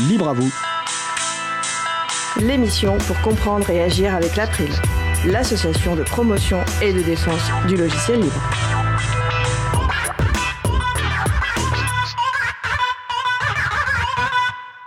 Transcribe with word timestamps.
Libre 0.00 0.28
à 0.28 0.34
vous. 0.34 0.52
L'émission 2.38 2.98
pour 2.98 3.18
comprendre 3.22 3.70
et 3.70 3.82
agir 3.82 4.14
avec 4.14 4.36
l'April, 4.36 4.68
l'association 5.24 5.96
de 5.96 6.02
promotion 6.02 6.62
et 6.82 6.92
de 6.92 7.00
défense 7.00 7.40
du 7.66 7.76
logiciel 7.76 8.20
libre. 8.20 8.42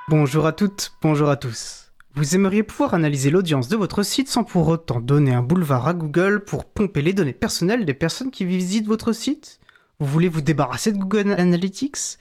Bonjour 0.09 0.45
à 0.45 0.51
toutes, 0.51 0.93
bonjour 1.01 1.29
à 1.29 1.37
tous. 1.37 1.91
Vous 2.13 2.35
aimeriez 2.35 2.61
pouvoir 2.61 2.93
analyser 2.93 3.31
l'audience 3.31 3.67
de 3.67 3.77
votre 3.77 4.03
site 4.03 4.29
sans 4.29 4.43
pour 4.43 4.67
autant 4.67 4.99
donner 4.99 5.33
un 5.33 5.41
boulevard 5.41 5.87
à 5.87 5.95
Google 5.95 6.43
pour 6.43 6.65
pomper 6.65 7.01
les 7.01 7.13
données 7.13 7.33
personnelles 7.33 7.85
des 7.85 7.95
personnes 7.95 8.29
qui 8.29 8.45
visitent 8.45 8.87
votre 8.87 9.11
site? 9.13 9.59
Vous 9.99 10.05
voulez 10.05 10.29
vous 10.29 10.41
débarrasser 10.41 10.91
de 10.91 10.99
Google 10.99 11.31
Analytics? 11.31 12.19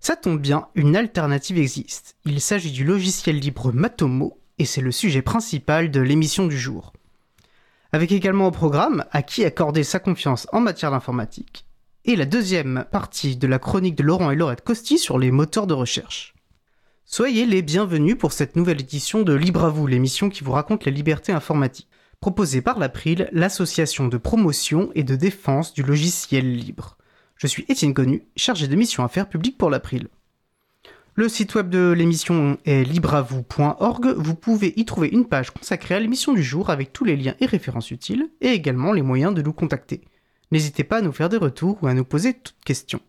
Ça 0.00 0.16
tombe 0.16 0.40
bien, 0.40 0.68
une 0.74 0.96
alternative 0.96 1.58
existe. 1.58 2.16
Il 2.24 2.40
s'agit 2.40 2.70
du 2.70 2.84
logiciel 2.84 3.38
libre 3.38 3.72
Matomo 3.72 4.40
et 4.58 4.64
c'est 4.64 4.80
le 4.80 4.92
sujet 4.92 5.22
principal 5.22 5.90
de 5.90 6.00
l'émission 6.00 6.46
du 6.46 6.58
jour. 6.58 6.92
Avec 7.92 8.12
également 8.12 8.48
au 8.48 8.50
programme 8.50 9.04
à 9.12 9.22
qui 9.22 9.44
accorder 9.44 9.82
sa 9.82 9.98
confiance 9.98 10.46
en 10.52 10.60
matière 10.60 10.90
d'informatique 10.90 11.64
et 12.04 12.16
la 12.16 12.26
deuxième 12.26 12.84
partie 12.90 13.36
de 13.36 13.46
la 13.46 13.58
chronique 13.58 13.96
de 13.96 14.02
Laurent 14.02 14.30
et 14.30 14.36
Laurette 14.36 14.64
Costi 14.64 14.98
sur 14.98 15.18
les 15.18 15.30
moteurs 15.30 15.66
de 15.66 15.74
recherche. 15.74 16.34
Soyez 17.04 17.46
les 17.46 17.62
bienvenus 17.62 18.18
pour 18.18 18.32
cette 18.32 18.54
nouvelle 18.54 18.82
édition 18.82 19.22
de 19.22 19.32
Libre 19.32 19.64
à 19.64 19.70
vous, 19.70 19.86
l'émission 19.86 20.28
qui 20.28 20.44
vous 20.44 20.52
raconte 20.52 20.84
la 20.84 20.92
liberté 20.92 21.32
informatique, 21.32 21.88
proposée 22.20 22.60
par 22.60 22.78
l'April, 22.78 23.30
l'association 23.32 24.08
de 24.08 24.18
promotion 24.18 24.90
et 24.94 25.04
de 25.04 25.16
défense 25.16 25.72
du 25.72 25.82
logiciel 25.82 26.54
libre. 26.54 26.97
Je 27.38 27.46
suis 27.46 27.64
Étienne 27.68 27.94
Connu, 27.94 28.24
chargé 28.34 28.66
de 28.66 28.74
mission 28.74 29.04
affaires 29.04 29.28
publiques 29.28 29.56
pour 29.56 29.70
l'April. 29.70 30.08
Le 31.14 31.28
site 31.28 31.54
web 31.54 31.70
de 31.70 31.92
l'émission 31.96 32.58
est 32.64 32.82
libreavou.org. 32.82 34.14
Vous 34.16 34.34
pouvez 34.34 34.72
y 34.74 34.84
trouver 34.84 35.08
une 35.08 35.24
page 35.24 35.52
consacrée 35.52 35.94
à 35.94 36.00
l'émission 36.00 36.32
du 36.32 36.42
jour 36.42 36.68
avec 36.68 36.92
tous 36.92 37.04
les 37.04 37.16
liens 37.16 37.36
et 37.38 37.46
références 37.46 37.92
utiles 37.92 38.28
et 38.40 38.48
également 38.48 38.92
les 38.92 39.02
moyens 39.02 39.34
de 39.34 39.42
nous 39.42 39.52
contacter. 39.52 40.00
N'hésitez 40.50 40.82
pas 40.82 40.96
à 40.96 41.00
nous 41.00 41.12
faire 41.12 41.28
des 41.28 41.36
retours 41.36 41.78
ou 41.80 41.86
à 41.86 41.94
nous 41.94 42.04
poser 42.04 42.34
toutes 42.34 42.64
questions. 42.64 43.00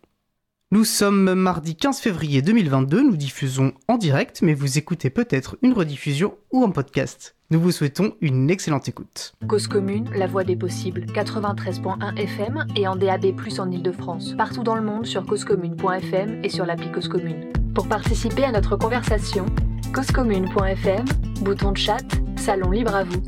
Nous 0.70 0.86
sommes 0.86 1.34
mardi 1.34 1.76
15 1.76 2.00
février 2.00 2.44
2022, 2.44 3.02
nous 3.02 3.18
diffusons 3.18 3.74
en 3.88 3.98
direct, 3.98 4.44
mais 4.44 4.54
vous 4.54 4.78
écoutez 4.78 5.10
peut-être 5.10 5.58
une 5.64 5.74
rediffusion 5.74 6.38
ou 6.52 6.64
un 6.64 6.70
podcast. 6.70 7.36
Nous 7.52 7.60
vous 7.60 7.72
souhaitons 7.72 8.14
une 8.22 8.52
excellente 8.52 8.88
écoute. 8.90 9.34
Cause 9.48 9.66
commune, 9.66 10.08
la 10.16 10.28
voix 10.28 10.44
des 10.44 10.56
possibles, 10.56 11.06
93.1 11.06 12.16
FM 12.16 12.68
et 12.76 12.88
en 12.88 12.96
DAB+, 12.96 13.26
en 13.58 13.72
Ile-de-France. 13.72 14.36
Partout 14.38 14.62
dans 14.62 14.76
le 14.76 14.84
monde 14.84 15.08
sur 15.08 15.26
causecommune.fm 15.26 16.42
et 16.44 16.50
sur 16.50 16.68
l'appli 16.68 16.92
Cause 16.92 17.08
Commune. 17.08 17.52
Pour 17.74 17.88
participer 17.88 18.44
à 18.44 18.52
notre 18.52 18.76
conversation, 18.76 19.48
causecommune.fm, 19.96 21.06
bouton 21.42 21.72
de 21.72 21.78
chat, 21.78 22.06
salon 22.38 22.70
libre 22.70 22.94
à 22.94 23.04
vous. 23.04 23.24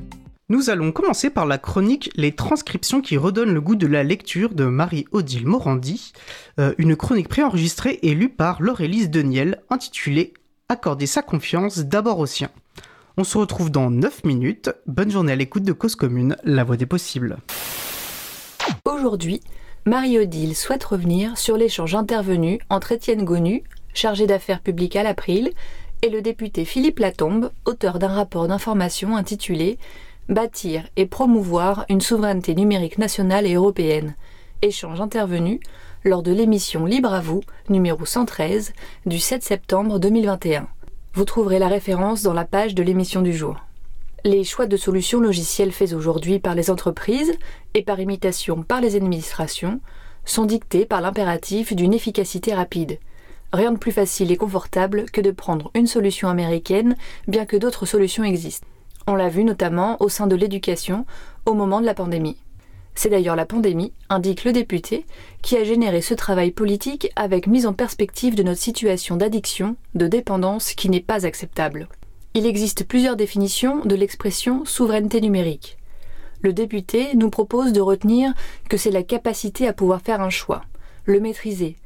Nous 0.50 0.70
allons 0.70 0.92
commencer 0.92 1.32
par 1.32 1.48
la 1.48 1.58
chronique 1.58 2.12
Les 2.16 2.36
transcriptions 2.36 3.02
qui 3.02 3.18
redonnent 3.18 3.56
le 3.56 3.62
goût 3.62 3.76
de 3.76 3.88
la 3.88 4.04
lecture 4.04 4.54
de 4.54 4.66
Marie-Odile 4.66 5.48
Morandi, 5.48 6.14
euh, 6.60 6.76
une 6.78 6.96
chronique 6.96 7.30
préenregistrée 7.30 7.98
et 8.04 8.14
lue 8.14 8.30
par 8.30 8.62
Laurélise 8.62 9.10
Deniel, 9.10 9.64
intitulée 9.72 10.34
Accorder 10.70 11.08
sa 11.08 11.24
confiance 11.24 11.80
d'abord 11.80 12.20
au 12.20 12.28
sien. 12.28 12.50
On 13.18 13.24
se 13.24 13.38
retrouve 13.38 13.70
dans 13.70 13.90
9 13.90 14.24
minutes. 14.24 14.70
Bonne 14.88 15.12
journée 15.12 15.34
à 15.34 15.36
l'écoute 15.36 15.64
de 15.64 15.74
Cause 15.74 15.96
Commune, 15.96 16.38
la 16.44 16.64
voix 16.64 16.78
des 16.78 16.86
possibles. 16.86 17.38
Aujourd'hui, 18.86 19.42
Marie-Odile 19.86 20.56
souhaite 20.56 20.84
revenir 20.86 21.38
sur 21.38 21.58
l'échange 21.58 21.94
intervenu 21.94 22.60
entre 22.70 22.94
Étienne 22.94 23.26
Gonu, 23.26 23.64
chargé 23.94 24.28
d'affaires 24.28 24.62
publiques 24.62 24.96
à 24.96 25.04
l'April, 25.04 25.52
et 26.02 26.10
le 26.10 26.22
député 26.22 26.64
Philippe 26.64 27.00
Latombe, 27.00 27.52
auteur 27.66 28.00
d'un 28.00 28.08
rapport 28.08 28.48
d'information 28.48 29.16
intitulé 29.18 29.78
bâtir 30.30 30.88
et 30.96 31.06
promouvoir 31.06 31.86
une 31.90 32.02
souveraineté 32.02 32.56
numérique 32.56 32.98
nationale 32.98 33.46
et 33.46 33.56
européenne. 33.56 34.16
Échange 34.62 35.02
intervenu 35.02 35.60
lors 36.06 36.24
de 36.24 36.32
l'émission 36.32 36.86
Libre 36.86 37.14
à 37.14 37.20
vous, 37.20 37.42
numéro 37.70 38.06
113, 38.06 38.74
du 39.06 39.20
7 39.20 39.44
septembre 39.44 40.00
2021. 40.00 40.68
Vous 41.14 41.26
trouverez 41.26 41.60
la 41.60 41.68
référence 41.68 42.24
dans 42.24 42.32
la 42.32 42.46
page 42.46 42.74
de 42.74 42.84
l'émission 42.84 43.22
du 43.22 43.34
jour. 43.34 43.58
Les 44.24 44.46
choix 44.46 44.66
de 44.66 44.78
solutions 44.78 45.20
logicielles 45.20 45.74
faits 45.74 45.92
aujourd'hui 45.92 46.40
par 46.40 46.56
les 46.56 46.72
entreprises 46.72 47.34
et 47.74 47.84
par 47.84 48.00
imitation 48.00 48.64
par 48.64 48.80
les 48.80 48.96
administrations 48.96 49.82
sont 50.24 50.46
dictés 50.46 50.86
par 50.86 51.02
l'impératif 51.02 51.76
d'une 51.76 51.94
efficacité 51.94 52.54
rapide. 52.54 52.98
Rien 53.52 53.74
de 53.74 53.78
plus 53.78 53.92
facile 53.92 54.32
et 54.32 54.38
confortable 54.38 55.04
que 55.12 55.20
de 55.20 55.32
prendre 55.32 55.70
une 55.76 55.88
solution 55.88 56.30
américaine, 56.30 56.96
bien 57.28 57.46
que 57.46 57.58
d'autres 57.58 57.86
solutions 57.86 58.24
existent. 58.24 58.68
On 59.06 59.16
l'a 59.16 59.28
vu 59.28 59.44
notamment 59.44 59.98
au 60.02 60.08
sein 60.08 60.28
de 60.28 60.38
l'éducation 60.38 61.06
au 61.46 61.54
moment 61.54 61.82
de 61.82 61.86
la 61.86 61.94
pandémie. 61.94 62.38
C'est 62.96 63.10
d'ailleurs 63.10 63.36
la 63.36 63.46
pandémie, 63.46 63.94
indique 64.10 64.44
le 64.44 64.52
député, 64.52 65.06
qui 65.42 65.58
a 65.58 65.64
généré 65.64 66.02
ce 66.02 66.14
travail 66.14 66.52
politique 66.52 67.10
avec 67.16 67.48
mise 67.48 67.66
en 67.66 67.74
perspective 67.74 68.36
de 68.36 68.44
notre 68.44 68.60
situation 68.60 69.16
d'addiction, 69.16 69.76
de 69.96 70.08
dépendance 70.08 70.74
qui 70.74 70.90
n'est 70.90 71.00
pas 71.00 71.26
acceptable. 71.26 71.88
Il 72.34 72.46
existe 72.46 72.86
plusieurs 72.86 73.16
définitions 73.16 73.84
de 73.84 73.96
l'expression 73.96 74.66
souveraineté 74.66 75.20
numérique. 75.22 75.78
Le 76.42 76.54
député 76.54 77.10
nous 77.16 77.30
propose 77.30 77.74
de 77.74 77.82
retenir 77.82 78.34
que 78.70 78.78
c'est 78.78 78.92
la 78.92 79.04
capacité 79.04 79.68
à 79.68 79.74
pouvoir 79.74 80.02
faire 80.02 80.22
un 80.22 80.30
choix, 80.30 80.64
le 81.06 81.20
maîtriser, 81.20 81.78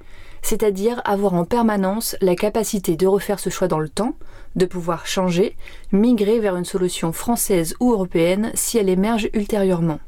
c'est-à-dire 0.41 1.01
avoir 1.05 1.33
en 1.33 1.45
permanence 1.45 2.15
la 2.21 2.35
capacité 2.35 2.95
de 2.95 3.07
refaire 3.07 3.39
ce 3.39 3.49
choix 3.49 3.67
dans 3.67 3.79
le 3.79 3.89
temps, 3.89 4.15
de 4.55 4.65
pouvoir 4.65 5.07
changer, 5.07 5.57
migrer 5.91 6.39
vers 6.39 6.55
une 6.55 6.65
solution 6.65 7.11
française 7.11 7.75
ou 7.79 7.91
européenne 7.91 8.51
si 8.53 8.77
elle 8.77 8.89
émerge 8.89 9.29
ultérieurement. 9.33 9.99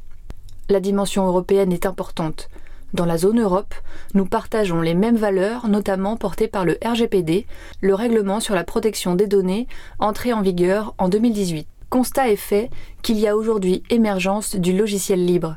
La 0.70 0.82
dimension 0.82 1.26
européenne 1.26 1.72
est 1.72 1.86
importante. 1.86 2.50
Dans 2.94 3.06
la 3.06 3.18
zone 3.18 3.42
Europe, 3.42 3.74
nous 4.14 4.26
partageons 4.26 4.82
les 4.82 4.96
mêmes 4.96 5.16
valeurs, 5.16 5.70
notamment 5.70 6.18
portées 6.18 6.50
par 6.50 6.66
le 6.66 6.78
RGPD, 6.86 7.48
le 7.80 7.96
règlement 7.96 8.42
sur 8.42 8.54
la 8.54 8.66
protection 8.66 9.16
des 9.16 9.28
données, 9.28 9.68
entré 10.00 10.34
en 10.34 10.42
vigueur 10.42 10.94
en 10.98 11.08
2018. 11.08 11.68
Constat 11.90 12.30
est 12.30 12.36
fait 12.36 12.70
qu'il 13.02 13.18
y 13.18 13.28
a 13.28 13.38
aujourd'hui 13.38 13.84
émergence 13.90 14.58
du 14.58 14.76
logiciel 14.76 15.26
libre. 15.26 15.56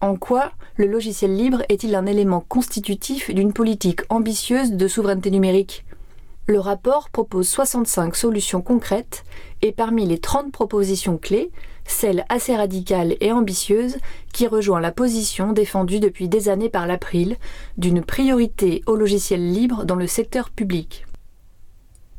En 0.00 0.16
quoi 0.16 0.52
le 0.76 0.86
logiciel 0.86 1.36
libre 1.36 1.62
est-il 1.68 1.94
un 1.94 2.06
élément 2.06 2.40
constitutif 2.40 3.34
d'une 3.34 3.52
politique 3.52 4.00
ambitieuse 4.08 4.72
de 4.72 4.88
souveraineté 4.88 5.30
numérique? 5.30 5.84
Le 6.46 6.60
rapport 6.60 7.10
propose 7.10 7.48
65 7.48 8.16
solutions 8.16 8.62
concrètes 8.62 9.24
et 9.60 9.72
parmi 9.72 10.06
les 10.06 10.18
30 10.18 10.50
propositions 10.52 11.18
clés, 11.18 11.50
celle 11.88 12.24
assez 12.28 12.54
radicale 12.54 13.16
et 13.20 13.32
ambitieuse 13.32 13.96
qui 14.32 14.46
rejoint 14.46 14.80
la 14.80 14.92
position 14.92 15.52
défendue 15.52 15.98
depuis 15.98 16.28
des 16.28 16.48
années 16.48 16.68
par 16.68 16.86
l'April 16.86 17.36
d'une 17.76 18.04
priorité 18.04 18.82
au 18.86 18.94
logiciel 18.94 19.52
libre 19.52 19.84
dans 19.84 19.96
le 19.96 20.06
secteur 20.06 20.50
public 20.50 21.06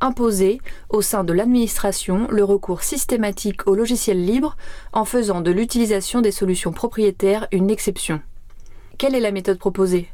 imposer 0.00 0.60
au 0.88 1.02
sein 1.02 1.24
de 1.24 1.32
l'administration 1.32 2.26
le 2.30 2.42
recours 2.42 2.82
systématique 2.82 3.66
au 3.66 3.74
logiciel 3.74 4.24
libre 4.24 4.56
en 4.92 5.04
faisant 5.04 5.40
de 5.40 5.50
l'utilisation 5.50 6.20
des 6.20 6.30
solutions 6.30 6.72
propriétaires 6.72 7.46
une 7.52 7.70
exception. 7.70 8.20
Quelle 8.98 9.14
est 9.14 9.20
la 9.20 9.32
méthode 9.32 9.58
proposée? 9.58 10.08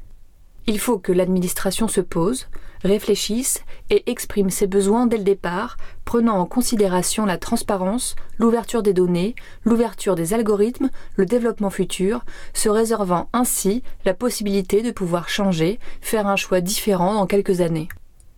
Il 0.69 0.81
faut 0.81 0.99
que 0.99 1.13
l'administration 1.13 1.87
se 1.87 2.01
pose, 2.01 2.49
réfléchisse 2.83 3.63
et 3.89 4.11
exprime 4.11 4.51
ses 4.51 4.67
besoins 4.67 5.07
dès 5.07 5.17
le 5.17 5.23
départ, 5.23 5.77
prenant 6.05 6.39
en 6.39 6.47
considération 6.47 7.25
la 7.25 7.39
transparence, 7.39 8.17
l'ouverture 8.39 8.83
des 8.83 8.93
données, 8.93 9.37
l'ouverture 9.65 10.17
des 10.17 10.35
algorithmes, 10.35 10.91
le 11.15 11.25
développement 11.25 11.71
futur, 11.71 12.25
se 12.53 12.69
réservant 12.69 13.29
ainsi 13.33 13.85
la 14.05 14.13
possibilité 14.13 14.83
de 14.83 14.91
pouvoir 14.91 15.29
changer, 15.29 15.79
faire 16.01 16.27
un 16.27 16.37
choix 16.37 16.61
différent 16.61 17.15
dans 17.15 17.27
quelques 17.27 17.61
années. 17.61 17.89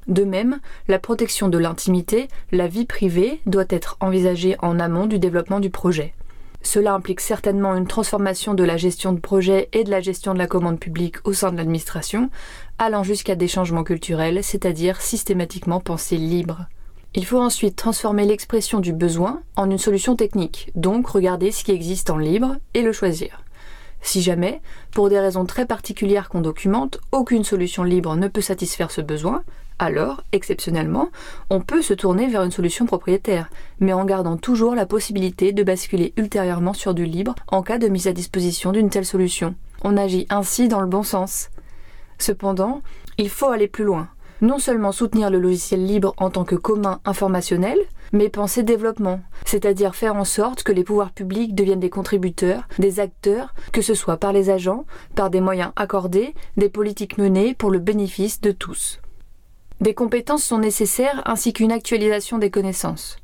De 0.07 0.25
même, 0.25 0.61
la 0.87 0.99
protection 0.99 1.49
de 1.49 1.59
l'intimité, 1.59 2.29
la 2.53 2.67
vie 2.67 2.87
privée, 2.87 3.41
doit 3.47 3.67
être 3.71 3.97
envisagée 4.01 4.57
en 4.61 4.81
amont 4.81 5.07
du 5.07 5.19
développement 5.19 5.61
du 5.61 5.71
projet. 5.71 6.15
Cela 6.71 6.93
implique 6.93 7.23
certainement 7.23 7.75
une 7.75 7.87
transformation 7.87 8.53
de 8.53 8.63
la 8.63 8.77
gestion 8.77 9.15
de 9.15 9.21
projet 9.21 9.71
et 9.73 9.85
de 9.85 9.91
la 9.91 10.03
gestion 10.03 10.35
de 10.35 10.39
la 10.39 10.47
commande 10.47 10.79
publique 10.79 11.17
au 11.25 11.33
sein 11.33 11.51
de 11.51 11.57
l'administration, 11.57 12.29
allant 12.77 13.03
jusqu'à 13.03 13.37
des 13.37 13.49
changements 13.49 13.85
culturels, 13.85 14.45
c'est-à-dire 14.45 15.01
systématiquement 15.01 15.81
pensés 15.81 16.19
libres. 16.19 16.67
Il 17.15 17.25
faut 17.25 17.41
ensuite 17.41 17.75
transformer 17.75 18.27
l'expression 18.27 18.81
du 18.81 18.93
besoin 18.93 19.41
en 19.57 19.71
une 19.71 19.79
solution 19.79 20.15
technique, 20.15 20.71
donc 20.75 21.09
regarder 21.09 21.53
ce 21.53 21.65
qui 21.65 21.73
existe 21.73 22.11
en 22.11 22.19
libre 22.19 22.57
et 22.75 22.83
le 22.83 22.93
choisir. 22.93 23.43
Si 24.03 24.21
jamais, 24.21 24.61
pour 24.91 25.09
des 25.09 25.21
raisons 25.21 25.47
très 25.47 25.65
particulières 25.65 26.29
qu'on 26.29 26.43
documente, 26.43 27.01
aucune 27.13 27.45
solution 27.45 27.83
libre 27.83 28.15
ne 28.15 28.29
peut 28.29 28.43
satisfaire 28.43 28.91
ce 28.91 29.01
besoin, 29.01 29.43
alors, 29.79 30.23
exceptionnellement, 30.33 31.09
on 31.51 31.61
peut 31.61 31.83
se 31.83 31.95
tourner 31.95 32.27
vers 32.27 32.43
une 32.43 32.51
solution 32.51 32.85
propriétaire, 32.85 33.49
mais 33.79 33.93
en 33.93 34.05
gardant 34.05 34.37
toujours 34.37 34.75
la 34.75 34.87
possibilité 34.87 35.53
de 35.53 35.63
basculer 35.63 36.13
ultérieurement 36.17 36.73
sur 36.75 36.95
du 36.95 37.05
libre 37.05 37.37
en 37.47 37.63
cas 37.63 37.79
de 37.79 37.87
mise 37.89 38.09
à 38.09 38.13
disposition 38.13 38.73
d'une 38.73 38.91
telle 38.91 39.07
solution. 39.07 39.55
On 39.83 39.97
agit 39.97 40.27
ainsi 40.31 40.67
dans 40.67 40.81
le 40.81 40.89
bon 40.89 41.05
sens. 41.05 41.51
Cependant, 42.19 42.83
il 43.19 43.29
faut 43.29 43.49
aller 43.49 43.69
plus 43.69 43.85
loin. 43.85 44.09
Non 44.41 44.59
seulement 44.59 44.93
soutenir 44.93 45.31
le 45.31 45.39
logiciel 45.39 45.85
libre 45.85 46.15
en 46.17 46.31
tant 46.31 46.45
que 46.45 46.55
commun 46.57 47.01
informationnel, 47.05 47.79
mais 48.13 48.29
penser 48.29 48.63
développement, 48.63 49.21
c'est-à-dire 49.45 49.95
faire 49.95 50.17
en 50.17 50.25
sorte 50.25 50.63
que 50.63 50.73
les 50.73 50.85
pouvoirs 50.85 51.13
publics 51.13 51.55
deviennent 51.55 51.81
des 51.81 51.91
contributeurs, 51.91 52.63
des 52.79 53.01
acteurs, 53.01 53.55
que 53.73 53.83
ce 53.83 53.95
soit 53.95 54.17
par 54.17 54.33
les 54.33 54.51
agents, 54.51 54.87
par 55.15 55.31
des 55.31 55.41
moyens 55.41 55.73
accordés, 55.77 56.35
des 56.57 56.69
politiques 56.69 57.19
menées 57.19 57.55
pour 57.55 57.71
le 57.71 57.79
bénéfice 57.79 58.41
de 58.41 58.53
tous. 58.53 59.01
Des 59.81 59.95
compétences 59.95 60.43
sont 60.43 60.59
nécessaires 60.59 61.23
ainsi 61.25 61.53
qu'une 61.53 61.71
actualisation 61.71 62.39
des 62.39 62.51
connaissances. 62.51 63.17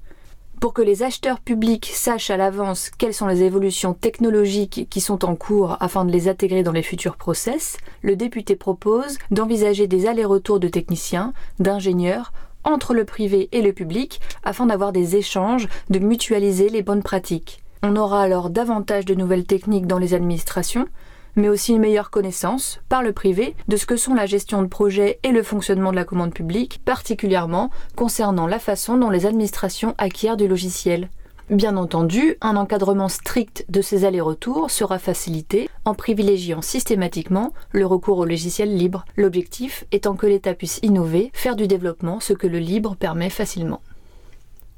Pour 0.60 0.72
que 0.72 0.82
les 0.82 1.02
acheteurs 1.02 1.40
publics 1.40 1.90
sachent 1.92 2.30
à 2.30 2.36
l'avance 2.36 2.90
quelles 2.96 3.12
sont 3.12 3.26
les 3.26 3.42
évolutions 3.42 3.92
technologiques 3.92 4.86
qui 4.88 5.00
sont 5.00 5.24
en 5.24 5.34
cours 5.34 5.76
afin 5.80 6.04
de 6.04 6.12
les 6.12 6.28
intégrer 6.28 6.62
dans 6.62 6.70
les 6.70 6.84
futurs 6.84 7.16
process, 7.16 7.76
le 8.02 8.14
député 8.14 8.54
propose 8.54 9.18
d'envisager 9.32 9.88
des 9.88 10.06
allers-retours 10.06 10.60
de 10.60 10.68
techniciens, 10.68 11.32
d'ingénieurs, 11.58 12.32
entre 12.62 12.94
le 12.94 13.04
privé 13.04 13.48
et 13.50 13.60
le 13.60 13.72
public 13.72 14.20
afin 14.44 14.66
d'avoir 14.66 14.92
des 14.92 15.16
échanges, 15.16 15.68
de 15.90 15.98
mutualiser 15.98 16.68
les 16.68 16.82
bonnes 16.82 17.02
pratiques. 17.02 17.64
On 17.82 17.96
aura 17.96 18.22
alors 18.22 18.48
davantage 18.48 19.04
de 19.04 19.14
nouvelles 19.14 19.44
techniques 19.44 19.88
dans 19.88 19.98
les 19.98 20.14
administrations, 20.14 20.86
mais 21.36 21.48
aussi 21.48 21.72
une 21.72 21.80
meilleure 21.80 22.10
connaissance, 22.10 22.80
par 22.88 23.02
le 23.02 23.12
privé, 23.12 23.54
de 23.68 23.76
ce 23.76 23.86
que 23.86 23.96
sont 23.96 24.14
la 24.14 24.26
gestion 24.26 24.62
de 24.62 24.68
projets 24.68 25.18
et 25.22 25.32
le 25.32 25.42
fonctionnement 25.42 25.90
de 25.90 25.96
la 25.96 26.04
commande 26.04 26.34
publique, 26.34 26.80
particulièrement 26.84 27.70
concernant 27.96 28.46
la 28.46 28.58
façon 28.58 28.96
dont 28.96 29.10
les 29.10 29.26
administrations 29.26 29.94
acquièrent 29.98 30.36
du 30.36 30.48
logiciel. 30.48 31.08
Bien 31.50 31.76
entendu, 31.76 32.36
un 32.40 32.56
encadrement 32.56 33.10
strict 33.10 33.66
de 33.68 33.82
ces 33.82 34.06
allers-retours 34.06 34.70
sera 34.70 34.98
facilité 34.98 35.68
en 35.84 35.94
privilégiant 35.94 36.62
systématiquement 36.62 37.52
le 37.70 37.84
recours 37.84 38.18
au 38.18 38.24
logiciel 38.24 38.74
libre, 38.74 39.04
l'objectif 39.16 39.84
étant 39.92 40.14
que 40.14 40.26
l'État 40.26 40.54
puisse 40.54 40.80
innover, 40.82 41.30
faire 41.34 41.54
du 41.54 41.66
développement 41.66 42.18
ce 42.18 42.32
que 42.32 42.46
le 42.46 42.60
libre 42.60 42.96
permet 42.96 43.28
facilement. 43.28 43.82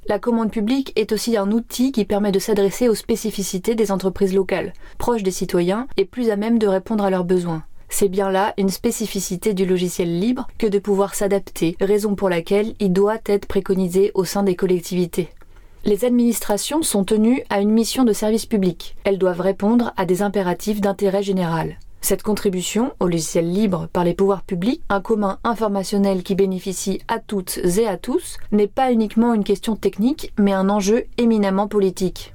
La 0.08 0.20
commande 0.20 0.52
publique 0.52 0.92
est 0.94 1.10
aussi 1.10 1.36
un 1.36 1.50
outil 1.50 1.90
qui 1.90 2.04
permet 2.04 2.30
de 2.30 2.38
s'adresser 2.38 2.88
aux 2.88 2.94
spécificités 2.94 3.74
des 3.74 3.90
entreprises 3.90 4.34
locales, 4.34 4.72
proches 4.98 5.24
des 5.24 5.32
citoyens 5.32 5.88
et 5.96 6.04
plus 6.04 6.30
à 6.30 6.36
même 6.36 6.60
de 6.60 6.68
répondre 6.68 7.02
à 7.02 7.10
leurs 7.10 7.24
besoins. 7.24 7.64
C'est 7.88 8.08
bien 8.08 8.30
là 8.30 8.54
une 8.56 8.68
spécificité 8.68 9.52
du 9.52 9.66
logiciel 9.66 10.20
libre 10.20 10.46
que 10.58 10.68
de 10.68 10.78
pouvoir 10.78 11.16
s'adapter, 11.16 11.76
raison 11.80 12.14
pour 12.14 12.28
laquelle 12.28 12.74
il 12.78 12.92
doit 12.92 13.18
être 13.26 13.46
préconisé 13.46 14.12
au 14.14 14.24
sein 14.24 14.44
des 14.44 14.54
collectivités. 14.54 15.28
Les 15.84 16.04
administrations 16.04 16.82
sont 16.82 17.02
tenues 17.02 17.42
à 17.50 17.60
une 17.60 17.70
mission 17.70 18.04
de 18.04 18.12
service 18.12 18.46
public. 18.46 18.94
Elles 19.02 19.18
doivent 19.18 19.40
répondre 19.40 19.92
à 19.96 20.04
des 20.04 20.22
impératifs 20.22 20.80
d'intérêt 20.80 21.24
général. 21.24 21.78
Cette 22.00 22.22
contribution 22.22 22.92
au 23.00 23.06
logiciel 23.06 23.50
libre 23.52 23.88
par 23.92 24.04
les 24.04 24.14
pouvoirs 24.14 24.42
publics, 24.42 24.82
un 24.88 25.00
commun 25.00 25.38
informationnel 25.42 26.22
qui 26.22 26.34
bénéficie 26.34 27.00
à 27.08 27.18
toutes 27.18 27.58
et 27.78 27.88
à 27.88 27.96
tous, 27.96 28.38
n'est 28.52 28.68
pas 28.68 28.92
uniquement 28.92 29.34
une 29.34 29.44
question 29.44 29.74
technique, 29.74 30.32
mais 30.38 30.52
un 30.52 30.68
enjeu 30.68 31.04
éminemment 31.18 31.66
politique. 31.66 32.32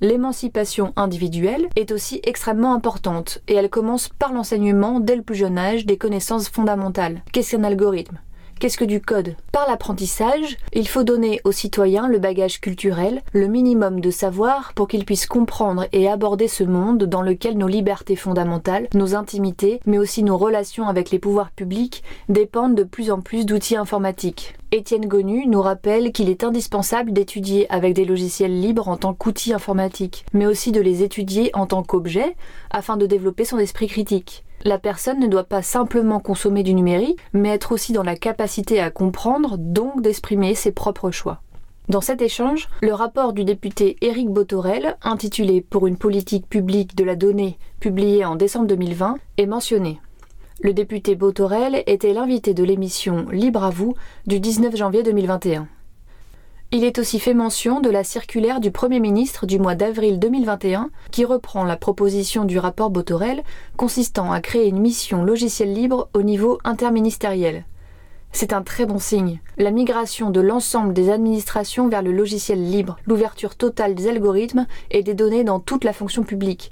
L'émancipation 0.00 0.94
individuelle 0.96 1.68
est 1.76 1.92
aussi 1.92 2.22
extrêmement 2.24 2.72
importante 2.72 3.42
et 3.48 3.54
elle 3.54 3.68
commence 3.68 4.08
par 4.08 4.32
l'enseignement 4.32 4.98
dès 4.98 5.16
le 5.16 5.22
plus 5.22 5.34
jeune 5.34 5.58
âge 5.58 5.84
des 5.84 5.98
connaissances 5.98 6.48
fondamentales. 6.48 7.22
Qu'est-ce 7.32 7.54
qu'un 7.54 7.64
algorithme 7.64 8.18
Qu'est-ce 8.60 8.76
que 8.76 8.84
du 8.84 9.00
code? 9.00 9.36
Par 9.52 9.66
l'apprentissage, 9.66 10.58
il 10.74 10.86
faut 10.86 11.02
donner 11.02 11.40
aux 11.44 11.50
citoyens 11.50 12.08
le 12.08 12.18
bagage 12.18 12.60
culturel, 12.60 13.22
le 13.32 13.46
minimum 13.46 14.02
de 14.02 14.10
savoir 14.10 14.74
pour 14.74 14.86
qu'ils 14.86 15.06
puissent 15.06 15.26
comprendre 15.26 15.86
et 15.92 16.10
aborder 16.10 16.46
ce 16.46 16.64
monde 16.64 17.04
dans 17.04 17.22
lequel 17.22 17.56
nos 17.56 17.68
libertés 17.68 18.16
fondamentales, 18.16 18.86
nos 18.94 19.14
intimités, 19.14 19.80
mais 19.86 19.96
aussi 19.96 20.22
nos 20.22 20.36
relations 20.36 20.88
avec 20.88 21.10
les 21.10 21.18
pouvoirs 21.18 21.52
publics 21.52 22.02
dépendent 22.28 22.74
de 22.74 22.84
plus 22.84 23.10
en 23.10 23.22
plus 23.22 23.46
d'outils 23.46 23.76
informatiques. 23.76 24.54
Étienne 24.72 25.06
Gonu 25.06 25.46
nous 25.46 25.62
rappelle 25.62 26.12
qu'il 26.12 26.28
est 26.28 26.44
indispensable 26.44 27.14
d'étudier 27.14 27.66
avec 27.72 27.94
des 27.94 28.04
logiciels 28.04 28.60
libres 28.60 28.88
en 28.88 28.98
tant 28.98 29.14
qu'outils 29.14 29.54
informatiques, 29.54 30.26
mais 30.34 30.44
aussi 30.44 30.70
de 30.70 30.82
les 30.82 31.02
étudier 31.02 31.50
en 31.54 31.64
tant 31.64 31.82
qu'objets 31.82 32.36
afin 32.70 32.98
de 32.98 33.06
développer 33.06 33.46
son 33.46 33.58
esprit 33.58 33.86
critique. 33.86 34.44
La 34.62 34.78
personne 34.78 35.20
ne 35.20 35.26
doit 35.26 35.44
pas 35.44 35.62
simplement 35.62 36.20
consommer 36.20 36.62
du 36.62 36.74
numérique, 36.74 37.18
mais 37.32 37.48
être 37.48 37.72
aussi 37.72 37.94
dans 37.94 38.02
la 38.02 38.14
capacité 38.14 38.78
à 38.78 38.90
comprendre, 38.90 39.56
donc 39.56 40.02
d'exprimer 40.02 40.54
ses 40.54 40.70
propres 40.70 41.10
choix. 41.10 41.40
Dans 41.88 42.02
cet 42.02 42.20
échange, 42.20 42.68
le 42.82 42.92
rapport 42.92 43.32
du 43.32 43.44
député 43.44 43.96
Éric 44.02 44.28
Botorel, 44.28 44.96
intitulé 45.02 45.62
Pour 45.62 45.86
une 45.86 45.96
politique 45.96 46.46
publique 46.46 46.94
de 46.94 47.04
la 47.04 47.16
donnée, 47.16 47.58
publié 47.80 48.26
en 48.26 48.36
décembre 48.36 48.66
2020, 48.66 49.16
est 49.38 49.46
mentionné. 49.46 49.98
Le 50.60 50.74
député 50.74 51.14
Botorel 51.14 51.82
était 51.86 52.12
l'invité 52.12 52.52
de 52.52 52.62
l'émission 52.62 53.30
Libre 53.30 53.64
à 53.64 53.70
vous 53.70 53.94
du 54.26 54.40
19 54.40 54.76
janvier 54.76 55.02
2021. 55.02 55.68
Il 56.72 56.84
est 56.84 57.00
aussi 57.00 57.18
fait 57.18 57.34
mention 57.34 57.80
de 57.80 57.90
la 57.90 58.04
circulaire 58.04 58.60
du 58.60 58.70
Premier 58.70 59.00
ministre 59.00 59.44
du 59.44 59.58
mois 59.58 59.74
d'avril 59.74 60.20
2021 60.20 60.90
qui 61.10 61.24
reprend 61.24 61.64
la 61.64 61.76
proposition 61.76 62.44
du 62.44 62.60
rapport 62.60 62.90
Botorel 62.90 63.42
consistant 63.76 64.30
à 64.30 64.40
créer 64.40 64.68
une 64.68 64.78
mission 64.78 65.24
logiciel 65.24 65.74
libre 65.74 66.08
au 66.14 66.22
niveau 66.22 66.60
interministériel. 66.62 67.64
C'est 68.30 68.52
un 68.52 68.62
très 68.62 68.86
bon 68.86 69.00
signe. 69.00 69.40
La 69.58 69.72
migration 69.72 70.30
de 70.30 70.40
l'ensemble 70.40 70.94
des 70.94 71.10
administrations 71.10 71.88
vers 71.88 72.02
le 72.02 72.12
logiciel 72.12 72.62
libre, 72.70 72.98
l'ouverture 73.04 73.56
totale 73.56 73.96
des 73.96 74.06
algorithmes 74.06 74.68
et 74.92 75.02
des 75.02 75.14
données 75.14 75.42
dans 75.42 75.58
toute 75.58 75.82
la 75.82 75.92
fonction 75.92 76.22
publique. 76.22 76.70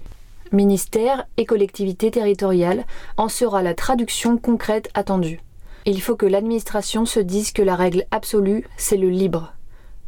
Ministères 0.52 1.26
et 1.38 1.44
collectivités 1.44 2.12
territoriales 2.12 2.86
en 3.16 3.28
sera 3.28 3.64
la 3.64 3.74
traduction 3.74 4.38
concrète 4.38 4.90
attendue. 4.94 5.40
Il 5.86 6.00
faut 6.00 6.14
que 6.14 6.26
l'administration 6.26 7.04
se 7.04 7.18
dise 7.18 7.50
que 7.50 7.62
la 7.62 7.74
règle 7.74 8.04
absolue, 8.12 8.64
c'est 8.76 8.96
le 8.96 9.10
libre 9.10 9.54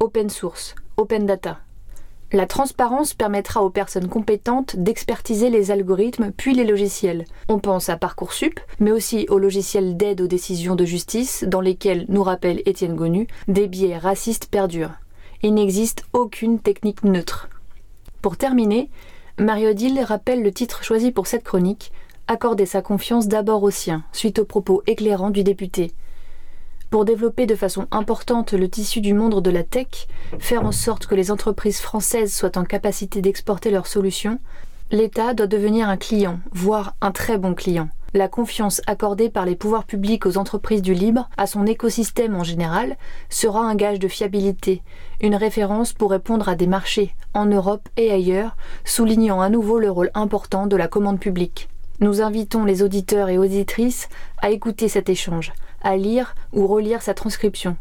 open 0.00 0.31
source, 0.31 0.75
open 0.97 1.26
data. 1.26 1.61
La 2.32 2.47
transparence 2.47 3.12
permettra 3.12 3.62
aux 3.62 3.69
personnes 3.69 4.08
compétentes 4.08 4.76
d'expertiser 4.76 5.50
les 5.50 5.70
algorithmes 5.70 6.32
puis 6.35 6.55
les 6.55 6.64
logiciels. 6.64 7.26
On 7.49 7.58
pense 7.58 7.91
à 7.91 7.99
Parcoursup, 7.99 8.61
mais 8.79 8.93
aussi 8.93 9.26
aux 9.29 9.38
logiciels 9.38 9.99
d'aide 9.99 10.23
aux 10.23 10.26
décisions 10.26 10.75
de 10.75 10.87
justice 10.87 11.44
dans 11.47 11.61
lesquels, 11.61 12.06
nous 12.08 12.23
rappelle 12.23 12.62
Étienne 12.64 12.97
Gonu, 12.97 13.26
des 13.47 13.67
biais 13.67 13.99
racistes 13.99 14.47
perdurent. 14.47 14.99
Il 15.43 15.52
n'existe 15.52 16.05
aucune 16.14 16.61
technique 16.61 17.05
neutre. 17.05 17.50
Pour 18.23 18.38
terminer, 18.38 18.88
Mario 19.38 19.75
Dill 19.75 20.00
rappelle 20.00 20.43
le 20.43 20.52
titre 20.52 20.82
choisi 20.82 21.12
pour 21.12 21.26
cette 21.26 21.44
chronique 21.44 21.93
Accorder 22.26 22.67
sa 22.67 22.81
confiance 22.81 23.26
d'abord 23.26 23.64
aux 23.64 23.70
siens, 23.70 24.05
suite 24.12 24.38
aux 24.38 24.44
propos 24.44 24.82
éclairants 24.87 25.31
du 25.31 25.43
député 25.43 25.93
pour 26.91 27.05
développer 27.05 27.47
de 27.47 27.55
façon 27.55 27.87
importante 27.93 28.53
le 28.53 28.69
tissu 28.69 29.00
du 29.00 29.14
monde 29.14 29.41
de 29.41 29.50
la 29.50 29.62
tech, 29.62 30.09
faire 30.41 30.64
en 30.64 30.73
sorte 30.73 31.07
que 31.07 31.14
les 31.14 31.31
entreprises 31.31 31.81
françaises 31.81 32.35
soient 32.35 32.59
en 32.59 32.64
capacité 32.64 33.23
d'exporter 33.23 33.71
leurs 33.71 33.87
solutions, 33.87 34.41
l'État 34.91 35.35
doit 35.35 35.47
devenir 35.47 35.88
un 35.88 35.97
client, 35.97 36.41
voire 36.53 36.97
un 37.00 37.12
très 37.12 37.38
bon 37.38 37.55
client. 37.55 37.88
La 38.12 38.26
confiance 38.26 38.83
accordée 38.88 39.31
par 39.31 39.47
les 39.47 39.55
pouvoirs 39.55 39.85
publics 39.85 40.26
aux 40.26 40.37
entreprises 40.37 40.83
du 40.83 40.95
libre, 40.95 41.31
à 41.37 41.47
son 41.47 41.64
écosystème 41.64 42.35
en 42.35 42.43
général, 42.43 42.97
sera 43.29 43.61
un 43.61 43.76
gage 43.76 44.00
de 44.00 44.09
fiabilité, 44.09 44.83
une 45.21 45.37
référence 45.37 45.93
pour 45.93 46.11
répondre 46.11 46.49
à 46.49 46.57
des 46.57 46.67
marchés, 46.67 47.14
en 47.35 47.47
Europe 47.47 47.88
et 47.97 48.11
ailleurs, 48.11 48.57
soulignant 48.85 49.41
à 49.41 49.49
nouveau 49.49 49.79
le 49.79 49.93
rôle 49.93 50.11
important 50.14 50.67
de 50.67 50.75
la 50.75 50.88
commande 50.88 51.21
publique. 51.21 51.69
Nous 52.00 52.21
invitons 52.21 52.64
les 52.64 52.83
auditeurs 52.83 53.29
et 53.29 53.38
auditrices 53.38 54.09
à 54.38 54.50
écouter 54.50 54.88
cet 54.88 55.09
échange, 55.09 55.53
à 55.83 55.97
lire 55.97 56.35
ou 56.53 56.67
relire 56.67 57.03
sa 57.03 57.15
transcription. 57.15 57.77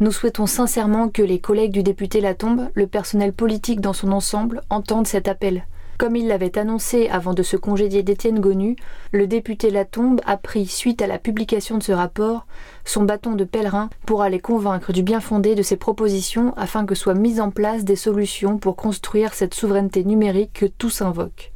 Nous 0.00 0.12
souhaitons 0.12 0.46
sincèrement 0.46 1.08
que 1.08 1.22
les 1.22 1.38
collègues 1.38 1.72
du 1.72 1.82
député 1.82 2.20
Latombe, 2.20 2.68
le 2.74 2.86
personnel 2.86 3.32
politique 3.32 3.80
dans 3.80 3.92
son 3.92 4.10
ensemble, 4.10 4.62
entendent 4.68 5.06
cet 5.06 5.28
appel. 5.28 5.64
Comme 5.98 6.16
il 6.16 6.26
l'avait 6.26 6.58
annoncé 6.58 7.08
avant 7.08 7.34
de 7.34 7.44
se 7.44 7.56
congédier 7.56 8.02
d'Étienne 8.02 8.40
Gonu, 8.40 8.74
le 9.12 9.28
député 9.28 9.70
Latombe 9.70 10.20
a 10.26 10.36
pris, 10.36 10.66
suite 10.66 11.00
à 11.02 11.06
la 11.06 11.20
publication 11.20 11.78
de 11.78 11.82
ce 11.84 11.92
rapport, 11.92 12.46
son 12.84 13.04
bâton 13.04 13.36
de 13.36 13.44
pèlerin 13.44 13.88
pour 14.04 14.22
aller 14.22 14.40
convaincre 14.40 14.92
du 14.92 15.04
bien 15.04 15.20
fondé 15.20 15.54
de 15.54 15.62
ses 15.62 15.76
propositions 15.76 16.54
afin 16.56 16.86
que 16.86 16.96
soient 16.96 17.14
mises 17.14 17.40
en 17.40 17.50
place 17.50 17.84
des 17.84 17.94
solutions 17.94 18.58
pour 18.58 18.74
construire 18.74 19.34
cette 19.34 19.54
souveraineté 19.54 20.02
numérique 20.02 20.54
que 20.54 20.66
tous 20.66 21.02
invoquent. 21.02 21.51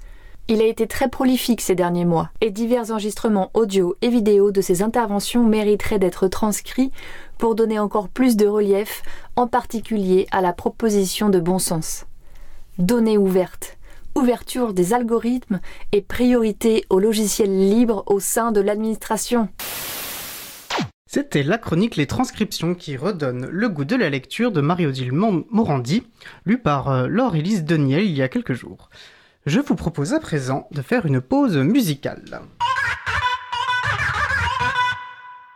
Il 0.49 0.61
a 0.61 0.65
été 0.65 0.87
très 0.87 1.09
prolifique 1.09 1.61
ces 1.61 1.75
derniers 1.75 2.05
mois, 2.05 2.31
et 2.41 2.53
divers 2.53 2.93
enregistrements 2.93 3.51
audio 3.53 3.97
et 4.01 4.09
vidéo 4.09 4.53
de 4.53 4.61
ses 4.61 4.81
interventions 4.81 5.43
mériteraient 5.43 5.99
d'être 5.99 6.29
transcrits 6.29 6.93
pour 7.37 7.57
donner 7.57 7.81
encore 7.81 8.09
plus 8.09 8.37
de 8.37 8.47
relief, 8.47 9.03
en 9.35 9.49
particulier 9.49 10.29
à 10.31 10.41
la 10.41 10.53
proposition 10.53 11.31
de 11.31 11.41
bon 11.41 11.59
sens. 11.59 12.07
Données 12.79 13.19
ouvertes, 13.19 13.77
ouverture 14.15 14.73
des 14.73 14.95
algorithmes 14.95 15.59
et 15.91 16.01
priorité 16.01 16.85
aux 16.91 17.01
logiciels 17.01 17.59
libres 17.59 18.05
au 18.07 18.21
sein 18.21 18.53
de 18.53 18.61
l'administration. 18.61 19.49
C'était 21.09 21.43
la 21.43 21.59
chronique 21.59 21.97
Les 21.97 22.07
Transcriptions 22.07 22.77
qui 22.77 22.97
redonne 22.97 23.49
le 23.51 23.69
goût 23.69 23.85
de 23.85 23.97
la 23.97 24.11
lecture 24.11 24.53
de 24.53 24.61
Marie-Odile 24.61 25.13
Morandi, 25.13 26.05
lue 26.45 26.59
par 26.59 26.89
euh, 26.89 27.09
Laure-Élise 27.09 27.65
Deniel 27.65 28.05
il 28.05 28.17
y 28.17 28.23
a 28.23 28.29
quelques 28.29 28.53
jours 28.53 28.91
je 29.47 29.61
vous 29.61 29.77
propose 29.77 30.13
à 30.13 30.21
présent 30.21 30.67
de 30.73 30.83
faire 30.83 31.07
une 31.07 31.21
pause 31.21 31.57
musicale. 31.57 32.43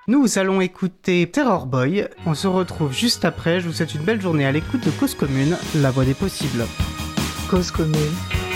Nous 0.06 0.38
allons 0.38 0.60
écouter 0.60 1.30
Terror 1.30 1.66
Boy. 1.66 2.08
On 2.26 2.34
se 2.34 2.46
retrouve 2.46 2.92
juste 2.92 3.24
après. 3.24 3.60
Je 3.60 3.66
vous 3.66 3.72
souhaite 3.72 3.94
une 3.94 4.02
belle 4.02 4.20
journée 4.20 4.46
à 4.46 4.52
l'écoute 4.52 4.84
de 4.84 4.90
Cause 4.90 5.14
Commune, 5.14 5.56
la 5.76 5.90
voix 5.90 6.04
des 6.04 6.14
possibles. 6.14 6.66
Cause 7.48 7.70
commune. 7.70 8.49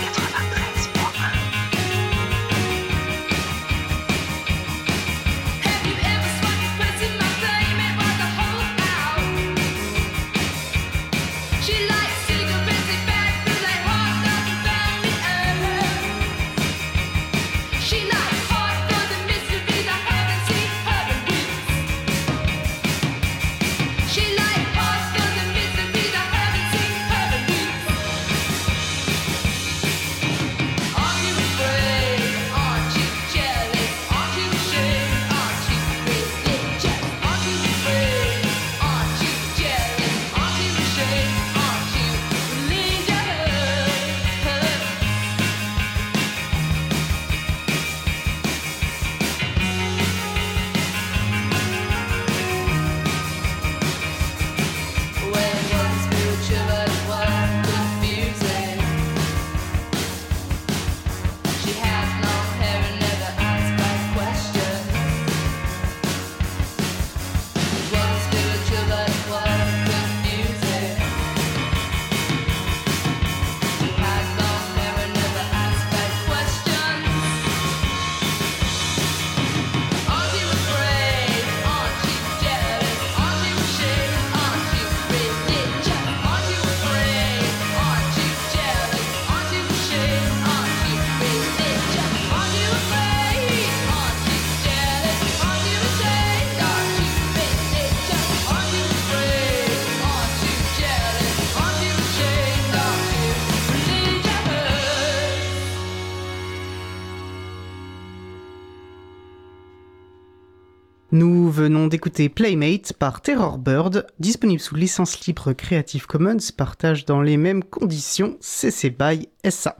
Venons 111.55 111.87
d'écouter 111.87 112.27
Playmate 112.27 112.91
par 112.91 113.21
Terror 113.21 113.57
Bird, 113.57 114.05
disponible 114.19 114.59
sous 114.59 114.75
licence 114.75 115.25
libre 115.25 115.53
Creative 115.53 116.05
Commons, 116.05 116.51
partage 116.57 117.05
dans 117.05 117.21
les 117.21 117.37
mêmes 117.37 117.63
conditions 117.63 118.35
CC 118.41 118.89
BY 118.89 119.29
SA. 119.49 119.77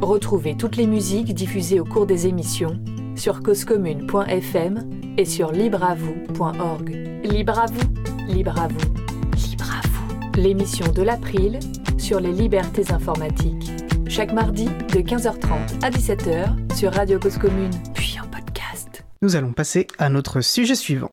Retrouvez 0.00 0.56
toutes 0.56 0.76
les 0.76 0.86
musiques 0.86 1.34
diffusées 1.34 1.80
au 1.80 1.84
cours 1.84 2.06
des 2.06 2.28
émissions 2.28 2.78
sur 3.16 3.42
causecommune.fm 3.42 4.88
et 5.18 5.24
sur 5.24 5.50
libreavoue.org. 5.50 6.90
Libre 7.24 7.58
à 7.58 7.66
vous, 7.66 8.32
libre 8.32 8.60
à 8.60 8.68
vous, 8.68 8.94
libre 9.48 9.64
à 9.64 9.86
vous. 9.88 10.40
L'émission 10.40 10.86
de 10.92 11.02
l'April 11.02 11.58
sur 11.98 12.20
les 12.20 12.32
libertés 12.32 12.92
informatiques. 12.92 13.72
Chaque 14.06 14.32
mardi 14.32 14.66
de 14.66 15.00
15h30 15.00 15.82
à 15.82 15.90
17h 15.90 16.76
sur 16.76 16.92
Radio 16.92 17.18
Cause 17.18 17.38
Commune, 17.38 17.72
puis 17.94 18.16
en. 18.20 18.31
Nous 19.22 19.36
allons 19.36 19.52
passer 19.52 19.86
à 19.98 20.08
notre 20.08 20.40
sujet 20.40 20.74
suivant. 20.74 21.08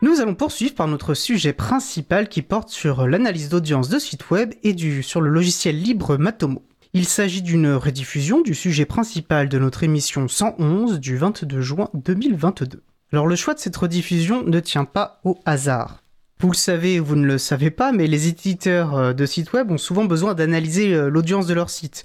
Nous 0.00 0.22
allons 0.22 0.34
poursuivre 0.34 0.74
par 0.74 0.88
notre 0.88 1.12
sujet 1.12 1.52
principal 1.52 2.30
qui 2.30 2.40
porte 2.40 2.70
sur 2.70 3.06
l'analyse 3.06 3.50
d'audience 3.50 3.90
de 3.90 3.98
sites 3.98 4.30
web 4.30 4.54
et 4.62 4.72
du, 4.72 5.02
sur 5.02 5.20
le 5.20 5.28
logiciel 5.28 5.78
libre 5.78 6.16
Matomo. 6.16 6.62
Il 6.94 7.06
s'agit 7.06 7.42
d'une 7.42 7.74
rediffusion 7.74 8.40
du 8.40 8.54
sujet 8.54 8.86
principal 8.86 9.50
de 9.50 9.58
notre 9.58 9.84
émission 9.84 10.28
111 10.28 10.98
du 10.98 11.18
22 11.18 11.60
juin 11.60 11.90
2022. 11.92 12.82
Alors 13.12 13.26
le 13.26 13.36
choix 13.36 13.52
de 13.52 13.58
cette 13.58 13.76
rediffusion 13.76 14.42
ne 14.44 14.60
tient 14.60 14.86
pas 14.86 15.20
au 15.24 15.38
hasard. 15.44 16.02
Vous 16.40 16.50
le 16.50 16.56
savez 16.56 16.98
ou 16.98 17.04
vous 17.04 17.16
ne 17.16 17.26
le 17.26 17.38
savez 17.38 17.70
pas, 17.70 17.92
mais 17.92 18.06
les 18.06 18.28
éditeurs 18.28 18.96
euh, 18.96 19.12
de 19.12 19.26
sites 19.26 19.52
web 19.52 19.70
ont 19.70 19.78
souvent 19.78 20.06
besoin 20.06 20.34
d'analyser 20.34 20.92
euh, 20.92 21.08
l'audience 21.08 21.46
de 21.46 21.54
leur 21.54 21.70
site. 21.70 22.02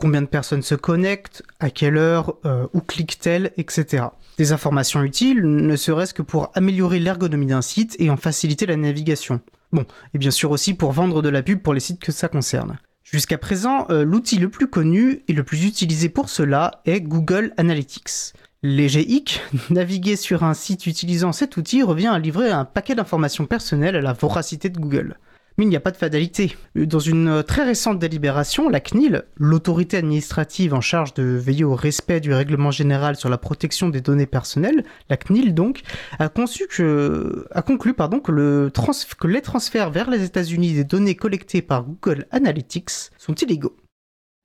Combien 0.00 0.22
de 0.22 0.26
personnes 0.26 0.62
se 0.62 0.74
connectent, 0.74 1.42
à 1.60 1.68
quelle 1.68 1.98
heure, 1.98 2.36
euh, 2.46 2.66
où 2.72 2.80
cliquent-elles, 2.80 3.52
etc. 3.58 4.04
Des 4.38 4.52
informations 4.52 5.02
utiles, 5.02 5.42
ne 5.42 5.76
serait-ce 5.76 6.14
que 6.14 6.22
pour 6.22 6.50
améliorer 6.54 6.98
l'ergonomie 6.98 7.44
d'un 7.44 7.60
site 7.60 7.96
et 7.98 8.08
en 8.08 8.16
faciliter 8.16 8.64
la 8.64 8.76
navigation. 8.76 9.42
Bon, 9.72 9.84
et 10.14 10.18
bien 10.18 10.30
sûr 10.30 10.52
aussi 10.52 10.72
pour 10.72 10.92
vendre 10.92 11.20
de 11.20 11.28
la 11.28 11.42
pub 11.42 11.60
pour 11.60 11.74
les 11.74 11.80
sites 11.80 12.00
que 12.00 12.12
ça 12.12 12.28
concerne. 12.28 12.78
Jusqu'à 13.04 13.36
présent, 13.36 13.86
euh, 13.90 14.02
l'outil 14.02 14.38
le 14.38 14.48
plus 14.48 14.68
connu 14.68 15.22
et 15.28 15.34
le 15.34 15.44
plus 15.44 15.66
utilisé 15.66 16.08
pour 16.08 16.30
cela 16.30 16.80
est 16.86 17.02
Google 17.02 17.52
Analytics. 17.58 18.32
Léger 18.62 19.06
hic, 19.06 19.42
naviguer 19.70 20.16
sur 20.16 20.44
un 20.44 20.54
site 20.54 20.86
utilisant 20.86 21.32
cet 21.32 21.58
outil 21.58 21.82
revient 21.82 22.06
à 22.08 22.18
livrer 22.18 22.50
un 22.50 22.64
paquet 22.64 22.94
d'informations 22.94 23.44
personnelles 23.44 23.96
à 23.96 24.00
la 24.00 24.14
voracité 24.14 24.70
de 24.70 24.78
Google. 24.78 25.18
Mais 25.58 25.64
il 25.64 25.68
n'y 25.68 25.76
a 25.76 25.80
pas 25.80 25.90
de 25.90 25.96
fatalité. 25.96 26.56
Dans 26.74 26.98
une 26.98 27.28
euh, 27.28 27.42
très 27.42 27.64
récente 27.64 27.98
délibération, 27.98 28.68
la 28.68 28.80
CNIL, 28.80 29.24
l'autorité 29.36 29.96
administrative 29.98 30.74
en 30.74 30.80
charge 30.80 31.14
de 31.14 31.22
veiller 31.22 31.64
au 31.64 31.74
respect 31.74 32.20
du 32.20 32.32
règlement 32.32 32.70
général 32.70 33.16
sur 33.16 33.28
la 33.28 33.38
protection 33.38 33.88
des 33.88 34.00
données 34.00 34.26
personnelles, 34.26 34.84
la 35.08 35.16
CNIL 35.16 35.54
donc, 35.54 35.82
a, 36.18 36.28
conclu 36.28 37.94
que 37.94 39.26
les 39.26 39.42
transferts 39.42 39.90
vers 39.90 40.10
les 40.10 40.24
États-Unis 40.24 40.74
des 40.74 40.84
données 40.84 41.14
collectées 41.14 41.62
par 41.62 41.84
Google 41.84 42.26
Analytics 42.30 43.10
sont 43.18 43.34
illégaux. 43.34 43.76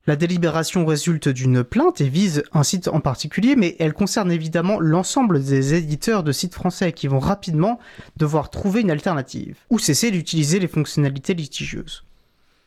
La 0.08 0.16
délibération 0.16 0.86
résulte 0.86 1.30
d'une 1.30 1.64
plainte 1.64 2.00
et 2.00 2.10
vise 2.10 2.44
un 2.54 2.62
site 2.62 2.88
en 2.90 3.00
particulier, 3.00 3.56
mais 3.56 3.76
elle 3.80 3.94
concerne 3.94 4.32
évidemment 4.32 4.80
l'ensemble 4.80 5.44
des 5.44 5.74
éditeurs 5.74 6.22
de 6.22 6.32
sites 6.32 6.54
français 6.54 6.92
qui 6.94 7.08
vont 7.08 7.18
rapidement 7.18 7.80
devoir 8.16 8.52
trouver 8.52 8.82
une 8.82 8.92
alternative, 8.92 9.58
ou 9.72 9.80
cesser 9.80 10.12
d'utiliser 10.12 10.60
les 10.60 10.68
fonctionnalités 10.68 11.34
litigieuses. 11.34 12.04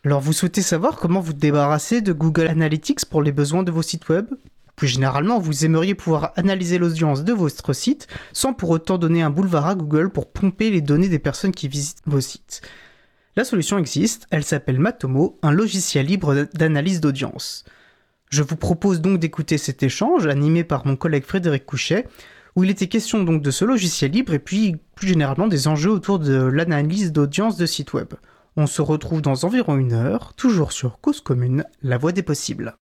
Alors 0.04 0.20
vous 0.20 0.32
souhaitez 0.32 0.62
savoir 0.62 0.96
comment 0.96 1.20
vous 1.20 1.32
débarrasser 1.32 2.00
de 2.00 2.12
Google 2.12 2.48
Analytics 2.48 3.04
pour 3.04 3.22
les 3.22 3.30
besoins 3.30 3.62
de 3.62 3.70
vos 3.70 3.82
sites 3.82 4.08
web? 4.08 4.26
Plus 4.74 4.88
généralement, 4.88 5.38
vous 5.38 5.64
aimeriez 5.64 5.94
pouvoir 5.94 6.32
analyser 6.34 6.78
l'audience 6.78 7.22
de 7.22 7.32
votre 7.32 7.72
site 7.72 8.08
sans 8.32 8.52
pour 8.52 8.70
autant 8.70 8.98
donner 8.98 9.22
un 9.22 9.30
boulevard 9.30 9.66
à 9.66 9.74
Google 9.76 10.10
pour 10.10 10.30
pomper 10.30 10.70
les 10.70 10.80
données 10.80 11.08
des 11.08 11.18
personnes 11.20 11.52
qui 11.52 11.68
visitent 11.68 12.02
vos 12.06 12.20
sites. 12.20 12.62
La 13.38 13.44
solution 13.44 13.78
existe, 13.78 14.26
elle 14.32 14.42
s'appelle 14.42 14.80
Matomo, 14.80 15.38
un 15.42 15.52
logiciel 15.52 16.06
libre 16.06 16.48
d'analyse 16.54 17.00
d'audience. 17.00 17.64
Je 18.30 18.42
vous 18.42 18.56
propose 18.56 19.00
donc 19.00 19.20
d'écouter 19.20 19.58
cet 19.58 19.84
échange 19.84 20.26
animé 20.26 20.64
par 20.64 20.88
mon 20.88 20.96
collègue 20.96 21.22
Frédéric 21.22 21.64
Couchet, 21.64 22.08
où 22.56 22.64
il 22.64 22.70
était 22.70 22.88
question 22.88 23.22
donc 23.22 23.40
de 23.40 23.52
ce 23.52 23.64
logiciel 23.64 24.10
libre 24.10 24.34
et 24.34 24.40
puis 24.40 24.74
plus 24.96 25.06
généralement 25.06 25.46
des 25.46 25.68
enjeux 25.68 25.92
autour 25.92 26.18
de 26.18 26.34
l'analyse 26.34 27.12
d'audience 27.12 27.56
de 27.56 27.64
sites 27.64 27.92
web. 27.92 28.08
On 28.56 28.66
se 28.66 28.82
retrouve 28.82 29.22
dans 29.22 29.44
environ 29.44 29.76
une 29.76 29.92
heure, 29.92 30.34
toujours 30.34 30.72
sur 30.72 30.98
Cause 31.00 31.20
Commune, 31.20 31.62
la 31.84 31.96
voie 31.96 32.10
des 32.10 32.24
possibles. 32.24 32.74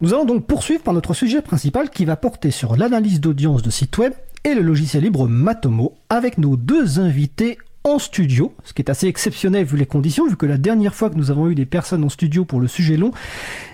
Nous 0.00 0.14
allons 0.14 0.24
donc 0.24 0.46
poursuivre 0.46 0.82
par 0.82 0.94
notre 0.94 1.12
sujet 1.12 1.42
principal 1.42 1.90
qui 1.90 2.06
va 2.06 2.16
porter 2.16 2.50
sur 2.50 2.74
l'analyse 2.74 3.20
d'audience 3.20 3.60
de 3.60 3.68
sites 3.68 3.98
web 3.98 4.14
et 4.44 4.54
le 4.54 4.62
logiciel 4.62 5.02
libre 5.02 5.28
Matomo 5.28 5.98
avec 6.08 6.38
nos 6.38 6.56
deux 6.56 7.00
invités 7.00 7.58
en 7.84 7.98
studio, 7.98 8.54
ce 8.64 8.74
qui 8.74 8.82
est 8.82 8.90
assez 8.90 9.06
exceptionnel 9.06 9.64
vu 9.64 9.76
les 9.76 9.86
conditions, 9.86 10.26
vu 10.26 10.36
que 10.36 10.46
la 10.46 10.58
dernière 10.58 10.94
fois 10.94 11.08
que 11.08 11.14
nous 11.14 11.30
avons 11.30 11.48
eu 11.48 11.54
des 11.54 11.64
personnes 11.64 12.04
en 12.04 12.08
studio 12.10 12.44
pour 12.44 12.60
le 12.60 12.68
sujet 12.68 12.96
long, 12.96 13.10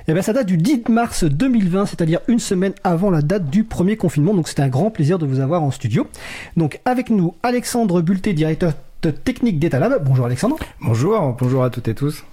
eh 0.06 0.14
ben 0.14 0.22
ça 0.22 0.32
date 0.32 0.46
du 0.46 0.56
10 0.56 0.84
mars 0.88 1.24
2020, 1.24 1.86
c'est-à-dire 1.86 2.20
une 2.28 2.38
semaine 2.38 2.72
avant 2.84 3.10
la 3.10 3.20
date 3.20 3.50
du 3.50 3.64
premier 3.64 3.96
confinement, 3.96 4.32
donc 4.32 4.48
c'était 4.48 4.62
un 4.62 4.68
grand 4.68 4.90
plaisir 4.90 5.18
de 5.18 5.26
vous 5.26 5.40
avoir 5.40 5.62
en 5.62 5.72
studio. 5.72 6.06
Donc 6.56 6.80
avec 6.84 7.10
nous, 7.10 7.34
Alexandre 7.42 8.00
Bulté, 8.00 8.32
directeur 8.32 8.74
technique 9.24 9.58
d'Etalab. 9.58 10.02
Bonjour 10.04 10.26
Alexandre. 10.26 10.56
Bonjour, 10.80 11.36
bonjour 11.38 11.64
à 11.64 11.70
toutes 11.70 11.88
et 11.88 11.94
tous. 11.94 12.24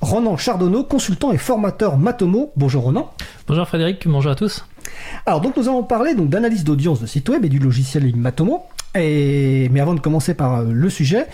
Ronan 0.00 0.36
Chardonneau, 0.36 0.84
consultant 0.84 1.32
et 1.32 1.38
formateur 1.38 1.96
Matomo. 1.96 2.52
Bonjour 2.56 2.84
Ronan. 2.84 3.12
Bonjour 3.46 3.66
Frédéric, 3.66 4.06
bonjour 4.08 4.32
à 4.32 4.34
tous. 4.34 4.66
Alors 5.26 5.40
donc 5.40 5.56
nous 5.56 5.68
allons 5.68 5.82
parler 5.82 6.14
donc 6.14 6.28
d'analyse 6.28 6.64
d'audience 6.64 7.00
de 7.00 7.06
site 7.06 7.28
web 7.28 7.44
et 7.44 7.48
du 7.48 7.58
logiciel 7.58 8.14
Matomo. 8.16 8.64
Mais 8.94 9.80
avant 9.80 9.94
de 9.94 10.00
commencer 10.00 10.34
par 10.34 10.60
euh, 10.60 10.64
le 10.70 10.90
sujet, 10.90 11.26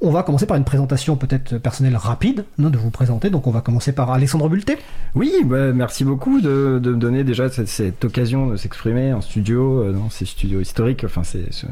on 0.00 0.10
va 0.10 0.22
commencer 0.22 0.46
par 0.46 0.56
une 0.56 0.64
présentation 0.64 1.16
peut-être 1.16 1.58
personnelle 1.58 1.96
rapide 1.96 2.44
non, 2.58 2.70
de 2.70 2.78
vous 2.78 2.90
présenter. 2.90 3.28
Donc 3.28 3.46
on 3.46 3.50
va 3.50 3.60
commencer 3.60 3.92
par 3.92 4.10
Alexandre 4.10 4.48
Bulté. 4.48 4.78
Oui, 5.14 5.30
bah, 5.44 5.72
merci 5.72 6.04
beaucoup 6.04 6.40
de, 6.40 6.80
me 6.82 6.96
donner 6.96 7.22
déjà 7.22 7.50
cette, 7.50 8.04
occasion 8.04 8.48
de 8.48 8.56
s'exprimer 8.56 9.12
en 9.12 9.20
studio, 9.20 9.80
euh, 9.82 9.92
dans 9.92 10.08
ces 10.08 10.24
studios 10.24 10.60
historiques. 10.60 11.04
Enfin, 11.04 11.22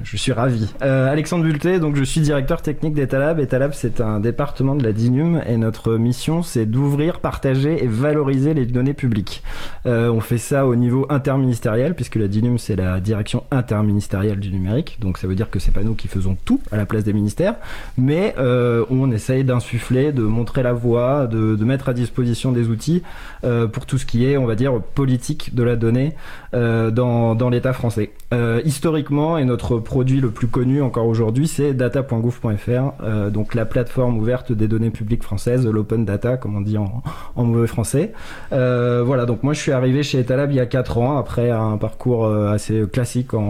je 0.03 0.17
suis 0.17 0.33
ravi. 0.33 0.69
Euh, 0.83 1.11
Alexandre 1.11 1.45
Bulté, 1.45 1.79
donc 1.79 1.97
je 1.97 2.05
suis 2.05 2.21
directeur 2.21 2.61
technique 2.61 2.95
d'Etalab. 2.95 3.41
Etalab, 3.41 3.73
c'est 3.73 4.01
un 4.03 4.21
département 4.21 4.75
de 4.75 4.85
la 4.85 4.93
DINUM 4.93 5.41
et 5.47 5.57
notre 5.57 5.97
mission, 5.97 6.43
c'est 6.43 6.67
d'ouvrir, 6.67 7.21
partager 7.21 7.83
et 7.83 7.87
valoriser 7.87 8.53
les 8.53 8.67
données 8.67 8.95
publiques. 8.95 9.43
On 9.87 10.21
fait 10.21 10.39
ça 10.39 10.67
au 10.67 10.77
niveau 10.77 11.07
interministériel, 11.09 11.95
puisque 11.95 12.17
la 12.17 12.29
DINUM, 12.29 12.59
c'est 12.59 12.77
la 12.77 13.01
direction 13.01 13.45
interministérielle 13.51 14.39
du 14.39 14.51
numérique. 14.51 14.99
Donc 15.01 15.17
ça 15.17 15.27
veut 15.31 15.37
dire 15.37 15.51
que 15.51 15.59
c'est 15.59 15.73
pas 15.73 15.83
nous 15.83 15.95
qui 15.95 16.09
faisons 16.09 16.37
tout 16.45 16.61
à 16.71 16.77
la 16.77 16.87
place 16.87 17.05
des 17.05 17.13
ministères, 17.13 17.55
mais 17.97 18.35
euh, 18.39 18.85
on 18.91 19.11
essaye 19.11 19.45
d'insuffler, 19.45 20.13
de 20.13 20.23
montrer 20.23 20.63
la 20.63 20.73
voie, 20.73 21.27
de, 21.27 21.65
mettre 21.65 21.89
à 21.89 21.95
disposition 21.95 22.53
des 22.53 22.69
outils 22.69 23.03
euh, 23.45 23.67
pour 23.67 23.87
tout 23.87 23.97
ce 23.97 24.07
qui 24.07 24.25
est, 24.25 24.37
on 24.37 24.47
va 24.47 24.57
dire, 24.57 24.81
politique 24.81 25.55
de 25.55 25.63
la 25.63 25.77
donnée 25.77 26.15
euh, 26.55 26.91
dans, 26.91 27.35
dans 27.35 27.49
l'État 27.49 27.73
français. 27.73 28.11
Euh, 28.33 28.61
historiquement, 28.65 29.39
et 29.39 29.45
notre 29.45 29.79
produit 29.79 30.21
le 30.21 30.31
plus 30.31 30.47
connu 30.47 30.83
encore 30.83 31.07
aujourd'hui, 31.07 31.47
c'est 31.49 31.75
data.gouv.fr, 31.75 32.93
euh, 33.03 33.31
donc 33.31 33.55
la 33.55 33.65
plateforme 33.65 34.19
ouverte 34.19 34.53
des 34.53 34.69
données 34.69 34.91
publiques 34.91 35.23
françaises, 35.23 35.67
l'open 35.67 36.05
data, 36.05 36.37
comme 36.37 36.57
on 36.57 36.61
dit 36.61 36.79
en, 36.79 37.03
en 37.37 37.45
mauvais 37.45 37.67
français. 37.67 38.13
Euh, 38.53 39.03
voilà, 39.05 39.27
donc 39.27 39.43
moi 39.43 39.53
je 39.53 39.61
suis 39.61 39.73
arrivé 39.73 40.03
chez 40.03 40.19
Etalab 40.19 40.51
il 40.51 40.57
y 40.57 40.61
a 40.61 40.67
4 40.67 40.99
ans, 40.99 41.19
après 41.19 41.51
un 41.51 41.77
parcours 41.77 42.25
euh, 42.27 42.53
assez 42.53 42.85
classique, 42.93 43.35
en, 43.35 43.41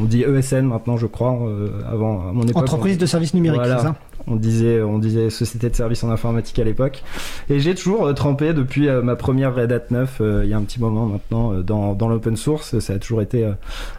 on 0.00 0.04
dit 0.04 0.22
ESN 0.22 0.62
maintenant 0.66 0.96
je 0.96 1.06
crois, 1.06 1.38
euh, 1.42 1.68
avant 1.90 2.28
à 2.28 2.32
mon 2.32 2.42
époque. 2.42 2.62
Entreprise 2.62 2.98
de 2.98 3.06
services 3.06 3.34
numériques, 3.34 3.60
Voilà. 3.60 3.78
c'est 3.78 3.84
ça? 3.86 3.94
On 4.26 4.36
disait, 4.36 4.80
on 4.82 4.98
disait 4.98 5.30
société 5.30 5.68
de 5.70 5.74
services 5.74 6.04
en 6.04 6.10
informatique 6.10 6.58
à 6.58 6.64
l'époque. 6.64 7.02
Et 7.48 7.60
j'ai 7.60 7.74
toujours 7.74 8.06
euh, 8.06 8.12
trempé 8.12 8.52
depuis 8.52 8.88
euh, 8.88 9.02
ma 9.02 9.16
première 9.16 9.54
Red 9.54 9.72
Hat 9.72 9.84
9, 9.90 10.18
euh, 10.20 10.40
il 10.44 10.50
y 10.50 10.54
a 10.54 10.56
un 10.56 10.62
petit 10.62 10.80
moment 10.80 11.06
maintenant, 11.06 11.54
dans, 11.54 11.94
dans 11.94 12.08
l'open 12.08 12.36
source. 12.36 12.78
Ça 12.78 12.94
a 12.94 12.98
toujours 12.98 13.22
été 13.22 13.48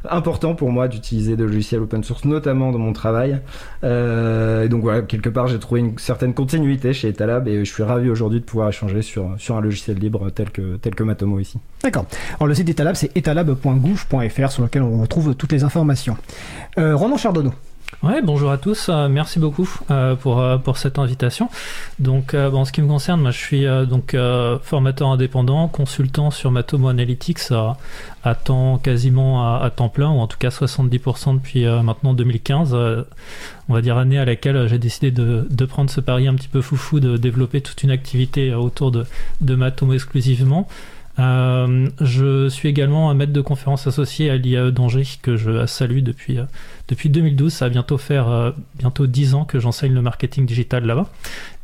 important 0.10 0.56
pour 0.56 0.72
moi 0.72 0.88
d'utiliser 0.88 1.36
des 1.36 1.44
logiciels 1.44 1.82
open 1.82 2.04
source, 2.04 2.26
notamment 2.26 2.72
dans 2.72 2.80
mon 2.80 2.94
travail. 2.94 3.40
Et 3.84 4.70
donc 4.70 4.82
voilà, 4.82 5.02
quelque 5.02 5.30
part, 5.30 5.48
j'ai 5.48 5.60
trouvé 5.60 5.82
une 5.82 5.98
certaine 5.98 6.34
continuité 6.34 6.94
chez 6.94 7.10
Etalab 7.10 7.48
et 7.48 7.66
je 7.66 7.72
suis 7.72 7.84
ravi 7.84 8.10
aujourd'hui 8.10 8.40
de 8.40 8.46
pouvoir 8.46 8.70
échanger 8.70 9.02
sur, 9.02 9.36
sur 9.38 9.58
un 9.58 9.62
logiciel 9.62 9.98
libre 9.98 10.30
tel 10.30 10.52
que, 10.52 10.78
tel 10.78 10.96
que 10.96 11.04
Matomo 11.04 11.40
ici. 11.40 11.60
D'accord. 11.84 12.06
Alors 12.36 12.48
le 12.48 12.54
site 12.54 12.66
d'Etalab, 12.66 12.96
c'est 12.96 13.16
etalab.gouv.fr 13.16 14.52
sur 14.52 14.64
lequel 14.64 14.82
on 14.82 15.02
retrouve 15.02 15.36
toutes 15.36 15.52
les 15.52 15.64
informations. 15.64 16.18
Euh, 16.78 16.98
Chardonneau. 17.18 17.54
Ouais, 18.04 18.22
bonjour 18.22 18.52
à 18.52 18.58
tous. 18.58 18.90
euh, 18.90 19.08
merci 19.08 19.40
beaucoup 19.40 19.78
euh, 19.90 20.16
pour 20.16 20.42
euh, 20.42 20.58
pour 20.58 20.78
cette 20.78 21.00
invitation. 21.00 21.48
Donc, 22.00 22.34
en 22.34 22.66
ce 22.66 22.74
qui 22.74 22.82
me 22.82 22.88
concerne, 22.90 23.22
moi, 23.22 23.32
je 23.32 23.38
suis 23.38 23.66
donc 23.88 24.14
formateur 24.62 25.08
indépendant, 25.08 25.70
consultant 25.70 26.30
sur 26.30 26.52
Matomo 26.52 26.90
Analytics 26.90 27.40
à, 28.24 28.36
temps 28.36 28.78
quasiment 28.78 29.62
à, 29.62 29.70
temps 29.70 29.88
plein, 29.88 30.10
ou 30.10 30.20
en 30.20 30.28
tout 30.28 30.38
cas 30.38 30.50
70% 30.50 31.36
depuis 31.36 31.66
maintenant 31.66 32.14
2015. 32.14 32.74
euh, 32.74 33.04
on 33.70 33.74
va 33.74 33.82
dire 33.82 33.98
année 33.98 34.20
à 34.20 34.26
laquelle 34.26 34.68
j'ai 34.68 34.80
décidé 34.80 35.12
de, 35.12 35.66
prendre 35.66 35.90
ce 35.90 36.02
pari 36.02 36.28
un 36.28 36.36
petit 36.36 36.50
peu 36.50 36.60
foufou 36.60 37.00
de 37.00 37.16
développer 37.16 37.62
toute 37.62 37.84
une 37.84 37.92
activité 37.92 38.54
autour 38.54 38.92
de, 38.92 39.06
de 39.40 39.56
Matomo 39.56 39.94
exclusivement. 39.94 40.68
Je 41.18 42.50
suis 42.50 42.68
également 42.68 43.10
un 43.10 43.14
maître 43.14 43.34
de 43.34 43.42
conférence 43.42 43.88
associé 43.88 44.30
à 44.30 44.36
l'IAE 44.36 44.72
d'Angers 44.72 45.08
que 45.22 45.38
je 45.38 45.66
salue 45.68 46.00
depuis, 46.00 46.40
depuis 46.94 47.10
2012. 47.10 47.52
Ça 47.52 47.66
va 47.66 47.70
bientôt 47.70 47.98
faire 47.98 48.30
euh, 48.30 48.52
bientôt 48.78 49.08
10 49.08 49.34
ans 49.36 49.46
que 49.46 49.60
j'enseigne 49.60 49.94
le 49.94 50.02
marketing 50.02 50.46
digital 50.46 50.86
là-bas. 50.86 51.08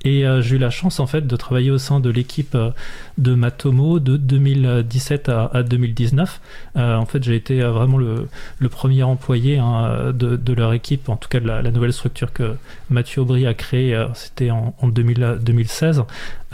Et 0.06 0.26
euh, 0.26 0.42
j'ai 0.42 0.56
eu 0.56 0.60
la 0.60 0.70
chance 0.70 1.00
en 1.00 1.08
fait 1.08 1.28
de 1.28 1.36
travailler 1.36 1.72
au 1.72 1.78
sein 1.78 2.00
de 2.00 2.10
l'équipe 2.10 2.56
euh, 2.56 2.72
de 3.18 3.36
Matomo 3.36 4.00
de 4.00 4.16
2017 4.16 5.30
à, 5.30 5.52
à 5.54 5.64
2019. 5.64 6.40
Euh, 6.78 6.96
en 6.96 7.06
fait, 7.06 7.22
j'ai 7.24 7.36
été 7.36 7.62
vraiment 7.62 7.98
le, 7.98 8.28
premier 8.70 9.04
employé 9.04 9.58
hein, 9.58 10.12
de, 10.14 10.54
leur 10.54 10.74
équipe, 10.74 11.10
en 11.10 11.18
tout 11.18 11.28
cas 11.28 11.40
de 11.40 11.48
la, 11.48 11.62
nouvelle 11.72 11.92
structure 11.92 12.32
que 12.32 12.56
Mathieu 12.90 13.22
Aubry 13.22 13.46
a 13.46 13.54
créée. 13.54 14.06
C'était 14.14 14.52
en, 14.52 14.74
en 14.80 14.88
2000 14.88 15.40
2016. 15.42 16.04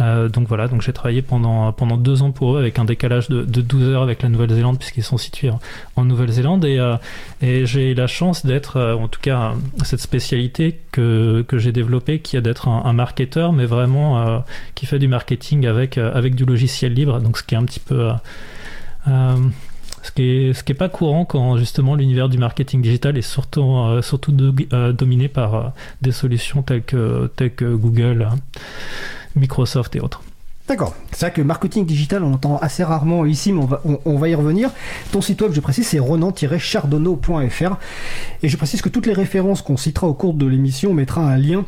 Euh, 0.02 0.28
donc 0.28 0.48
voilà, 0.48 0.68
donc 0.68 0.82
j'ai 0.82 0.92
travaillé 0.92 1.22
pendant, 1.22 1.72
pendant 1.72 1.98
deux 1.98 2.22
ans 2.22 2.32
pour 2.32 2.56
eux 2.56 2.60
avec 2.60 2.80
un 2.80 2.86
décalage 2.86 3.30
de, 3.30 3.44
de 3.44 3.62
12 3.62 3.90
heures 3.90 4.02
avec 4.02 4.24
la 4.24 4.30
Nouvelle-Zélande 4.30 4.78
puisqu'ils 4.78 5.04
sont 5.04 5.18
situés 5.18 5.52
en, 5.96 6.04
Nouvelle-Zélande 6.04 6.66
et, 6.66 6.80
et 7.42 7.66
j'ai 7.66 7.94
la 7.94 8.08
chance 8.08 8.46
d'être, 8.46 8.65
euh, 8.76 8.94
en 8.94 9.08
tout 9.08 9.20
cas, 9.22 9.54
cette 9.84 10.00
spécialité 10.02 10.80
que, 10.92 11.44
que 11.48 11.58
j'ai 11.58 11.72
développée 11.72 12.20
qui 12.20 12.38
est 12.38 12.42
d'être 12.42 12.68
un, 12.68 12.94
marketeur 12.94 13.54
mais 13.54 13.66
vraiment 13.66 14.20
euh, 14.20 14.40
qui 14.76 14.86
fait 14.86 15.00
du 15.00 15.08
marketing 15.08 15.66
avec, 15.68 15.98
euh, 15.98 16.12
avec 16.14 16.36
du 16.36 16.46
logiciel 16.46 16.94
libre, 16.94 17.20
donc 17.20 17.38
ce 17.38 17.44
qui 17.44 17.56
est 17.56 17.58
un 17.58 17.66
petit 17.66 17.80
peu... 17.80 18.10
ce 19.08 20.12
qui 20.16 20.24
est, 20.24 20.54
ce 20.54 20.64
qui 20.64 20.72
est 20.72 20.76
pas 20.76 20.90
courant 20.90 21.26
quand 21.26 21.58
justement 21.58 21.96
l'univers 21.96 22.30
du 22.30 22.38
marketing 22.38 22.82
digital 22.82 23.18
est 23.18 23.22
surtout, 23.22 24.02
surtout 24.02 24.32
do- 24.32 24.54
dominé 24.94 25.28
par 25.28 25.74
des 26.02 26.12
solutions 26.12 26.62
telles 26.62 26.84
que, 26.84 27.28
telles 27.36 27.54
que 27.56 27.74
Google, 27.76 28.28
euh, 28.32 28.36
Microsoft 29.36 29.96
et 29.96 30.00
autres. 30.00 30.22
D'accord. 30.68 30.96
C'est 31.12 31.28
vrai 31.28 31.34
que 31.34 31.42
marketing 31.42 31.86
digital, 31.86 32.24
on 32.24 32.34
entend 32.34 32.58
assez 32.58 32.84
rarement 32.84 33.26
ici, 33.26 33.54
mais 33.54 33.62
on 33.62 33.66
va, 33.66 33.82
on, 34.06 34.18
va 34.18 34.30
y 34.30 34.36
revenir. 34.36 34.72
Ton 35.12 35.22
site 35.22 35.42
web, 35.42 35.54
je 35.54 35.60
précise, 35.60 35.88
c'est 35.88 36.00
ronan-chardonneau.fr. 36.00 37.76
Et 38.42 38.50
je 38.50 38.58
précise 38.58 38.82
que 38.82 38.90
toutes 38.90 39.06
les 39.06 39.14
références 39.14 39.62
qu'on 39.62 39.78
citera 39.78 40.08
au 40.08 40.16
cours 40.16 40.34
de 40.34 40.48
l'émission, 40.48 40.92
on 40.92 40.96
mettra 40.96 41.22
un 41.22 41.38
lien 41.38 41.66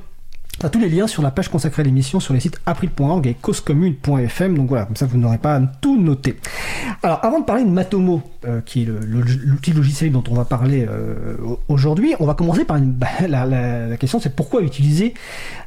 tous 0.72 0.80
les 0.80 0.90
liens 0.90 1.06
sur 1.06 1.22
la 1.22 1.30
page 1.30 1.50
consacrée 1.50 1.84
à 1.84 1.86
l'émission 1.86 2.20
sur 2.20 2.34
les 2.34 2.40
sites 2.40 2.60
april.org 2.66 3.28
et 3.28 3.36
causecommune.fm. 3.36 4.58
Donc 4.58 4.70
voilà, 4.70 4.86
comme 4.86 4.96
ça 4.96 5.06
vous 5.06 5.18
n'aurez 5.18 5.38
pas 5.38 5.56
à 5.56 5.62
tout 5.82 6.02
noter. 6.02 6.36
Alors 7.04 7.24
avant 7.24 7.40
de 7.40 7.46
parler 7.46 7.64
de 7.64 7.70
Matomo, 7.70 8.24
euh, 8.46 8.62
qui 8.66 8.84
est 8.84 8.86
l'outil 8.86 9.72
logiciel 9.72 10.12
dont 10.12 10.24
on 10.30 10.34
va 10.34 10.46
parler 10.46 10.88
euh, 10.90 11.36
aujourd'hui, 11.68 12.16
on 12.20 12.26
va 12.26 12.34
commencer 12.34 12.66
par 12.66 12.80
bah, 12.80 13.08
la, 13.28 13.98
question 13.98 14.20
c'est 14.20 14.36
pourquoi 14.36 14.64
utiliser 14.64 15.14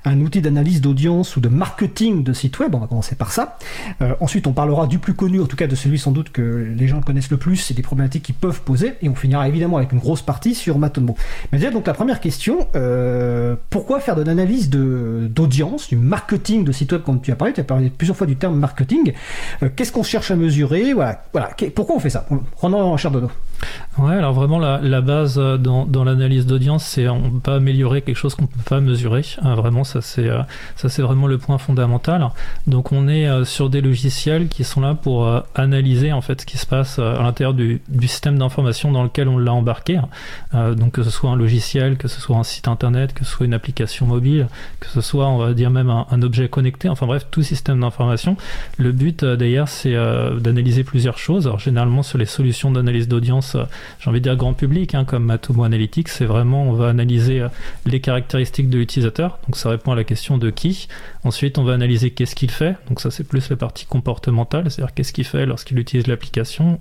un 0.05 0.21
outil 0.21 0.41
d'analyse 0.41 0.81
d'audience 0.81 1.37
ou 1.37 1.41
de 1.41 1.49
marketing 1.49 2.25
de 2.25 2.33
site 2.33 2.59
web? 2.59 2.75
On 2.75 2.79
va 2.79 2.89
commencer 2.89 3.15
par 3.15 3.31
ça. 3.31 3.59
Euh, 4.03 4.15
ensuite, 4.21 4.49
on 4.49 4.53
parlera 4.53 4.89
du 4.89 4.99
plus 4.99 5.15
connu, 5.15 5.41
en 5.41 5.47
tout 5.47 5.57
cas 5.57 5.69
de 5.69 5.77
celui 5.77 5.99
sans 5.99 6.11
doute 6.11 6.31
que 6.31 6.73
les 6.77 6.89
gens 6.89 7.01
connaissent 7.01 7.31
le 7.31 7.37
plus 7.37 7.71
et 7.71 7.75
des 7.75 7.83
problématiques 7.83 8.25
qu'ils 8.25 8.35
peuvent 8.35 8.63
poser. 8.63 8.95
Et 9.03 9.09
on 9.09 9.15
finira 9.15 9.47
évidemment 9.47 9.77
avec 9.77 9.93
une 9.93 10.01
grosse 10.01 10.23
partie 10.23 10.57
sur 10.57 10.79
Matomo. 10.79 11.17
Mais 11.53 11.59
déjà, 11.59 11.71
donc 11.71 11.87
la 11.87 11.95
première 11.95 12.19
question, 12.21 12.67
pourquoi 13.71 14.01
faire 14.01 14.17
de 14.17 14.23
l'analyse 14.23 14.69
de- 14.69 14.80
d'audience, 15.29 15.89
du 15.89 15.97
marketing 15.97 16.65
de 16.65 16.73
site 16.73 16.93
web 16.93 17.03
comme 17.03 17.21
tu 17.21 17.33
as 17.33 17.37
parlé 17.37 17.53
Tu 17.53 17.61
as 17.61 17.65
parlé 17.65 17.91
plusieurs 17.91 18.17
fois 18.17 18.27
du 18.27 18.37
terme 18.37 18.59
marketing. 18.59 19.13
Euh, 19.63 19.69
Qu'est-ce 19.75 19.93
qu'on 19.93 20.03
cherche 20.03 20.31
à 20.31 20.37
mesurer? 20.37 20.93
Voilà. 20.93 21.25
voilà. 21.33 21.51
Pourquoi 21.75 21.97
on 21.97 22.01
fait 22.01 22.11
ça? 22.11 22.27
Ronan 22.57 22.97
Chardonneau. 22.97 23.31
Ouais, 23.99 24.15
alors 24.15 24.33
vraiment 24.33 24.59
la, 24.59 25.01
base 25.03 25.37
euh, 25.39 25.59
dans, 25.59 26.05
l'analyse 26.05 26.47
d'audience, 26.47 26.85
c'est 26.85 27.09
on 27.09 27.21
peut 27.33 27.41
pas 27.41 27.57
améliorer 27.57 28.03
quelque 28.03 28.17
chose 28.17 28.35
qu'on 28.35 28.47
peut 28.47 28.61
pas 28.65 28.81
mesurer. 28.81 29.23
Euh, 29.45 29.55
vraiment, 29.55 29.85
ça 29.85 30.01
c'est 30.01 30.29
euh, 30.29 30.41
ça 30.77 30.89
c'est 30.89 31.03
vraiment 31.03 31.27
le 31.27 31.39
point 31.39 31.59
fondamental. 31.59 32.31
Donc 32.67 32.93
on 32.93 33.09
est 33.09 33.45
sur 33.45 33.69
des 33.69 33.81
logiciels 33.81 34.49
qui 34.49 34.65
sont 34.65 34.81
là 34.81 34.95
pour 34.95 35.31
analyser 35.55 36.13
en 36.13 36.21
fait 36.21 36.41
ce 36.41 36.47
qui 36.47 36.57
se 36.57 36.67
passe 36.67 36.99
à 36.99 37.21
l'intérieur 37.23 37.53
du, 37.53 37.83
système 38.03 38.39
d'information 38.39 38.91
dans 38.91 39.03
lequel 39.03 39.29
on 39.29 39.39
l'a 39.39 39.53
embarqué. 39.53 40.01
Donc 40.55 40.93
que 40.93 41.03
ce 41.03 41.11
soit 41.11 41.31
un 41.31 41.37
logiciel, 41.37 41.97
que 41.97 42.09
ce 42.09 42.21
soit 42.21 42.37
un 42.37 42.43
site 42.43 42.69
internet, 42.69 43.13
que 43.13 43.25
ce 43.25 43.31
soit 43.31 43.47
une 43.47 43.55
application 43.55 44.07
mobile, 44.07 44.49
que 44.79 44.89
ce 44.89 45.01
soit 45.01 45.29
on 45.29 45.39
va 45.39 45.53
dire 45.53 45.71
même 45.71 45.91
un, 45.91 46.23
objet 46.23 46.49
connecté. 46.49 46.89
Enfin 46.89 47.07
bref, 47.07 47.27
tout 47.31 47.43
système 47.43 47.81
d'information. 47.81 48.37
Le 48.79 48.93
but 48.93 49.25
d'ailleurs, 49.25 49.69
c'est 49.69 49.95
d'analyser 50.41 50.85
plusieurs 50.85 51.19
choses. 51.19 51.47
Alors 51.47 51.59
généralement 51.59 52.03
sur 52.03 52.19
les 52.19 52.27
solutions 52.27 52.71
d'analyse 52.71 53.09
d'audience, 53.09 53.50
euh, 53.55 53.65
j'ai 53.99 54.11
envie 54.11 54.21
de 54.21 54.25
dire 54.25 54.37
grand 54.37 54.55
public, 54.55 54.95
hein, 54.95 55.05
comme 55.05 55.25
Matomo 55.25 55.65
Analytics, 55.65 56.09
c'est 56.09 56.25
vraiment 56.25 56.65
on 56.65 56.73
va 56.73 56.89
analyser 56.89 57.41
euh, 57.41 57.49
les 57.87 58.01
caractéristiques 58.01 58.71
de 58.71 58.79
l'utilisateur. 58.79 59.39
Donc 59.47 59.57
ça 59.57 59.71
répond 59.71 59.93
à 59.93 59.97
la 59.97 60.05
question 60.05 60.39
de 60.39 60.51
qui. 60.51 60.89
Ensuite, 61.25 61.59
on 61.59 61.65
va 61.65 61.75
analyser 61.75 62.11
qu'est-ce 62.11 62.35
qu'il 62.35 62.51
fait. 62.51 62.77
Donc 62.89 63.01
ça 63.01 63.11
c'est 63.11 63.25
plus 63.25 63.51
la 63.51 63.57
partie 63.57 63.87
comportementale, 63.87 64.71
c'est-à-dire 64.71 64.95
qu'est-ce 64.95 65.13
qu'il 65.13 65.25
fait 65.25 65.47
lorsqu'il 65.47 65.79
utilise 65.79 66.07
l'application. 66.07 66.81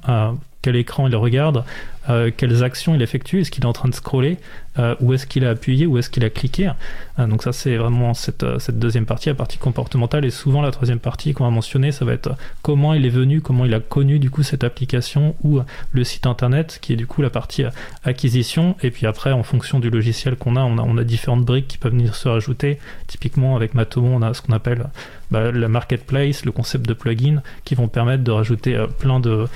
Quel 0.61 0.75
écran 0.75 1.07
il 1.07 1.15
regarde, 1.15 1.63
euh, 2.09 2.31
quelles 2.35 2.63
actions 2.63 2.95
il 2.95 3.01
effectue, 3.01 3.41
est-ce 3.41 3.51
qu'il 3.51 3.63
est 3.63 3.67
en 3.67 3.73
train 3.73 3.87
de 3.87 3.93
scroller, 3.93 4.37
euh, 4.79 4.95
où 4.99 5.13
est-ce 5.13 5.27
qu'il 5.27 5.45
a 5.45 5.51
appuyé, 5.51 5.85
où 5.85 5.97
est-ce 5.97 6.09
qu'il 6.09 6.25
a 6.25 6.29
cliqué. 6.29 6.71
Euh, 7.19 7.27
donc 7.27 7.43
ça 7.43 7.53
c'est 7.53 7.77
vraiment 7.77 8.13
cette, 8.13 8.43
deuxième 8.71 9.05
partie, 9.05 9.29
la 9.29 9.35
partie 9.35 9.57
comportementale, 9.57 10.25
et 10.25 10.31
souvent 10.31 10.61
la 10.61 10.71
troisième 10.71 10.99
partie 10.99 11.33
qu'on 11.33 11.43
va 11.43 11.49
mentionner, 11.51 11.91
ça 11.91 12.05
va 12.05 12.13
être 12.13 12.31
comment 12.61 12.93
il 12.93 13.05
est 13.05 13.09
venu, 13.09 13.41
comment 13.41 13.65
il 13.65 13.73
a 13.73 13.79
connu 13.79 14.17
du 14.17 14.31
coup 14.31 14.43
cette 14.43 14.63
application 14.63 15.35
ou 15.43 15.59
le 15.91 16.03
site 16.03 16.25
internet, 16.25 16.79
qui 16.81 16.93
est 16.93 16.97
du 16.97 17.05
coup 17.05 17.21
la 17.21 17.29
partie 17.29 17.63
acquisition, 18.03 18.75
et 18.81 18.91
puis 18.91 19.05
après 19.05 19.31
en 19.31 19.43
fonction 19.43 19.79
du 19.79 19.89
logiciel 19.89 20.35
qu'on 20.35 20.55
a, 20.55 20.61
on 20.61 20.97
a, 20.97 21.03
différentes 21.03 21.45
briques 21.45 21.67
qui 21.67 21.77
peuvent 21.77 21.93
venir 21.93 22.15
se 22.15 22.27
rajouter. 22.27 22.79
Typiquement 23.07 23.55
avec 23.55 23.73
Matomo, 23.73 24.09
on 24.09 24.21
a 24.21 24.33
ce 24.33 24.41
qu'on 24.41 24.53
appelle 24.53 24.87
bah, 25.31 25.51
la 25.51 25.67
marketplace, 25.67 26.43
le 26.43 26.51
concept 26.51 26.87
de 26.87 26.93
plugin, 26.93 27.41
qui 27.65 27.75
vont 27.75 27.87
permettre 27.87 28.23
de 28.23 28.31
rajouter 28.31 28.83
plein 28.99 29.19
de 29.19 29.47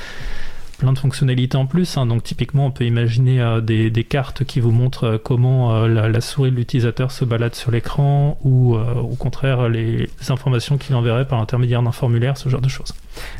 plein 0.84 0.91
de 0.91 1.00
fonctionnalités 1.00 1.56
en 1.56 1.65
plus. 1.65 1.98
hein. 1.98 2.06
Donc 2.06 2.24
typiquement, 2.24 2.65
on 2.65 2.72
peut 2.72 2.84
imaginer 2.84 3.39
euh, 3.41 3.62
des, 3.62 4.04
cartes 4.04 4.43
qui 4.43 4.60
vous 4.60 4.72
montrent 4.72 5.06
euh, 5.06 5.17
comment 5.17 5.74
euh, 5.74 5.88
la, 5.88 6.19
souris 6.19 6.52
de 6.52 6.58
l'utilisateur 6.58 7.10
se 7.12 7.24
balade 7.24 7.56
sur 7.56 7.72
l'écran 7.72 8.38
ou 8.43 8.76
au 8.76 9.15
contraire 9.15 9.69
les 9.69 10.10
informations 10.30 10.78
qu'il 10.78 10.96
enverrait 10.96 11.26
par 11.28 11.39
l'intermédiaire 11.39 11.82
d'un 11.82 11.91
formulaire, 11.91 12.38
ce 12.38 12.50
genre 12.50 12.62
de 12.62 12.67
choses. 12.67 12.93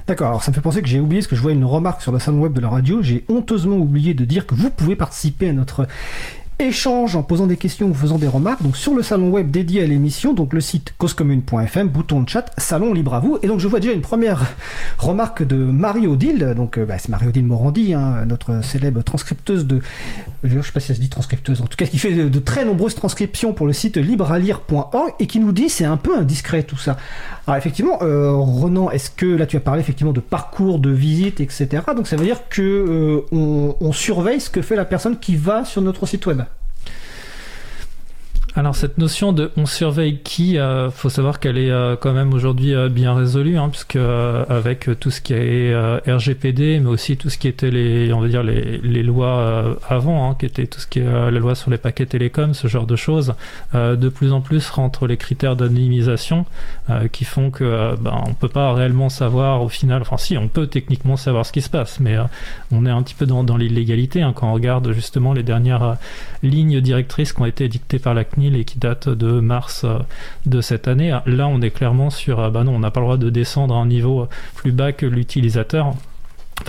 D'accord, 0.08 0.30
alors 0.30 0.44
ça 0.44 0.52
me 0.52 0.56
fait 0.56 0.62
penser 0.62 0.82
que 0.82 0.88
j'ai 0.88 1.00
oublié, 1.00 1.20
parce 1.20 1.28
que 1.28 1.36
je 1.36 1.42
vois 1.42 1.52
une 1.52 1.66
remarque 1.66 2.02
sur 2.02 2.12
la 2.12 2.20
salle 2.20 2.36
web 2.36 2.54
de 2.54 2.62
la 2.62 2.70
radio, 2.70 3.02
j'ai 3.02 3.26
honteusement 3.28 3.78
oublié 3.78 4.14
de 4.14 4.26
dire 4.26 4.46
que 4.46 4.56
vous 4.56 4.70
pouvez 4.70 4.96
participer 4.96 5.50
à 5.50 5.54
notre 5.54 5.88
échange 6.64 7.16
en 7.16 7.24
posant 7.24 7.48
des 7.48 7.58
questions 7.58 7.88
ou 7.88 7.94
faisant 7.94 8.18
des 8.18 8.28
remarques. 8.28 8.64
Donc 8.64 8.78
sur 8.78 8.94
le 8.94 9.04
salon 9.04 9.30
web 9.30 9.52
dédié 9.52 9.84
à 9.84 9.86
l'émission, 9.86 10.34
donc 10.34 10.54
le 10.54 10.62
site 10.62 10.94
causecommune.fm, 10.98 11.88
bouton 11.88 12.22
de 12.22 12.30
chat, 12.30 12.46
salon 12.58 12.94
libre 12.94 13.14
à 13.14 13.20
vous. 13.20 13.38
Et 13.42 13.48
donc 13.48 13.60
je 13.60 13.68
vois 13.68 13.80
déjà 13.80 13.94
une 13.94 14.02
première 14.02 14.44
remarque 14.98 15.44
de 15.44 15.56
Marie-Odile, 15.56 16.54
donc 16.56 16.78
euh, 16.78 16.86
bah, 16.86 16.98
c'est 16.98 17.10
Marie-Odile 17.10 17.46
Morandi, 17.46 17.94
hein, 17.94 18.26
notre 18.26 18.64
célèbre 18.64 19.04
transcripteuse 19.04 19.66
de... 19.68 19.82
Je 20.44 20.62
sais 20.62 20.72
pas 20.72 20.80
si 20.80 20.88
ça 20.88 20.96
se 20.96 21.00
dit 21.00 21.10
transcripteuse, 21.10 21.62
en 21.62 21.66
tout 21.66 21.78
cas 21.78 21.86
qui 21.86 21.98
fait 21.98 22.14
de, 22.14 22.40
très 22.40 22.66
nombreuses 22.66 22.96
transcriptions 22.96 23.54
pour 23.54 23.68
le 23.68 23.74
site 23.74 23.98
librealire.org 23.98 25.14
et 25.20 25.28
qui 25.28 25.40
nous 25.40 25.52
dit 25.52 25.70
c'est 25.70 25.86
un 25.86 25.98
peu 25.98 26.18
indiscret 26.18 26.64
tout 26.64 26.78
ça. 26.78 26.98
Alors 27.48 27.58
effectivement, 27.58 28.00
euh, 28.02 28.32
Renan, 28.32 28.90
est-ce 28.90 29.10
que 29.10 29.26
là 29.26 29.46
tu 29.46 29.58
as 29.58 29.62
parlé 29.62 29.82
effectivement 29.82 30.14
de 30.14 30.20
parcours, 30.20 30.80
de 30.80 30.90
visite, 30.90 31.40
etc. 31.40 31.84
Donc 31.96 32.08
ça 32.08 32.16
veut 32.16 32.26
dire 32.26 32.50
que 32.50 32.62
euh, 32.62 33.22
on 33.32 33.92
surveille 33.92 34.42
ce 34.42 34.50
que 34.50 34.62
fait 34.62 34.76
la 34.76 34.86
personne 34.86 35.18
qui 35.20 35.36
va 35.36 35.66
sur 35.66 35.82
notre 35.82 36.06
site 36.06 36.26
web. 36.26 36.42
Alors 38.56 38.76
cette 38.76 39.00
notion 39.00 39.34
de 39.34 39.50
on 39.58 39.66
surveille 39.66 40.20
qui, 40.20 40.60
euh, 40.60 40.92
faut 40.92 41.10
savoir 41.10 41.40
qu'elle 41.40 41.58
est 41.58 41.72
euh, 41.72 41.96
quand 42.00 42.14
même 42.14 42.36
aujourd'hui 42.36 42.76
euh, 42.76 42.88
bien 42.88 43.16
résolue, 43.16 43.58
hein, 43.58 43.70
puisque 43.70 43.96
euh, 43.96 44.46
avec 44.48 44.88
tout 45.00 45.10
ce 45.10 45.22
qui 45.22 45.34
est 45.34 45.74
euh, 45.74 45.98
RGPD, 46.06 46.80
mais 46.80 46.90
aussi 46.90 47.18
tout 47.18 47.32
ce 47.32 47.40
qui 47.40 47.48
était 47.48 47.72
les, 47.72 48.14
on 48.14 48.20
va 48.20 48.28
dire 48.28 48.44
les, 48.44 48.78
les 48.84 49.02
lois 49.02 49.40
euh, 49.40 49.74
avant, 49.90 50.30
hein, 50.30 50.36
qui 50.38 50.46
étaient 50.46 50.68
tout 50.68 50.80
ce 50.80 50.86
qui 50.86 51.00
est 51.00 51.08
euh, 51.08 51.32
la 51.32 51.40
loi 51.40 51.56
sur 51.56 51.72
les 51.72 51.80
paquets 51.80 52.06
télécoms, 52.06 52.54
ce 52.54 52.68
genre 52.68 52.86
de 52.86 52.96
choses, 52.96 53.34
euh, 53.74 53.96
de 53.96 54.08
plus 54.08 54.32
en 54.34 54.42
plus 54.42 54.70
rentrent 54.70 55.08
les 55.08 55.18
critères 55.18 55.56
d'anonymisation 55.56 56.46
euh, 56.92 57.08
qui 57.08 57.26
font 57.26 57.50
que 57.50 57.64
euh, 57.64 57.96
ben, 58.00 58.22
on 58.28 58.36
peut 58.36 58.50
pas 58.50 58.72
réellement 58.74 59.10
savoir 59.10 59.64
au 59.64 59.70
final, 59.70 60.04
enfin 60.04 60.18
si 60.18 60.38
on 60.38 60.48
peut 60.48 60.68
techniquement 60.68 61.18
savoir 61.18 61.48
ce 61.48 61.52
qui 61.54 61.64
se 61.64 61.72
passe, 61.72 62.00
mais 62.00 62.18
euh, 62.18 62.24
on 62.72 62.86
est 62.86 62.92
un 62.92 63.02
petit 63.02 63.16
peu 63.16 63.26
dans, 63.26 63.44
dans 63.44 63.58
l'illégalité 63.58 64.22
hein, 64.22 64.32
quand 64.36 64.48
on 64.48 64.54
regarde 64.54 64.92
justement 64.92 65.34
les 65.34 65.42
dernières 65.42 65.84
euh, 65.84 65.94
lignes 66.44 66.82
directrices 66.82 67.34
qui 67.34 67.42
ont 67.42 67.48
été 67.48 67.68
dictées 67.68 67.98
par 67.98 68.14
la 68.14 68.24
CNIL 68.24 68.43
et 68.52 68.66
qui 68.66 68.80
datent 68.80 69.10
de 69.10 69.40
mars 69.40 69.84
euh, 69.84 70.00
de 70.46 70.62
cette 70.62 70.88
année. 70.88 71.18
Là, 71.26 71.48
on 71.48 71.62
est 71.62 71.72
clairement 71.72 72.10
sur, 72.10 72.40
euh, 72.40 72.50
bah 72.50 72.64
non, 72.64 72.76
on 72.76 72.80
n'a 72.80 72.92
pas 72.92 73.00
le 73.00 73.06
droit 73.06 73.18
de 73.18 73.30
descendre 73.30 73.76
à 73.76 73.78
un 73.78 73.86
niveau 73.86 74.28
plus 74.56 74.72
bas 74.72 74.92
que 74.92 75.06
l'utilisateur. 75.06 75.94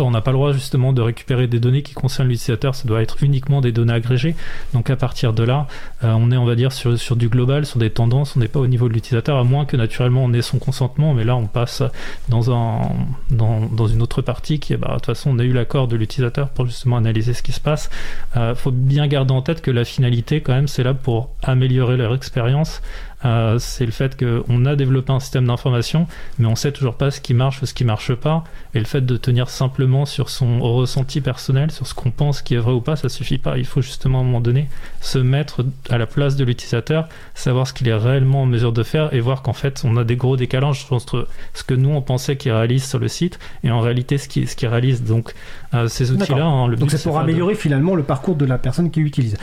On 0.00 0.10
n'a 0.10 0.20
pas 0.20 0.32
le 0.32 0.36
droit 0.36 0.52
justement 0.52 0.92
de 0.92 1.02
récupérer 1.02 1.46
des 1.46 1.60
données 1.60 1.82
qui 1.82 1.94
concernent 1.94 2.28
l'utilisateur, 2.28 2.74
ça 2.74 2.86
doit 2.86 3.02
être 3.02 3.22
uniquement 3.22 3.60
des 3.60 3.72
données 3.72 3.92
agrégées. 3.92 4.34
Donc 4.72 4.90
à 4.90 4.96
partir 4.96 5.32
de 5.32 5.44
là, 5.44 5.66
euh, 6.02 6.12
on 6.12 6.30
est 6.30 6.36
on 6.36 6.44
va 6.44 6.56
dire 6.56 6.72
sur, 6.72 7.16
du 7.16 7.28
global, 7.28 7.64
sur 7.64 7.78
des 7.78 7.90
tendances, 7.90 8.36
on 8.36 8.40
n'est 8.40 8.48
pas 8.48 8.60
au 8.60 8.66
niveau 8.66 8.88
de 8.88 8.94
l'utilisateur, 8.94 9.38
à 9.38 9.44
moins 9.44 9.64
que 9.64 9.76
naturellement 9.76 10.24
on 10.24 10.32
ait 10.32 10.42
son 10.42 10.58
consentement, 10.58 11.14
mais 11.14 11.24
là 11.24 11.36
on 11.36 11.46
passe 11.46 11.82
dans, 12.28 12.50
un, 12.52 12.90
dans, 13.30 13.66
dans 13.66 13.86
une 13.86 14.02
autre 14.02 14.20
partie 14.22 14.58
qui 14.58 14.72
est, 14.72 14.76
bah, 14.76 14.88
de 14.88 14.94
toute 14.94 15.06
façon 15.06 15.30
on 15.30 15.38
a 15.38 15.44
eu 15.44 15.52
l'accord 15.52 15.86
de 15.86 15.96
l'utilisateur 15.96 16.48
pour 16.48 16.66
justement 16.66 16.96
analyser 16.96 17.34
ce 17.34 17.42
qui 17.42 17.52
se 17.52 17.60
passe. 17.60 17.90
Il 18.36 18.54
faut 18.56 18.72
bien 18.72 19.06
garder 19.06 19.32
en 19.32 19.42
tête 19.42 19.62
que 19.62 19.70
la 19.70 19.84
finalité 19.84 20.40
quand 20.40 20.54
même 20.54 20.68
c'est 20.68 20.82
là 20.82 20.94
pour 20.94 21.30
améliorer 21.42 21.96
leur 21.96 22.14
expérience. 22.14 22.82
Euh, 23.24 23.58
c'est 23.58 23.86
le 23.86 23.92
fait 23.92 24.16
qu'on 24.18 24.66
a 24.66 24.76
développé 24.76 25.12
un 25.12 25.20
système 25.20 25.46
d'information, 25.46 26.06
mais 26.38 26.46
on 26.46 26.56
sait 26.56 26.72
toujours 26.72 26.94
pas 26.96 27.10
ce 27.10 27.20
qui 27.20 27.32
marche 27.34 27.62
ou 27.62 27.66
ce 27.66 27.72
qui 27.74 27.84
marche 27.84 28.14
pas. 28.14 28.44
Et 28.74 28.78
le 28.78 28.84
fait 28.84 29.00
de 29.04 29.16
tenir 29.16 29.48
simplement 29.48 30.04
sur 30.06 30.28
son 30.28 30.60
ressenti 30.60 31.20
personnel, 31.20 31.70
sur 31.70 31.86
ce 31.86 31.94
qu'on 31.94 32.10
pense 32.10 32.42
qui 32.42 32.54
est 32.54 32.58
vrai 32.58 32.72
ou 32.72 32.80
pas, 32.80 32.96
ça 32.96 33.08
suffit 33.08 33.38
pas. 33.38 33.56
Il 33.58 33.64
faut 33.66 33.80
justement 33.82 34.18
à 34.18 34.20
un 34.20 34.24
moment 34.24 34.40
donné 34.40 34.68
se 35.00 35.18
mettre 35.18 35.64
à 35.90 35.98
la 35.98 36.06
place 36.06 36.36
de 36.36 36.44
l'utilisateur, 36.44 37.08
savoir 37.34 37.66
ce 37.66 37.72
qu'il 37.72 37.88
est 37.88 37.94
réellement 37.94 38.42
en 38.42 38.46
mesure 38.46 38.72
de 38.72 38.82
faire 38.82 39.12
et 39.14 39.20
voir 39.20 39.42
qu'en 39.42 39.52
fait 39.52 39.82
on 39.84 39.96
a 39.96 40.04
des 40.04 40.16
gros 40.16 40.36
décalages 40.36 40.86
entre 40.90 41.26
ce 41.54 41.64
que 41.64 41.74
nous 41.74 41.90
on 41.90 42.02
pensait 42.02 42.36
qu'il 42.36 42.52
réalise 42.52 42.84
sur 42.84 42.98
le 42.98 43.08
site 43.08 43.38
et 43.62 43.70
en 43.70 43.80
réalité 43.80 44.18
ce 44.18 44.28
qu'il 44.28 44.48
ce 44.48 44.56
qu'il 44.56 44.68
réalise. 44.68 45.02
Donc 45.02 45.32
euh, 45.72 45.88
ces 45.88 46.10
outils-là, 46.12 46.44
hein, 46.44 46.66
le 46.68 46.76
Donc 46.76 46.90
c'est 46.90 47.02
pour 47.02 47.14
de- 47.16 47.20
améliorer 47.22 47.54
finalement 47.54 47.94
le 47.94 48.02
parcours 48.02 48.36
de 48.36 48.44
la 48.44 48.58
personne 48.58 48.90
qui 48.90 49.00
l'utilise. 49.00 49.36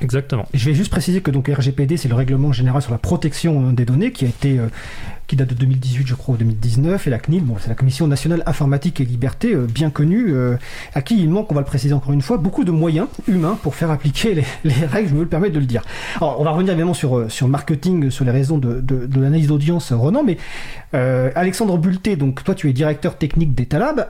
Exactement. 0.00 0.46
Je 0.54 0.64
vais 0.64 0.74
juste 0.74 0.90
préciser 0.90 1.20
que 1.20 1.30
donc 1.30 1.48
RGPD, 1.48 1.96
c'est 1.96 2.08
le 2.08 2.14
règlement 2.14 2.52
général 2.52 2.82
sur 2.82 2.92
la 2.92 2.98
protection 2.98 3.68
euh, 3.68 3.72
des 3.72 3.84
données 3.84 4.12
qui 4.12 4.24
a 4.24 4.28
été 4.28 4.58
euh, 4.58 4.68
qui 5.30 5.36
date 5.36 5.50
de 5.50 5.54
2018, 5.54 6.08
je 6.08 6.14
crois, 6.16 6.34
ou 6.34 6.38
2019, 6.38 7.06
et 7.06 7.10
la 7.10 7.20
CNIL, 7.20 7.44
bon, 7.44 7.54
c'est 7.60 7.68
la 7.68 7.76
Commission 7.76 8.08
nationale 8.08 8.42
informatique 8.46 9.00
et 9.00 9.04
liberté, 9.04 9.54
euh, 9.54 9.64
bien 9.64 9.88
connue, 9.88 10.34
euh, 10.34 10.56
à 10.92 11.02
qui 11.02 11.22
il 11.22 11.30
manque, 11.30 11.52
on 11.52 11.54
va 11.54 11.60
le 11.60 11.66
préciser 11.66 11.94
encore 11.94 12.12
une 12.12 12.20
fois, 12.20 12.36
beaucoup 12.36 12.64
de 12.64 12.72
moyens 12.72 13.06
humains 13.28 13.56
pour 13.62 13.76
faire 13.76 13.92
appliquer 13.92 14.34
les, 14.34 14.44
les 14.64 14.86
règles, 14.86 15.10
je 15.10 15.14
me 15.14 15.20
le 15.20 15.28
permets 15.28 15.50
de 15.50 15.60
le 15.60 15.66
dire. 15.66 15.82
Alors, 16.16 16.40
on 16.40 16.42
va 16.42 16.50
revenir 16.50 16.72
évidemment 16.72 16.94
sur, 16.94 17.30
sur 17.30 17.46
marketing, 17.46 18.10
sur 18.10 18.24
les 18.24 18.32
raisons 18.32 18.58
de, 18.58 18.80
de, 18.80 19.06
de 19.06 19.20
l'analyse 19.20 19.46
d'audience, 19.46 19.92
Ronan, 19.92 20.24
mais 20.24 20.36
Alexandre 20.92 21.78
Bulté, 21.78 22.16
donc 22.16 22.42
toi 22.42 22.56
tu 22.56 22.68
es 22.68 22.72
directeur 22.72 23.16
technique 23.16 23.54
d'Etalab. 23.54 24.08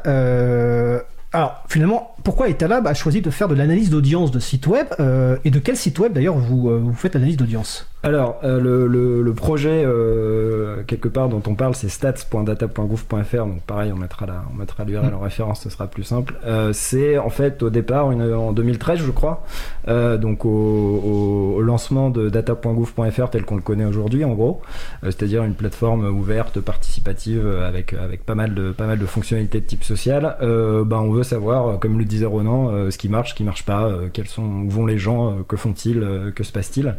Alors, 1.33 1.63
finalement, 1.69 2.15
pourquoi 2.25 2.49
Etalab 2.49 2.87
a 2.87 2.95
choisi 2.95 3.21
de 3.21 3.31
faire 3.31 3.47
de 3.47 3.55
l'analyse 3.55 3.91
d'audience 3.91 4.33
de 4.33 4.41
site 4.41 4.67
web 4.67 4.87
euh, 4.99 5.37
Et 5.45 5.51
de 5.51 5.61
quel 5.61 5.77
site 5.77 5.99
web 5.99 6.13
d'ailleurs 6.13 6.37
vous, 6.37 6.69
euh, 6.69 6.81
vous 6.83 6.93
faites 6.93 7.15
l'analyse 7.15 7.37
d'audience? 7.37 7.89
Alors, 8.03 8.41
euh, 8.45 8.59
le, 8.59 8.87
le- 8.87 9.21
le 9.23 9.35
projet, 9.35 9.83
euh, 9.85 10.77
quelque 10.87 11.07
part, 11.09 11.29
dont 11.29 11.43
on 11.47 11.55
parle, 11.55 11.75
c'est 11.75 11.91
stats.data.gouv.fr. 11.91 13.37
Donc, 13.47 13.61
pareil, 13.67 13.93
on 13.93 13.97
mettra 13.99 14.25
la, 14.25 14.43
on 14.51 14.57
mettra 14.59 14.85
l'URL 14.85 15.13
en 15.15 15.19
référence, 15.19 15.61
ce 15.61 15.69
sera 15.69 15.87
plus 15.87 16.03
simple. 16.05 16.35
Euh, 16.47 16.73
c'est 16.73 17.19
en 17.19 17.29
fait 17.29 17.63
au 17.63 17.69
départ, 17.69 18.11
une, 18.11 18.33
en 18.33 18.53
2013, 18.53 19.01
je 19.01 19.11
crois, 19.11 19.45
euh, 19.89 20.17
donc 20.17 20.47
au, 20.47 20.49
au- 20.49 21.55
au 21.59 21.61
lancement 21.61 22.09
de 22.09 22.31
data.gouv.fr 22.31 23.29
tel 23.29 23.45
qu'on 23.45 23.57
le 23.57 23.61
connaît 23.63 23.85
aujourd'hui, 23.85 24.25
en 24.25 24.33
gros, 24.33 24.63
Euh, 25.05 25.11
c'est-à-dire 25.11 25.45
une 25.45 25.55
plateforme 25.55 26.07
ouverte, 26.07 26.59
participative, 26.61 27.47
avec 27.67 27.93
avec 27.93 28.25
pas 28.25 28.35
mal 28.35 28.55
de 28.55 28.73
pas 28.73 28.87
mal 28.87 28.99
de 28.99 29.05
fonctionnalités 29.07 29.61
de 29.61 29.67
type 29.67 29.85
social. 29.85 30.37
Euh, 30.41 30.85
ben, 30.85 30.99
on 31.01 31.11
veut 31.11 31.23
savoir, 31.23 31.79
comme 31.79 31.99
le 31.99 32.07
disait 32.07 32.25
Ronan, 32.25 32.71
euh, 32.71 32.91
ce 32.91 32.97
qui 32.97 33.11
marche, 33.11 33.31
ce 33.31 33.35
qui 33.35 33.45
marche 33.45 33.65
pas, 33.67 33.85
euh, 33.85 34.09
quels 34.11 34.27
sont, 34.29 34.43
où 34.43 34.71
vont 34.71 34.87
les 34.87 34.97
gens, 34.99 35.29
euh, 35.29 35.33
que 35.47 35.57
font-ils, 35.57 36.03
euh, 36.03 36.31
que 36.31 36.45
se 36.45 36.53
passe-t-il. 36.53 36.95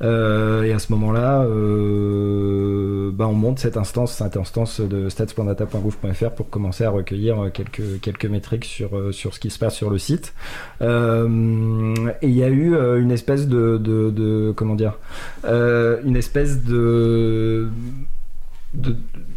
Euh, 0.00 0.45
et 0.64 0.72
à 0.72 0.78
ce 0.78 0.92
moment-là, 0.92 1.42
euh, 1.42 3.10
bah, 3.12 3.26
on 3.28 3.32
monte 3.34 3.58
cette 3.58 3.76
instance, 3.76 4.12
cette 4.12 4.36
instance 4.36 4.80
de 4.80 5.08
stats.data.gouv.fr 5.08 6.30
pour 6.30 6.50
commencer 6.50 6.84
à 6.84 6.90
recueillir 6.90 7.44
euh, 7.44 7.50
quelques, 7.50 8.00
quelques 8.00 8.26
métriques 8.26 8.64
sur, 8.64 8.96
euh, 8.96 9.12
sur 9.12 9.34
ce 9.34 9.40
qui 9.40 9.50
se 9.50 9.58
passe 9.58 9.74
sur 9.74 9.90
le 9.90 9.98
site. 9.98 10.34
Euh, 10.82 11.94
et 12.22 12.28
il 12.28 12.36
y 12.36 12.42
a 12.42 12.48
eu 12.48 12.74
euh, 12.74 13.00
une 13.00 13.10
espèce 13.10 13.48
de, 13.48 14.52
comment 14.56 14.74
dire, 14.74 14.98
euh, 15.44 16.00
une 16.04 16.16
espèce 16.16 16.62
de 16.62 17.68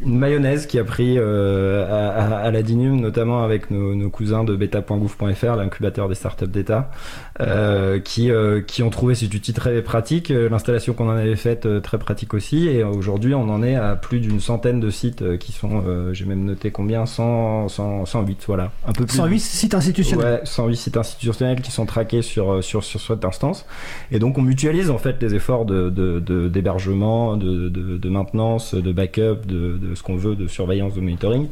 une 0.02 0.18
mayonnaise 0.18 0.66
qui 0.66 0.80
a 0.80 0.84
pris 0.84 1.16
euh, 1.18 1.86
à 2.46 2.52
la 2.52 2.62
Dinum, 2.62 3.00
notamment 3.00 3.44
avec 3.44 3.72
nos, 3.72 3.96
nos 3.96 4.10
cousins 4.10 4.44
de 4.44 4.56
beta.gouv.fr, 4.56 5.56
l'incubateur 5.56 6.10
des 6.10 6.16
startups 6.16 6.48
d'État, 6.48 6.92
euh, 7.42 8.00
qui, 8.00 8.32
euh, 8.32 8.62
qui 8.62 8.84
ont 8.84 8.90
trouvé 8.90 9.16
cet 9.16 9.34
outil 9.34 9.54
très 9.54 9.82
pratique, 9.82 10.32
euh, 10.32 10.50
l'installation 10.50 10.94
qu'on 10.94 11.08
en 11.08 11.16
avait 11.18 11.36
faite 11.36 11.66
euh, 11.66 11.80
très 11.80 11.98
pratique 11.98 12.34
aussi, 12.34 12.68
et 12.68 12.84
aujourd'hui 12.84 13.34
on 13.34 13.50
en 13.50 13.64
est 13.64 13.76
à 13.76 13.96
plus 13.96 14.20
d'une 14.20 14.40
centaine 14.40 14.80
de 14.80 14.90
sites 14.90 15.38
qui 15.38 15.52
sont, 15.52 15.84
euh, 15.88 16.14
j'ai 16.14 16.26
même 16.26 16.44
noté 16.44 16.72
combien, 16.72 17.06
100, 17.06 17.70
100, 17.70 18.06
108, 18.06 18.44
voilà, 18.48 18.72
un 18.88 18.92
peu 18.94 19.06
plus. 19.06 19.16
108 19.18 19.40
sites 19.40 19.74
institutionnels. 19.74 20.26
Ouais, 20.26 20.42
108 20.44 20.76
sites 20.76 20.98
institutionnels 20.98 21.62
qui 21.62 21.72
sont 21.72 21.86
traqués 21.86 22.22
sur, 22.22 22.64
sur, 22.64 22.84
sur 22.84 23.00
cette 23.00 23.24
instance. 23.26 23.66
Et 24.12 24.20
donc, 24.20 24.38
on 24.38 24.42
mutualise 24.42 24.90
en 24.90 24.98
fait 24.98 25.22
les 25.22 25.36
efforts 25.36 25.66
de, 25.66 25.90
de, 25.90 26.20
de- 26.20 26.50
d'hébergement, 26.50 27.38
de, 27.38 27.70
de, 27.70 27.98
de 27.98 28.10
maintenance, 28.10 28.74
de 28.76 28.92
backup, 28.92 29.46
de, 29.48 29.78
de 29.78 29.96
ce 29.96 30.04
qu'on 30.04 30.16
veut, 30.16 30.36
de 30.36 30.48
surveillance, 30.48 30.94
de 30.94 31.02
monitoring 31.02 31.48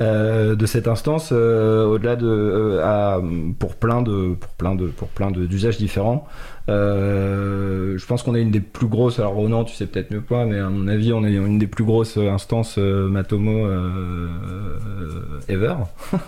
euh, 0.00 0.56
de 0.56 0.66
cette 0.66 0.88
instance 0.88 1.30
euh, 1.32 1.84
au-delà 1.86 2.16
de 2.16 2.26
euh, 2.26 2.84
à, 2.84 3.20
pour 3.58 3.76
plein 3.76 4.02
de 4.02 4.34
pour 4.34 4.50
plein 4.50 4.74
de 4.74 4.86
pour 4.88 5.08
plein 5.08 5.30
d'usages 5.30 5.78
différents. 5.78 6.26
Euh, 6.68 7.98
je 7.98 8.06
pense 8.06 8.22
qu'on 8.22 8.34
est 8.34 8.42
une 8.42 8.50
des 8.50 8.60
plus 8.60 8.86
grosses. 8.86 9.18
Alors 9.18 9.34
Ronan, 9.34 9.64
tu 9.64 9.74
sais 9.74 9.86
peut-être 9.86 10.10
mieux 10.10 10.20
que 10.20 10.32
moi, 10.32 10.44
mais 10.46 10.58
à 10.58 10.68
mon 10.68 10.88
avis, 10.88 11.12
on 11.12 11.24
est 11.24 11.32
une 11.32 11.58
des 11.58 11.66
plus 11.66 11.84
grosses 11.84 12.16
instances 12.16 12.76
euh, 12.78 13.08
Matomo 13.08 13.66
euh, 13.66 14.28
euh, 14.88 15.40
ever. 15.48 15.74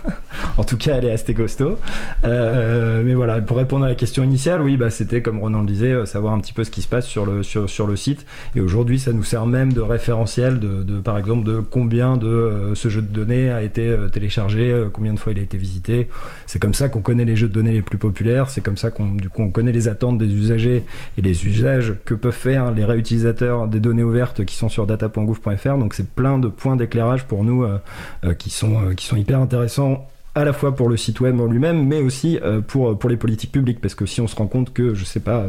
en 0.57 0.63
tout 0.63 0.77
cas, 0.77 0.95
elle 0.97 1.05
est 1.05 1.11
assez 1.11 1.33
costaud. 1.33 1.77
Mais 2.23 3.13
voilà, 3.13 3.41
pour 3.41 3.57
répondre 3.57 3.85
à 3.85 3.89
la 3.89 3.95
question 3.95 4.23
initiale, 4.23 4.61
oui, 4.61 4.77
bah 4.77 4.89
c'était 4.89 5.21
comme 5.21 5.39
Ronan 5.39 5.61
le 5.61 5.67
disait, 5.67 6.05
savoir 6.05 6.33
un 6.33 6.39
petit 6.39 6.53
peu 6.53 6.63
ce 6.63 6.71
qui 6.71 6.81
se 6.81 6.87
passe 6.87 7.05
sur 7.05 7.25
le 7.25 7.43
sur, 7.43 7.69
sur 7.69 7.87
le 7.87 7.95
site. 7.95 8.25
Et 8.55 8.61
aujourd'hui, 8.61 8.99
ça 8.99 9.13
nous 9.13 9.23
sert 9.23 9.45
même 9.45 9.73
de 9.73 9.81
référentiel 9.81 10.59
de, 10.59 10.99
par 10.99 11.17
exemple 11.17 11.45
de 11.45 11.59
combien 11.59 12.17
de 12.17 12.71
ce 12.75 12.89
jeu 12.89 13.01
de 13.01 13.07
données 13.07 13.49
a 13.49 13.61
été 13.61 13.95
téléchargé, 14.11 14.85
combien 14.93 15.13
de 15.13 15.19
fois 15.19 15.31
il 15.31 15.39
a 15.39 15.41
été 15.41 15.57
visité. 15.57 16.09
C'est 16.45 16.59
comme 16.59 16.73
ça 16.73 16.89
qu'on 16.89 17.01
connaît 17.01 17.25
les 17.25 17.35
jeux 17.35 17.47
de 17.47 17.53
données 17.53 17.73
les 17.73 17.81
plus 17.81 17.97
populaires. 17.97 18.49
C'est 18.49 18.61
comme 18.61 18.77
ça 18.77 18.91
qu'on 18.91 19.51
connaît 19.51 19.71
les 19.71 19.87
attentes 19.87 20.17
des 20.17 20.26
usagers 20.33 20.83
et 21.17 21.21
les 21.21 21.45
usages 21.45 21.95
que 22.05 22.13
peuvent 22.13 22.33
faire 22.33 22.71
les 22.71 22.85
réutilisateurs 22.85 23.67
des 23.67 23.79
données 23.79 24.03
ouvertes 24.03 24.45
qui 24.45 24.55
sont 24.55 24.69
sur 24.69 24.87
data.gouv.fr. 24.87 25.77
Donc 25.77 25.93
c'est 25.93 26.09
plein 26.09 26.39
de 26.39 26.47
points 26.47 26.75
d'éclairage 26.75 27.25
pour 27.25 27.43
nous 27.43 27.63
euh, 27.63 27.79
euh, 28.25 28.33
qui 28.33 28.49
sont 28.49 28.81
euh, 28.81 28.93
qui 28.93 29.05
sont 29.05 29.15
hyper 29.15 29.39
intéressants 29.39 30.07
à 30.37 30.45
la 30.45 30.53
fois 30.53 30.75
pour 30.75 30.87
le 30.87 30.97
site 30.97 31.19
web 31.19 31.39
en 31.39 31.47
lui-même, 31.47 31.85
mais 31.85 32.01
aussi 32.01 32.39
euh, 32.43 32.61
pour, 32.61 32.95
les 33.09 33.17
politiques 33.17 33.51
publiques. 33.51 33.81
Parce 33.81 33.95
que 33.95 34.05
si 34.05 34.21
on 34.21 34.27
se 34.27 34.35
rend 34.35 34.47
compte 34.47 34.71
que, 34.73 34.93
je 34.93 35.03
sais 35.03 35.19
pas, 35.19 35.45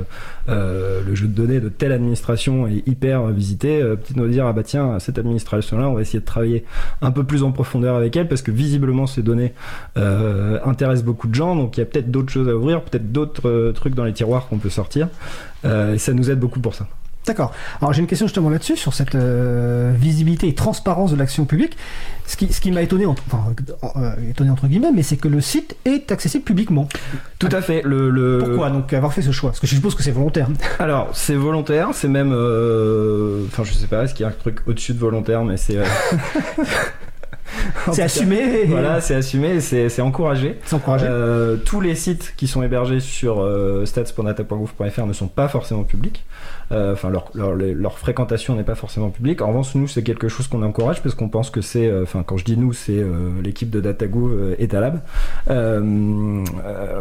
euh, 0.49 1.03
le 1.07 1.15
jeu 1.15 1.27
de 1.27 1.33
données 1.33 1.61
de 1.61 1.69
telle 1.69 1.93
administration 1.93 2.67
est 2.67 2.87
hyper 2.87 3.27
visité, 3.27 3.83
euh, 3.83 3.97
peut-être 3.97 4.17
nous 4.17 4.29
dire, 4.29 4.47
ah 4.47 4.53
bah 4.53 4.63
tiens, 4.63 4.99
cette 4.99 5.19
administration-là, 5.19 5.89
on 5.89 5.95
va 5.95 6.01
essayer 6.01 6.21
de 6.21 6.25
travailler 6.25 6.65
un 7.03 7.11
peu 7.11 7.25
plus 7.25 7.43
en 7.43 7.53
profondeur 7.53 7.97
avec 7.97 8.17
elle, 8.17 8.29
parce 8.29 8.43
que 8.43 8.51
visiblement 8.51 9.07
ces 9.07 9.23
données 9.23 9.53
euh, 9.97 10.59
intéressent 10.65 11.05
beaucoup 11.05 11.29
de 11.29 11.35
gens, 11.35 11.57
donc 11.57 11.77
il 11.77 11.81
y 11.81 11.83
a 11.83 11.87
peut-être 11.87 12.11
d'autres 12.11 12.33
choses 12.33 12.49
à 12.49 12.57
ouvrir, 12.57 12.83
peut-être 12.83 13.13
d'autres 13.13 13.49
euh, 13.49 13.73
trucs 13.73 13.95
dans 13.95 14.05
les 14.05 14.13
tiroirs 14.13 14.49
qu'on 14.49 14.59
peut 14.59 14.71
sortir. 14.71 15.09
Euh, 15.65 15.95
et 15.95 15.99
ça 15.99 16.13
nous 16.13 16.31
aide 16.31 16.39
beaucoup 16.39 16.61
pour 16.61 16.75
ça. 16.75 16.87
D'accord. 17.27 17.53
Alors 17.83 17.93
j'ai 17.93 18.01
une 18.01 18.07
question 18.07 18.27
justement 18.27 18.49
là-dessus, 18.49 18.77
sur 18.77 18.95
cette 18.95 19.15
euh, 19.15 19.93
visibilité 19.95 20.49
et 20.49 20.55
transparence 20.55 21.11
de 21.11 21.17
l'action 21.17 21.45
publique. 21.45 21.77
Ce 22.27 22.37
qui, 22.37 22.53
ce 22.53 22.61
qui 22.61 22.71
m'a 22.71 22.81
étonné, 22.83 23.05
entre, 23.07 23.23
enfin, 23.31 23.53
euh, 23.97 24.31
étonné 24.31 24.51
entre 24.51 24.67
guillemets, 24.67 24.93
mais 24.95 25.03
c'est 25.03 25.17
que 25.17 25.29
le 25.29 25.41
site 25.41 25.77
est 25.85 26.11
accessible 26.13 26.45
publiquement. 26.45 26.89
Tout 27.39 27.49
à 27.53 27.61
fait. 27.63 27.83
Le, 27.85 28.11
le... 28.11 28.39
Pourquoi 28.39 28.71
donc 28.71 28.93
avoir 28.93 29.13
fait 29.13 29.23
ce 29.23 29.31
choix? 29.31 29.51
Parce 29.51 29.61
que 29.61 29.67
je 29.67 29.75
suppose 29.75 29.95
que 29.95 30.03
c'est 30.03 30.11
volontaire. 30.11 30.49
Alors, 30.79 31.09
c'est 31.15 31.35
volontaire, 31.35 31.89
c'est 31.93 32.09
même. 32.09 32.33
euh, 32.33 33.45
Enfin, 33.47 33.65
je 33.65 33.73
sais 33.73 33.87
pas, 33.87 34.05
est-ce 34.05 34.15
qu'il 34.15 34.25
y 34.25 34.27
a 34.27 34.29
un 34.29 34.35
truc 34.35 34.61
au-dessus 34.67 34.93
de 34.95 34.99
volontaire, 34.99 35.45
mais 35.45 35.57
c'est. 35.59 35.79
C'est 37.93 38.03
assumé. 38.03 38.37
et- 38.63 38.65
Voilà, 38.67 39.01
c'est 39.01 39.15
assumé 39.15 39.49
et 39.57 39.61
c'est 39.61 40.01
encouragé. 40.03 40.59
C'est 40.65 40.77
encouragé. 40.77 41.07
Euh, 41.09 41.57
tous 41.57 41.81
les 41.81 41.95
sites 41.95 42.35
qui 42.37 42.47
sont 42.47 42.63
hébergés 42.63 43.01
sur 43.01 43.41
euh, 43.41 43.85
stats.data.gouv.fr 43.85 45.07
ne 45.07 45.13
sont 45.13 45.29
pas 45.29 45.49
forcément 45.49 45.85
publics. 45.85 46.25
Euh, 46.73 46.93
Enfin, 46.93 47.09
leur, 47.11 47.31
leur, 47.35 47.55
les- 47.57 47.73
leur 47.75 47.99
fréquentation 47.99 48.55
n'est 48.55 48.63
pas 48.63 48.75
forcément 48.75 49.09
publique. 49.11 49.41
En 49.43 49.49
revanche, 49.49 49.75
nous, 49.75 49.89
c'est 49.89 50.03
quelque 50.03 50.29
chose 50.29 50.49
qu'on 50.49 50.63
encourage 50.63 51.03
parce 51.03 51.15
qu'on 51.15 51.29
pense 51.29 51.51
que 51.51 51.61
c'est. 51.61 51.87
euh, 51.87 52.03
Enfin, 52.03 52.23
quand 52.23 52.37
je 52.37 52.45
dis 52.45 52.57
nous, 52.57 52.73
c'est 52.73 53.03
l'équipe 53.43 53.71
de 53.71 53.81
DataGouv 53.81 54.55
et 54.59 54.69
Talab. 54.69 55.01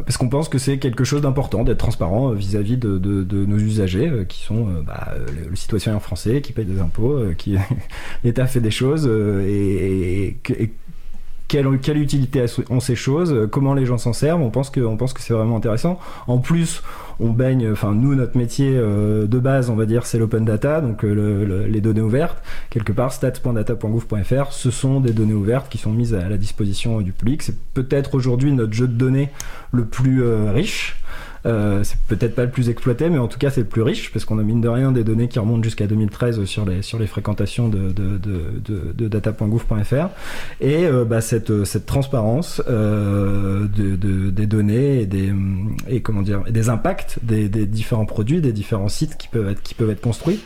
Parce 0.06 0.18
qu'on 0.18 0.30
pense 0.30 0.50
que 0.50 0.58
c'est 0.58 0.78
quelque 0.78 1.04
chose 1.04 1.22
d'important 1.22 1.64
d'être 1.64 1.78
transparent 1.78 2.32
vis-à-vis 2.32 2.78
de, 2.78 2.98
de- 2.98 3.24
de 3.24 3.46
nos 3.46 3.58
usagers 3.58 4.12
qui 4.28 4.44
sont 4.44 4.68
bah, 4.86 5.10
le, 5.28 5.50
le 5.50 5.56
citoyen 5.56 6.00
français 6.00 6.42
qui 6.42 6.54
paye 6.54 6.66
des 6.66 6.80
impôts, 6.80 7.20
qui 7.38 7.58
l'État 8.24 8.48
fait 8.48 8.60
des 8.62 8.72
choses 8.72 9.08
euh, 9.10 9.44
et, 9.48 10.38
et- 10.50 10.57
et 10.60 10.72
quelle, 11.48 11.66
utilité 11.98 12.44
ont 12.70 12.82
ces 12.82 12.96
choses, 12.96 13.48
comment 13.50 13.74
les 13.74 13.86
gens 13.86 13.98
s'en 13.98 14.12
servent, 14.12 14.42
on 14.42 14.50
pense 14.50 14.70
que, 14.70 14.82
c'est 15.22 15.34
vraiment 15.34 15.56
intéressant. 15.56 15.98
En 16.28 16.40
plus, 16.40 16.84
nous, 17.94 18.16
notre 18.16 18.38
métier 18.38 18.74
euh, 18.76 19.28
de 19.28 19.40
base, 19.40 19.70
on 19.70 19.76
va 19.76 19.86
dire, 19.86 20.06
c'est 20.06 20.20
l'open 20.20 20.44
data, 20.44 20.82
donc 20.82 21.06
euh, 21.06 21.14
le- 21.16 21.46
le- 21.46 21.66
les 21.68 21.80
données 21.80 22.02
ouvertes. 22.02 22.44
Quelque 22.70 22.92
part, 22.92 23.14
stats.data.gouv.fr, 23.14 24.52
ce 24.52 24.72
sont 24.72 25.00
des 25.00 25.14
données 25.14 25.34
ouvertes 25.34 25.70
qui 25.70 25.78
sont 25.78 25.92
mises 25.94 26.14
à 26.14 26.28
la 26.28 26.38
disposition 26.38 27.00
du 27.02 27.14
public. 27.14 27.42
C'est 27.42 27.58
peut-être 27.74 28.16
aujourd'hui 28.16 28.52
notre 28.52 28.74
jeu 28.74 28.88
de 28.88 28.94
données 28.94 29.30
le 29.72 29.86
plus 29.86 30.24
euh, 30.24 30.52
riche. 30.52 30.98
Euh, 31.46 31.84
c'est 31.84 31.98
peut-être 32.08 32.36
pas 32.36 32.44
le 32.46 32.52
plus 32.52 32.70
exploité, 32.70 33.10
mais 33.10 33.18
en 33.20 33.28
tout 33.28 33.38
cas 33.40 33.50
c'est 33.50 33.62
le 33.62 33.68
plus 33.68 33.82
riche 33.82 34.12
parce 34.12 34.26
qu'on 34.26 34.40
a 34.40 34.44
mine 34.44 34.62
de 34.62 34.68
rien 34.70 34.92
des 34.92 35.04
données 35.04 35.28
qui 35.28 35.40
remontent 35.40 35.64
jusqu'à 35.64 35.88
2013 35.88 36.44
sur 36.46 36.66
les 36.66 36.82
sur 36.82 37.00
les 37.00 37.08
fréquentations 37.08 37.70
de 37.70 37.92
de, 37.92 38.18
de, 38.18 38.94
de, 38.94 39.08
data.gouv.fr 39.08 40.10
et 40.62 40.86
euh, 40.86 41.06
bah, 41.06 41.22
cette 41.22 41.64
cette 41.64 41.86
transparence 41.86 42.62
euh, 42.68 43.68
de, 43.68 43.96
de- 43.96 44.30
des 44.30 44.48
données 44.48 45.02
et 45.02 45.06
des 45.06 45.32
hum, 45.32 45.76
et 45.88 46.02
comment 46.02 46.22
dire 46.22 46.44
des 46.50 46.70
impacts 46.70 47.20
des, 47.24 47.50
des 47.50 47.66
différents 47.66 48.06
produits, 48.06 48.42
des 48.42 48.54
différents 48.54 48.90
sites 48.90 49.18
qui 49.18 49.28
peuvent 49.28 49.50
être 49.50 49.62
qui 49.62 49.74
peuvent 49.76 49.90
être 49.90 50.02
construits, 50.02 50.40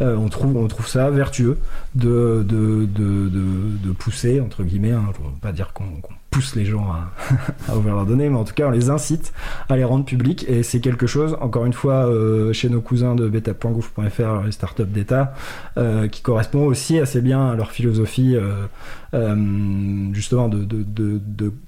euh, 0.00 0.16
on 0.16 0.28
trouve 0.28 0.56
on 0.56 0.66
trouve 0.68 0.88
ça 0.88 1.10
vertueux 1.10 1.58
de 1.94 2.42
de 2.48 3.92
pousser 3.92 4.40
entre 4.40 4.62
guillemets, 4.64 4.92
hein, 4.92 5.04
je 5.16 5.22
veux 5.22 5.28
pas 5.40 5.52
dire 5.52 5.72
qu'on 5.72 6.00
qu'on 6.00 6.14
pousse 6.30 6.54
les 6.54 6.64
gens 6.64 6.86
à, 7.68 7.76
ouvrir 7.76 7.94
leurs 7.94 8.06
données, 8.06 8.28
mais 8.28 8.38
en 8.38 8.44
tout 8.44 8.54
cas 8.54 8.66
on 8.68 8.70
les 8.70 8.90
incite 8.90 9.32
à 9.68 9.76
les 9.76 9.84
rendre 9.84 10.04
publics. 10.04 10.44
Et 10.48 10.62
c'est 10.62 10.80
quelque 10.80 11.06
chose, 11.06 11.36
encore 11.40 11.66
une 11.66 11.72
fois, 11.72 12.06
euh, 12.06 12.52
chez 12.52 12.68
nos 12.68 12.80
cousins 12.80 13.14
de 13.14 13.28
beta.gouv.fr, 13.28 14.44
les 14.44 14.52
startups 14.52 14.84
d'État, 14.84 15.34
euh, 15.76 16.08
qui 16.08 16.22
correspond 16.22 16.64
aussi 16.64 16.98
assez 16.98 17.20
bien 17.20 17.48
à 17.48 17.54
leur 17.54 17.70
philosophie, 17.70 18.36
euh, 19.14 19.34
justement, 20.12 20.48
de, 20.48 20.64
de, 20.64 20.82
de, 20.82 21.20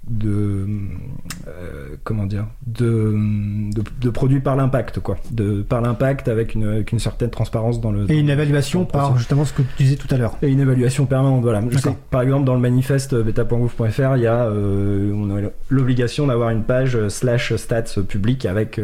de, 0.08 0.66
euh, 1.48 1.96
comment 2.04 2.26
dire, 2.26 2.46
de, 2.66 4.10
produits 4.10 4.40
par 4.40 4.56
l'impact, 4.56 5.00
quoi, 5.00 5.16
de 5.30 5.62
par 5.62 5.80
l'impact 5.80 6.28
avec 6.28 6.54
une, 6.54 6.64
avec 6.64 6.92
une 6.92 6.98
certaine 6.98 7.30
transparence 7.30 7.80
dans 7.80 7.92
le 7.92 8.10
Et 8.10 8.18
une 8.18 8.28
évaluation 8.30 8.84
par 8.84 9.16
justement 9.16 9.44
ce 9.44 9.52
que 9.52 9.62
tu 9.62 9.82
disais 9.84 9.96
tout 9.96 10.12
à 10.14 10.18
l'heure. 10.18 10.36
Et 10.42 10.48
une 10.48 10.60
évaluation 10.60 11.06
permanente, 11.06 11.42
voilà. 11.42 11.62
Je 11.70 11.78
sais 11.78 11.94
par 12.10 12.22
exemple, 12.22 12.44
dans 12.44 12.54
le 12.54 12.60
manifeste 12.60 13.12
euh, 13.14 13.22
beta.gouv.fr, 13.22 14.16
il 14.16 14.22
y 14.22 14.26
a 14.26 14.44
euh, 14.44 15.12
on 15.14 15.36
a 15.36 15.40
l'obligation 15.68 16.26
d'avoir 16.26 16.50
une 16.50 16.62
page 16.64 17.08
slash 17.08 17.54
stats 17.56 18.02
publique 18.08 18.46
avec 18.46 18.80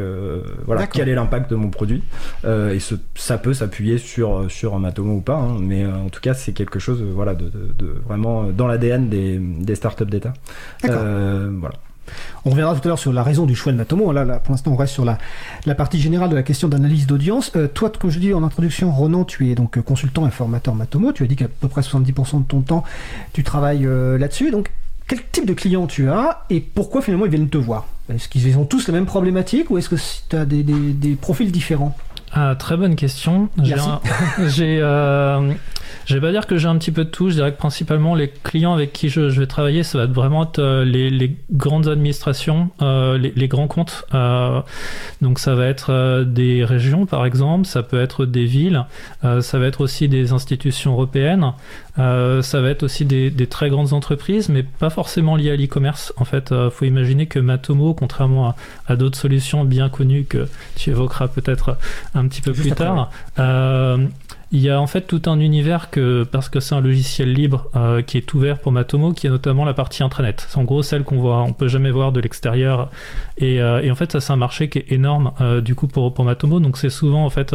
voilà 0.66 0.86
quel 0.86 1.08
est 1.08 1.14
l'impact 1.14 1.50
de 1.50 1.56
mon 1.56 1.70
produit. 1.70 2.02
Et 2.44 2.78
ce, 2.80 2.94
ça 3.14 3.38
peut 3.38 3.54
s'appuyer 3.54 3.98
sur 3.98 4.50
sur 4.50 4.74
un 4.74 4.78
Matomo 4.78 5.14
ou 5.16 5.20
pas, 5.20 5.36
hein, 5.36 5.58
mais 5.60 5.84
en 5.86 6.08
tout 6.08 6.20
cas 6.20 6.34
c'est 6.34 6.52
quelque 6.52 6.78
chose 6.78 7.02
voilà 7.02 7.34
de, 7.34 7.44
de- 7.46 7.72
de 7.78 7.94
vraiment 8.46 8.56
dans 8.56 8.66
l'ADN 8.66 9.08
des, 9.08 9.38
des 9.38 9.74
startups 9.74 10.04
d'État. 10.06 10.32
D'accord. 10.82 11.00
Euh, 11.02 11.50
voilà. 11.58 11.74
On 12.44 12.50
reviendra 12.50 12.74
tout 12.76 12.82
à 12.84 12.88
l'heure 12.88 12.98
sur 13.00 13.12
la 13.12 13.24
raison 13.24 13.46
du 13.46 13.56
choix 13.56 13.72
de 13.72 13.76
Matomo. 13.78 14.12
Là, 14.12 14.24
là, 14.24 14.38
pour 14.38 14.52
l'instant, 14.52 14.70
on 14.70 14.76
reste 14.76 14.92
sur 14.92 15.04
la, 15.04 15.18
la 15.66 15.74
partie 15.74 16.00
générale 16.00 16.28
de 16.30 16.36
la 16.36 16.44
question 16.44 16.68
d'analyse 16.68 17.06
d'audience. 17.08 17.50
Euh, 17.56 17.66
toi, 17.66 17.90
comme 17.90 18.10
je 18.10 18.20
dis 18.20 18.32
en 18.32 18.44
introduction, 18.44 18.92
Ronan, 18.92 19.24
tu 19.24 19.50
es 19.50 19.56
donc 19.56 19.76
euh, 19.76 19.82
consultant 19.82 20.26
et 20.26 20.30
formateur 20.30 20.74
Matomo. 20.76 21.12
Tu 21.12 21.24
as 21.24 21.26
dit 21.26 21.34
qu'à 21.34 21.48
peu 21.48 21.66
près 21.66 21.80
70% 21.80 22.42
de 22.42 22.44
ton 22.46 22.60
temps, 22.60 22.84
tu 23.32 23.42
travailles 23.42 23.86
euh, 23.86 24.18
là-dessus. 24.18 24.52
Donc, 24.52 24.70
quel 25.08 25.18
type 25.32 25.46
de 25.46 25.54
clients 25.54 25.86
tu 25.88 26.08
as 26.08 26.44
et 26.50 26.60
pourquoi 26.60 27.02
finalement 27.02 27.26
ils 27.26 27.30
viennent 27.32 27.48
te 27.48 27.58
voir? 27.58 27.86
Est-ce 28.12 28.28
qu'ils 28.28 28.56
ont 28.56 28.64
tous 28.64 28.86
les 28.86 28.92
mêmes 28.92 29.06
problématiques 29.06 29.68
ou 29.70 29.78
est-ce 29.78 29.88
que 29.88 29.96
tu 30.28 30.36
as 30.36 30.44
des, 30.44 30.62
des- 30.62 30.92
des 30.92 31.16
profils 31.16 31.50
différents? 31.50 31.96
Ah, 32.32 32.54
très 32.56 32.76
bonne 32.76 32.94
question. 32.94 33.48
J'ai 33.64 33.74
Je 36.06 36.14
vais 36.14 36.20
pas 36.20 36.30
dire 36.30 36.46
que 36.46 36.56
j'ai 36.56 36.68
un 36.68 36.78
petit 36.78 36.92
peu 36.92 37.04
de 37.04 37.10
tout. 37.10 37.30
Je 37.30 37.34
dirais 37.34 37.52
que 37.52 37.58
principalement 37.58 38.14
les 38.14 38.28
clients 38.28 38.72
avec 38.72 38.92
qui 38.92 39.08
je, 39.08 39.28
je 39.28 39.40
vais 39.40 39.46
travailler, 39.46 39.82
ça 39.82 39.98
va 39.98 40.04
être 40.04 40.12
vraiment 40.12 40.44
être, 40.44 40.60
euh, 40.60 40.84
les, 40.84 41.10
les 41.10 41.36
grandes 41.50 41.88
administrations, 41.88 42.70
euh, 42.80 43.18
les, 43.18 43.32
les 43.34 43.48
grands 43.48 43.66
comptes. 43.66 44.04
Euh, 44.14 44.60
donc 45.20 45.40
ça 45.40 45.56
va 45.56 45.66
être 45.66 45.90
euh, 45.90 46.24
des 46.24 46.64
régions 46.64 47.06
par 47.06 47.26
exemple, 47.26 47.66
ça 47.66 47.82
peut 47.82 48.00
être 48.00 48.24
des 48.24 48.44
villes, 48.44 48.84
euh, 49.24 49.40
ça 49.40 49.58
va 49.58 49.66
être 49.66 49.80
aussi 49.80 50.08
des 50.08 50.32
institutions 50.32 50.92
européennes, 50.92 51.52
euh, 51.98 52.40
ça 52.40 52.60
va 52.60 52.70
être 52.70 52.84
aussi 52.84 53.04
des, 53.04 53.30
des 53.30 53.46
très 53.48 53.68
grandes 53.68 53.92
entreprises, 53.92 54.48
mais 54.48 54.62
pas 54.62 54.90
forcément 54.90 55.34
liées 55.34 55.50
à 55.50 55.56
l'e-commerce. 55.56 56.12
En 56.18 56.24
fait, 56.24 56.52
euh, 56.52 56.70
faut 56.70 56.84
imaginer 56.84 57.26
que 57.26 57.40
Matomo, 57.40 57.94
contrairement 57.94 58.50
à, 58.50 58.56
à 58.86 58.94
d'autres 58.94 59.18
solutions 59.18 59.64
bien 59.64 59.88
connues 59.88 60.24
que 60.24 60.46
tu 60.76 60.90
évoqueras 60.90 61.26
peut-être 61.26 61.76
un 62.14 62.28
petit 62.28 62.42
peu 62.42 62.52
Juste 62.52 62.68
plus 62.68 62.76
tard. 62.76 63.10
Il 64.52 64.60
y 64.60 64.70
a 64.70 64.80
en 64.80 64.86
fait 64.86 65.02
tout 65.02 65.22
un 65.26 65.40
univers 65.40 65.90
que, 65.90 66.24
parce 66.24 66.48
que 66.48 66.60
c'est 66.60 66.74
un 66.74 66.80
logiciel 66.80 67.32
libre 67.32 67.68
euh, 67.74 68.02
qui 68.02 68.16
est 68.16 68.34
ouvert 68.34 68.58
pour 68.58 68.70
Matomo, 68.70 69.12
qui 69.12 69.26
est 69.26 69.30
notamment 69.30 69.64
la 69.64 69.74
partie 69.74 70.02
intranet. 70.02 70.36
C'est 70.48 70.58
en 70.58 70.64
gros 70.64 70.82
celle 70.82 71.02
qu'on 71.02 71.18
voit, 71.18 71.42
on 71.42 71.52
peut 71.52 71.68
jamais 71.68 71.90
voir 71.90 72.12
de 72.12 72.20
l'extérieur. 72.20 72.90
Et, 73.38 73.60
euh, 73.60 73.90
en 73.90 73.94
fait, 73.94 74.12
ça 74.12 74.20
c'est 74.20 74.32
un 74.32 74.36
marché 74.36 74.68
qui 74.68 74.78
est 74.78 74.92
énorme 74.92 75.32
euh, 75.40 75.60
du 75.60 75.74
coup 75.74 75.88
pour, 75.88 76.24
Matomo. 76.24 76.60
Donc 76.60 76.78
c'est 76.78 76.90
souvent 76.90 77.24
en 77.24 77.30
fait 77.30 77.54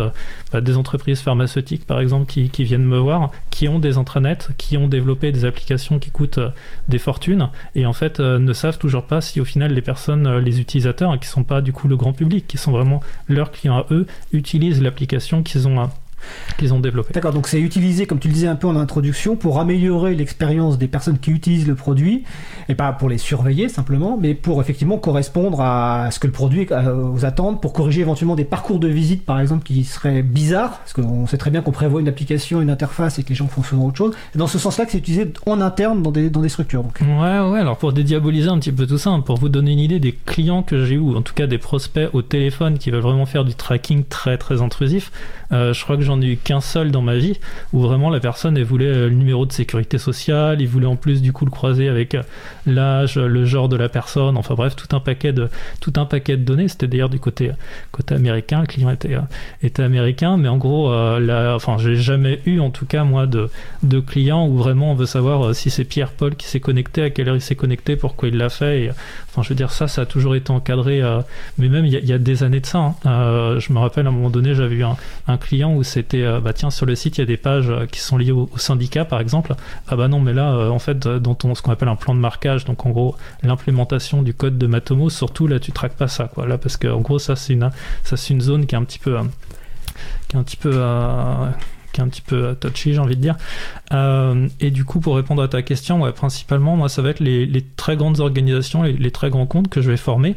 bah, 0.51 0.59
des 0.59 0.77
entreprises 0.77 1.21
pharmaceutiques 1.21 1.85
par 1.85 1.99
exemple 1.99 2.25
qui, 2.25 2.63
viennent 2.63 2.85
me 2.85 2.97
voir, 2.97 3.31
qui 3.49 3.67
ont 3.69 3.79
des 3.79 3.97
intranets, 3.97 4.49
qui 4.57 4.77
ont 4.77 4.87
développé 4.87 5.31
des 5.31 5.45
applications 5.45 5.97
qui 5.97 6.11
coûtent 6.11 6.39
des 6.87 6.99
fortunes 6.99 7.49
et 7.75 7.85
en 7.85 7.93
fait 7.93 8.19
ne 8.19 8.53
savent 8.53 8.77
toujours 8.77 9.03
pas 9.03 9.21
si 9.21 9.39
au 9.41 9.45
final 9.45 9.73
les 9.73 9.81
personnes, 9.81 10.37
les 10.37 10.59
utilisateurs, 10.59 11.11
hein, 11.11 11.17
qui 11.17 11.27
sont 11.27 11.43
pas 11.43 11.61
du 11.61 11.73
coup 11.73 11.87
le 11.87 11.95
grand 11.95 12.13
public, 12.13 12.47
qui 12.47 12.57
sont 12.57 12.71
vraiment 12.71 13.01
leurs 13.27 13.51
clients 13.51 13.77
à 13.77 13.85
eux, 13.91 14.05
utilisent 14.33 14.81
l'application 14.81 15.43
qu'ils 15.43 15.67
ont, 15.67 15.79
euh, 15.79 15.85
qu'ils 16.57 16.73
ont 16.73 16.79
développée. 16.79 17.13
D'accord, 17.13 17.33
donc 17.33 17.47
c'est 17.47 17.59
utilisé, 17.59 18.05
comme 18.05 18.19
tu 18.19 18.27
le 18.27 18.33
disais 18.33 18.47
un 18.47 18.55
peu 18.55 18.67
en 18.67 18.75
introduction, 18.75 19.35
pour 19.35 19.59
améliorer 19.59 20.15
l'expérience 20.15 20.77
des 20.77 20.87
personnes 20.87 21.19
qui 21.19 21.31
utilisent 21.31 21.67
le 21.67 21.75
produit, 21.75 22.23
et 22.69 22.75
pas 22.75 22.91
pour 22.93 23.09
les 23.09 23.17
surveiller 23.17 23.69
simplement, 23.69 24.17
mais 24.19 24.33
pour 24.33 24.61
effectivement 24.61 24.97
correspondre 24.97 25.61
à 25.61 26.09
ce 26.11 26.19
que 26.19 26.27
le 26.27 26.33
produit 26.33 26.67
euh, 26.71 27.09
aux 27.09 27.25
attentes, 27.25 27.61
pour 27.61 27.73
corriger 27.73 28.01
éventuellement 28.01 28.35
des 28.35 28.45
parcours 28.45 28.79
de 28.79 28.87
visite 28.87 29.25
par 29.25 29.39
exemple 29.39 29.63
qui 29.63 29.83
seraient 29.83 30.21
bizarres, 30.23 30.79
parce 30.79 30.93
qu'on 30.93 31.27
sait 31.27 31.37
très 31.37 31.51
bien 31.51 31.61
qu'on 31.61 31.71
prévoit 31.71 32.01
une 32.01 32.07
application, 32.07 32.61
une 32.61 32.69
interface 32.69 33.19
et 33.19 33.23
que 33.23 33.29
les 33.29 33.35
gens 33.35 33.47
font 33.47 33.63
souvent 33.63 33.87
autre 33.87 33.97
chose. 33.97 34.13
C'est 34.33 34.39
dans 34.39 34.47
ce 34.47 34.59
sens-là 34.59 34.85
que 34.85 34.91
c'est 34.91 34.97
utilisé 34.97 35.31
en 35.45 35.61
interne 35.61 36.01
dans 36.01 36.11
des, 36.11 36.29
dans 36.29 36.41
des 36.41 36.49
structures. 36.49 36.83
Donc. 36.83 36.99
Ouais, 37.01 37.39
ouais, 37.39 37.59
alors 37.59 37.77
pour 37.77 37.93
dédiaboliser 37.93 38.49
un 38.49 38.59
petit 38.59 38.71
peu 38.71 38.85
tout 38.85 38.97
ça, 38.97 39.11
hein, 39.11 39.21
pour 39.21 39.37
vous 39.37 39.49
donner 39.49 39.71
une 39.71 39.79
idée 39.79 39.99
des 39.99 40.13
clients 40.25 40.63
que 40.63 40.85
j'ai 40.85 40.95
eu, 40.95 40.99
ou 40.99 41.15
en 41.15 41.21
tout 41.21 41.33
cas 41.33 41.47
des 41.47 41.57
prospects 41.57 42.09
au 42.13 42.21
téléphone 42.21 42.77
qui 42.77 42.91
veulent 42.91 43.01
vraiment 43.01 43.25
faire 43.25 43.45
du 43.45 43.55
tracking 43.55 44.03
très 44.03 44.37
très 44.37 44.61
intrusif, 44.61 45.11
euh, 45.51 45.73
je 45.73 45.83
crois 45.83 45.97
que 45.97 46.03
j'en 46.03 46.10
j'en 46.11 46.21
ai 46.21 46.27
eu 46.33 46.37
qu'un 46.37 46.61
seul 46.61 46.91
dans 46.91 47.01
ma 47.01 47.15
vie 47.15 47.39
où 47.73 47.79
vraiment 47.81 48.09
la 48.09 48.19
personne 48.19 48.57
elle 48.57 48.63
voulait 48.65 48.85
euh, 48.85 49.07
le 49.09 49.15
numéro 49.15 49.45
de 49.45 49.51
sécurité 49.53 49.97
sociale, 49.97 50.61
il 50.61 50.67
voulait 50.67 50.85
en 50.87 50.95
plus 50.97 51.21
du 51.21 51.31
coup 51.33 51.45
le 51.45 51.51
croiser 51.51 51.87
avec 51.87 52.15
euh, 52.15 52.23
l'âge, 52.65 53.15
le 53.17 53.45
genre 53.45 53.69
de 53.69 53.75
la 53.77 53.89
personne, 53.89 54.37
enfin 54.37 54.55
bref, 54.55 54.75
tout 54.75 54.93
un 54.95 54.99
paquet 54.99 55.33
de 55.33 55.49
tout 55.79 55.93
un 55.97 56.05
paquet 56.05 56.37
de 56.37 56.43
données. 56.43 56.67
C'était 56.67 56.87
d'ailleurs 56.87 57.09
du 57.09 57.19
côté 57.19 57.51
côté 57.91 58.15
américain, 58.15 58.61
le 58.61 58.67
client 58.67 58.89
était 58.89 59.15
euh, 59.15 59.21
était 59.63 59.83
américain, 59.83 60.37
mais 60.37 60.47
en 60.49 60.57
gros, 60.57 60.91
euh, 60.91 61.55
enfin, 61.55 61.77
j'ai 61.77 61.95
jamais 61.95 62.41
eu 62.45 62.59
en 62.59 62.69
tout 62.69 62.85
cas 62.85 63.03
moi 63.03 63.25
de 63.27 63.49
de 63.83 63.99
clients 63.99 64.47
où 64.47 64.57
vraiment 64.57 64.91
on 64.91 64.95
veut 64.95 65.05
savoir 65.05 65.47
euh, 65.47 65.53
si 65.53 65.69
c'est 65.69 65.85
Pierre 65.85 66.11
Paul 66.11 66.35
qui 66.35 66.47
s'est 66.47 66.59
connecté, 66.59 67.01
à 67.03 67.09
quelle 67.09 67.29
heure 67.29 67.35
il 67.35 67.41
s'est 67.41 67.55
connecté, 67.55 67.95
pourquoi 67.95 68.27
il 68.29 68.37
l'a 68.37 68.49
fait. 68.49 68.91
Enfin, 69.29 69.43
je 69.43 69.49
veux 69.49 69.55
dire 69.55 69.71
ça, 69.71 69.87
ça 69.87 70.01
a 70.01 70.05
toujours 70.05 70.35
été 70.35 70.51
encadré, 70.51 71.01
euh, 71.01 71.19
mais 71.57 71.69
même 71.69 71.85
il 71.85 71.93
y, 71.93 72.13
a- 72.13 72.17
des 72.17 72.43
années 72.43 72.59
de 72.59 72.65
ça. 72.65 72.79
hein. 72.79 72.95
Euh, 73.05 73.59
je 73.59 73.71
me 73.73 73.79
rappelle 73.79 74.05
à 74.05 74.09
un 74.09 74.13
moment 74.13 74.29
donné, 74.29 74.53
j'avais 74.53 74.75
eu 74.75 74.83
un, 74.83 74.97
un 75.27 75.37
client 75.37 75.73
où 75.73 75.83
euh, 76.13 76.39
bah 76.39 76.53
tiens, 76.53 76.69
sur 76.71 76.85
le 76.85 76.95
site 76.95 77.17
il 77.17 77.21
y 77.21 77.23
a 77.23 77.25
des 77.25 77.37
pages 77.37 77.69
euh, 77.69 77.85
qui 77.85 77.99
sont 77.99 78.17
liées 78.17 78.31
au, 78.31 78.49
syndicat 78.57 79.05
par 79.05 79.19
exemple. 79.19 79.55
Ah 79.87 79.95
bah 79.95 80.07
non, 80.07 80.19
mais 80.19 80.33
là, 80.33 80.53
euh, 80.53 80.69
en 80.69 80.79
fait, 80.79 81.07
dans 81.07 81.35
ton 81.35 81.55
ce 81.55 81.61
qu'on 81.61 81.71
appelle 81.71 81.89
un 81.89 81.95
plan 81.95 82.13
de 82.13 82.19
marquage, 82.19 82.65
donc 82.65 82.85
en 82.85 82.89
gros 82.89 83.15
l'implémentation 83.43 84.21
du 84.21 84.33
code 84.33 84.57
de 84.57 84.67
Matomo, 84.67 85.09
surtout 85.09 85.47
là 85.47 85.59
tu 85.59 85.71
traques 85.71 85.95
pas 85.95 86.07
ça, 86.07 86.25
quoi. 86.25 86.47
Là 86.47 86.57
parce 86.57 86.77
que 86.77 86.87
en 86.87 87.01
gros 87.01 87.19
ça 87.19 87.35
c'est 87.35 87.53
une 87.53 87.69
ça 88.03 88.17
c'est 88.17 88.33
une 88.33 88.41
zone 88.41 88.65
qui 88.65 88.75
est 88.75 88.77
un 88.77 88.83
petit 88.83 88.99
peu 88.99 89.17
qui 90.27 90.35
est 90.35 90.39
un 90.39 90.43
petit 90.43 90.57
peu 90.57 90.71
qui 91.91 91.99
est 91.99 92.03
un 92.03 92.07
petit 92.07 92.21
peu 92.21 92.55
touchy, 92.59 92.93
j'ai 92.93 92.99
envie 92.99 93.17
de 93.17 93.21
dire. 93.21 93.35
Et 94.59 94.71
du 94.71 94.85
coup, 94.85 94.99
pour 94.99 95.15
répondre 95.15 95.43
à 95.43 95.47
ta 95.47 95.61
question, 95.61 96.01
ouais, 96.01 96.13
principalement, 96.13 96.77
moi, 96.77 96.87
ça 96.87 97.01
va 97.01 97.09
être 97.09 97.19
les, 97.19 97.65
très 97.75 97.97
grandes 97.97 98.21
organisations, 98.21 98.83
les, 98.83 98.93
les 98.93 99.11
très 99.11 99.29
grands 99.29 99.45
comptes 99.45 99.67
que 99.67 99.81
je 99.81 99.91
vais 99.91 99.97
former. 99.97 100.35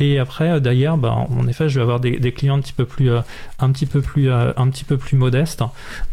Et 0.00 0.18
après, 0.18 0.60
d'ailleurs, 0.60 0.96
bah, 0.96 1.12
en 1.12 1.46
effet, 1.46 1.68
je 1.68 1.76
vais 1.76 1.82
avoir 1.82 2.00
des, 2.00 2.32
clients 2.32 2.56
un 2.56 2.60
petit 2.60 2.72
peu 2.72 2.86
plus, 2.86 3.10
un 3.60 3.70
petit 3.70 3.86
peu 3.86 4.00
plus, 4.00 4.30
euh, 4.30 4.52
un 4.56 4.68
petit 4.68 4.84
peu 4.84 4.96
plus 4.96 5.16
modestes. 5.16 5.62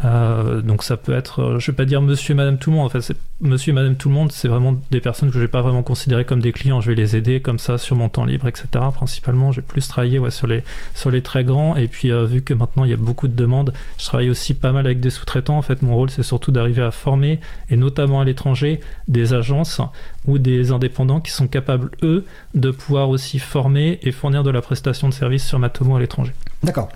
Euh, 0.04 0.62
donc, 0.62 0.84
ça 0.84 0.98
peut 0.98 1.14
être, 1.14 1.42
euh, 1.42 1.60
je 1.60 1.72
vais 1.72 1.76
pas 1.76 1.86
dire 1.86 2.02
Monsieur 2.02 2.34
et 2.34 2.36
Madame 2.36 2.58
tout 2.58 2.70
le 2.72 2.78
monde. 2.78 2.86
En 2.86 2.90
fait, 2.90 3.02
c'est 3.02 3.18
Monsieur 3.42 3.72
et 3.72 3.76
Madame 3.76 3.96
tout 3.96 4.10
le 4.10 4.16
monde, 4.16 4.32
c'est 4.32 4.48
vraiment 4.48 4.76
des 4.92 5.00
personnes 5.02 5.30
que 5.30 5.36
je 5.36 5.40
vais 5.40 5.48
pas 5.48 5.62
vraiment 5.62 5.84
considérer 5.84 6.26
comme 6.26 6.42
des 6.42 6.52
clients. 6.52 6.82
Je 6.82 6.90
vais 6.90 6.96
les 6.96 7.16
aider 7.16 7.40
comme 7.40 7.60
ça 7.60 7.78
sur 7.78 7.96
mon 7.96 8.10
temps 8.10 8.26
libre, 8.26 8.48
etc. 8.48 8.68
Principalement, 8.94 9.52
je 9.52 9.62
vais 9.62 9.68
plus 9.68 9.88
travailler 9.88 10.20
ouais, 10.20 10.32
sur 10.32 10.48
les, 10.48 10.64
sur 10.96 11.12
les 11.12 11.22
très 11.22 11.44
grands. 11.44 11.76
Et 11.76 11.88
puis, 11.88 12.12
vu 12.26 12.42
que 12.42 12.54
maintenant 12.54 12.84
il 12.84 12.92
y 12.92 12.94
a 12.94 12.98
beaucoup 12.98 13.28
de 13.28 13.36
demandes, 13.36 13.74
je 13.98 14.06
travaille 14.06 14.30
aussi 14.30 14.54
pas 14.54 14.72
mal 14.72 14.86
avec 14.86 15.00
des 15.00 15.10
sous-traitants. 15.10 15.58
En 15.58 15.62
fait, 15.62 15.82
mon 15.82 15.96
rôle, 15.96 16.10
c'est 16.10 16.24
surtout 16.24 16.52
d'arriver 16.52 16.82
à 16.82 16.92
former, 16.92 17.40
et 17.70 17.78
notamment 17.78 18.22
à 18.22 18.26
l'étranger, 18.26 18.80
des 19.08 19.34
agences 19.34 19.82
ou 20.26 20.38
des 20.38 20.72
indépendants 20.72 21.22
qui 21.22 21.32
sont 21.32 21.48
capables, 21.48 21.92
eux, 22.04 22.26
de 22.54 22.72
pouvoir 22.72 23.10
aussi 23.10 23.40
former 23.40 24.00
et 24.04 24.12
fournir 24.12 24.44
de 24.44 24.50
la 24.50 24.62
prestation 24.62 25.08
de 25.10 25.14
service 25.14 25.46
sur 25.46 25.60
Matomo 25.60 25.96
à 25.96 26.00
l'étranger. 26.00 26.34
D'accord. 26.64 26.90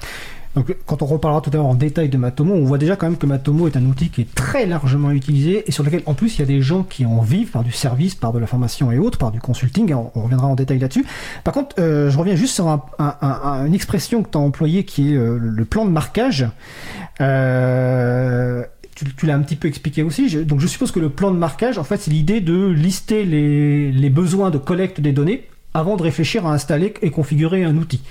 Donc, 0.56 0.76
quand 0.86 1.02
on 1.02 1.06
reparlera 1.06 1.40
tout 1.42 1.50
à 1.52 1.54
l'heure 1.54 1.66
en 1.66 1.76
détail 1.76 2.10
de 2.10 2.18
Matomo, 2.18 2.54
on 2.54 2.66
voit 2.66 2.78
déjà 2.78 2.98
quand 2.98 3.06
même 3.08 3.18
que 3.18 3.26
Matomo 3.26 3.68
est 3.68 3.78
un 3.78 3.86
outil 3.86 4.10
qui 4.10 4.20
est 4.22 4.36
très 4.36 4.66
largement 4.66 5.12
utilisé 5.12 5.64
et 5.66 5.72
sur 5.72 5.82
lequel, 5.84 6.02
en 6.06 6.14
plus, 6.14 6.36
il 6.36 6.40
y 6.40 6.42
a 6.42 6.46
des 6.46 6.62
gens 6.62 6.84
qui 6.84 7.06
en 7.06 7.22
vivent 7.22 7.52
par 7.52 7.64
du 7.64 7.72
service, 7.72 8.16
par 8.16 8.34
de 8.34 8.40
la 8.40 8.48
formation 8.48 8.92
et 8.92 8.98
autres, 9.00 9.18
par 9.18 9.32
du 9.32 9.40
consulting. 9.40 9.94
On, 9.94 10.10
reviendra 10.22 10.48
en 10.48 10.56
détail 10.56 10.80
là-dessus. 10.80 11.06
Par 11.46 11.54
contre, 11.54 11.78
euh, 11.80 12.10
je 12.10 12.18
reviens 12.18 12.36
juste 12.36 12.54
sur 12.56 12.68
un- 12.68 12.84
un- 13.00 13.16
un- 13.22 13.66
une 13.66 13.74
expression 13.74 14.24
que 14.24 14.30
tu 14.30 14.38
as 14.38 14.42
employée 14.42 14.84
qui 14.84 15.14
est 15.14 15.18
euh, 15.18 15.38
le 15.42 15.64
plan 15.66 15.86
de 15.86 15.90
marquage. 15.92 16.46
Euh, 17.22 18.64
tu, 19.18 19.26
l'as 19.26 19.36
un 19.36 19.42
petit 19.42 19.56
peu 19.56 19.68
expliqué 19.68 20.04
aussi. 20.04 20.44
Donc, 20.46 20.60
je 20.60 20.68
suppose 20.68 20.92
que 20.92 21.00
le 21.00 21.10
plan 21.10 21.32
de 21.32 21.38
marquage, 21.38 21.78
en 21.78 21.84
fait, 21.84 21.98
c'est 21.98 22.12
l'idée 22.12 22.42
de 22.42 22.68
lister 22.68 23.24
les 23.26 24.10
besoins 24.10 24.50
de 24.52 24.58
collecte 24.58 25.00
des 25.00 25.12
données 25.12 25.46
avant 25.74 25.96
de 25.96 26.04
réfléchir 26.04 26.46
à 26.46 26.54
installer 26.54 26.94
et 27.02 27.10
configurer 27.10 27.64
un 27.64 27.78
outil. 27.78 28.02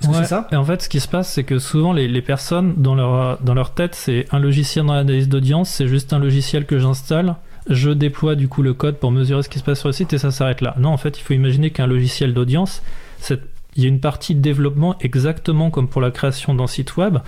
Est-ce 0.00 0.08
que 0.08 0.12
Ouais. 0.14 0.22
c'est 0.22 0.28
ça 0.28 0.48
Et 0.52 0.56
en 0.56 0.64
fait, 0.64 0.82
ce 0.82 0.88
qui 0.88 1.00
se 1.00 1.08
passe, 1.08 1.32
c'est 1.32 1.44
que 1.44 1.58
souvent 1.58 1.92
les, 1.92 2.06
les 2.08 2.22
personnes, 2.22 2.74
dans 2.76 2.94
leur, 2.94 3.38
dans 3.42 3.54
leur 3.54 3.72
tête, 3.74 3.94
c'est 3.94 4.26
un 4.30 4.38
logiciel 4.38 4.86
dans 4.86 4.94
l'analyse 4.94 5.28
d'audience, 5.28 5.68
c'est 5.70 5.88
juste 5.88 6.12
un 6.12 6.18
logiciel 6.18 6.66
que 6.66 6.78
j'installe. 6.78 7.34
Je 7.68 7.90
déploie 7.90 8.34
du 8.34 8.48
coup 8.48 8.62
le 8.62 8.74
code 8.74 8.96
pour 8.96 9.10
mesurer 9.10 9.42
ce 9.42 9.48
qui 9.48 9.58
se 9.58 9.64
passe 9.64 9.80
sur 9.80 9.88
le 9.88 9.92
site 9.92 10.12
et 10.12 10.18
ça 10.18 10.30
s'arrête 10.30 10.60
là. 10.60 10.74
Non, 10.78 10.90
en 10.90 10.96
fait, 10.96 11.18
il 11.18 11.22
faut 11.22 11.34
imaginer 11.34 11.70
qu'un 11.70 11.86
logiciel 11.86 12.32
d'audience, 12.32 12.82
c'est- 13.18 13.40
il 13.76 13.82
y 13.82 13.86
a 13.86 13.88
une 13.88 14.00
partie 14.00 14.34
de 14.34 14.40
développement 14.40 14.96
exactement 15.00 15.70
comme 15.70 15.88
pour 15.88 16.00
la 16.00 16.10
création 16.10 16.54
d'un 16.54 16.66
site 16.66 16.96
web 16.96 17.18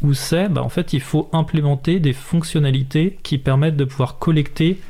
où 0.00 0.14
c'est, 0.14 0.48
bah, 0.48 0.62
en 0.62 0.68
fait, 0.68 0.92
il 0.94 1.00
faut 1.00 1.28
implémenter 1.32 2.00
des 2.00 2.12
fonctionnalités 2.12 3.18
qui 3.22 3.38
permettent 3.38 3.76
de 3.76 3.84
pouvoir 3.84 4.18
collecter 4.18 4.80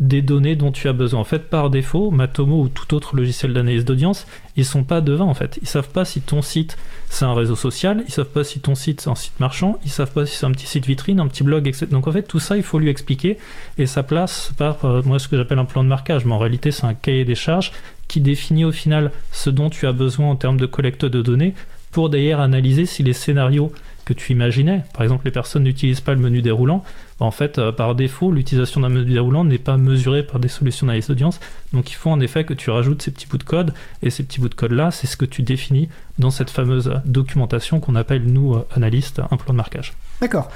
des 0.00 0.22
données 0.22 0.56
dont 0.56 0.72
tu 0.72 0.88
as 0.88 0.94
besoin. 0.94 1.20
En 1.20 1.24
fait, 1.24 1.50
par 1.50 1.68
défaut, 1.68 2.10
Matomo 2.10 2.62
ou 2.62 2.68
tout 2.68 2.94
autre 2.94 3.14
logiciel 3.14 3.52
d'analyse 3.52 3.84
d'audience, 3.84 4.26
ils 4.56 4.64
sont 4.64 4.82
pas 4.82 5.02
devins 5.02 5.26
en 5.26 5.34
fait. 5.34 5.58
Ils 5.60 5.68
savent 5.68 5.90
pas 5.90 6.06
si 6.06 6.22
ton 6.22 6.40
site 6.40 6.78
c'est 7.10 7.26
un 7.26 7.34
réseau 7.34 7.54
social, 7.54 8.02
ils 8.08 8.12
savent 8.12 8.30
pas 8.30 8.42
si 8.42 8.60
ton 8.60 8.74
site 8.74 9.02
c'est 9.02 9.10
un 9.10 9.14
site 9.14 9.38
marchand, 9.40 9.78
ils 9.84 9.90
savent 9.90 10.12
pas 10.12 10.24
si 10.24 10.36
c'est 10.36 10.46
un 10.46 10.52
petit 10.52 10.66
site 10.66 10.86
vitrine, 10.86 11.20
un 11.20 11.28
petit 11.28 11.44
blog, 11.44 11.68
etc. 11.68 11.86
Donc 11.90 12.08
en 12.08 12.12
fait, 12.12 12.22
tout 12.22 12.40
ça, 12.40 12.56
il 12.56 12.62
faut 12.62 12.78
lui 12.78 12.88
expliquer 12.88 13.36
et 13.76 13.84
ça 13.84 14.02
place 14.02 14.52
par 14.56 14.84
euh, 14.86 15.02
moi 15.04 15.18
ce 15.18 15.28
que 15.28 15.36
j'appelle 15.36 15.58
un 15.58 15.66
plan 15.66 15.84
de 15.84 15.88
marquage, 15.88 16.24
mais 16.24 16.32
en 16.32 16.38
réalité, 16.38 16.70
c'est 16.70 16.86
un 16.86 16.94
cahier 16.94 17.26
des 17.26 17.34
charges 17.34 17.72
qui 18.08 18.20
définit 18.20 18.64
au 18.64 18.72
final 18.72 19.12
ce 19.32 19.50
dont 19.50 19.68
tu 19.68 19.86
as 19.86 19.92
besoin 19.92 20.30
en 20.30 20.36
termes 20.36 20.58
de 20.58 20.66
collecte 20.66 21.04
de 21.04 21.20
données 21.20 21.54
pour 21.92 22.08
d'ailleurs 22.08 22.40
analyser 22.40 22.86
si 22.86 23.02
les 23.02 23.12
scénarios 23.12 23.72
que 24.04 24.14
tu 24.14 24.32
imaginais, 24.32 24.82
par 24.92 25.02
exemple 25.02 25.24
les 25.24 25.30
personnes 25.30 25.64
n'utilisent 25.64 26.00
pas 26.00 26.14
le 26.14 26.20
menu 26.20 26.42
déroulant, 26.42 26.82
en 27.20 27.30
fait 27.30 27.58
euh, 27.58 27.70
par 27.70 27.94
défaut 27.94 28.32
l'utilisation 28.32 28.80
d'un 28.80 28.88
menu 28.88 29.12
déroulant 29.12 29.44
n'est 29.44 29.58
pas 29.58 29.76
mesurée 29.76 30.22
par 30.22 30.40
des 30.40 30.48
solutions 30.48 30.86
d'analyse 30.86 31.08
d'audience, 31.08 31.38
donc 31.72 31.90
il 31.90 31.94
faut 31.94 32.10
en 32.10 32.20
effet 32.20 32.44
que 32.44 32.54
tu 32.54 32.70
rajoutes 32.70 33.02
ces 33.02 33.10
petits 33.10 33.26
bouts 33.26 33.38
de 33.38 33.44
code 33.44 33.72
et 34.02 34.10
ces 34.10 34.22
petits 34.24 34.40
bouts 34.40 34.48
de 34.48 34.54
code 34.54 34.72
là 34.72 34.90
c'est 34.90 35.06
ce 35.06 35.16
que 35.16 35.24
tu 35.24 35.42
définis 35.42 35.88
dans 36.18 36.30
cette 36.30 36.50
fameuse 36.50 36.92
documentation 37.04 37.80
qu'on 37.80 37.94
appelle 37.96 38.24
nous 38.24 38.54
euh, 38.54 38.66
analystes 38.74 39.20
un 39.30 39.36
plan 39.36 39.52
de 39.52 39.56
marquage. 39.56 39.94
D'accord. 40.20 40.50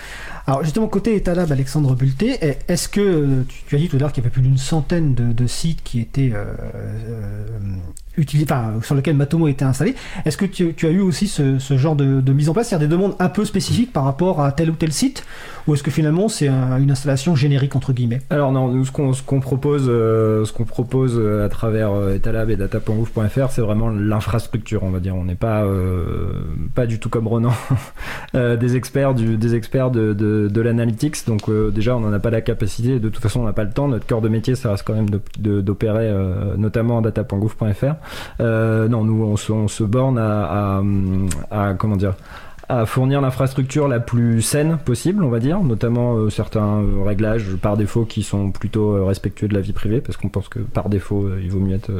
Alors 0.46 0.62
justement, 0.62 0.88
côté 0.88 1.16
Etalab, 1.16 1.50
Alexandre 1.50 1.94
Bulté, 1.94 2.37
eh, 2.42 2.57
est-ce 2.68 2.87
que 2.87 3.00
euh, 3.00 3.42
tu, 3.48 3.62
tu 3.66 3.77
as 3.77 3.79
dit 3.79 3.88
tout 3.88 3.96
à 3.96 4.00
l'heure 4.00 4.12
qu'il 4.12 4.22
y 4.22 4.27
avait 4.27 4.33
plus 4.33 4.42
d'une 4.42 4.59
centaine 4.59 5.14
de, 5.14 5.33
de 5.33 5.46
sites 5.46 5.83
qui 5.83 6.00
étaient 6.00 6.33
euh, 6.35 6.44
euh, 6.74 7.46
utilisés, 8.18 8.44
enfin, 8.50 8.74
sur 8.83 8.94
lesquels 8.94 9.16
Matomo 9.16 9.48
était 9.48 9.64
installé. 9.64 9.94
Est-ce 10.27 10.37
que 10.37 10.44
tu, 10.44 10.74
tu 10.74 10.87
as 10.87 10.90
eu 10.90 11.00
aussi 11.00 11.29
ce, 11.29 11.59
ce 11.59 11.79
genre 11.79 11.96
de, 11.96 12.20
de 12.20 12.33
mise 12.35 12.50
en 12.50 12.53
place, 12.53 12.68
c'est-à-dire 12.68 12.88
des 12.88 12.94
demandes 12.94 13.16
un 13.18 13.31
peu 13.31 13.46
spécifiques 13.46 13.92
par 13.92 14.05
rapport 14.05 14.42
à 14.42 14.53
tel 14.53 14.68
ou 14.70 14.74
tel 14.74 14.92
site, 14.92 15.24
ou 15.66 15.72
est-ce 15.74 15.83
que 15.83 15.90
finalement 15.90 16.29
c'est 16.29 16.48
un- 16.48 16.77
une 16.79 16.90
installation 16.90 17.35
générique 17.35 17.74
entre 17.74 17.94
guillemets? 17.94 18.20
Alors 18.29 18.53
non, 18.53 18.68
nous 18.68 18.85
ce 18.85 18.92
qu'on 19.22 19.40
propose, 19.40 19.87
euh, 19.88 20.44
ce 20.44 20.53
qu'on 20.53 20.64
propose 20.64 21.04
euh, 21.12 21.45
à 21.45 21.49
travers 21.49 21.93
euh, 21.93 22.14
Etalab 22.14 22.51
et 22.51 22.57
data.gouv.fr, 22.57 23.51
c'est 23.51 23.61
vraiment 23.61 23.90
l'infrastructure, 23.90 24.83
on 24.83 24.90
va 24.90 25.01
dire. 25.01 25.14
On 25.14 25.25
n'est 25.25 25.35
pas 25.35 25.64
euh, 25.64 26.33
pas 26.75 26.87
du 26.87 26.99
tout 26.99 27.09
comme 27.09 27.29
Ronan, 27.29 27.53
des 28.35 28.77
experts 28.77 29.14
du 29.14 29.37
des 29.37 29.55
experts 29.55 29.90
de 29.90 30.12
de, 30.12 30.61
l'analytics. 30.61 31.27
Donc 31.27 31.51
déjà, 31.73 31.97
on 31.97 32.01
n'en 32.01 32.12
a 32.12 32.19
pas 32.19 32.31
la 32.31 32.40
capacité. 32.40 32.99
De 32.99 33.09
toute 33.09 33.23
façon, 33.23 33.40
on 33.40 33.45
n'a 33.45 33.53
pas 33.53 33.64
le 33.64 33.71
temps. 33.71 33.88
Notre 33.88 34.07
cœur 34.07 34.21
de 34.21 34.29
métier, 34.29 34.55
ça 34.55 34.71
reste 34.71 34.85
quand 34.87 34.95
même 34.95 35.11
d'opérer, 35.38 36.12
notamment 36.57 36.99
en 36.99 37.03
data.gouv.fr. 37.03 37.95
Non, 38.40 39.05
nous 39.05 39.25
on 39.25 39.37
se, 39.37 39.53
se 39.69 39.85
borne 39.85 40.19
à 40.19 40.83
comment 41.79 41.97
dire 41.97 42.14
à 42.68 42.87
fournir 42.87 43.20
l'infrastructure 43.20 43.88
la 43.88 44.00
plus 44.00 44.42
saine 44.42 44.79
possible, 44.79 45.22
on 45.24 45.29
va 45.29 45.38
dire, 45.38 45.61
notamment 45.61 46.16
euh, 46.16 46.31
certains 46.31 46.81
euh, 46.81 47.03
réglages 47.05 47.57
par 47.61 47.77
défaut 47.77 48.05
qui 48.05 48.22
sont 48.22 48.50
plutôt 48.50 48.96
euh, 48.96 49.05
respectueux 49.05 49.48
de 49.48 49.55
la 49.55 49.61
vie 49.61 49.72
privée, 49.72 50.00
parce 50.00 50.16
qu'on 50.16 50.29
pense 50.29 50.48
que 50.48 50.61
par 50.61 50.88
défaut, 50.88 51.29
il 51.40 51.50
vaut 51.50 51.61
mieux 51.61 51.74
être 51.74 51.90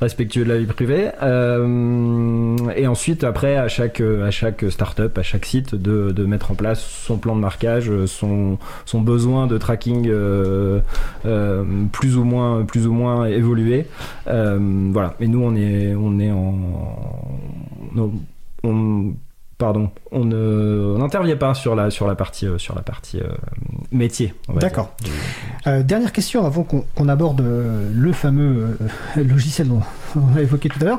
respectueux 0.00 0.44
de 0.44 0.48
la 0.48 0.58
vie 0.58 0.66
privée. 0.66 1.10
Et 2.76 2.86
ensuite, 2.86 3.24
après, 3.24 3.56
à 3.56 3.68
chaque, 3.68 4.00
à 4.00 4.30
chaque 4.30 4.64
startup, 4.70 5.16
à 5.18 5.22
chaque 5.22 5.46
site, 5.46 5.74
de, 5.74 6.24
mettre 6.24 6.52
en 6.52 6.54
place 6.54 6.80
son 6.80 7.18
plan 7.18 7.34
de 7.34 7.40
marquage, 7.40 7.90
son, 8.06 8.58
besoin 8.94 9.46
de 9.46 9.58
tracking 9.58 10.10
plus 11.92 12.16
ou 12.16 12.24
moins, 12.24 12.64
plus 12.64 12.86
ou 12.86 12.92
moins 12.92 13.26
évolué. 13.26 13.86
Voilà. 14.26 15.14
Et 15.20 15.28
nous, 15.28 15.42
on 15.42 15.54
est, 15.56 15.94
on 15.94 16.18
est 16.20 16.30
en, 16.30 16.52
pardon, 19.58 19.90
on 20.10 20.24
ne- 20.24 20.96
n'intervient 20.98 21.36
pas 21.36 21.54
sur 21.54 21.74
la, 21.74 21.90
sur 21.90 22.06
la 22.06 22.14
partie, 22.14 22.46
euh, 22.46 22.58
sur 22.58 22.74
la 22.74 22.82
partie 22.82 23.20
euh, 23.20 23.28
métier. 23.92 24.34
D'accord. 24.56 24.90
Euh, 25.66 25.82
dernière 25.82 26.12
question 26.12 26.44
avant 26.44 26.64
qu'on 26.64 27.08
aborde 27.08 27.42
le 27.42 28.12
fameux 28.12 28.76
logiciel 29.16 29.68
on 30.34 30.36
a 30.36 30.42
évoqué 30.42 30.68
tout 30.68 30.78
à 30.80 30.84
l'heure. 30.84 30.98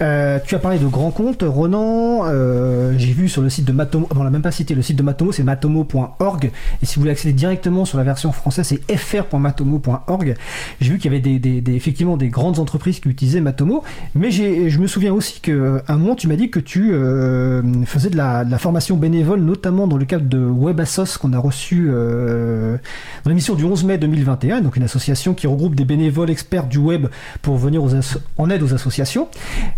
Euh, 0.00 0.38
tu 0.44 0.54
as 0.54 0.58
parlé 0.58 0.78
de 0.78 0.86
grands 0.86 1.10
comptes, 1.10 1.42
Ronan. 1.46 2.22
euh, 2.26 2.94
J'ai 2.98 3.12
vu 3.12 3.28
sur 3.28 3.42
le 3.42 3.50
site 3.50 3.64
de 3.64 3.72
Matomo, 3.72 4.08
on 4.14 4.22
l'a 4.22 4.30
même 4.30 4.42
pas 4.42 4.50
cité, 4.50 4.74
le 4.74 4.82
site 4.82 4.96
de 4.96 5.02
Matomo 5.02 5.32
c'est 5.32 5.42
matomo.org. 5.42 6.50
Et 6.82 6.86
si 6.86 6.94
vous 6.96 7.02
voulez 7.02 7.12
accéder 7.12 7.32
directement 7.34 7.84
sur 7.84 7.98
la 7.98 8.04
version 8.04 8.32
française, 8.32 8.66
c'est 8.66 8.96
fr.matomo.org. 8.96 10.34
J'ai 10.80 10.90
vu 10.92 10.98
qu'il 10.98 11.12
y 11.12 11.16
avait 11.16 11.74
effectivement 11.76 12.16
des 12.16 12.28
grandes 12.28 12.58
entreprises 12.58 13.00
qui 13.00 13.08
utilisaient 13.08 13.40
Matomo. 13.40 13.82
Mais 14.14 14.30
je 14.30 14.78
me 14.78 14.86
souviens 14.86 15.12
aussi 15.12 15.40
qu'à 15.40 15.52
un 15.88 15.96
moment, 15.96 16.14
tu 16.14 16.28
m'as 16.28 16.36
dit 16.36 16.50
que 16.50 16.60
tu 16.60 16.92
euh, 16.92 17.62
faisais 17.84 18.10
de 18.10 18.16
la, 18.16 18.44
la 18.44 18.58
formation 18.58 18.96
bénévole, 18.96 19.40
notamment 19.40 19.86
dans 19.86 19.96
le 19.96 20.04
cadre 20.04 20.26
de 20.26 20.38
WebAssos 20.38 21.18
qu'on 21.20 21.32
a 21.32 21.38
reçu 21.38 21.88
dans 21.90 23.28
l'émission 23.28 23.54
du 23.54 23.64
11 23.64 23.84
mai 23.84 23.98
2021, 23.98 24.60
donc 24.60 24.76
une 24.76 24.82
association 24.82 25.34
qui 25.34 25.46
regroupe 25.46 25.74
des 25.74 25.84
bénévoles 25.84 26.30
experts 26.30 26.66
du 26.66 26.78
web 26.78 27.06
pour 27.42 27.56
venir 27.56 27.82
aux 27.82 27.94
asso- 27.94 28.18
en 28.44 28.50
aide 28.50 28.62
aux 28.62 28.74
associations. 28.74 29.28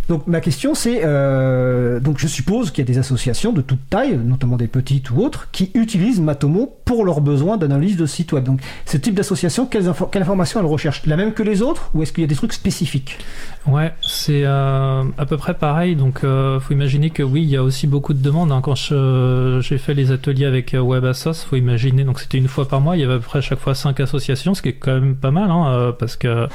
Donc 0.08 0.26
ma 0.26 0.40
question 0.40 0.74
c'est, 0.74 1.00
euh, 1.04 2.00
donc 2.00 2.18
je 2.18 2.26
suppose 2.26 2.70
qu'il 2.70 2.82
y 2.84 2.86
a 2.88 2.92
des 2.92 2.98
associations 2.98 3.52
de 3.52 3.62
toute 3.62 3.88
taille, 3.88 4.16
notamment 4.16 4.56
des 4.56 4.66
petites 4.78 5.10
ou 5.10 5.16
autres, 5.24 5.48
qui 5.52 5.70
utilisent 5.74 6.20
Matomo 6.20 6.62
pour 6.84 7.04
leurs 7.04 7.20
besoins 7.20 7.56
d'analyse 7.56 7.96
de 7.96 8.06
site 8.06 8.32
web. 8.32 8.44
Donc 8.44 8.60
ce 8.84 8.96
type 8.96 9.14
d'association, 9.14 9.66
quelles, 9.66 9.88
info- 9.88 10.06
quelle 10.06 10.22
information 10.22 10.60
elles 10.60 10.66
recherchent 10.66 11.02
La 11.06 11.16
même 11.16 11.32
que 11.32 11.42
les 11.42 11.62
autres 11.62 11.90
ou 11.94 12.02
est-ce 12.02 12.12
qu'il 12.12 12.22
y 12.22 12.24
a 12.24 12.28
des 12.28 12.34
trucs 12.34 12.52
spécifiques? 12.52 13.18
Ouais, 13.66 13.92
c'est 14.00 14.42
euh, 14.44 15.02
à 15.18 15.26
peu 15.26 15.36
près 15.36 15.54
pareil. 15.54 15.96
Donc, 15.96 16.22
euh, 16.22 16.60
faut 16.60 16.72
imaginer 16.72 17.10
que 17.10 17.22
oui, 17.24 17.42
il 17.42 17.48
y 17.48 17.56
a 17.56 17.62
aussi 17.64 17.86
beaucoup 17.88 18.14
de 18.14 18.22
demandes. 18.22 18.52
hein. 18.52 18.60
Quand 18.62 18.76
j'ai 18.76 19.78
fait 19.78 19.94
les 19.94 20.12
ateliers 20.12 20.46
avec 20.46 20.72
euh, 20.74 20.80
WebAssos, 20.80 21.44
faut 21.48 21.56
imaginer. 21.56 22.04
Donc, 22.04 22.20
c'était 22.20 22.38
une 22.38 22.46
fois 22.48 22.68
par 22.68 22.80
mois. 22.80 22.96
Il 22.96 23.00
y 23.00 23.04
avait 23.04 23.14
à 23.14 23.18
peu 23.18 23.24
près 23.24 23.38
à 23.40 23.42
chaque 23.42 23.58
fois 23.58 23.74
cinq 23.74 23.98
associations, 23.98 24.54
ce 24.54 24.62
qui 24.62 24.68
est 24.68 24.74
quand 24.74 24.94
même 24.94 25.16
pas 25.16 25.32
mal, 25.32 25.50
hein, 25.50 25.94
parce 25.98 26.16
que 26.16 26.46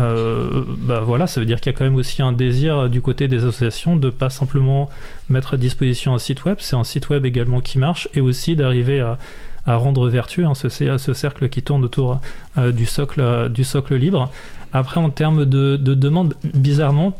euh, 0.00 0.64
bah 0.78 1.00
voilà, 1.00 1.26
ça 1.26 1.40
veut 1.40 1.46
dire 1.46 1.60
qu'il 1.60 1.70
y 1.70 1.74
a 1.74 1.78
quand 1.78 1.84
même 1.84 1.96
aussi 1.96 2.22
un 2.22 2.32
désir 2.32 2.78
euh, 2.78 2.88
du 2.88 3.02
côté 3.02 3.28
des 3.28 3.44
associations 3.44 3.96
de 3.96 4.08
pas 4.08 4.30
simplement 4.30 4.88
mettre 5.28 5.54
à 5.54 5.56
disposition 5.56 6.14
un 6.14 6.18
site 6.18 6.44
web. 6.44 6.56
C'est 6.60 6.76
un 6.76 6.84
site 6.84 7.10
web 7.10 7.26
également 7.26 7.60
qui 7.60 7.78
marche 7.78 8.08
et 8.14 8.20
aussi 8.20 8.56
d'arriver 8.56 9.00
à 9.00 9.76
rendre 9.76 10.08
vertueux 10.08 10.46
hein, 10.46 10.54
ce, 10.54 10.68
ce 10.68 11.12
cercle 11.12 11.48
qui 11.48 11.62
tourne 11.62 11.84
autour 11.84 12.20
euh, 12.58 12.72
du 12.72 12.86
socle 12.86 13.20
euh, 13.20 13.48
du 13.48 13.64
socle 13.64 13.94
libre. 13.94 14.30
Après, 14.72 14.98
en 14.98 15.10
termes 15.10 15.44
de, 15.44 15.76
de 15.76 15.94
demande, 15.94 16.34
bizarrement, 16.54 17.16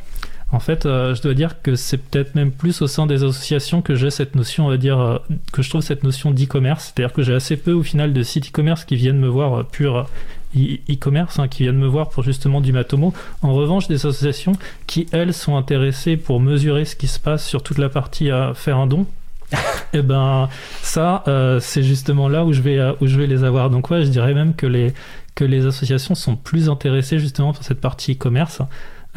en 0.52 0.60
fait, 0.60 0.84
je 0.84 1.20
dois 1.22 1.32
dire 1.32 1.62
que 1.62 1.76
c'est 1.76 1.96
peut-être 1.96 2.34
même 2.34 2.50
plus 2.50 2.82
au 2.82 2.86
sein 2.86 3.06
des 3.06 3.24
associations 3.24 3.80
que 3.80 3.94
j'ai 3.94 4.10
cette 4.10 4.34
notion, 4.34 4.66
on 4.66 4.68
va 4.68 4.76
dire, 4.76 5.20
que 5.50 5.62
je 5.62 5.68
trouve 5.70 5.80
cette 5.80 6.02
notion 6.02 6.30
d'e-commerce. 6.30 6.92
C'est-à-dire 6.94 7.14
que 7.14 7.22
j'ai 7.22 7.34
assez 7.34 7.56
peu, 7.56 7.72
au 7.72 7.82
final, 7.82 8.12
de 8.12 8.22
sites 8.22 8.48
e-commerce 8.48 8.84
qui 8.84 8.96
viennent 8.96 9.18
me 9.18 9.28
voir 9.28 9.60
euh, 9.60 9.62
pur 9.64 10.06
e-commerce, 10.54 11.38
hein, 11.38 11.48
qui 11.48 11.64
viennent 11.64 11.78
me 11.78 11.86
voir 11.86 12.10
pour 12.10 12.22
justement 12.22 12.60
du 12.60 12.72
Matomo. 12.72 13.12
En 13.42 13.52
revanche, 13.52 13.88
des 13.88 13.94
associations 13.94 14.52
qui, 14.86 15.06
elles, 15.12 15.34
sont 15.34 15.56
intéressées 15.56 16.16
pour 16.16 16.40
mesurer 16.40 16.84
ce 16.84 16.96
qui 16.96 17.06
se 17.06 17.18
passe 17.18 17.46
sur 17.46 17.62
toute 17.62 17.78
la 17.78 17.88
partie 17.88 18.30
à 18.30 18.52
faire 18.54 18.78
un 18.78 18.86
don. 18.86 19.06
Et 19.92 20.02
ben 20.02 20.48
ça, 20.80 21.24
euh, 21.28 21.60
c'est 21.60 21.82
justement 21.82 22.28
là 22.28 22.44
où 22.44 22.52
je 22.52 22.62
vais 22.62 22.78
euh, 22.78 22.94
où 23.00 23.06
je 23.06 23.18
vais 23.18 23.26
les 23.26 23.44
avoir. 23.44 23.68
Donc 23.68 23.90
ouais, 23.90 24.02
je 24.04 24.08
dirais 24.08 24.32
même 24.32 24.54
que 24.54 24.66
les 24.66 24.94
que 25.34 25.44
les 25.44 25.66
associations 25.66 26.14
sont 26.14 26.36
plus 26.36 26.68
intéressées 26.70 27.18
justement 27.18 27.52
pour 27.52 27.62
cette 27.62 27.80
partie 27.80 28.12
e-commerce 28.12 28.62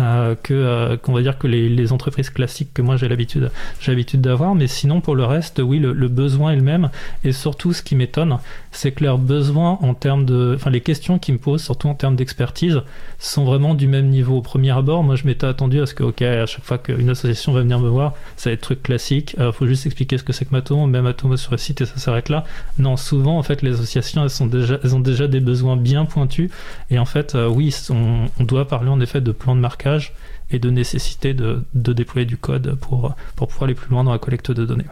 euh, 0.01 0.36
que 0.43 0.53
euh, 0.53 0.97
qu'on 0.97 1.13
va 1.13 1.21
dire 1.21 1.38
que 1.38 1.47
les, 1.47 1.69
les 1.69 1.93
entreprises 1.93 2.29
classiques 2.29 2.73
que 2.73 2.81
moi 2.81 2.97
j'ai 2.97 3.07
l'habitude 3.07 3.49
j'ai 3.79 3.93
l'habitude 3.93 4.19
d'avoir. 4.19 4.53
Mais 4.53 4.67
sinon 4.67 4.99
pour 4.99 5.15
le 5.15 5.23
reste, 5.23 5.61
oui, 5.63 5.79
le, 5.79 5.93
le 5.93 6.07
besoin 6.09 6.51
est 6.51 6.57
le 6.57 6.61
même. 6.61 6.89
Et 7.23 7.31
surtout, 7.31 7.71
ce 7.71 7.81
qui 7.81 7.95
m'étonne, 7.95 8.38
c'est 8.76 8.91
que 8.91 9.03
leurs 9.03 9.17
besoins 9.17 9.80
en 9.82 9.93
termes 9.93 10.26
de, 10.26 10.53
enfin 10.55 10.69
les 10.69 10.82
questions 10.82 11.17
qu'ils 11.17 11.36
me 11.36 11.39
posent, 11.39 11.63
surtout 11.63 11.88
en 11.88 11.95
termes 11.95 12.15
d'expertise, 12.15 12.82
sont 13.19 13.45
vraiment 13.45 13.73
du 13.73 13.88
même 13.88 14.09
niveau. 14.09 14.38
Au 14.38 14.41
premier 14.41 14.71
abord, 14.71 15.03
moi 15.03 15.15
je 15.15 15.26
m'étais 15.26 15.47
attendu 15.47 15.82
à 15.82 15.86
ce 15.86 15.93
que, 15.93 16.03
ok, 16.03 16.21
à 16.21 16.45
chaque 16.45 16.63
fois 16.63 16.78
qu'une 16.78 17.09
association 17.09 17.53
va 17.53 17.61
venir 17.61 17.80
me 17.80 17.89
voir, 17.89 18.13
ça 18.36 18.49
va 18.49 18.53
être 18.53 18.61
truc 18.61 18.84
classique. 18.84 19.36
Euh, 19.39 19.51
faut 19.51 19.67
juste 19.67 19.86
expliquer 19.86 20.17
ce 20.17 20.23
que 20.23 20.34
c'est 20.34 20.45
que 20.45 20.51
Matomo, 20.51 20.88
même 20.88 21.03
Matomo 21.03 21.38
sur 21.38 21.51
le 21.51 21.57
site 21.57 21.82
et 21.82 21.86
ça 21.86 21.97
s'arrête 21.97 22.30
là. 22.30 22.43
Non, 22.78 22.97
souvent 22.97 23.38
en 23.38 23.43
fait 23.43 23.61
les 23.61 23.73
associations 23.73 24.23
elles 24.23 24.30
sont 24.30 24.47
déjà, 24.47 24.80
elles 24.84 24.95
ont 24.95 24.99
déjà 24.99 25.28
des 25.28 25.39
besoins 25.39 25.78
bien 25.78 26.05
pointus 26.05 26.51
et 26.89 26.99
en 26.99 27.05
fait 27.05 27.36
euh, 27.36 27.47
oui, 27.47 27.73
on, 27.89 28.26
on 28.39 28.43
doit 28.43 28.67
parler 28.67 28.89
en 28.89 28.99
effet 28.99 29.21
de 29.21 29.32
plan 29.32 29.55
de 29.55 29.61
marquage 29.61 30.13
et 30.51 30.59
de 30.59 30.69
nécessité 30.69 31.34
de, 31.34 31.63
de 31.73 31.93
déployer 31.93 32.26
du 32.26 32.38
code 32.38 32.76
pour, 32.76 33.15
pour 33.36 33.47
pouvoir 33.47 33.63
aller 33.65 33.73
plus 33.73 33.89
loin 33.89 34.03
dans 34.03 34.11
la 34.11 34.19
collecte 34.19 34.51
de 34.51 34.65
données. 34.65 34.86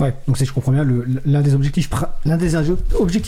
Ouais, 0.00 0.14
donc 0.26 0.38
c'est, 0.38 0.44
je 0.44 0.52
comprends 0.52 0.72
bien, 0.72 0.86
l'un 1.26 1.42
des 1.42 1.54
objectifs, 1.54 1.88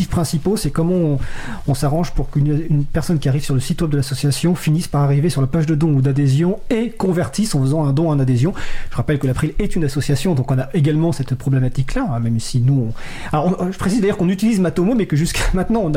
principaux, 0.09 0.57
c'est 0.57 0.71
comment 0.71 1.19
on, 1.67 1.75
s'arrange 1.75 2.13
pour 2.13 2.31
qu'une 2.31 2.65
une 2.71 2.85
personne 2.85 3.19
qui 3.19 3.29
arrive 3.29 3.45
sur 3.45 3.55
le 3.55 3.61
site 3.61 3.83
web 3.83 3.91
de 3.91 3.97
l'association 3.97 4.55
finisse 4.55 4.89
par 4.89 5.03
arriver 5.03 5.29
sur 5.29 5.41
la 5.41 5.47
page 5.47 5.67
de 5.67 5.75
don 5.75 5.93
ou 5.95 6.01
d'adhésion 6.01 6.59
et 6.71 6.91
convertisse 6.91 7.55
en 7.55 7.61
faisant 7.61 7.85
un 7.85 7.93
don 7.93 8.09
en 8.09 8.19
adhésion. 8.19 8.55
Je 8.91 8.97
rappelle 8.97 9.19
que 9.19 9.27
l'April 9.27 9.53
est 9.59 9.77
une 9.77 9.85
association, 9.85 10.35
donc 10.35 10.51
on 10.51 10.59
a 10.59 10.69
également 10.75 11.13
cette 11.13 11.35
problématique-là, 11.35 12.07
hein, 12.11 12.21
même 12.21 12.41
si 12.41 12.61
nous, 12.61 12.93
alors 13.33 13.71
je 13.71 13.79
précise 13.79 14.01
d'ailleurs 14.01 14.17
qu'on 14.17 14.29
utilise 14.29 14.61
Matomo, 14.61 14.95
mais 14.95 15.07
que 15.07 15.17
jusqu'à 15.17 15.45
maintenant 15.55 15.91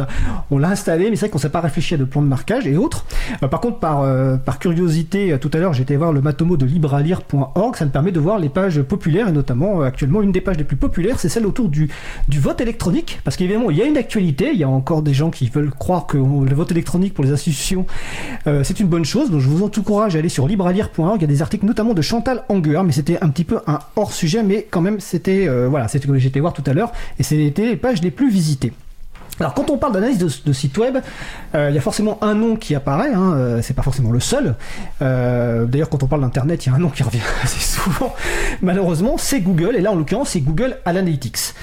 on 0.51 0.57
l'a 0.57 0.69
installé, 0.69 1.09
mais 1.09 1.15
c'est 1.15 1.27
vrai 1.27 1.29
qu'on 1.29 1.37
s'est 1.37 1.49
pas 1.49 1.61
réfléchi 1.61 1.95
à 1.95 1.97
de 1.97 2.03
plan 2.03 2.21
de 2.21 2.27
marquage 2.27 2.67
et 2.67 2.77
autres. 2.77 3.05
Euh, 3.43 3.47
par 3.47 3.61
contre, 3.61 3.79
par, 3.79 4.01
euh, 4.01 4.37
curiosité, 4.59 5.31
euh, 5.31 5.37
tout 5.37 5.51
à 5.53 5.57
l'heure, 5.57 5.73
j'étais 5.73 5.95
voir 5.95 6.11
le 6.11 6.21
Matomo 6.21 6.57
de 6.57 6.65
libralire.org, 6.65 7.75
ça 7.75 7.85
me 7.85 7.91
permet 7.91 8.11
de 8.11 8.19
voir 8.19 8.39
les 8.39 8.49
pages 8.49 8.81
populaires 8.81 9.27
et 9.27 9.31
notamment 9.31 9.81
actuellement 9.81 10.21
une 10.21 10.31
des 10.31 10.41
pages 10.41 10.56
les 10.57 10.63
plus 10.63 10.75
populaires, 10.75 11.19
c'est 11.19 11.29
celle 11.29 11.45
autour 11.45 11.69
du, 11.69 11.89
vote 12.37 12.61
électronique, 12.61 13.19
parce 13.23 13.35
qu'évidemment 13.37 13.71
il 13.71 13.77
y 13.77 13.81
a 13.81 13.85
une 13.85 13.97
actualité, 13.97 14.51
il 14.53 14.59
y 14.59 14.63
a 14.63 14.69
encore 14.69 15.01
des 15.01 15.13
gens 15.13 15.29
qui 15.29 15.49
veulent 15.49 15.71
croire 15.71 16.05
que 16.05 16.17
le 16.17 16.55
vote 16.55 16.71
électronique 16.71 17.13
pour 17.13 17.23
les 17.23 17.31
institutions 17.31 17.85
euh, 18.47 18.63
c'est 18.63 18.79
une 18.79 18.87
bonne 18.87 19.05
chose, 19.05 19.31
donc 19.31 19.41
je 19.41 19.47
vous 19.47 19.63
encourage 19.63 20.15
à 20.15 20.19
aller 20.19 20.29
sur 20.29 20.47
libralire.org, 20.47 21.17
il 21.17 21.21
y 21.21 21.25
a 21.25 21.27
des 21.27 21.41
articles 21.41 21.65
notamment 21.65 21.93
de 21.93 22.01
Chantal 22.01 22.43
Anguer, 22.49 22.81
mais 22.85 22.91
c'était 22.91 23.19
un 23.21 23.29
petit 23.29 23.43
peu 23.43 23.59
un 23.67 23.79
hors 23.95 24.11
sujet, 24.11 24.43
mais 24.43 24.67
quand 24.69 24.81
même 24.81 24.99
c'était 24.99 25.47
euh, 25.47 25.67
voilà, 25.67 25.87
c'était 25.87 26.07
que 26.07 26.17
j'étais 26.17 26.39
voir 26.39 26.53
tout 26.53 26.63
à 26.65 26.73
l'heure, 26.73 26.91
et 27.19 27.23
c'était 27.23 27.65
les 27.65 27.77
pages 27.77 28.01
les 28.01 28.11
plus 28.11 28.29
visitées. 28.29 28.73
Alors 29.39 29.53
quand 29.53 29.69
on 29.69 29.77
parle 29.77 29.93
d'analyse 29.93 30.17
de, 30.17 30.29
de 30.45 30.53
site 30.53 30.77
web, 30.77 30.97
euh, 31.53 31.69
il 31.69 31.75
y 31.75 31.77
a 31.77 31.81
forcément 31.81 32.17
un 32.23 32.33
nom 32.33 32.55
qui 32.55 32.73
apparaît, 32.73 33.13
hein, 33.13 33.33
euh, 33.33 33.61
c'est 33.61 33.75
pas 33.75 33.83
forcément 33.83 34.11
le 34.11 34.19
seul. 34.19 34.55
Euh, 35.01 35.65
D'ailleurs 35.65 35.89
quand 35.89 36.01
on 36.01 36.07
parle 36.07 36.21
d'internet, 36.21 36.65
il 36.65 36.69
y 36.69 36.71
a 36.71 36.75
un 36.75 36.79
nom 36.79 36.89
qui 36.89 37.03
revient 37.03 37.21
assez 37.43 37.59
souvent. 37.59 38.15
Malheureusement, 38.61 39.17
c'est 39.17 39.41
Google, 39.41 39.75
et 39.75 39.81
là 39.81 39.91
en 39.91 39.95
l'occurrence 39.95 40.29
c'est 40.29 40.41
Google 40.41 40.77
Analytics. 40.85 41.53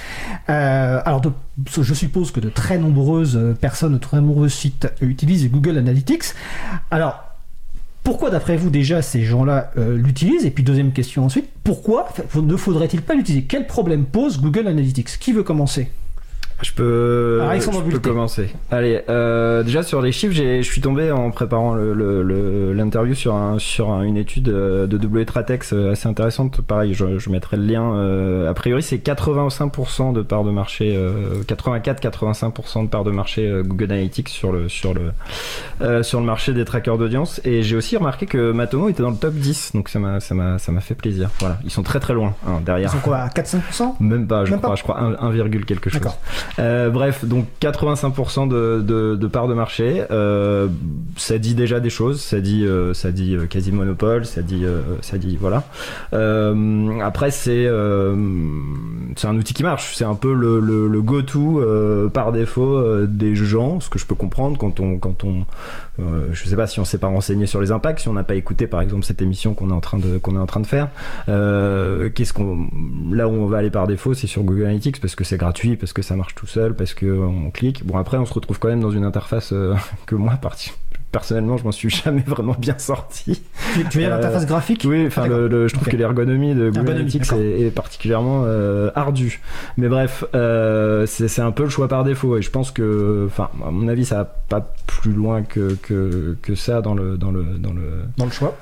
Alors 0.47 1.23
je 1.67 1.95
suppose 1.95 2.31
que 2.31 2.41
de 2.41 2.49
très 2.49 2.79
nombreuses 2.79 3.55
personnes, 3.61 3.95
de 3.95 3.99
très 3.99 4.21
nombreux 4.21 4.49
sites 4.49 4.89
utilisent 5.01 5.51
Google 5.51 5.79
Analytics. 5.79 6.35
Alors 6.91 7.25
pourquoi 8.03 8.31
d'après 8.31 8.57
vous 8.57 8.71
déjà 8.71 9.03
ces 9.03 9.25
gens-là 9.25 9.71
l'utilisent? 9.77 10.45
Et 10.45 10.51
puis 10.51 10.63
deuxième 10.63 10.93
question 10.93 11.25
ensuite, 11.25 11.49
pourquoi 11.65 12.09
ne 12.35 12.57
faudrait-il 12.57 13.03
pas 13.03 13.15
l'utiliser? 13.15 13.45
Quel 13.45 13.67
problème 13.67 14.05
pose 14.05 14.41
Google 14.41 14.69
Analytics? 14.69 15.19
Qui 15.19 15.33
veut 15.33 15.43
commencer? 15.43 15.91
Je 16.63 16.73
peux, 16.73 17.41
je 17.61 17.81
Bulté. 17.83 18.09
commencer. 18.09 18.49
Allez, 18.71 19.03
euh, 19.09 19.63
déjà 19.63 19.83
sur 19.83 20.01
les 20.01 20.13
chiffres, 20.13 20.33
je 20.35 20.63
suis 20.63 20.81
tombé 20.81 21.11
en 21.11 21.31
préparant 21.31 21.75
l'interview 21.75 23.15
sur, 23.15 23.35
un, 23.35 23.59
sur 23.59 23.91
un- 23.91 24.03
une 24.03 24.17
étude 24.17 24.49
euh, 24.49 24.87
de 24.87 24.97
W 24.97 25.27
Tratex 25.27 25.73
euh, 25.73 25.93
assez 25.93 26.09
intéressante. 26.09 26.61
Pareil, 26.63 26.95
je, 26.95 27.19
je 27.19 27.31
mettrai 27.31 27.57
le 27.57 27.65
lien. 27.65 27.95
euh, 27.95 28.49
a 28.51 28.55
priori, 28.55 28.83
c'est 28.83 28.97
85% 28.97 30.13
de 30.13 30.23
part 30.23 30.45
de 30.45 30.51
marché, 30.51 30.95
euh, 30.97 31.43
84-85% 31.47 32.85
de 32.85 32.89
part 32.89 33.05
de 33.05 33.11
marché 33.11 33.53
Google 33.65 33.93
Analytics 33.93 34.29
sur 34.29 34.53
le, 34.53 34.69
sur, 34.69 34.95
le, 34.95 36.03
sur 36.03 36.21
le 36.21 36.27
marché 36.27 36.53
des 36.53 36.65
trackers 36.65 36.99
d'audience. 36.99 37.41
Et 37.45 37.63
j'ai 37.63 37.77
aussi 37.77 37.97
remarqué 37.97 38.27
que 38.27 38.53
Matomo 38.53 38.89
était 38.89 39.03
dans 39.03 39.11
le 39.11 39.17
top 39.17 39.35
10, 39.35 39.73
donc 39.75 39.89
ça 39.89 39.99
m'a 39.99 40.21
fait 40.81 40.95
plaisir. 40.95 41.31
Voilà, 41.41 41.59
ils 41.65 41.71
sont 41.71 41.83
très 41.83 42.01
très 42.01 42.15
loin 42.15 42.35
hein, 42.47 42.57
Ils 42.61 42.65
derrière. 42.65 42.91
sont 42.91 42.99
quoi 42.99 43.19
à 43.19 43.29
4-5% 43.29 43.95
Même 44.01 44.27
pas, 44.27 44.45
je 44.45 44.51
Même 44.53 44.61
crois, 44.61 44.71
pas? 44.71 44.77
Je 44.77 44.83
crois 44.83 45.01
1, 45.01 45.15
1, 45.31 45.49
quelque 45.67 45.91
chose. 45.91 46.01
D'accord. 46.01 46.19
Euh, 46.59 46.91
bref, 46.91 47.25
donc 47.25 47.47
85% 47.61 48.49
de, 48.49 48.81
de, 48.81 49.17
de 49.17 49.27
part 49.27 49.49
de 49.49 49.55
marché, 49.55 50.05
euh, 50.11 50.69
ça 51.17 51.39
dit 51.39 51.55
déjà 51.55 51.81
des 51.81 51.91
choses, 51.91 52.21
ça 52.21 52.41
dit, 52.41 52.65
euh, 52.65 52.95
ça 52.95 53.11
dit 53.11 53.35
euh, 53.35 53.47
quasi 53.47 53.73
monopole, 53.73 54.25
ça 54.25 54.43
dit, 54.43 54.65
euh, 54.65 54.81
ça 55.01 55.19
dit 55.19 55.37
voilà. 55.41 55.65
Après, 57.03 57.31
c'est 57.31 57.69
c'est 59.17 59.27
un 59.29 59.37
outil 59.37 59.55
qui 59.55 59.63
marche, 59.63 59.95
c'est 59.95 60.05
un 60.05 60.15
peu 60.15 60.33
le, 60.33 60.61
le, 60.61 60.89
le 60.89 61.03
go-to 61.03 61.63
par 62.13 62.33
défaut 62.33 63.05
des 63.07 63.35
gens, 63.35 63.81
ce 63.81 63.89
que 63.89 63.99
je 63.99 64.07
peux 64.07 64.15
comprendre 64.15 64.59
quand 64.59 64.81
on, 64.81 64.99
quand 64.99 65.25
on, 65.25 65.45
euh, 66.01 66.29
je 66.33 66.45
sais 66.49 66.57
pas 66.57 66.67
si 66.67 66.81
on 66.81 66.85
s'est 66.85 66.99
pas 66.99 67.07
renseigné 67.07 67.47
sur 67.47 67.61
les 67.61 67.71
impacts, 67.71 68.01
si 68.01 68.09
on 68.09 68.13
n'a 68.13 68.25
pas 68.25 68.35
écouté 68.35 68.67
par 68.67 68.81
exemple 68.81 69.05
cette 69.05 69.23
émission 69.23 69.55
qu'on 69.55 69.71
est 69.71 69.73
en 69.73 69.81
train 69.81 69.99
de 69.99 70.67
faire. 70.67 70.89
Euh, 71.29 72.11
Qu'est-ce 72.11 72.33
qu'on 72.33 72.69
là 73.11 73.29
où 73.29 73.33
on 73.33 73.47
va 73.47 73.59
aller 73.59 73.71
par 73.71 73.87
défaut, 73.87 74.15
c'est 74.15 74.27
sur 74.27 74.43
Google 74.43 74.65
Analytics 74.65 75.01
parce 75.01 75.15
que 75.15 75.25
c'est 75.25 75.37
gratuit, 75.37 75.77
parce 75.77 75.93
que 75.93 76.03
ça 76.03 76.17
marche 76.17 76.35
tout 76.35 76.47
seul, 76.47 76.75
parce 76.75 76.95
que 76.95 77.07
on 77.07 77.51
clique. 77.51 77.87
Bon 77.87 77.97
après 77.97 78.19
on 78.19 78.27
se 78.27 78.35
retrouve 78.35 78.59
quand 78.59 78.69
même 78.69 78.81
dans 78.81 78.91
une 78.91 79.05
interface 79.05 79.53
euh, 79.53 79.75
que 80.07 80.15
moi 80.15 80.35
parti 80.41 80.73
personnellement 81.15 81.57
je 81.57 81.65
m'en 81.65 81.73
suis 81.73 81.89
jamais 82.05 82.23
vraiment 82.27 82.57
bien 82.59 82.77
sorti. 82.79 83.41
Tu, 83.75 83.85
tu 83.89 83.99
veux 83.99 84.05
dire 84.05 84.11
l'interface 84.11 84.45
graphique 84.47 84.85
Oui, 84.87 85.07
enfin 85.07 85.23
Ah, 85.25 85.29
le, 85.29 85.49
le- 85.49 85.69
je 85.69 85.75
trouve 85.75 85.89
que 85.89 85.97
l'ergonomie 85.97 86.55
de 86.55 86.69
Google 86.71 86.91
Analytics 86.91 87.33
est, 87.33 87.61
est 87.63 87.71
particulièrement 87.71 88.43
euh, 88.45 88.91
ardue. 88.95 89.41
Mais 89.79 89.89
bref, 89.89 90.25
euh, 90.35 91.07
c'est 91.07 91.29
c'est 91.29 91.41
un 91.43 91.53
peu 91.53 91.63
le 91.63 91.71
choix 91.71 91.89
par 91.89 92.05
défaut 92.05 92.37
et 92.37 92.43
je 92.43 92.51
pense 92.51 92.71
que, 92.73 93.25
enfin 93.29 93.49
à 93.67 93.71
mon 93.71 93.89
avis 93.89 94.05
ça 94.05 94.17
va 94.17 94.25
pas 94.49 94.75
plus 94.87 95.13
loin 95.13 95.43
que, 95.43 95.75
que, 95.83 96.37
que 96.43 96.55
ça 96.55 96.83
dans 96.83 96.95
le 96.95 97.17
dans 97.17 97.31
le 97.31 97.45
dans 97.59 97.73
le 97.73 98.03
Dans 98.19 98.27
le 98.27 98.31
choix, 98.33 98.57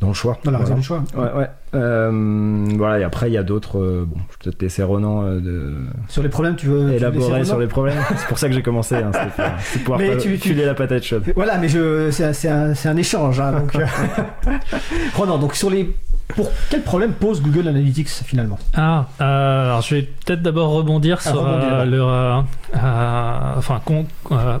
dans 0.00 0.08
le 0.08 0.14
choix. 0.14 0.38
dans 0.44 0.50
la 0.50 0.58
raison 0.58 0.74
Voilà. 0.74 0.80
du 0.80 0.86
choix. 0.86 1.02
Ouais, 1.14 1.32
ouais. 1.40 1.46
Euh, 1.74 2.64
voilà, 2.76 2.98
et 3.00 3.04
après, 3.04 3.28
il 3.30 3.34
y 3.34 3.38
a 3.38 3.42
d'autres. 3.42 3.78
euh, 3.78 4.04
bon, 4.06 4.16
je 4.16 4.22
vais 4.22 4.36
peut-être 4.44 4.62
laisser 4.62 4.82
Ronan 4.82 5.22
euh, 5.24 5.40
de 5.40 5.74
Sur 6.08 6.22
les 6.22 6.28
problèmes, 6.28 6.56
tu 6.56 6.66
veux 6.66 6.92
élaborer 6.92 7.44
sur 7.44 7.58
les 7.58 7.66
problèmes. 7.66 7.98
C'est 8.16 8.26
pour 8.26 8.38
ça 8.38 8.48
que 8.48 8.54
j'ai 8.54 8.62
commencé. 8.62 8.96
Hein, 8.96 9.10
c'était 9.62 9.84
pour, 9.84 9.96
pouvoir 9.96 10.16
tu- 10.18 10.30
tu- 10.38 10.48
filer 10.48 10.64
la 10.64 10.74
patate 10.74 11.02
chaude. 11.04 11.24
Voilà, 11.36 11.58
mais 11.58 11.68
je, 11.68 12.10
c'est, 12.10 12.24
un, 12.24 12.32
c'est 12.32 12.48
un- 12.48 12.74
c'est 12.74 12.88
un 12.88 12.96
échange. 12.96 13.38
hein, 13.40 13.52
donc. 13.52 13.72
Ronan, 15.16 15.38
donc 15.38 15.54
sur 15.54 15.70
les 15.70 15.94
Pour 16.36 16.50
quel 16.70 16.82
problème 16.82 17.12
pose 17.12 17.42
Google 17.42 17.68
Analytics 17.68 18.08
finalement? 18.08 18.58
Ah, 18.74 19.06
euh, 19.20 19.66
alors 19.66 19.82
je 19.82 19.94
vais 19.96 20.02
peut-être 20.02 20.42
d'abord 20.42 20.70
rebondir 20.70 21.18
Ah, 21.20 21.30
sur 21.30 21.40
rebondir, 21.40 21.68
euh, 21.74 21.84
d'abord. 21.84 21.86
le, 21.86 22.00
euh, 22.02 22.40
euh, 22.76 23.52
enfin 23.56 23.80
com- 23.84 24.06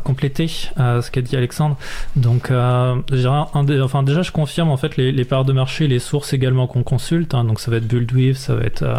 compléter 0.04 0.48
ce 0.48 1.10
qu'a 1.10 1.20
dit 1.22 1.36
Alexandre. 1.36 1.76
Donc, 2.16 2.48
je 2.50 3.14
dirais 3.16 3.40
un 3.54 3.64
des- 3.64 3.80
enfin 3.80 4.02
déjà 4.02 4.22
je 4.22 4.32
confirme 4.32 4.70
en 4.70 4.76
fait 4.76 4.96
les, 4.96 5.12
les 5.12 5.24
parts 5.24 5.44
de 5.44 5.52
marché, 5.52 5.86
les 5.88 5.98
sources 5.98 6.32
également 6.32 6.66
qu'on 6.66 6.82
consulte. 6.82 7.34
hein. 7.34 7.44
donc 7.44 7.60
ça 7.60 7.70
va 7.70 7.76
être 7.78 7.86
Buildweave, 7.86 8.36
ça 8.36 8.54
va 8.54 8.62
être 8.64 8.82
euh, 8.82 8.96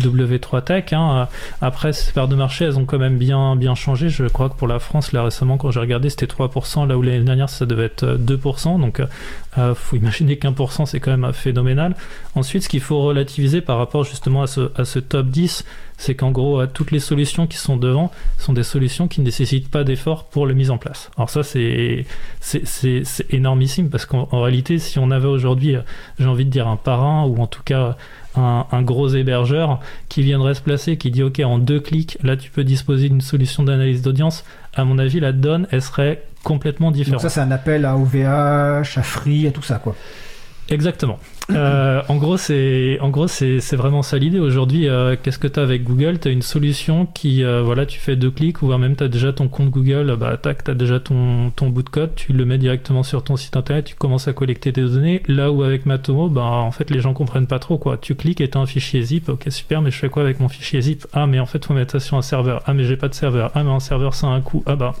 W3 0.00 0.62
Tech. 0.62 0.92
hein. 0.92 1.28
Après 1.60 1.92
ces 1.92 2.12
parts 2.12 2.28
de 2.28 2.34
marché, 2.36 2.64
elles 2.64 2.78
ont 2.78 2.84
quand 2.84 2.98
même 2.98 3.18
bien 3.18 3.56
bien 3.56 3.74
changé. 3.74 4.08
Je 4.08 4.24
crois 4.24 4.48
que 4.48 4.54
pour 4.54 4.68
la 4.68 4.78
France 4.78 5.12
là 5.12 5.22
récemment 5.22 5.56
quand 5.56 5.70
j'ai 5.70 5.80
regardé 5.80 6.10
c'était 6.10 6.26
3%, 6.26 6.86
là 6.86 6.96
où 6.98 7.02
l'année 7.02 7.20
dernière 7.20 7.48
ça 7.48 7.66
devait 7.66 7.84
être 7.84 8.04
euh, 8.04 8.18
2%. 8.18 8.80
Donc, 8.80 9.00
euh, 9.56 9.74
faut 9.74 9.96
imaginer 9.96 10.36
qu'un 10.36 10.52
pour 10.52 10.72
cent 10.72 10.84
c'est 10.84 11.00
quand 11.00 11.16
même 11.16 11.32
phénoménal. 11.32 11.96
Ensuite, 12.34 12.64
ce 12.64 12.68
qu'il 12.68 12.80
faut 12.80 13.00
relativiser 13.00 13.60
par 13.60 13.78
rapport 13.78 14.04
justement 14.04 14.42
à 14.42 14.46
ce, 14.46 14.98
top 14.98 15.28
10, 15.28 15.64
c'est 15.96 16.14
qu'en 16.14 16.30
gros, 16.30 16.60
euh, 16.60 16.68
toutes 16.72 16.90
les 16.90 17.00
solutions 17.00 17.46
qui 17.46 17.56
sont 17.56 17.76
devant 17.76 18.12
sont 18.38 18.52
des 18.52 18.62
solutions 18.62 19.08
qui 19.08 19.20
ne 19.20 19.24
nécessitent 19.24 19.70
pas 19.70 19.84
d'effort 19.84 20.24
pour 20.24 20.46
la 20.46 20.52
mise 20.54 20.70
en 20.70 20.78
place. 20.78 21.10
Alors 21.16 21.30
ça, 21.30 21.42
c'est 21.42 22.04
énormissime 23.30 23.88
parce 23.88 24.04
qu'en 24.04 24.28
en 24.30 24.42
réalité, 24.42 24.78
si 24.78 24.98
on 24.98 25.10
avait 25.10 25.28
aujourd'hui, 25.28 25.76
euh, 25.76 25.80
j'ai 26.18 26.26
envie 26.26 26.44
de 26.44 26.50
dire 26.50 26.68
un 26.68 26.76
parrain 26.76 27.24
ou 27.24 27.40
en 27.40 27.46
tout 27.46 27.62
cas 27.64 27.96
un, 28.36 28.66
un 28.70 28.82
gros 28.82 29.08
hébergeur 29.08 29.80
qui 30.08 30.22
viendrait 30.22 30.54
se 30.54 30.60
placer, 30.60 30.98
qui 30.98 31.10
dit 31.10 31.22
OK, 31.22 31.40
en 31.40 31.58
deux 31.58 31.80
clics, 31.80 32.18
là 32.22 32.36
tu 32.36 32.50
peux 32.50 32.64
disposer 32.64 33.08
d'une 33.08 33.22
solution 33.22 33.62
d'analyse 33.62 34.02
d'audience, 34.02 34.44
à 34.74 34.84
mon 34.84 34.98
avis, 34.98 35.18
la 35.18 35.32
donne, 35.32 35.66
elle 35.72 35.82
serait 35.82 36.22
complètement 36.48 36.88
Donc 36.88 36.96
différente. 36.96 37.20
ça 37.20 37.28
c'est 37.28 37.40
un 37.40 37.50
appel 37.50 37.84
à 37.84 37.96
OVH, 37.96 38.98
à 38.98 39.02
Free, 39.02 39.46
à 39.46 39.50
tout 39.50 39.62
ça 39.62 39.78
quoi. 39.78 39.94
Exactement. 40.70 41.18
Euh, 41.50 42.02
en 42.08 42.16
gros, 42.16 42.36
c'est 42.36 42.98
en 43.00 43.08
gros 43.08 43.26
c'est 43.26 43.58
c'est 43.60 43.76
vraiment 43.76 44.02
ça 44.02 44.18
l'idée. 44.18 44.38
Aujourd'hui, 44.38 44.86
euh, 44.86 45.16
qu'est-ce 45.22 45.38
que 45.38 45.48
tu 45.48 45.58
as 45.58 45.62
avec 45.62 45.82
Google? 45.82 46.18
Tu 46.18 46.28
as 46.28 46.30
une 46.30 46.42
solution 46.42 47.06
qui, 47.06 47.42
euh, 47.42 47.62
voilà, 47.62 47.86
tu 47.86 47.98
fais 47.98 48.16
deux 48.16 48.30
clics, 48.30 48.60
ou 48.60 48.66
même 48.76 48.94
tu 48.94 49.02
as 49.02 49.08
déjà 49.08 49.32
ton 49.32 49.48
compte 49.48 49.70
Google, 49.70 50.14
bah 50.20 50.36
tac, 50.36 50.64
tu 50.64 50.70
as 50.70 50.74
déjà 50.74 51.00
ton, 51.00 51.50
ton 51.56 51.70
bout 51.70 51.82
de 51.82 51.88
code, 51.88 52.14
tu 52.16 52.34
le 52.34 52.44
mets 52.44 52.58
directement 52.58 53.02
sur 53.02 53.24
ton 53.24 53.36
site 53.36 53.56
internet, 53.56 53.86
tu 53.86 53.94
commences 53.94 54.28
à 54.28 54.34
collecter 54.34 54.70
tes 54.74 54.82
données. 54.82 55.22
Là 55.26 55.50
où 55.50 55.62
avec 55.62 55.86
Matomo, 55.86 56.28
bah, 56.28 56.42
en 56.42 56.70
fait, 56.70 56.90
les 56.90 57.00
gens 57.00 57.14
comprennent 57.14 57.46
pas 57.46 57.58
trop 57.58 57.78
quoi. 57.78 57.96
Tu 57.96 58.14
cliques 58.14 58.42
et 58.42 58.50
tu 58.50 58.58
as 58.58 58.60
un 58.60 58.66
fichier 58.66 59.00
zip, 59.00 59.30
ok, 59.30 59.46
super, 59.48 59.80
mais 59.80 59.90
je 59.90 59.96
fais 59.96 60.10
quoi 60.10 60.22
avec 60.22 60.38
mon 60.38 60.50
fichier 60.50 60.82
zip? 60.82 61.06
Ah, 61.14 61.26
mais 61.26 61.40
en 61.40 61.46
fait, 61.46 61.64
faut 61.64 61.72
mettre 61.72 61.92
ça 61.92 62.00
sur 62.00 62.18
un 62.18 62.22
serveur. 62.22 62.62
Ah, 62.66 62.74
mais 62.74 62.84
j'ai 62.84 62.98
pas 62.98 63.08
de 63.08 63.14
serveur. 63.14 63.52
Ah, 63.54 63.64
mais 63.64 63.70
un 63.70 63.80
serveur, 63.80 64.12
ça 64.14 64.26
a 64.26 64.30
un 64.30 64.42
coût. 64.42 64.62
Ah, 64.66 64.76
bah. 64.76 64.94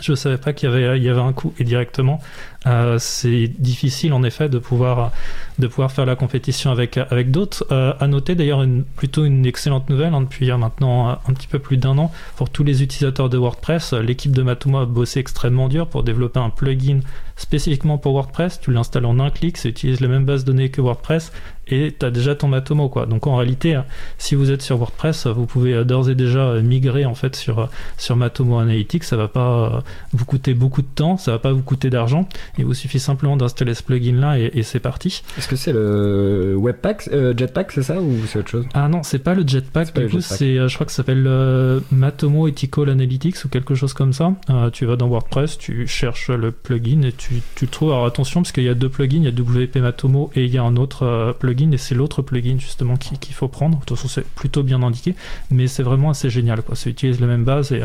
Je 0.00 0.14
savais 0.14 0.38
pas 0.38 0.52
qu'il 0.52 0.70
y 0.70 0.72
avait, 1.08 1.20
un 1.20 1.32
coût 1.32 1.54
et 1.58 1.64
directement, 1.64 2.20
euh, 2.66 2.96
c'est 2.98 3.48
difficile 3.58 4.12
en 4.12 4.22
effet 4.22 4.48
de 4.48 4.58
pouvoir 4.58 5.12
de 5.58 5.66
pouvoir 5.66 5.92
faire 5.92 6.06
la 6.06 6.16
compétition 6.16 6.70
avec, 6.70 6.96
avec 6.96 7.30
d'autres. 7.30 7.66
Euh, 7.70 7.92
à 8.00 8.06
noter 8.06 8.34
d'ailleurs 8.34 8.62
une, 8.62 8.84
plutôt 8.84 9.24
une 9.24 9.46
excellente 9.46 9.90
nouvelle 9.90 10.14
hein, 10.14 10.22
depuis 10.22 10.50
euh, 10.50 10.56
maintenant 10.56 11.10
euh, 11.10 11.14
un 11.28 11.32
petit 11.32 11.46
peu 11.46 11.58
plus 11.58 11.76
d'un 11.76 11.98
an 11.98 12.10
pour 12.36 12.50
tous 12.50 12.64
les 12.64 12.82
utilisateurs 12.82 13.28
de 13.28 13.38
WordPress. 13.38 13.92
L'équipe 13.92 14.32
de 14.32 14.42
Matomo 14.42 14.78
a 14.78 14.86
bossé 14.86 15.20
extrêmement 15.20 15.68
dur 15.68 15.86
pour 15.86 16.02
développer 16.02 16.40
un 16.40 16.50
plugin 16.50 17.00
spécifiquement 17.36 17.98
pour 17.98 18.12
WordPress. 18.12 18.60
Tu 18.60 18.72
l'installes 18.72 19.06
en 19.06 19.18
un 19.20 19.30
clic, 19.30 19.56
ça 19.56 19.68
utilise 19.68 20.00
les 20.00 20.08
mêmes 20.08 20.24
bases 20.24 20.44
de 20.44 20.52
données 20.52 20.70
que 20.70 20.80
WordPress 20.80 21.32
et 21.68 21.94
tu 21.98 22.04
as 22.04 22.10
déjà 22.10 22.34
ton 22.34 22.48
Matomo. 22.48 22.88
Quoi. 22.88 23.06
Donc 23.06 23.26
en 23.26 23.36
réalité, 23.36 23.76
euh, 23.76 23.82
si 24.18 24.34
vous 24.34 24.50
êtes 24.50 24.62
sur 24.62 24.78
WordPress, 24.78 25.26
vous 25.26 25.46
pouvez 25.46 25.84
d'ores 25.84 26.10
et 26.10 26.14
déjà 26.14 26.54
migrer 26.60 27.04
en 27.04 27.14
fait 27.14 27.36
sur, 27.36 27.68
sur 27.98 28.16
Matomo 28.16 28.58
Analytics. 28.58 29.04
Ça 29.04 29.16
va 29.16 29.28
pas 29.28 29.82
vous 30.12 30.24
coûter 30.24 30.54
beaucoup 30.54 30.82
de 30.82 30.88
temps, 30.94 31.16
ça 31.16 31.32
va 31.32 31.38
pas 31.38 31.52
vous 31.52 31.62
coûter 31.62 31.90
d'argent. 31.90 32.28
Il 32.58 32.64
vous 32.66 32.74
suffit 32.74 32.98
simplement 33.00 33.36
d'installer 33.36 33.74
ce 33.74 33.82
plugin 33.82 34.14
là 34.20 34.38
et, 34.38 34.50
et 34.54 34.62
c'est 34.62 34.80
parti. 34.80 35.22
Est-ce 35.38 35.48
que 35.48 35.56
c'est 35.56 35.72
le 35.72 36.54
Webpack, 36.58 37.08
euh, 37.12 37.34
Jetpack, 37.36 37.72
c'est 37.72 37.82
ça 37.82 38.00
ou 38.00 38.18
c'est 38.26 38.40
autre 38.40 38.50
chose? 38.50 38.66
Ah 38.74 38.88
non, 38.88 39.02
c'est 39.02 39.18
pas 39.20 39.34
le 39.34 39.46
Jetpack, 39.46 39.94
du 39.94 40.08
coup, 40.10 40.20
c'est, 40.36 40.58
euh, 40.58 40.68
je 40.68 40.74
crois 40.74 40.84
que 40.86 40.92
ça 40.92 40.96
s'appelle 40.98 41.24
euh, 41.26 41.80
Matomo 41.90 42.48
Ethical 42.48 42.90
Analytics 42.90 43.44
ou 43.44 43.48
quelque 43.48 43.74
chose 43.74 43.94
comme 43.94 44.12
ça. 44.12 44.32
Euh, 44.50 44.70
tu 44.70 44.84
vas 44.86 44.96
dans 44.96 45.08
WordPress, 45.08 45.56
tu 45.58 45.86
cherches 45.86 46.28
le 46.30 46.50
plugin 46.52 47.02
et 47.02 47.12
tu, 47.12 47.40
tu 47.54 47.64
le 47.64 47.70
trouves. 47.70 47.90
Alors 47.92 48.06
attention, 48.06 48.42
parce 48.42 48.52
qu'il 48.52 48.64
y 48.64 48.68
a 48.68 48.74
deux 48.74 48.88
plugins, 48.88 49.18
il 49.18 49.24
y 49.24 49.28
a 49.28 49.30
WP 49.30 49.76
Matomo 49.76 50.30
et 50.34 50.44
il 50.44 50.50
y 50.52 50.58
a 50.58 50.62
un 50.62 50.76
autre 50.76 51.34
plugin, 51.38 51.70
et 51.72 51.78
c'est 51.78 51.94
l'autre 51.94 52.22
plugin 52.22 52.56
justement 52.58 52.96
qui- 52.96 53.18
qu'il 53.18 53.34
faut 53.34 53.48
prendre. 53.48 53.78
De 53.80 53.84
toute 53.84 53.96
façon, 53.96 54.08
c'est 54.08 54.26
plutôt 54.26 54.62
bien 54.62 54.82
indiqué, 54.82 55.14
mais 55.50 55.66
c'est 55.68 55.82
vraiment 55.82 56.10
assez 56.10 56.28
génial. 56.30 56.62
Quoi. 56.62 56.76
Ça 56.76 56.90
utilise 56.90 57.20
la 57.20 57.26
même 57.26 57.44
base 57.44 57.72
et, 57.72 57.82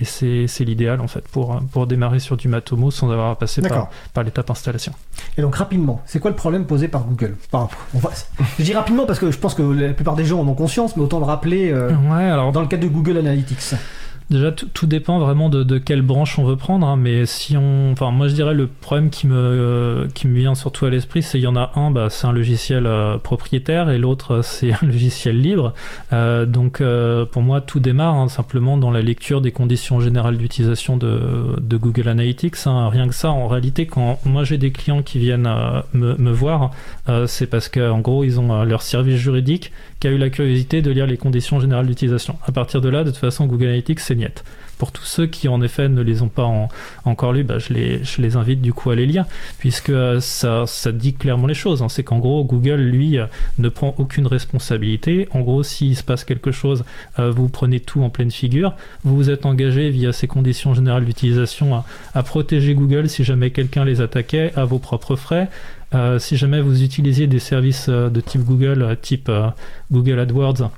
et 0.00 0.04
c'est, 0.04 0.64
l'idéal 0.64 1.00
en 1.00 1.06
fait 1.08 1.26
pour, 1.28 1.60
pour 1.72 1.86
démarrer 1.86 2.18
sur 2.18 2.36
du 2.36 2.48
Matomo 2.48 2.90
sans 2.90 3.10
avoir 3.10 3.30
à 3.30 3.38
passer 3.38 3.62
par. 3.62 3.90
Par 4.14 4.24
l'étape 4.24 4.50
installation. 4.50 4.92
Et 5.36 5.42
donc 5.42 5.54
rapidement, 5.56 6.00
c'est 6.06 6.18
quoi 6.20 6.30
le 6.30 6.36
problème 6.36 6.64
posé 6.66 6.88
par 6.88 7.04
Google 7.04 7.36
Enfin, 7.52 7.68
on 7.94 7.98
va- 7.98 8.10
Je 8.58 8.64
dis 8.64 8.74
rapidement 8.74 9.06
parce 9.06 9.18
que 9.18 9.30
je 9.30 9.38
pense 9.38 9.54
que 9.54 9.62
la 9.62 9.92
plupart 9.92 10.16
des 10.16 10.24
gens 10.24 10.40
en 10.40 10.46
ont 10.48 10.54
conscience, 10.54 10.96
mais 10.96 11.02
autant 11.02 11.18
le 11.18 11.24
rappeler 11.24 11.70
euh, 11.72 11.90
Ouais, 12.10 12.24
alors 12.24 12.52
dans 12.52 12.60
le 12.62 12.66
cadre 12.68 12.82
de 12.84 12.88
Google 12.88 13.18
Analytics. 13.18 13.74
Déjà, 14.30 14.52
tout, 14.52 14.86
dépend 14.86 15.18
vraiment 15.20 15.48
de, 15.48 15.78
quelle 15.78 16.02
branche 16.02 16.38
on 16.38 16.44
veut 16.44 16.56
prendre, 16.56 16.86
hein, 16.86 16.96
mais 16.96 17.24
si 17.24 17.56
on, 17.56 17.92
enfin, 17.92 18.10
moi 18.10 18.28
je 18.28 18.34
dirais 18.34 18.52
le 18.52 18.66
problème 18.66 19.08
qui 19.08 19.26
me, 19.26 19.34
euh, 19.34 20.06
qui 20.12 20.28
me 20.28 20.38
vient 20.38 20.54
surtout 20.54 20.84
à 20.84 20.90
l'esprit, 20.90 21.22
c'est 21.22 21.38
il 21.38 21.44
y 21.44 21.46
en 21.46 21.56
a 21.56 21.72
un, 21.76 21.90
bah, 21.90 22.08
c'est 22.10 22.26
un 22.26 22.32
logiciel 22.32 22.84
euh, 22.86 23.16
propriétaire 23.16 23.88
et 23.88 23.96
l'autre 23.96 24.40
c'est 24.44 24.72
un 24.72 24.86
logiciel 24.86 25.40
libre. 25.40 25.72
Euh, 26.12 26.44
donc 26.44 26.82
pour 27.32 27.42
moi, 27.42 27.62
tout 27.62 27.80
démarre 27.80 28.16
hein, 28.16 28.28
simplement 28.28 28.76
dans 28.76 28.90
la 28.90 29.00
lecture 29.00 29.40
des 29.40 29.50
conditions 29.52 29.98
générales 30.00 30.36
d'utilisation 30.36 30.98
de, 30.98 31.78
Google 31.78 32.08
Analytics. 32.08 32.66
hein. 32.66 32.90
Rien 32.90 33.08
que 33.08 33.14
ça, 33.14 33.30
en 33.30 33.48
réalité, 33.48 33.86
quand 33.86 34.18
moi 34.26 34.44
j'ai 34.44 34.58
des 34.58 34.72
clients 34.72 35.02
qui 35.02 35.18
viennent 35.18 35.48
me, 35.94 36.32
voir, 36.32 36.72
c'est 37.26 37.46
parce 37.46 37.70
qu'en 37.70 38.00
gros 38.00 38.24
ils 38.24 38.38
ont 38.38 38.62
leur 38.64 38.82
service 38.82 39.16
juridique 39.16 39.72
qui 40.00 40.06
a 40.06 40.10
eu 40.10 40.18
la 40.18 40.30
curiosité 40.30 40.82
de 40.82 40.90
lire 40.90 41.06
les 41.06 41.16
conditions 41.16 41.60
générales 41.60 41.86
d'utilisation. 41.86 42.36
À 42.46 42.52
partir 42.52 42.80
de 42.80 42.88
là, 42.88 43.04
de 43.04 43.10
toute 43.10 43.18
façon, 43.18 43.46
Google 43.46 43.66
Analytics, 43.66 44.00
c'est 44.00 44.17
Pour 44.78 44.92
tous 44.92 45.04
ceux 45.04 45.26
qui, 45.26 45.48
en 45.48 45.60
effet, 45.60 45.88
ne 45.88 46.02
les 46.02 46.22
ont 46.22 46.28
pas 46.28 46.44
en- 46.44 46.68
encore 47.04 47.32
lus, 47.32 47.42
bah, 47.42 47.58
je, 47.58 47.72
les, 47.72 48.36
invite 48.36 48.62
du 48.62 48.72
coup 48.72 48.90
à 48.90 48.94
les 48.94 49.06
lire, 49.06 49.24
puisque 49.58 49.90
euh, 49.90 50.20
ça, 50.20 50.66
dit 50.92 51.14
clairement 51.14 51.48
les 51.48 51.54
choses. 51.54 51.82
hein. 51.82 51.88
C'est 51.88 52.04
qu'en 52.04 52.18
gros, 52.18 52.44
Google, 52.44 52.76
lui, 52.76 53.18
euh, 53.18 53.26
ne 53.58 53.68
prend 53.68 53.94
aucune 53.98 54.28
responsabilité. 54.28 55.28
En 55.32 55.40
gros, 55.40 55.64
s'il 55.64 55.96
se 55.96 56.04
passe 56.04 56.22
quelque 56.24 56.52
chose, 56.52 56.84
euh, 57.18 57.32
vous 57.32 57.48
prenez 57.48 57.80
tout 57.80 58.02
en 58.02 58.10
pleine 58.10 58.30
figure. 58.30 58.72
Vous 59.02 59.16
vous 59.16 59.30
êtes 59.30 59.46
engagé 59.46 59.90
via 59.90 60.12
ces 60.12 60.28
conditions 60.28 60.74
générales 60.74 61.04
d'utilisation 61.04 61.82
à, 62.14 62.22
protéger 62.22 62.74
Google 62.74 63.08
si 63.08 63.24
jamais 63.24 63.50
quelqu'un 63.50 63.84
les 63.84 64.00
attaquait 64.00 64.52
à 64.54 64.64
vos 64.64 64.78
propres 64.78 65.16
frais. 65.16 65.48
Si 66.18 66.36
jamais 66.36 66.60
vous 66.60 66.82
utilisiez 66.82 67.26
des 67.26 67.38
services 67.38 67.88
de 67.88 68.20
type 68.20 68.42
Google, 68.42 68.96
type 69.00 69.30
Google 69.90 70.18
AdWords, 70.18 70.70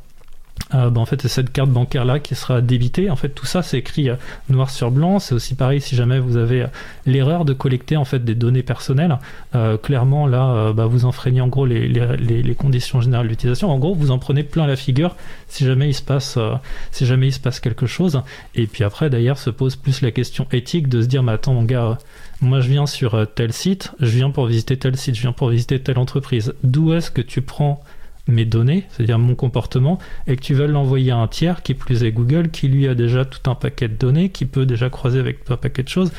euh, 0.74 0.90
bah, 0.90 1.00
en 1.00 1.06
fait, 1.06 1.20
c'est 1.22 1.28
cette 1.28 1.52
carte 1.52 1.70
bancaire 1.70 2.04
là 2.04 2.18
qui 2.18 2.34
sera 2.34 2.60
débitée. 2.60 3.10
En 3.10 3.16
fait, 3.16 3.30
tout 3.30 3.46
ça, 3.46 3.62
c'est 3.62 3.78
écrit 3.78 4.08
euh, 4.08 4.16
noir 4.48 4.70
sur 4.70 4.90
blanc. 4.90 5.18
C'est 5.18 5.34
aussi 5.34 5.54
pareil 5.54 5.80
si 5.80 5.96
jamais 5.96 6.18
vous 6.20 6.36
avez 6.36 6.62
euh, 6.62 6.66
l'erreur 7.06 7.44
de 7.44 7.52
collecter 7.52 7.96
en 7.96 8.04
fait 8.04 8.24
des 8.24 8.34
données 8.34 8.62
personnelles. 8.62 9.18
Clairement, 9.82 10.26
là, 10.26 10.72
bah, 10.72 10.86
vous 10.86 11.04
enfreignez 11.04 11.40
en 11.40 11.48
gros 11.48 11.66
les, 11.66 12.54
conditions 12.56 13.00
générales 13.00 13.28
d'utilisation. 13.28 13.70
En 13.70 13.78
gros, 13.78 13.94
vous 13.94 14.10
en 14.10 14.18
prenez 14.18 14.42
plein 14.42 14.66
la 14.66 14.76
figure 14.76 15.16
si 15.48 15.64
jamais 15.64 15.88
il 15.88 15.94
se 15.94 16.02
passe, 16.02 16.38
si 16.92 17.06
jamais 17.06 17.28
il 17.28 17.32
se 17.32 17.40
passe 17.40 17.60
quelque 17.60 17.86
chose. 17.86 18.22
Et 18.54 18.66
puis 18.66 18.84
après, 18.84 19.10
d'ailleurs, 19.10 19.38
se 19.38 19.50
pose 19.50 19.76
plus 19.76 20.02
la 20.02 20.10
question 20.10 20.46
éthique 20.52 20.88
de 20.88 21.02
se 21.02 21.06
dire, 21.06 21.22
mais 21.22 21.32
attends, 21.32 21.54
mon 21.54 21.64
gars. 21.64 21.98
moi, 22.40 22.60
je 22.60 22.68
viens 22.68 22.86
sur 22.86 23.26
tel 23.34 23.52
site, 23.52 23.92
je 24.00 24.10
viens 24.10 24.30
pour 24.30 24.46
visiter 24.46 24.76
tel 24.76 24.96
site, 24.96 25.14
je 25.16 25.22
viens 25.22 25.32
pour 25.32 25.48
visiter 25.48 25.80
telle 25.80 25.98
entreprise. 25.98 26.54
D'où 26.62 26.92
est-ce 26.92 27.10
que 27.10 27.22
tu 27.22 27.42
prends 27.42 27.82
mes 28.28 28.44
données, 28.44 28.86
c'est-à-dire 28.90 29.18
mon 29.18 29.34
comportement, 29.34 29.98
et 30.26 30.36
que 30.36 30.42
tu 30.42 30.54
veux 30.54 30.66
l'envoyer 30.66 31.10
à 31.10 31.16
un 31.16 31.28
tiers, 31.28 31.62
qui 31.62 31.74
plus 31.74 32.04
est 32.04 32.12
Google, 32.12 32.50
qui 32.50 32.68
lui 32.68 32.86
a 32.86 32.94
déjà 32.94 33.24
tout 33.24 33.50
un 33.50 33.54
paquet 33.54 33.88
de 33.88 33.94
données, 33.94 34.28
qui 34.28 34.46
peut 34.46 34.66
déjà 34.66 34.90
croiser 34.90 35.18
avec 35.18 35.38
un 35.50 35.56
paquet 35.56 35.82
de 35.82 35.88
choses. 35.88 36.12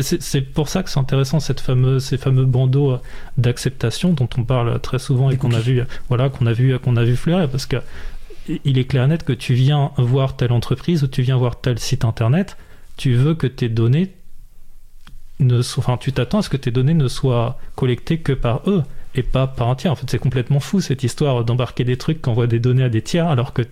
C'est 0.00 0.40
pour 0.40 0.68
ça 0.68 0.82
que 0.82 0.90
c'est 0.90 1.00
intéressant 1.00 1.40
cette 1.40 1.60
fameuse, 1.60 2.04
ces 2.04 2.18
fameux 2.18 2.44
bandeaux 2.44 2.92
euh, 2.92 3.00
d'acceptation 3.36 4.12
dont 4.12 4.28
on 4.36 4.44
parle 4.44 4.80
très 4.80 4.98
souvent 4.98 5.30
et 5.30 5.36
qu'on 5.36 5.52
a 5.52 5.60
vu, 5.60 5.80
euh, 5.80 5.84
voilà, 6.08 6.28
qu'on 6.28 6.46
a 6.46 6.52
vu, 6.52 6.78
qu'on 6.78 6.96
a 6.96 7.04
vu 7.04 7.16
fleurir, 7.16 7.48
parce 7.48 7.66
que 7.66 7.76
il 8.64 8.78
est 8.78 8.84
clair 8.84 9.04
et 9.04 9.08
net 9.08 9.24
que 9.24 9.32
tu 9.34 9.54
viens 9.54 9.90
voir 9.98 10.36
telle 10.36 10.52
entreprise 10.52 11.02
ou 11.02 11.06
tu 11.06 11.20
viens 11.22 11.36
voir 11.36 11.60
tel 11.60 11.78
site 11.78 12.04
internet, 12.04 12.56
tu 12.96 13.14
veux 13.14 13.34
que 13.34 13.46
tes 13.46 13.68
données 13.68 14.14
ne 15.40 15.62
soient, 15.62 15.84
enfin, 15.84 15.96
tu 15.98 16.12
t'attends 16.12 16.38
à 16.38 16.42
ce 16.42 16.48
que 16.48 16.56
tes 16.56 16.70
données 16.70 16.94
ne 16.94 17.08
soient 17.08 17.58
collectées 17.76 18.18
que 18.18 18.32
par 18.32 18.62
eux 18.68 18.82
et 19.18 19.22
pas 19.22 19.46
par 19.46 19.68
un 19.68 19.74
tiers. 19.74 19.92
En 19.92 19.96
fait, 19.96 20.10
c'est 20.10 20.18
complètement 20.18 20.60
fou 20.60 20.80
cette 20.80 21.02
histoire 21.02 21.44
d'embarquer 21.44 21.84
des 21.84 21.96
trucs 21.96 22.22
qui 22.22 22.28
envoient 22.28 22.46
des 22.46 22.60
données 22.60 22.84
à 22.84 22.88
des 22.88 23.02
tiers, 23.02 23.28
alors 23.28 23.52
que, 23.52 23.62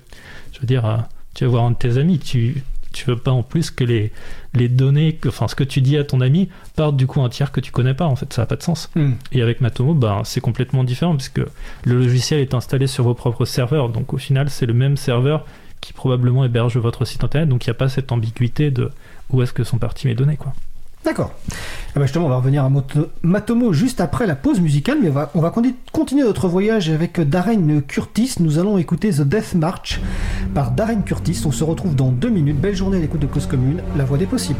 je 0.53 0.61
veux 0.61 0.67
dire, 0.67 0.85
euh, 0.85 0.97
tu 1.35 1.45
vas 1.45 1.51
voir 1.51 1.65
un 1.65 1.71
de 1.71 1.77
tes 1.77 1.99
amis, 1.99 2.19
tu 2.19 2.63
tu 2.97 3.05
veux 3.11 3.17
pas 3.17 3.31
en 3.31 3.43
plus 3.43 3.71
que 3.71 3.85
les, 3.85 4.11
les 4.55 4.71
données, 4.71 5.17
que, 5.17 5.29
enfin 5.29 5.49
ce 5.49 5.55
que 5.55 5.65
tu 5.65 5.83
dis 5.83 5.99
à 5.99 6.05
ton 6.05 6.23
ami, 6.23 6.49
partent 6.77 6.97
du 6.97 7.07
coup 7.07 7.21
à 7.21 7.27
un 7.27 7.29
tiers 7.29 7.53
que 7.53 7.61
tu 7.61 7.71
connais 7.71 7.93
pas. 7.93 8.07
En 8.07 8.17
fait, 8.17 8.33
ça 8.33 8.43
n'a 8.43 8.47
pas 8.47 8.57
de 8.57 8.63
sens. 8.63 8.91
Hmm. 8.95 9.13
Et 9.33 9.43
avec 9.43 9.61
Matomo, 9.61 9.93
bah, 9.93 10.23
c'est 10.25 10.41
complètement 10.41 10.83
différent 10.83 11.15
puisque 11.15 11.43
le 11.85 11.95
logiciel 11.95 12.41
est 12.41 12.55
installé 12.55 12.87
sur 12.87 13.05
vos 13.05 13.13
propres 13.15 13.45
serveurs. 13.45 13.91
Donc 13.91 14.15
au 14.15 14.19
final, 14.19 14.49
c'est 14.49 14.65
le 14.65 14.73
même 14.73 14.97
serveur 14.97 15.45
qui 15.83 15.93
probablement 15.93 16.45
héberge 16.45 16.79
votre 16.79 17.05
site 17.05 17.23
internet. 17.23 17.51
Donc 17.51 17.67
il 17.67 17.69
n'y 17.69 17.73
a 17.73 17.75
pas 17.75 17.91
cette 17.91 18.13
ambiguïté 18.13 18.71
de 18.71 18.91
où 19.31 19.43
est-ce 19.43 19.53
que 19.53 19.63
sont 19.63 19.79
parties 19.79 20.07
mes 20.07 20.15
données. 20.15 20.39
Quoi. 20.39 20.55
D'accord. 21.07 21.31
Eh 21.95 22.01
ben 22.01 22.03
justement, 22.03 22.27
on 22.27 22.29
va 22.29 22.37
revenir 22.39 22.65
à 22.65 22.71
Matomo 23.23 23.73
juste 23.73 24.01
après 24.01 24.27
la 24.27 24.35
pause 24.35 24.61
musicale, 24.61 24.99
mais 25.01 25.11
on 25.35 25.41
va, 25.41 25.53
continuer 25.93 26.25
notre 26.25 26.49
voyage 26.49 26.91
avec 26.91 27.21
Darren 27.21 27.81
Curtis. 27.87 28.35
Nous 28.41 28.59
allons 28.59 28.77
écouter 28.77 29.11
The 29.11 29.23
Death 29.23 29.55
March 29.55 30.01
par 30.53 30.73
Darren 30.73 31.03
Curtis. 31.03 31.41
On 31.47 31.53
se 31.53 31.63
retrouve 31.63 31.95
dans 31.95 32.11
deux 32.11 32.29
minutes. 32.29 32.61
Belle 32.61 32.75
journée 32.75 32.97
à 32.97 33.01
l'écoute 33.01 33.21
de 33.21 33.29
Cause 33.29 33.47
Commune, 33.47 33.83
la 33.97 34.05
voix 34.05 34.19
des 34.19 34.27
possibles. 34.27 34.59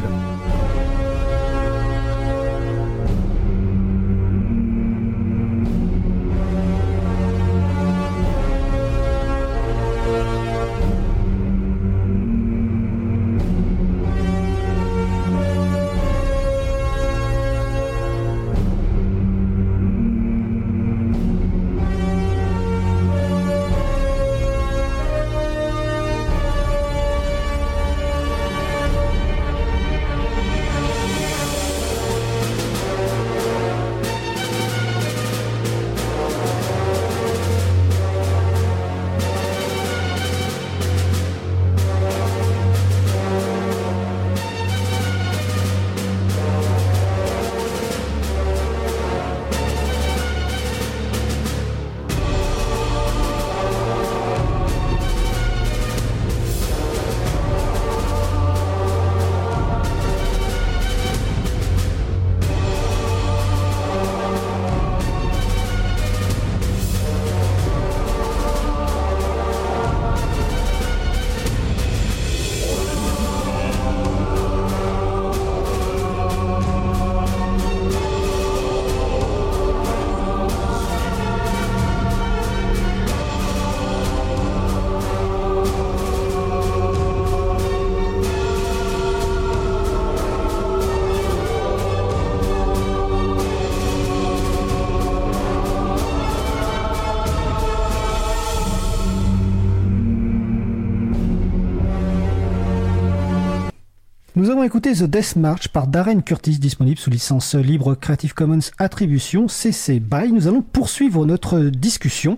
Nous 104.47 104.53
avons 104.53 104.63
écouté 104.63 104.93
The 104.93 105.03
Death 105.03 105.35
March 105.35 105.67
par 105.67 105.87
Darren 105.87 106.21
Curtis, 106.21 106.57
disponible 106.57 106.97
sous 106.97 107.09
licence 107.09 107.53
libre 107.53 107.95
Creative 107.95 108.33
Commons 108.33 108.71
Attribution 108.77 109.49
CC 109.49 109.99
BY. 109.99 110.31
Nous 110.31 110.47
allons 110.47 110.61
poursuivre 110.61 111.25
notre 111.25 111.59
discussion. 111.59 112.37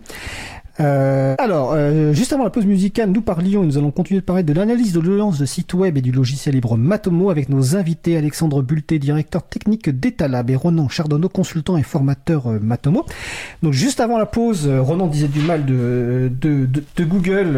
Euh, 0.79 1.35
alors, 1.37 1.73
euh, 1.73 2.13
juste 2.13 2.31
avant 2.31 2.43
la 2.43 2.49
pause 2.49 2.65
musicale, 2.65 3.09
nous 3.09 3.21
parlions 3.21 3.63
et 3.63 3.65
nous 3.65 3.77
allons 3.77 3.91
continuer 3.91 4.21
de 4.21 4.25
parler 4.25 4.43
de 4.43 4.53
l'analyse 4.53 4.93
de 4.93 4.99
l'audience 4.99 5.37
de 5.37 5.45
site 5.45 5.73
web 5.73 5.97
et 5.97 6.01
du 6.01 6.11
logiciel 6.11 6.55
libre 6.55 6.77
Matomo 6.77 7.29
avec 7.29 7.49
nos 7.49 7.75
invités 7.75 8.15
Alexandre 8.17 8.61
Bulté, 8.61 8.97
directeur 8.97 9.43
technique 9.43 9.89
d'Etalab 9.89 10.49
et 10.49 10.55
Ronan 10.55 10.87
Chardonneau, 10.87 11.27
consultant 11.27 11.77
et 11.77 11.83
formateur 11.83 12.47
euh, 12.47 12.59
Matomo. 12.61 13.05
Donc 13.61 13.73
juste 13.73 13.99
avant 13.99 14.17
la 14.17 14.25
pause, 14.25 14.67
Ronan 14.67 15.07
disait 15.07 15.27
du 15.27 15.41
mal 15.41 15.65
de, 15.65 16.29
Google. 16.99 17.53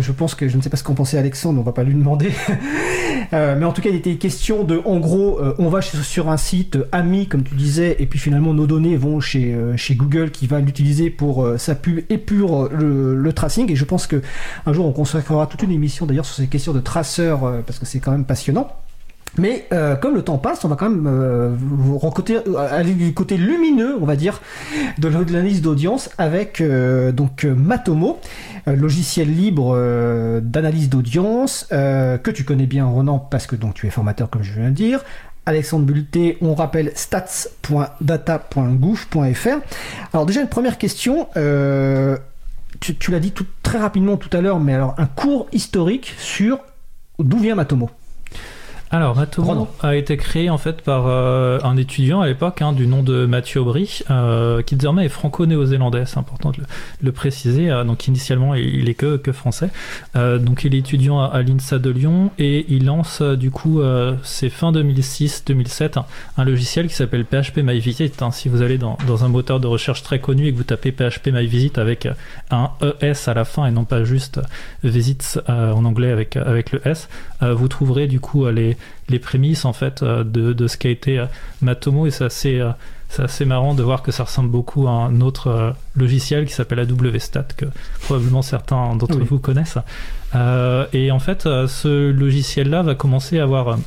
Je 0.00 0.12
pense 0.12 0.34
que 0.34 0.48
je 0.48 0.56
ne 0.56 0.62
sais 0.62 0.70
pas 0.70 0.76
ce 0.76 0.84
qu'en 0.84 0.94
pensait 0.94 1.18
Alexandre, 1.18 1.60
on 1.60 1.62
va 1.62 1.72
pas 1.72 1.84
lui 1.84 1.94
demander. 1.94 2.30
Mais 3.32 3.64
en 3.64 3.72
tout 3.72 3.82
cas, 3.82 3.90
il 3.90 3.96
était 3.96 4.14
question 4.14 4.64
de, 4.64 4.80
en 4.84 4.98
gros, 4.98 5.38
on 5.58 5.68
va 5.68 5.82
sur 5.82 6.28
un 6.28 6.36
site 6.36 6.78
ami, 6.92 7.26
comme 7.26 7.42
tu 7.42 7.54
disais, 7.54 7.96
et 7.98 8.06
puis 8.06 8.18
finalement 8.18 8.54
nos 8.54 8.66
données 8.66 8.96
vont 8.96 9.20
chez, 9.20 9.54
Google 9.90 10.30
qui 10.30 10.46
va 10.46 10.60
l'utiliser 10.60 11.10
pour 11.10 11.46
sa 11.58 11.74
pub 11.74 12.00
et 12.08 12.18
pour 12.18 12.57
le, 12.66 13.32
tracing. 13.32 13.70
Et 13.70 13.76
je 13.76 13.84
pense 13.84 14.06
que 14.06 14.22
un 14.66 14.72
jour 14.72 14.86
on 14.86 14.92
consacrera 14.92 15.46
toute 15.46 15.62
une 15.62 15.70
émission 15.70 16.06
d'ailleurs 16.06 16.24
sur 16.24 16.34
ces 16.34 16.46
questions 16.46 16.72
de 16.72 16.80
traceurs 16.80 17.44
euh, 17.44 17.60
parce 17.66 17.78
que 17.78 17.84
c'est 17.86 18.00
quand 18.00 18.12
même 18.12 18.24
passionnant. 18.24 18.68
Mais 19.36 19.66
euh, 19.72 19.94
comme 19.94 20.14
le 20.14 20.22
temps 20.22 20.38
passe, 20.38 20.64
on 20.64 20.68
va 20.68 20.76
quand 20.76 20.88
même 20.88 21.06
euh, 21.06 21.54
rencontrer- 21.96 22.42
du 22.84 23.12
côté 23.12 23.36
lumineux, 23.36 23.98
on 24.00 24.06
va 24.06 24.16
dire, 24.16 24.40
de 24.96 25.08
l'analyse 25.08 25.60
d'audience 25.60 26.08
avec 26.16 26.62
donc 27.12 27.44
Matomo, 27.44 28.18
logiciel 28.66 29.30
libre 29.30 29.76
d'analyse 30.40 30.88
d'audience 30.88 31.66
que 31.70 32.30
tu 32.30 32.44
connais 32.44 32.64
bien 32.66 32.86
Ronan 32.86 33.18
parce 33.18 33.46
que 33.46 33.54
donc 33.54 33.74
tu 33.74 33.86
es 33.86 33.90
formateur 33.90 34.30
comme 34.30 34.42
je 34.42 34.54
viens 34.54 34.70
de 34.70 34.74
dire. 34.74 35.04
Alexandre 35.44 35.84
Bulté, 35.86 36.38
on 36.40 36.54
rappelle 36.54 36.92
stats.data.gouv.fr. 36.94 39.58
Alors 40.12 40.26
déjà 40.26 40.40
une 40.40 40.48
première 40.48 40.78
question. 40.78 41.28
Tu, 42.80 43.10
l'as 43.10 43.20
dit 43.20 43.32
très 43.62 43.78
rapidement 43.78 44.16
tout 44.16 44.34
à 44.36 44.40
l'heure, 44.40 44.60
mais 44.60 44.74
alors 44.74 44.94
un 44.98 45.06
cours 45.06 45.48
historique 45.52 46.14
sur 46.18 46.60
d'où 47.18 47.38
vient 47.38 47.54
Matomo. 47.54 47.90
Alors, 48.90 49.14
Matomo 49.16 49.68
a 49.82 49.96
été 49.96 50.16
créé 50.16 50.48
en 50.48 50.56
fait 50.56 50.80
par 50.80 51.06
euh, 51.08 51.58
un 51.62 51.76
étudiant 51.76 52.22
à 52.22 52.26
l'époque 52.26 52.62
hein, 52.62 52.72
du 52.72 52.86
nom 52.86 53.02
de 53.02 53.26
Mathieu 53.26 53.60
Aubry, 53.60 54.00
euh, 54.10 54.62
qui 54.62 54.76
désormais 54.76 55.04
est 55.04 55.10
franco-néo-zélandais, 55.10 56.06
c'est 56.06 56.16
important 56.16 56.52
de 56.52 56.56
le, 56.58 56.62
de 56.62 57.06
le 57.06 57.12
préciser. 57.12 57.70
euh, 57.70 57.84
donc, 57.84 58.08
initialement, 58.08 58.54
il, 58.54 58.88
est 58.88 58.94
que, 58.94 59.18
que 59.18 59.30
français. 59.32 59.68
Euh, 60.16 60.38
donc, 60.38 60.64
il 60.64 60.74
est 60.74 60.78
étudiant 60.78 61.20
à, 61.20 61.26
à 61.26 61.42
l'INSA 61.42 61.78
de 61.78 61.90
Lyon 61.90 62.30
et 62.38 62.64
il 62.70 62.86
lance 62.86 63.18
euh, 63.20 63.36
du 63.36 63.50
coup, 63.50 63.82
euh, 63.82 64.14
c'est 64.22 64.48
fin 64.48 64.72
2006-2007, 64.72 65.98
un, 65.98 66.06
un 66.38 66.44
logiciel 66.46 66.88
qui 66.88 66.94
s'appelle 66.94 67.26
PHP 67.26 67.58
My 67.58 67.80
Visit. 67.80 68.22
hein. 68.22 68.30
si 68.30 68.48
vous 68.48 68.62
allez 68.62 68.78
dans, 68.78 68.96
dans 69.06 69.22
un 69.22 69.28
moteur 69.28 69.60
de 69.60 69.66
recherche 69.66 70.02
très 70.02 70.18
connu 70.18 70.46
et 70.46 70.52
que 70.52 70.56
vous 70.56 70.64
tapez 70.64 70.92
PHP 70.92 71.28
My 71.30 71.46
Visit 71.46 71.76
avec 71.76 72.06
euh, 72.06 72.14
un 72.50 72.70
ES 73.02 73.28
à 73.28 73.34
la 73.34 73.44
fin 73.44 73.66
et 73.66 73.70
non 73.70 73.84
pas 73.84 74.04
juste 74.04 74.40
Visits 74.82 75.38
euh, 75.50 75.72
en 75.72 75.84
anglais 75.84 76.10
avec, 76.10 76.36
avec 76.36 76.72
le 76.72 76.80
S, 76.86 77.10
euh, 77.42 77.52
vous 77.52 77.68
trouverez 77.68 78.06
du 78.06 78.18
coup 78.18 78.46
les, 78.48 78.77
les 79.08 79.18
prémices 79.18 79.64
en 79.64 79.72
fait 79.72 80.02
euh, 80.02 80.24
de, 80.24 80.52
de 80.52 80.66
ce 80.66 80.76
qu'a 80.76 80.90
été 80.90 81.18
euh, 81.18 81.26
Matomo 81.62 82.06
et 82.06 82.10
c'est 82.10 82.24
assez, 82.24 82.60
euh, 82.60 82.70
c'est 83.08 83.22
assez 83.22 83.44
marrant 83.44 83.74
de 83.74 83.82
voir 83.82 84.02
que 84.02 84.12
ça 84.12 84.24
ressemble 84.24 84.50
beaucoup 84.50 84.86
à 84.88 84.90
un 84.90 85.20
autre 85.20 85.74
logiciel 85.96 86.46
qui 86.46 86.52
s'appelle 86.52 86.80
AWStat 86.80 87.44
que 87.56 87.66
probablement 88.02 88.42
certains 88.42 88.94
d'entre 88.96 89.16
Oui. 89.18 89.26
vous 89.28 89.38
connaissent. 89.38 89.78
Euh, 90.34 90.86
et 90.92 91.10
en 91.10 91.18
fait, 91.18 91.42
ce 91.44 92.10
logiciel-là 92.10 92.82
va 92.82 92.94
commencer 92.94 93.38
à 93.38 93.44
avoir 93.44 93.78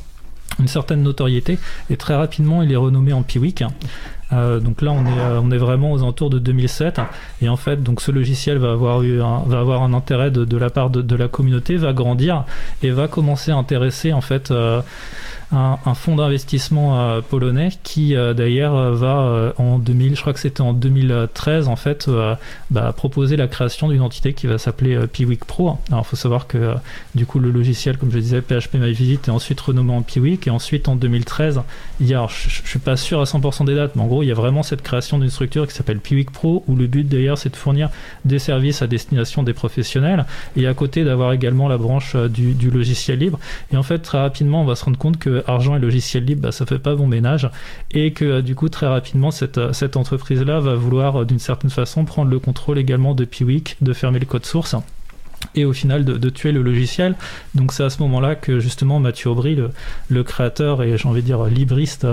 une 0.60 0.68
certaine 0.68 1.02
notoriété 1.04 1.60
et 1.90 1.98
très 1.98 2.16
rapidement 2.16 2.62
il 2.62 2.72
est 2.72 2.76
renommé 2.78 3.14
en 3.14 3.24
Piwik. 3.24 3.64
Euh, 4.34 4.60
donc 4.60 4.82
là 4.82 4.92
on 4.92 5.06
est, 5.06 5.20
euh, 5.20 5.42
on 5.44 5.52
est 5.52 5.58
vraiment 5.58 5.92
aux 5.92 6.00
alentours 6.00 6.30
de 6.30 6.40
2007 6.40 7.02
et 7.42 7.50
en 7.50 7.58
fait 7.58 7.84
donc 7.84 8.00
ce 8.00 8.12
logiciel 8.12 8.58
va 8.60 8.72
avoir 8.72 9.04
un, 9.84 9.94
intérêt 9.94 10.32
de, 10.32 10.58
la 10.58 10.70
part 10.70 10.90
de, 10.90 11.16
la 11.16 11.28
communauté 11.28 11.76
va 11.76 11.92
grandir 11.92 12.46
et 12.82 12.92
va 12.92 13.08
commencer 13.10 13.52
à 13.52 13.58
intéresser 13.58 14.14
en 14.14 14.22
fait 14.22 14.52
euh, 14.52 14.82
un, 15.52 15.94
fonds 15.96 16.16
d'investissement 16.16 17.20
polonais 17.30 17.72
qui 17.84 18.14
d'ailleurs 18.14 18.94
va 18.94 19.54
en 19.58 19.80
2000 19.80 20.16
je 20.16 20.22
crois 20.22 20.32
que 20.32 20.40
c'était 20.40 20.62
en 20.62 20.72
2013 20.72 21.68
en 21.68 21.76
fait 21.76 22.10
bah, 22.70 22.94
proposer 22.96 23.36
la 23.36 23.50
création 23.50 23.90
d'une 23.90 24.02
entité 24.02 24.32
qui 24.32 24.48
va 24.48 24.58
s'appeler 24.58 24.98
Piwik 25.12 25.44
Pro. 25.44 25.78
Alors 25.90 26.06
il 26.06 26.10
faut 26.10 26.16
savoir 26.16 26.48
que 26.48 26.76
du 27.16 27.26
coup 27.26 27.40
le 27.40 27.52
logiciel 27.52 27.98
comme 27.98 28.12
je 28.12 28.20
disais 28.20 28.42
PHP 28.42 28.76
My 28.76 28.94
Visit 28.94 29.28
est 29.28 29.32
ensuite 29.32 29.60
renommé 29.60 29.94
en 29.94 30.04
Piwik 30.04 30.48
et 30.48 30.52
ensuite 30.52 30.88
en 30.88 30.96
2013 30.96 31.64
il 32.00 32.08
y 32.08 32.14
a 32.14 32.26
je, 32.30 32.48
je 32.48 32.70
suis 32.70 32.80
pas 32.80 32.96
sûr 32.96 33.20
à 33.20 33.26
100% 33.26 33.66
des 33.66 33.76
dates 33.76 33.98
mais 33.98 34.04
en 34.04 34.08
gros 34.08 34.21
il 34.22 34.28
y 34.28 34.32
a 34.32 34.36
vraiment 34.36 34.64
cette 34.64 34.82
création 34.82 35.20
d'une 35.20 35.30
structure 35.30 35.68
qui 35.68 35.74
s'appelle 35.74 36.00
Piwik 36.00 36.32
Pro 36.32 36.64
où 36.68 36.76
le 36.76 36.88
but 36.88 37.08
d'ailleurs 37.08 37.38
c'est 37.38 37.50
de 37.50 37.56
fournir 37.56 37.90
des 38.26 38.40
services 38.40 38.82
à 38.82 38.88
destination 38.88 39.44
des 39.44 39.54
professionnels 39.54 40.26
et 40.56 40.68
à 40.68 40.74
côté 40.74 41.04
d'avoir 41.04 41.34
également 41.34 41.68
la 41.68 41.78
branche 41.78 42.14
euh, 42.16 42.28
du, 42.28 42.72
logiciel 42.72 43.20
libre. 43.20 43.40
Et 43.74 43.78
en 43.78 43.84
fait 43.84 44.00
très 44.00 44.20
rapidement 44.20 44.62
on 44.62 44.66
va 44.66 44.76
se 44.76 44.86
rendre 44.86 44.98
compte 44.98 45.18
que 45.18 45.44
argent 45.48 45.76
et 45.76 45.80
logiciel 45.80 46.26
libre 46.26 46.44
bah, 46.44 46.52
ça 46.52 46.66
fait 46.66 46.80
pas 46.80 46.96
bon 46.96 47.08
ménage 47.08 47.50
et 47.92 48.12
que 48.12 48.26
euh, 48.26 48.42
du 48.42 48.56
coup 48.56 48.70
très 48.70 48.88
rapidement 48.88 49.32
cette, 49.32 49.58
euh, 49.58 49.74
cette 49.74 49.98
entreprise 49.98 50.42
là 50.42 50.60
va 50.60 50.76
vouloir 50.76 51.26
d'une 51.26 51.40
certaine 51.40 51.70
façon 51.70 52.06
prendre 52.06 52.30
le 52.30 52.40
contrôle 52.40 52.78
également 52.78 53.14
de 53.14 53.26
Piwik 53.26 53.78
de 53.82 53.94
fermer 53.94 54.20
le 54.20 54.26
code 54.26 54.46
source 54.46 54.76
et 55.56 55.66
au 55.66 55.74
final 55.74 56.06
de, 56.06 56.30
tuer 56.30 56.52
le 56.52 56.62
logiciel. 56.62 57.16
Donc 57.56 57.74
c'est 57.74 57.84
à 57.84 57.90
ce 57.90 58.02
moment-là 58.04 58.36
que 58.36 58.60
justement 58.60 59.00
Mathieu 59.00 59.30
Aubry, 59.30 59.58
le, 60.10 60.24
créateur 60.24 60.84
et 60.84 60.98
j'ai 60.98 61.08
envie 61.08 61.22
de 61.22 61.26
dire 61.26 61.44
libriste, 61.46 62.08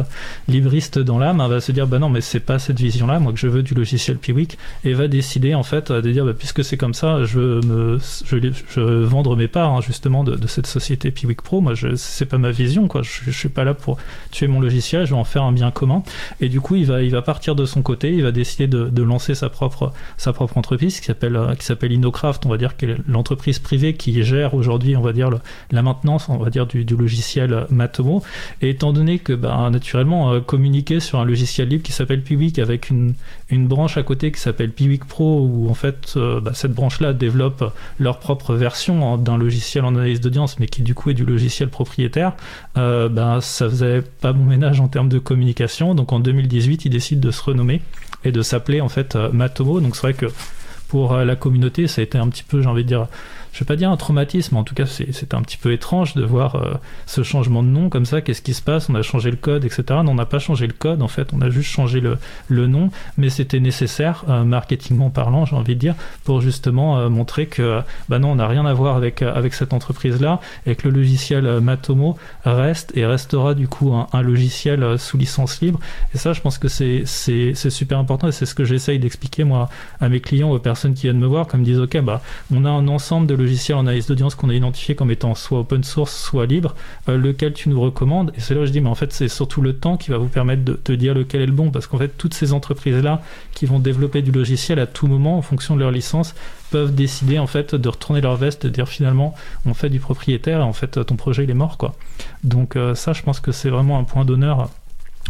libriste 0.48 0.98
dans 0.98 1.18
l'âme, 1.18 1.40
hein, 1.40 1.48
va 1.48 1.60
se 1.60 1.72
dire 1.72 1.86
bah 1.86 1.98
non 1.98 2.08
mais 2.08 2.20
c'est 2.20 2.40
pas 2.40 2.58
cette 2.58 2.80
vision-là, 2.80 3.20
moi 3.20 3.32
que 3.32 3.38
je 3.38 3.46
veux 3.46 3.62
du 3.62 3.74
logiciel 3.74 4.16
Piwik 4.16 4.58
et 4.84 4.94
va 4.94 5.08
décider 5.08 5.54
en 5.54 5.62
fait 5.62 5.92
de 5.92 6.10
dire 6.10 6.24
bah, 6.24 6.32
puisque 6.36 6.64
c'est 6.64 6.76
comme 6.76 6.94
ça, 6.94 7.24
je 7.24 7.38
veux 7.38 7.60
me, 7.60 7.98
je, 8.24 8.36
je 8.70 8.80
veux 8.80 9.04
vendre 9.04 9.36
mes 9.36 9.46
parts 9.46 9.72
hein, 9.72 9.80
justement 9.80 10.24
de, 10.24 10.46
cette 10.46 10.66
société 10.66 11.10
Piwik 11.10 11.42
Pro. 11.42 11.60
Moi 11.60 11.74
je 11.74 11.94
c'est 11.96 12.26
pas 12.26 12.38
ma 12.38 12.50
vision 12.50 12.88
quoi, 12.88 13.02
je, 13.02 13.20
je 13.26 13.30
suis 13.30 13.50
pas 13.50 13.64
là 13.64 13.74
pour 13.74 13.98
tuer 14.30 14.48
mon 14.48 14.60
logiciel, 14.60 15.06
je 15.06 15.10
vais 15.10 15.20
en 15.20 15.24
faire 15.24 15.44
un 15.44 15.52
bien 15.52 15.70
commun. 15.70 16.02
Et 16.40 16.48
du 16.48 16.60
coup 16.60 16.76
il 16.76 16.86
va 16.86 17.02
il 17.02 17.10
va 17.10 17.22
partir 17.22 17.54
de 17.54 17.66
son 17.66 17.82
côté, 17.82 18.12
il 18.12 18.22
va 18.22 18.32
décider 18.32 18.66
de, 18.66 18.88
de 18.88 19.02
lancer 19.02 19.34
sa 19.34 19.48
propre 19.48 19.92
sa 20.16 20.32
propre 20.32 20.56
entreprise 20.58 20.98
qui 20.98 21.06
s'appelle 21.06 21.38
qui 21.58 21.66
s'appelle 21.66 21.92
Innocraft, 21.92 22.46
on 22.46 22.48
va 22.48 22.56
dire 22.56 22.76
qu'elle 22.76 22.90
est 22.90 23.08
l'entreprise 23.28 23.58
privée 23.58 23.92
qui 23.92 24.22
gère 24.22 24.54
aujourd'hui 24.54 24.96
on 24.96 25.02
va 25.02 25.12
dire 25.12 25.28
la 25.70 25.82
maintenance 25.82 26.30
on 26.30 26.38
va 26.38 26.48
dire 26.48 26.66
du, 26.66 26.84
logiciel 26.84 27.66
Matomo. 27.70 28.22
Et 28.62 28.70
étant 28.70 28.94
donné 28.94 29.18
que 29.18 29.34
bah, 29.34 29.68
naturellement 29.70 30.32
euh, 30.32 30.40
communiquer 30.40 30.98
sur 30.98 31.20
un 31.20 31.26
logiciel 31.26 31.68
libre 31.68 31.82
qui 31.82 31.92
s'appelle 31.92 32.22
Piwik 32.22 32.58
avec 32.58 32.88
une, 32.90 33.14
branche 33.50 33.98
à 33.98 34.02
côté 34.02 34.32
qui 34.32 34.40
s'appelle 34.40 34.70
Piwik 34.70 35.04
Pro 35.04 35.46
où 35.46 35.68
en 35.68 35.74
fait 35.74 36.14
euh, 36.16 36.40
bah, 36.40 36.52
cette 36.54 36.72
branche 36.72 37.00
là 37.00 37.12
développe 37.12 37.74
leur 37.98 38.18
propre 38.18 38.54
version 38.54 39.14
hein, 39.14 39.18
d'un 39.18 39.36
logiciel 39.36 39.84
en 39.84 39.94
analyse 39.94 40.20
d'audience 40.20 40.58
mais 40.58 40.66
qui 40.66 40.80
du 40.80 40.94
coup 40.94 41.10
est 41.10 41.14
du 41.14 41.26
logiciel 41.26 41.68
propriétaire 41.68 42.32
euh, 42.78 43.10
bah, 43.10 43.40
ça 43.42 43.68
faisait 43.68 44.02
pas 44.22 44.32
bon 44.32 44.44
ménage 44.44 44.80
en 44.80 44.88
termes 44.88 45.10
de 45.10 45.18
communication 45.18 45.94
donc 45.94 46.12
en 46.14 46.20
2018 46.20 46.86
ils 46.86 46.90
décident 46.90 47.20
de 47.20 47.30
se 47.30 47.42
renommer 47.42 47.82
et 48.24 48.32
de 48.32 48.40
s'appeler 48.40 48.80
en 48.80 48.88
fait 48.88 49.16
Matomo 49.32 49.80
donc 49.80 49.96
c'est 49.96 50.02
vrai 50.02 50.14
que 50.14 50.26
pour 50.88 51.12
euh, 51.12 51.24
la 51.24 51.36
communauté. 51.36 51.86
Ça 51.86 52.00
a 52.00 52.04
été 52.04 52.18
un 52.18 52.28
petit 52.28 52.42
peu 52.42 52.62
j'ai 52.62 52.68
envie 52.68 52.84
de 52.84 52.88
dire 52.88 53.06
je 53.58 53.64
vais 53.64 53.66
pas 53.66 53.74
dire 53.74 53.90
un 53.90 53.96
traumatisme, 53.96 54.56
en 54.56 54.62
tout 54.62 54.76
cas 54.76 54.86
c'est- 54.86 55.34
un 55.34 55.42
petit 55.42 55.56
peu 55.56 55.72
étrange 55.72 56.14
de 56.14 56.22
voir 56.22 56.54
euh, 56.54 56.74
ce 57.06 57.24
changement 57.24 57.64
de 57.64 57.68
nom 57.68 57.88
comme 57.88 58.06
ça, 58.06 58.20
qu'est-ce 58.20 58.40
qui 58.40 58.54
se 58.54 58.62
passe, 58.62 58.88
on 58.88 58.94
a 58.94 59.02
changé 59.02 59.32
le 59.32 59.36
code, 59.36 59.64
etc. 59.64 59.82
Non, 59.88 60.12
on 60.12 60.14
n'a 60.14 60.26
pas 60.26 60.38
changé 60.38 60.68
le 60.68 60.72
code, 60.72 61.02
en 61.02 61.08
fait, 61.08 61.30
on 61.32 61.40
a 61.40 61.50
juste 61.50 61.68
changé 61.68 62.00
le, 62.00 62.18
nom, 62.68 62.90
mais 63.16 63.30
c'était 63.30 63.58
nécessaire, 63.58 64.24
euh, 64.28 64.44
marketingment 64.44 65.10
parlant, 65.10 65.44
j'ai 65.44 65.56
envie 65.56 65.74
de 65.74 65.80
dire, 65.80 65.96
pour 66.22 66.40
justement 66.40 66.98
euh, 66.98 67.08
montrer 67.08 67.46
que 67.46 67.80
bah 68.08 68.20
non, 68.20 68.30
on 68.30 68.34
n'a 68.36 68.46
rien 68.46 68.64
à 68.64 68.72
voir 68.72 68.94
avec, 68.94 69.22
euh, 69.22 69.34
avec 69.34 69.54
cette 69.54 69.72
entreprise-là, 69.72 70.40
et 70.64 70.76
que 70.76 70.86
le 70.88 70.94
logiciel 70.94 71.60
Matomo 71.60 72.16
reste 72.44 72.96
et 72.96 73.06
restera 73.06 73.54
du 73.54 73.66
coup 73.66 73.92
un, 73.92 74.06
un 74.12 74.22
logiciel 74.22 75.00
sous 75.00 75.18
licence 75.18 75.60
libre. 75.60 75.80
Et 76.14 76.18
ça, 76.18 76.32
je 76.32 76.40
pense 76.40 76.58
que 76.58 76.68
c'est 76.68 77.04
super 77.54 77.98
important, 77.98 78.28
et 78.28 78.32
c'est 78.32 78.46
ce 78.46 78.54
que 78.54 78.64
j'essaye 78.64 79.00
d'expliquer 79.00 79.42
moi 79.42 79.68
à 80.00 80.08
mes 80.08 80.20
clients, 80.20 80.50
aux 80.52 80.60
personnes 80.60 80.94
qui 80.94 81.02
viennent 81.02 81.18
me 81.18 81.26
voir, 81.26 81.48
comme 81.48 81.60
me 81.60 81.64
disent, 81.64 81.80
ok, 81.80 82.00
bah 82.02 82.22
on 82.54 82.64
a 82.64 82.70
un 82.70 82.86
ensemble 82.86 83.26
de 83.26 83.34
logiciels 83.34 83.47
en 83.74 83.80
analyse 83.80 84.06
d'audience 84.06 84.34
qu'on 84.34 84.50
a 84.50 84.54
identifié 84.54 84.94
comme 84.94 85.10
étant 85.10 85.34
soit 85.34 85.60
open 85.60 85.84
source, 85.84 86.14
soit 86.14 86.46
libre, 86.46 86.74
euh, 87.08 87.16
lequel 87.16 87.52
tu 87.52 87.68
nous 87.68 87.80
recommandes. 87.80 88.32
Et 88.36 88.40
c'est 88.40 88.54
là 88.54 88.60
où 88.60 88.66
je 88.66 88.70
dis, 88.70 88.80
mais 88.80 88.88
en 88.88 88.94
fait, 88.94 89.12
c'est 89.12 89.28
surtout 89.28 89.60
le 89.60 89.74
temps 89.74 89.96
qui 89.96 90.10
va 90.10 90.18
vous 90.18 90.28
permettre 90.28 90.64
de 90.64 90.74
te 90.74 90.92
dire 90.92 91.14
lequel 91.14 91.42
est 91.42 91.46
le 91.46 91.52
bon, 91.52 91.70
parce 91.70 91.86
qu'en 91.86 91.98
fait, 91.98 92.16
toutes 92.16 92.34
ces 92.34 92.52
entreprises-là 92.52 93.22
qui 93.52 93.66
vont 93.66 93.78
développer 93.78 94.22
du 94.22 94.32
logiciel 94.32 94.78
à 94.78 94.86
tout 94.86 95.06
moment 95.06 95.38
en 95.38 95.42
fonction 95.42 95.74
de 95.74 95.80
leur 95.80 95.90
licence 95.90 96.34
peuvent 96.70 96.94
décider 96.94 97.38
en 97.38 97.46
fait 97.46 97.74
de 97.74 97.88
retourner 97.88 98.20
leur 98.20 98.36
veste, 98.36 98.66
de 98.66 98.70
dire 98.70 98.88
finalement 98.88 99.34
on 99.66 99.74
fait 99.74 99.90
du 99.90 100.00
propriétaire 100.00 100.60
et 100.60 100.62
en 100.62 100.72
fait 100.72 101.04
ton 101.04 101.16
projet 101.16 101.44
il 101.44 101.50
est 101.50 101.54
mort 101.54 101.78
quoi. 101.78 101.94
Donc 102.44 102.76
euh, 102.76 102.94
ça 102.94 103.12
je 103.12 103.22
pense 103.22 103.40
que 103.40 103.52
c'est 103.52 103.70
vraiment 103.70 103.98
un 103.98 104.04
point 104.04 104.24
d'honneur. 104.24 104.68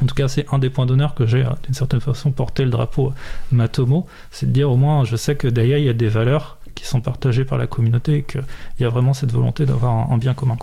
En 0.02 0.06
tout 0.06 0.14
cas, 0.14 0.28
c'est 0.28 0.46
un 0.52 0.60
des 0.60 0.70
points 0.70 0.86
d'honneur 0.86 1.14
que 1.14 1.26
j'ai, 1.26 1.44
euh, 1.44 1.50
d'une 1.64 1.74
certaine 1.74 2.00
façon, 2.00 2.30
porté 2.30 2.64
le 2.64 2.70
drapeau 2.70 3.12
Matomo. 3.50 4.06
C'est 4.30 4.46
de 4.46 4.52
dire 4.52 4.70
au 4.70 4.76
moins, 4.76 5.04
je 5.04 5.16
sais 5.16 5.34
que 5.34 5.48
derrière, 5.48 5.78
il 5.78 5.86
y 5.86 5.88
a 5.88 5.92
des 5.94 6.08
valeurs 6.08 6.57
qui 6.78 6.86
sont 6.86 7.00
partagées 7.00 7.44
par 7.44 7.58
la 7.58 7.66
communauté 7.66 8.18
et 8.18 8.22
qu'il 8.22 8.42
y 8.80 8.84
a 8.84 8.88
vraiment 8.88 9.12
cette 9.12 9.32
volonté 9.32 9.66
d'avoir 9.66 10.10
un, 10.12 10.18
bien 10.18 10.34
commun. 10.34 10.56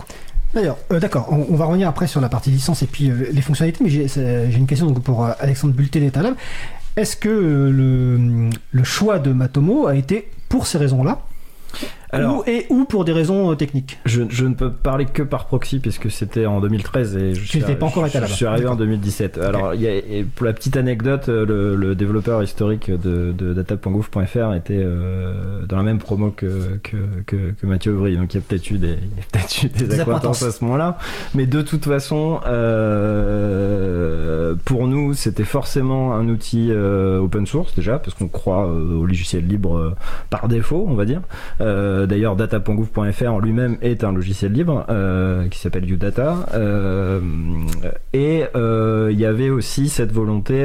D'ailleurs, 0.54 0.78
euh, 0.90 0.98
d'accord, 0.98 1.28
on, 1.30 1.46
on 1.50 1.56
va 1.56 1.66
revenir 1.66 1.88
après 1.88 2.06
sur 2.06 2.20
la 2.20 2.30
partie 2.30 2.50
licence 2.50 2.82
et 2.82 2.86
puis 2.86 3.10
euh, 3.10 3.28
les 3.30 3.42
fonctionnalités, 3.42 3.84
mais 3.84 3.90
j'ai 3.90 4.56
une 4.56 4.66
question 4.66 4.86
donc, 4.86 5.02
pour 5.02 5.26
euh, 5.26 5.32
Alexandre 5.40 5.74
Bulté 5.74 6.00
d'Etalab. 6.00 6.34
Est-ce 6.96 7.16
que 7.16 7.28
le 7.28 8.84
choix 8.84 9.18
de 9.18 9.30
Matomo 9.30 9.86
a 9.86 9.96
été 9.96 10.30
pour 10.48 10.66
ces 10.66 10.78
raisons-là? 10.78 11.20
Alors, 12.16 12.38
ou, 12.38 12.42
et 12.46 12.66
ou 12.70 12.84
pour 12.84 13.04
des 13.04 13.12
raisons 13.12 13.50
euh, 13.50 13.54
techniques 13.54 13.98
je, 14.04 14.22
je 14.28 14.44
ne 14.46 14.54
peux 14.54 14.70
parler 14.70 15.04
que 15.06 15.22
par 15.22 15.46
proxy 15.46 15.78
puisque 15.78 16.10
c'était 16.10 16.46
en 16.46 16.60
2013 16.60 17.16
et 17.16 17.34
je 17.34 17.44
suis, 17.44 17.58
n'étais 17.60 17.74
pas 17.76 17.86
encore 17.86 18.04
je- 18.04 18.08
été 18.10 18.18
là-bas. 18.18 18.26
Je 18.30 18.34
suis 18.36 18.46
arrivé 18.46 18.66
en 18.66 18.70
D'accord. 18.70 18.86
2017. 18.86 19.38
Alors, 19.38 19.74
il 19.74 19.80
y 19.82 19.86
a, 19.86 19.94
et 19.94 20.24
pour 20.34 20.46
la 20.46 20.52
petite 20.52 20.76
anecdote, 20.76 21.28
euh, 21.28 21.44
le, 21.46 21.76
le 21.76 21.94
développeur 21.94 22.42
historique 22.42 22.90
de, 22.90 23.32
de 23.32 23.52
data.gouv.fr 23.54 24.54
était 24.54 24.80
euh, 24.82 25.64
dans 25.68 25.76
la 25.76 25.82
même 25.82 25.98
promo 25.98 26.30
que, 26.30 26.78
que, 26.82 26.96
que, 27.26 27.36
que 27.60 27.66
Mathieu 27.66 27.92
Aubry. 27.96 28.16
Donc, 28.16 28.34
il 28.34 28.38
y 28.38 28.40
a 28.40 28.42
peut-être 28.46 28.70
eu 28.70 28.78
des, 28.78 28.96
peut-être 29.32 29.62
eu 29.64 29.68
des, 29.68 29.84
Des 29.86 30.00
acquaintances 30.00 30.42
à 30.42 30.50
ce 30.50 30.64
moment-là. 30.64 30.98
Mais 31.34 31.46
de 31.46 31.62
toute 31.62 31.84
façon, 31.84 32.40
euh, 33.26 34.54
pour 34.64 34.86
nous, 34.88 35.14
c'était 35.14 35.44
forcément 35.44 36.14
un 36.14 36.28
outil 36.28 36.68
euh, 36.70 37.18
open 37.20 37.46
source 37.46 37.74
déjà, 37.74 37.98
parce 37.98 38.14
qu'on 38.14 38.28
croit 38.28 38.66
euh, 38.66 38.98
au 38.98 39.06
logiciel 39.06 39.46
libre 39.46 39.94
par 40.30 40.48
défaut, 40.48 40.84
on 40.88 40.94
va 40.94 41.04
dire. 41.04 41.20
Euh, 41.60 42.05
D'ailleurs, 42.06 42.36
data.gouv.fr 42.36 43.40
lui-même 43.40 43.78
est 43.82 44.04
un 44.04 44.12
logiciel 44.12 44.52
libre 44.52 44.86
euh, 44.88 45.48
qui 45.48 45.58
s'appelle 45.58 45.90
UData. 45.90 46.46
Euh, 46.54 47.20
et 48.12 48.44
euh, 48.54 49.08
il 49.12 49.18
y 49.18 49.24
avait 49.24 49.50
aussi 49.50 49.88
cette 49.88 50.12
volonté 50.12 50.56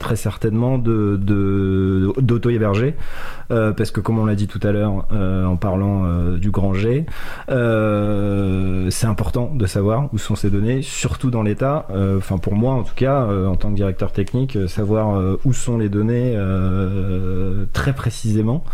très 0.00 0.16
certainement 0.16 0.78
d'auto-héberger, 0.78 2.94
parce 3.48 3.90
que 3.90 4.00
comme 4.00 4.18
on 4.18 4.24
l'a 4.24 4.34
dit 4.34 4.48
tout 4.48 4.60
à 4.62 4.72
l'heure 4.72 5.06
en 5.12 5.56
parlant 5.56 6.32
du 6.36 6.50
grand 6.50 6.72
G, 6.74 7.04
c'est 7.48 9.06
important 9.06 9.50
de 9.54 9.66
savoir 9.66 10.08
où 10.12 10.18
sont 10.18 10.36
ces 10.36 10.50
données, 10.50 10.82
surtout 10.82 11.30
dans 11.30 11.42
l'état. 11.42 11.86
Enfin 12.16 12.38
pour 12.38 12.54
moi 12.54 12.74
en 12.74 12.82
tout 12.82 12.94
cas, 12.94 13.26
en 13.26 13.56
tant 13.56 13.70
que 13.70 13.76
directeur 13.76 14.12
technique, 14.12 14.58
savoir 14.68 15.38
où 15.44 15.52
sont 15.52 15.78
les 15.78 15.88
données 15.88 16.38
très 17.72 17.92
précisément, 17.92 18.64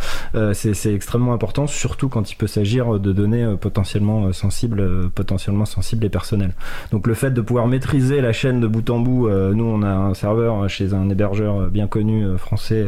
c'est 0.53 0.94
extrêmement 0.94 1.32
important, 1.32 1.66
surtout 1.78 2.08
quand 2.08 2.30
il 2.30 2.36
peut 2.36 2.46
s'agir 2.46 2.98
de 2.98 3.12
données 3.12 3.44
euh, 3.44 3.56
potentiellement 3.56 4.26
euh, 4.26 4.32
sensibles, 4.32 4.80
euh, 4.80 5.08
potentiellement 5.14 5.64
sensibles 5.64 6.04
et 6.04 6.08
personnelles. 6.08 6.54
Donc 6.92 7.06
le 7.06 7.14
fait 7.14 7.30
de 7.30 7.40
pouvoir 7.40 7.66
maîtriser 7.66 8.20
la 8.20 8.32
chaîne 8.32 8.60
de 8.60 8.66
bout 8.66 8.88
en 8.90 8.98
bout, 8.98 9.28
nous 9.28 9.64
on 9.64 9.82
a 9.82 9.88
un 9.90 10.14
serveur 10.14 10.68
chez 10.68 10.94
un 10.94 11.08
hébergeur 11.10 11.68
bien 11.70 11.86
connu 11.86 12.24
français 12.36 12.86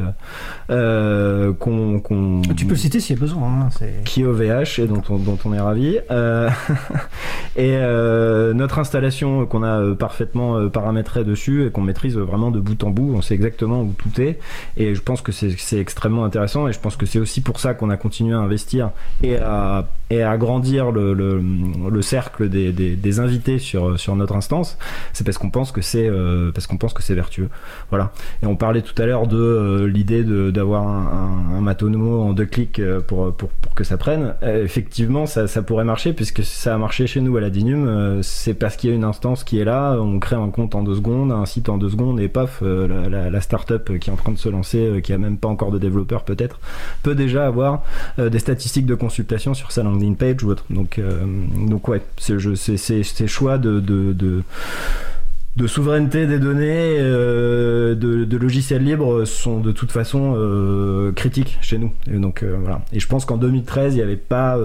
euh, 0.71 1.53
qu'on 1.53 2.01
qu'on- 2.01 2.43
Tu 2.57 2.65
peux 2.65 2.71
le 2.73 2.77
citer 2.77 3.01
s'il 3.01 3.17
y 3.17 3.19
a 3.19 3.21
besoin. 3.21 3.49
hein, 3.49 3.69
c'est- 3.77 4.05
qui 4.05 4.23
est 4.23 4.25
OVH 4.25 4.79
et 4.81 4.87
dont 4.87 5.03
on, 5.09 5.17
dont 5.19 5.39
on 5.45 5.53
est 5.53 5.61
ravi. 5.61 5.99
Euh, 6.11 6.49
et 7.57 7.77
euh, 7.77 8.53
notre 8.55 8.79
installation 8.79 9.47
qu'on 9.47 9.63
a 9.63 9.95
parfaitement 9.95 10.69
paramétrée 10.69 11.25
dessus 11.25 11.67
et 11.67 11.71
qu'on 11.71 11.83
maîtrise 11.83 12.17
vraiment 12.17 12.51
de 12.51 12.61
bout 12.61 12.83
en 12.85 12.91
bout, 12.91 13.13
on 13.15 13.23
sait 13.23 13.35
exactement 13.35 13.83
où 13.83 13.93
tout 13.97 14.21
est. 14.21 14.39
Et 14.77 14.95
je 14.95 15.01
pense 15.03 15.23
que 15.23 15.33
c'est 15.33 15.51
c'est 15.59 15.79
extrêmement 15.79 16.25
intéressant 16.25 16.69
et 16.69 16.73
je 16.73 16.81
pense 16.81 16.97
que 16.97 17.07
c'est 17.07 17.19
aussi 17.19 17.41
pour 17.41 17.61
ça 17.61 17.75
qu'on 17.75 17.91
a 17.91 17.97
continué 17.97 18.35
à 18.35 18.39
investir 18.39 18.80
et 19.23 19.37
à, 19.37 19.87
agrandir 20.19 20.91
le, 20.91 21.15
le, 21.15 21.41
le 21.89 22.03
cercle 22.03 22.49
des, 22.49 23.21
invités 23.21 23.59
sur, 23.59 23.97
notre 24.17 24.35
instance. 24.35 24.77
C'est 25.13 25.25
parce 25.25 25.39
qu'on 25.39 25.51
pense 25.51 25.73
que 25.73 25.83
c'est 25.83 26.09
euh, 26.09 26.51
parce 26.53 26.67
qu'on 26.67 26.77
pense 26.77 26.93
que 26.93 27.03
c'est 27.03 27.15
vertueux. 27.15 27.49
Voilà. 27.91 28.13
Et 28.43 28.47
on 28.47 28.57
parlait 28.57 28.83
tout 28.83 29.01
à 29.01 29.07
l'heure 29.07 29.27
de 29.27 29.37
euh, 29.37 29.87
l'idée 29.87 30.25
d'avoir 30.25 30.87
un, 30.87 31.65
un, 31.65 31.67
en 31.67 32.33
deux 32.33 32.47
clics 32.47 32.81
euh, 32.81 33.01
pour, 33.01 33.35
que 33.77 33.85
ça 33.85 33.97
prenne. 33.97 34.35
Effectivement, 34.43 35.27
ça, 35.27 35.47
pourrait 35.63 35.85
marcher 35.85 36.13
puisque 36.13 36.43
ça 36.43 36.75
a 36.75 36.79
marché 36.79 37.07
chez 37.07 37.21
nous 37.21 37.37
à 37.37 37.41
la 37.41 37.51
Dinum. 37.51 38.21
c'est 38.23 38.55
parce 38.55 38.77
qu'il 38.77 38.91
y 38.91 38.93
a 38.93 38.97
une 38.97 39.05
instance 39.05 39.45
qui 39.45 39.61
est 39.61 39.65
là, 39.65 39.97
on 40.01 40.19
crée 40.19 40.37
un 40.37 40.49
compte 40.49 40.75
en 40.75 40.83
deux 40.83 40.97
secondes, 40.97 41.31
un 41.31 41.47
site 41.47 41.69
en 41.69 41.79
deux 41.79 41.91
secondes 41.91 42.19
et 42.21 42.29
paf, 42.29 42.63
la, 42.63 43.09
la, 43.09 43.31
la 43.31 43.41
start-up 43.41 43.99
qui 43.99 44.11
est 44.11 44.13
en 44.13 44.17
train 44.17 44.33
de 44.33 44.39
se 44.39 44.49
lancer, 44.49 45.01
qui 45.03 45.13
a 45.13 45.19
même 45.19 45.37
pas 45.37 45.49
encore 45.49 45.71
de 45.71 45.79
développeurs 45.79 46.25
peut-être, 46.25 46.59
peut 47.03 47.15
déjà 47.15 47.47
avoir 47.47 47.83
des 48.19 48.39
statistiques 48.39 48.70
de 48.87 48.95
consultation 48.95 49.55
sur 49.55 49.73
sa 49.73 49.83
landing 49.83 50.17
page 50.17 50.43
ou 50.45 50.51
autre. 50.51 50.65
Donc, 50.71 50.99
euh, 50.99 51.23
donc 51.69 51.89
ouais, 51.89 52.01
ces 52.19 53.27
choix 53.27 53.59
de, 53.59 53.81
de, 53.81 54.13
de 54.13 54.43
de 55.57 55.67
souveraineté 55.67 56.29
des 56.29 56.39
données, 56.39 56.97
euh, 57.01 57.97
de, 57.97 58.25
de 58.25 58.37
logiciels 58.37 58.85
libres 58.85 59.25
sont 59.25 59.59
de 59.59 59.73
toute 59.73 59.91
façon 59.91 60.35
euh, 60.37 61.11
critiques 61.13 61.59
chez 61.61 61.77
nous. 61.77 61.93
Et 62.11 62.19
donc 62.19 62.43
euh, 62.45 62.57
voilà. 62.61 62.83
Et 62.93 63.01
je 63.01 63.07
pense 63.09 63.25
qu'en 63.25 63.37
2013, 63.37 63.95
il 63.95 63.97
n'y 63.97 64.03
avait 64.03 64.17
pas 64.17 64.57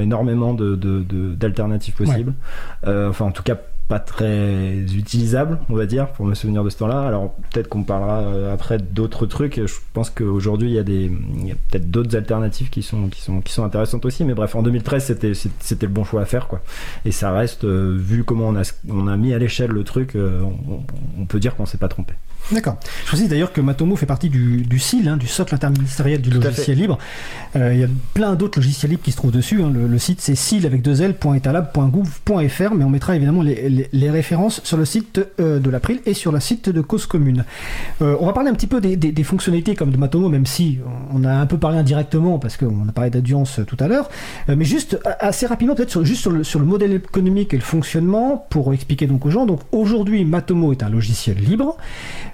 énormément 0.00 0.52
de, 0.52 0.74
de- 0.74 1.00
de- 1.08 1.34
d'alternatives 1.34 1.94
possibles. 1.94 2.34
Enfin, 2.84 3.26
en 3.26 3.30
tout 3.30 3.44
cas, 3.44 3.56
pas 3.88 3.98
très 3.98 4.78
utilisables, 4.96 5.58
on 5.68 5.74
va 5.74 5.86
dire, 5.86 6.08
pour 6.08 6.24
me 6.24 6.34
souvenir 6.34 6.64
de 6.64 6.70
ce 6.70 6.78
temps-là. 6.78 7.02
Alors 7.02 7.34
peut-être 7.50 7.68
qu'on 7.68 7.82
parlera 7.82 8.20
euh, 8.20 8.52
après 8.52 8.78
d'autres 8.78 9.26
trucs. 9.26 9.60
Je 9.64 9.74
pense 9.92 10.10
qu'aujourd'hui, 10.10 10.70
il 10.70 10.74
y 10.74 10.78
a 10.78 10.82
des, 10.82 11.10
peut-être 11.70 11.90
d'autres 11.90 12.16
alternatives 12.16 12.70
qui 12.70 12.82
sont, 12.82 13.08
qui 13.08 13.20
sont, 13.20 13.40
qui 13.40 13.60
intéressantes 13.60 14.04
aussi. 14.04 14.24
Mais 14.24 14.34
bref, 14.34 14.54
en 14.54 14.62
2013, 14.62 15.04
c'était, 15.04 15.86
le 15.86 15.92
bon 15.92 16.04
choix 16.04 16.22
à 16.22 16.24
faire, 16.24 16.48
quoi. 16.48 16.62
Et 17.04 17.12
ça 17.12 17.32
reste, 17.32 17.64
euh, 17.64 17.96
vu 17.98 18.24
comment 18.24 18.48
on 18.48 18.56
a, 18.56 18.72
on 18.88 19.08
a 19.08 19.16
mis 19.16 19.34
à 19.34 19.38
l'échelle 19.38 19.70
le 19.70 19.84
truc, 19.84 20.16
euh, 20.16 20.40
on, 20.42 20.82
on 21.20 21.26
peut 21.26 21.40
dire 21.40 21.54
qu'on 21.56 21.66
s'est 21.66 21.78
pas 21.78 21.88
trompé. 21.88 22.14
D'accord. 22.50 22.76
Je 23.04 23.06
précise 23.08 23.28
d'ailleurs 23.28 23.52
que 23.52 23.60
Matomo 23.60 23.96
fait 23.96 24.04
partie 24.06 24.28
du, 24.28 24.62
du 24.62 24.78
SIL, 24.78 25.08
hein, 25.08 25.16
du 25.16 25.26
socle 25.26 25.54
interministériel 25.54 26.20
du 26.20 26.28
Tout 26.30 26.40
logiciel 26.40 26.76
libre. 26.76 26.98
Euh, 27.56 27.72
il 27.72 27.80
y 27.80 27.84
a 27.84 27.88
plein 28.14 28.34
d'autres 28.34 28.58
logiciels 28.58 28.90
libres 28.90 29.02
qui 29.02 29.12
se 29.12 29.16
trouvent 29.16 29.30
dessus. 29.32 29.62
hein. 29.62 29.70
Le, 29.72 29.86
le 29.86 29.98
site 29.98 30.20
c'est 30.20 30.34
sil 30.36 30.66
avec 30.66 30.82
deux 30.82 31.00
l.etalab.gouv.fr, 31.02 32.74
mais 32.74 32.84
on 32.84 32.90
mettra 32.90 33.16
évidemment 33.16 33.42
les, 33.42 33.68
les- 33.68 33.88
les 33.92 34.10
références 34.10 34.60
sur 34.64 34.76
le 34.76 34.84
site 34.84 35.20
euh, 35.40 35.58
de 35.60 35.70
l'April 35.70 36.00
et 36.06 36.14
sur 36.14 36.32
le 36.32 36.40
site 36.40 36.68
de 36.68 36.80
Cause 36.80 37.06
Commune. 37.06 37.44
Euh, 38.02 38.16
on 38.20 38.26
va 38.26 38.32
parler 38.32 38.50
un 38.50 38.54
petit 38.54 38.66
peu 38.66 38.80
des, 38.80 38.96
des- 38.96 39.12
des 39.12 39.24
fonctionnalités 39.24 39.74
comme 39.74 39.90
de 39.90 39.96
Matomo, 39.96 40.28
même 40.28 40.46
si 40.46 40.78
on 41.12 41.24
a 41.24 41.32
un 41.32 41.46
peu 41.46 41.58
parlé 41.58 41.78
indirectement 41.78 42.38
parce 42.38 42.56
qu'on 42.56 42.88
a 42.88 42.92
parlé 42.92 43.10
d'audience 43.10 43.60
tout 43.66 43.76
à 43.80 43.88
l'heure. 43.88 44.10
Mais 44.48 44.64
juste 44.64 44.98
assez 45.20 45.46
rapidement, 45.46 45.74
peut-être 45.74 45.90
sur- 45.90 46.04
juste 46.04 46.20
sur 46.20 46.30
le, 46.30 46.44
sur 46.44 46.58
le 46.58 46.66
modèle 46.66 46.92
économique 46.94 47.54
et 47.54 47.56
le 47.56 47.62
fonctionnement 47.62 48.46
pour 48.50 48.72
expliquer 48.74 49.06
donc 49.06 49.24
aux 49.26 49.30
gens. 49.30 49.46
Donc 49.46 49.60
aujourd'hui, 49.72 50.24
Matomo 50.24 50.72
est 50.72 50.82
un 50.82 50.90
logiciel 50.90 51.38
libre 51.38 51.76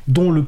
dont 0.09 0.31
le- 0.31 0.45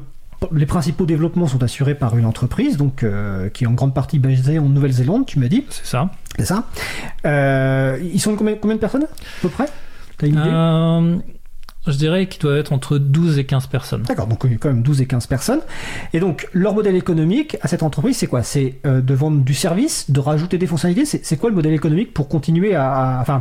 les 0.51 0.65
principaux 0.65 1.05
développements 1.05 1.47
sont 1.47 1.61
assurés 1.63 1.93
par 1.95 2.17
une 2.17 2.25
entreprise, 2.25 2.75
donc 2.75 3.03
euh, 3.03 3.47
qui 3.49 3.63
est 3.63 3.67
en 3.67 3.73
grande 3.73 3.93
partie 3.93 4.17
basée 4.19 4.57
en 4.59 4.67
Nouvelle-Zélande, 4.69 5.25
tu 5.27 5.37
m'as 5.39 5.47
dit, 5.47 5.65
C'est 5.69 5.85
ça. 5.85 6.09
c'est 6.37 6.45
ça. 6.45 6.65
Euh, 7.25 7.99
Ils 8.13 8.19
sont 8.19 8.35
combien, 8.35 8.55
combien 8.55 8.75
de 8.75 8.81
personnes 8.81 9.03
à 9.03 9.41
peu 9.41 9.49
près? 9.49 9.67
T'as 10.17 10.27
une 10.27 10.33
idée? 10.33 10.49
Euh, 10.51 11.17
je 11.87 11.97
dirais 11.97 12.27
qu'il 12.27 12.41
doit 12.41 12.57
être 12.57 12.73
entre 12.73 12.99
12 12.99 13.39
et 13.39 13.45
15 13.45 13.67
personnes. 13.67 14.03
D'accord, 14.03 14.27
donc 14.27 14.41
il 14.43 14.51
y 14.51 14.55
a 14.55 14.57
quand 14.57 14.69
même 14.69 14.83
12 14.83 15.01
et 15.01 15.07
15 15.07 15.25
personnes. 15.25 15.61
Et 16.13 16.19
donc, 16.19 16.47
leur 16.53 16.75
modèle 16.75 16.95
économique 16.95 17.57
à 17.61 17.67
cette 17.67 17.81
entreprise, 17.81 18.17
c'est 18.17 18.27
quoi? 18.27 18.43
C'est 18.43 18.75
euh, 18.85 19.01
de 19.01 19.13
vendre 19.15 19.43
du 19.43 19.55
service, 19.55 20.11
de 20.11 20.19
rajouter 20.19 20.59
des 20.59 20.67
fonctionnalités? 20.67 21.05
C'est 21.05 21.37
quoi 21.37 21.49
le 21.49 21.55
modèle 21.55 21.73
économique 21.73 22.13
pour 22.13 22.27
continuer 22.27 22.75
à... 22.75 23.17
enfin, 23.19 23.39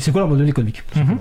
c'est 0.00 0.10
quoi 0.10 0.22
leur 0.22 0.30
modèle 0.30 0.48
économique? 0.48 0.82
Mhm. 0.96 1.18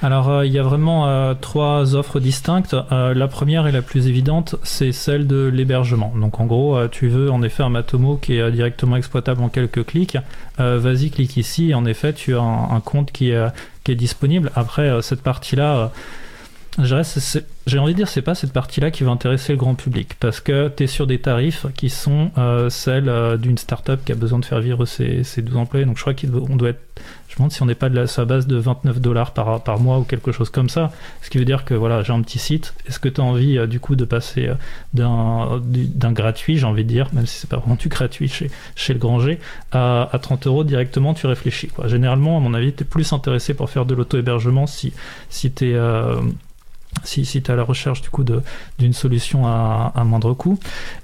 Alors, 0.00 0.28
euh, 0.28 0.46
il 0.46 0.52
y 0.52 0.60
a 0.60 0.62
vraiment 0.62 1.08
euh, 1.08 1.34
trois 1.34 1.96
offres 1.96 2.20
distinctes. 2.20 2.76
La 2.90 3.26
première 3.26 3.66
et 3.66 3.72
la 3.72 3.82
plus 3.82 4.06
évidente, 4.06 4.54
c'est 4.62 4.92
celle 4.92 5.26
de 5.26 5.50
l'hébergement. 5.52 6.12
Donc, 6.14 6.38
en 6.38 6.46
gros, 6.46 6.86
tu 6.88 7.08
veux 7.08 7.30
en 7.32 7.42
effet 7.42 7.64
un 7.64 7.70
Matomo 7.70 8.16
qui 8.16 8.36
est 8.36 8.50
directement 8.52 8.96
exploitable 8.96 9.42
en 9.42 9.48
quelques 9.48 9.84
clics. 9.84 10.16
Vas-y, 10.58 11.10
clique 11.10 11.36
ici. 11.36 11.70
Et 11.70 11.74
en 11.74 11.84
effet, 11.84 12.12
tu 12.12 12.36
as 12.36 12.40
un, 12.40 12.76
un 12.76 12.80
compte 12.80 13.10
qui 13.10 13.30
est, 13.30 13.46
disponible. 13.94 14.50
Après, 14.54 14.88
euh, 14.88 15.00
cette 15.00 15.22
partie-là, 15.22 15.92
j'ai 16.82 17.78
envie 17.78 17.92
de 17.92 17.96
dire, 17.96 18.08
c'est 18.08 18.22
pas 18.22 18.34
cette 18.34 18.52
partie-là 18.52 18.90
qui 18.90 19.02
va 19.04 19.10
intéresser 19.10 19.52
le 19.52 19.58
grand 19.58 19.74
public. 19.74 20.14
Parce 20.20 20.40
que 20.40 20.68
tu 20.74 20.84
es 20.84 20.86
sur 20.86 21.06
des 21.06 21.18
tarifs 21.20 21.66
qui 21.76 21.90
sont 21.90 22.30
euh, 22.38 22.70
celles 22.70 23.08
euh, 23.08 23.36
d'une 23.36 23.58
startup 23.58 24.04
qui 24.04 24.12
a 24.12 24.14
besoin 24.14 24.38
de 24.38 24.44
faire 24.44 24.60
vivre 24.60 24.84
ses, 24.86 25.24
ses 25.24 25.42
12 25.42 25.56
employés. 25.56 25.84
Donc, 25.84 25.96
je 25.96 26.02
crois 26.02 26.14
qu'on 26.14 26.56
doit 26.56 26.70
être 26.70 26.80
je 27.28 27.34
me 27.34 27.38
demande 27.40 27.52
si 27.52 27.62
on 27.62 27.66
n'est 27.66 27.74
pas 27.76 27.88
de 27.90 27.94
la, 27.94 28.06
la 28.16 28.24
base 28.24 28.46
de 28.46 28.56
29 28.56 29.00
dollars 29.00 29.32
par, 29.32 29.62
par 29.62 29.78
mois 29.78 29.98
ou 29.98 30.02
quelque 30.02 30.32
chose 30.32 30.48
comme 30.50 30.68
ça. 30.70 30.90
Ce 31.22 31.30
qui 31.30 31.38
veut 31.38 31.44
dire 31.44 31.64
que 31.64 31.74
voilà, 31.74 32.02
j'ai 32.02 32.12
un 32.12 32.22
petit 32.22 32.38
site. 32.38 32.74
Est-ce 32.88 32.98
que 32.98 33.08
tu 33.08 33.20
as 33.20 33.24
envie 33.24 33.58
euh, 33.58 33.66
du 33.66 33.78
coup 33.80 33.94
de 33.96 34.04
passer 34.04 34.50
d'un 34.94 35.60
du- 35.62 35.86
d'un 35.86 36.12
gratuit, 36.12 36.56
j'ai 36.58 36.64
envie 36.64 36.84
de 36.84 36.88
dire, 36.88 37.08
même 37.12 37.26
si 37.26 37.38
c'est 37.40 37.50
pas 37.50 37.58
vraiment 37.58 37.76
du 37.76 37.88
gratuit 37.88 38.28
chez, 38.28 38.50
chez 38.76 38.94
le 38.94 38.98
Granger, 38.98 39.38
à, 39.72 40.08
à 40.10 40.18
30 40.18 40.46
euros 40.46 40.64
directement, 40.64 41.12
tu 41.14 41.26
réfléchis. 41.26 41.68
Quoi. 41.68 41.86
Généralement, 41.86 42.38
à 42.38 42.40
mon 42.40 42.54
avis, 42.54 42.72
tu 42.72 42.82
es 42.82 42.86
plus 42.86 43.12
intéressé 43.12 43.52
pour 43.54 43.68
faire 43.70 43.84
de 43.84 43.94
l'auto-hébergement 43.94 44.66
si, 44.66 44.92
si 45.28 45.50
tu 45.52 45.70
es. 45.72 45.76
Si, 47.04 47.42
tu 47.42 47.50
à 47.50 47.56
la 47.56 47.62
recherche 47.62 48.02
du 48.02 48.10
coup 48.10 48.24
d'une 48.78 48.92
solution 48.92 49.46
à, 49.46 50.02
moindre 50.04 50.34
coût. 50.34 50.58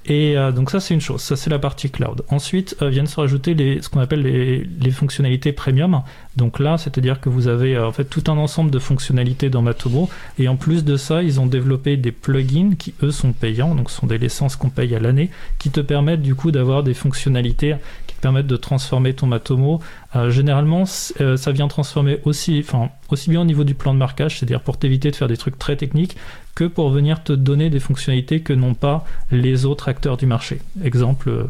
Et 0.05 0.37
euh, 0.37 0.51
donc 0.51 0.71
ça 0.71 0.79
c'est 0.79 0.93
une 0.93 1.01
chose, 1.01 1.21
ça 1.21 1.35
c'est 1.35 1.49
la 1.49 1.59
partie 1.59 1.89
cloud. 1.89 2.23
Ensuite 2.29 2.75
euh, 2.81 2.89
viennent 2.89 3.07
se 3.07 3.19
rajouter 3.19 3.55
ce 3.81 3.89
qu'on 3.89 3.99
appelle 3.99 4.21
les 4.21 4.91
fonctionnalités 4.91 5.51
premium. 5.51 6.01
Donc 6.35 6.59
là, 6.59 6.77
c'est-à-dire 6.77 7.21
que 7.21 7.29
vous 7.29 7.47
avez 7.47 7.75
euh, 7.75 7.87
en 7.87 7.91
fait 7.91 8.05
tout 8.05 8.23
un 8.27 8.37
ensemble 8.37 8.71
de 8.71 8.79
fonctionnalités 8.79 9.49
dans 9.49 9.61
Matomo. 9.61 10.09
Et 10.37 10.47
en 10.47 10.55
plus 10.55 10.83
de 10.83 10.97
ça, 10.97 11.23
ils 11.23 11.39
ont 11.39 11.45
développé 11.45 11.97
des 11.97 12.11
plugins 12.11 12.71
qui 12.77 12.93
eux 13.03 13.11
sont 13.11 13.31
payants, 13.31 13.73
donc 13.75 13.89
ce 13.89 13.97
sont 13.97 14.07
des 14.07 14.17
licences 14.17 14.55
qu'on 14.55 14.69
paye 14.69 14.95
à 14.95 14.99
l'année, 14.99 15.29
qui 15.59 15.69
te 15.69 15.79
permettent 15.79 16.21
du 16.21 16.35
coup 16.35 16.51
d'avoir 16.51 16.83
des 16.83 16.93
fonctionnalités 16.93 17.75
qui 18.07 18.15
te 18.15 18.21
permettent 18.21 18.47
de 18.47 18.57
transformer 18.57 19.13
ton 19.13 19.27
Matomo. 19.27 19.81
Euh, 20.15 20.29
généralement, 20.29 20.83
euh, 21.21 21.37
ça 21.37 21.51
vient 21.51 21.67
transformer 21.67 22.19
aussi, 22.25 22.63
enfin 22.65 22.89
aussi 23.09 23.29
bien 23.29 23.41
au 23.41 23.45
niveau 23.45 23.63
du 23.63 23.75
plan 23.75 23.93
de 23.93 23.99
marquage, 23.99 24.39
c'est-à-dire 24.39 24.61
pour 24.61 24.77
t'éviter 24.77 25.11
de 25.11 25.15
faire 25.15 25.27
des 25.27 25.37
trucs 25.37 25.57
très 25.57 25.77
techniques, 25.77 26.17
que 26.53 26.65
pour 26.65 26.89
venir 26.89 27.23
te 27.23 27.33
donner 27.33 27.69
des 27.69 27.79
fonctionnalités 27.79 28.41
que 28.41 28.53
n'ont 28.53 28.73
pas 28.73 29.05
les 29.31 29.65
autres 29.65 29.89
acteurs 29.89 30.17
du 30.17 30.25
marché. 30.25 30.59
Exemple, 30.83 31.47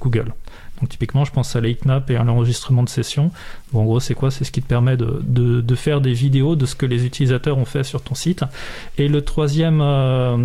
Google. 0.00 0.32
Donc 0.82 0.88
typiquement, 0.88 1.24
je 1.24 1.30
pense 1.30 1.54
à 1.54 1.60
l'heatmap 1.60 2.10
et 2.10 2.16
à 2.16 2.24
l'enregistrement 2.24 2.82
de 2.82 2.88
session. 2.88 3.30
Bon, 3.72 3.82
en 3.82 3.84
gros, 3.84 4.00
c'est 4.00 4.14
quoi? 4.14 4.32
C'est 4.32 4.42
ce 4.42 4.50
qui 4.50 4.60
te 4.60 4.66
permet 4.66 4.96
de, 4.96 5.22
de- 5.22 5.60
de 5.60 5.74
faire 5.76 6.00
des 6.00 6.12
vidéos 6.12 6.56
de 6.56 6.66
ce 6.66 6.74
que 6.74 6.86
les 6.86 7.06
utilisateurs 7.06 7.56
ont 7.56 7.64
fait 7.64 7.84
sur 7.84 8.02
ton 8.02 8.16
site. 8.16 8.42
Et 8.98 9.06
le 9.06 9.22
troisième, 9.22 9.80
euh, 9.80 10.36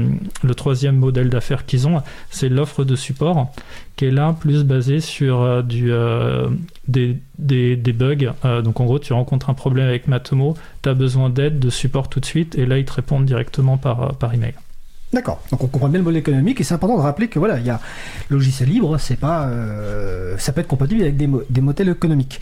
le 0.43 0.53
troisième 0.53 0.95
modèle 0.97 1.31
d'affaires 1.31 1.65
qu'ils 1.65 1.87
ont, 1.87 2.03
c'est 2.29 2.49
l'offre 2.49 2.83
de 2.83 2.95
support, 2.95 3.51
qui 3.95 4.05
est 4.05 4.11
là 4.11 4.35
plus 4.39 4.63
basée 4.63 4.99
sur 5.01 5.41
euh, 5.41 5.63
du, 5.63 5.91
euh, 5.91 6.47
des, 6.87 7.17
des, 7.39 7.75
des 7.75 7.93
bugs. 7.93 8.31
Euh, 8.45 8.61
donc 8.61 8.79
en 8.79 8.85
gros, 8.85 8.99
tu 8.99 9.13
rencontres 9.13 9.49
un 9.49 9.55
problème 9.55 9.87
avec 9.87 10.07
Matomo, 10.07 10.55
tu 10.83 10.89
as 10.89 10.93
besoin 10.93 11.31
d'aide, 11.31 11.57
de 11.57 11.71
support 11.71 12.09
tout 12.09 12.19
de 12.19 12.25
suite, 12.25 12.55
et 12.59 12.67
là, 12.67 12.77
ils 12.77 12.85
te 12.85 12.93
répondent 12.93 13.25
directement 13.25 13.77
par, 13.77 14.03
euh, 14.03 14.09
par 14.09 14.35
email. 14.35 14.53
D'accord. 15.13 15.41
Donc 15.51 15.63
on 15.63 15.67
comprend 15.67 15.87
bien 15.87 15.99
le 15.99 16.03
modèle 16.03 16.19
économique 16.19 16.59
et 16.59 16.65
c'est 16.65 16.73
important 16.73 16.97
de 16.97 17.01
rappeler 17.01 17.29
que 17.29 17.39
voilà, 17.39 17.59
il 17.59 17.65
y 17.65 17.69
a 17.69 17.79
logiciel 18.29 18.67
libre, 18.67 18.97
c'est 18.97 19.15
pas, 19.15 19.45
euh, 19.47 20.35
ça 20.37 20.51
peut 20.51 20.59
être 20.59 20.67
compatible 20.67 21.01
avec 21.01 21.15
des, 21.15 21.27
mo- 21.27 21.43
des 21.49 21.61
modèles 21.61 21.87
économiques. 21.87 22.41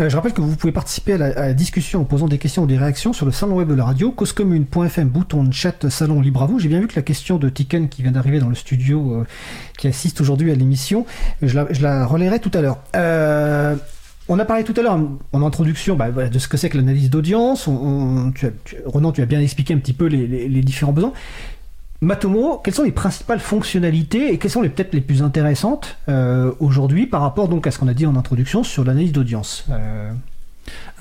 Euh, 0.00 0.10
je 0.10 0.16
rappelle 0.16 0.32
que 0.32 0.40
vous 0.40 0.56
pouvez 0.56 0.72
participer 0.72 1.12
à 1.12 1.18
la, 1.18 1.54
discussion 1.54 2.00
en 2.00 2.04
posant 2.04 2.26
des 2.26 2.38
questions 2.38 2.64
ou 2.64 2.66
des 2.66 2.78
réactions 2.78 3.12
sur 3.12 3.26
le 3.26 3.32
salon 3.32 3.54
web 3.54 3.68
de 3.68 3.74
la 3.74 3.84
radio, 3.84 4.10
causecommune.fm, 4.10 5.08
bouton 5.08 5.44
de 5.44 5.52
chat, 5.52 5.88
salon 5.88 6.20
libre 6.20 6.42
à 6.42 6.46
vous. 6.46 6.58
J'ai 6.58 6.68
bien 6.68 6.80
vu 6.80 6.88
que 6.88 6.96
la 6.96 7.02
question 7.02 7.36
de 7.38 7.48
Tiken 7.48 7.88
qui 7.88 8.02
vient 8.02 8.10
d'arriver 8.12 8.40
dans 8.40 8.48
le 8.48 8.56
studio, 8.56 9.14
euh, 9.20 9.24
qui 9.78 9.86
assiste 9.86 10.20
aujourd'hui 10.20 10.50
à 10.50 10.56
l'émission, 10.56 11.06
je 11.42 11.54
la, 11.54 11.72
je 11.72 11.80
la 11.80 12.06
relayerai 12.06 12.40
tout 12.40 12.50
à 12.54 12.60
l'heure. 12.60 12.78
On 14.28 14.38
a 14.38 14.44
parlé 14.44 14.64
tout 14.64 14.74
à 14.76 14.82
l'heure 14.82 14.98
en 15.32 15.42
introduction 15.46 15.94
bah, 15.96 16.10
de 16.10 16.38
ce 16.40 16.48
que 16.48 16.56
c'est 16.56 16.68
que 16.70 16.76
l'analyse 16.76 17.08
d'audience. 17.08 17.68
On- 17.68 18.32
tu 18.34 18.46
as- 18.46 19.26
bien 19.26 19.40
expliqué 19.40 19.74
un 19.74 19.78
petit 19.78 19.92
peu 19.92 20.06
les 20.06 20.60
différents 20.62 20.92
besoins. 20.92 21.12
Matomo, 22.02 22.60
quelles 22.64 22.74
sont 22.74 22.82
les 22.82 22.92
principales 22.92 23.40
fonctionnalités 23.40 24.32
et 24.32 24.38
quelles 24.38 24.50
sont 24.50 24.62
les 24.62 24.70
peut-être 24.70 24.94
les 24.94 25.02
plus 25.02 25.22
intéressantes 25.22 25.98
euh, 26.08 26.52
aujourd'hui 26.58 27.06
par 27.06 27.20
rapport 27.20 27.48
donc 27.48 27.66
à 27.66 27.70
ce 27.70 27.78
qu'on 27.78 27.88
a 27.88 27.94
dit 27.94 28.06
en 28.06 28.16
introduction 28.16 28.64
sur 28.64 28.84
l'analyse 28.84 29.12
d'audience 29.12 29.64
euh, 29.70 30.10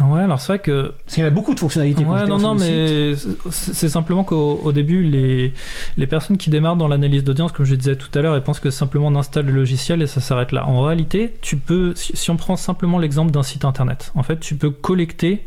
Ouais, 0.02 0.22
alors 0.22 0.40
c'est 0.40 0.48
vrai 0.48 0.60
que 0.60 0.94
Parce 1.06 1.16
qu'il 1.16 1.24
y 1.24 1.28
a 1.28 1.30
beaucoup 1.30 1.54
de 1.54 1.60
fonctionnalités. 1.60 2.04
Ouais, 2.04 2.26
non, 2.26 2.38
non, 2.38 2.56
mais 2.56 3.14
c'est 3.52 3.90
simplement 3.90 4.24
qu'au 4.24 4.60
au 4.64 4.72
début, 4.72 5.04
les, 5.04 5.54
les 5.98 6.08
personnes 6.08 6.38
qui 6.38 6.50
démarrent 6.50 6.78
dans 6.78 6.88
l'analyse 6.88 7.24
d'audience, 7.24 7.52
comme 7.52 7.66
je 7.66 7.76
disais 7.76 7.96
tout 7.96 8.10
à 8.18 8.22
l'heure, 8.22 8.36
elles 8.36 8.44
pensent 8.44 8.62
que 8.62 8.72
simplement 8.72 9.08
on 9.08 9.16
installe 9.16 9.46
le 9.46 9.52
logiciel 9.52 10.02
et 10.02 10.08
ça 10.08 10.22
s'arrête 10.22 10.52
là. 10.54 10.66
En 10.66 10.82
réalité, 10.82 11.36
tu 11.42 11.58
peux, 11.58 11.94
si, 11.96 12.16
si 12.16 12.32
on 12.32 12.38
prend 12.38 12.56
simplement 12.56 12.98
l'exemple 12.98 13.32
d'un 13.32 13.44
site 13.44 13.66
internet, 13.66 14.12
en 14.16 14.24
fait, 14.24 14.40
tu 14.40 14.56
peux 14.56 14.72
collecter 14.72 15.46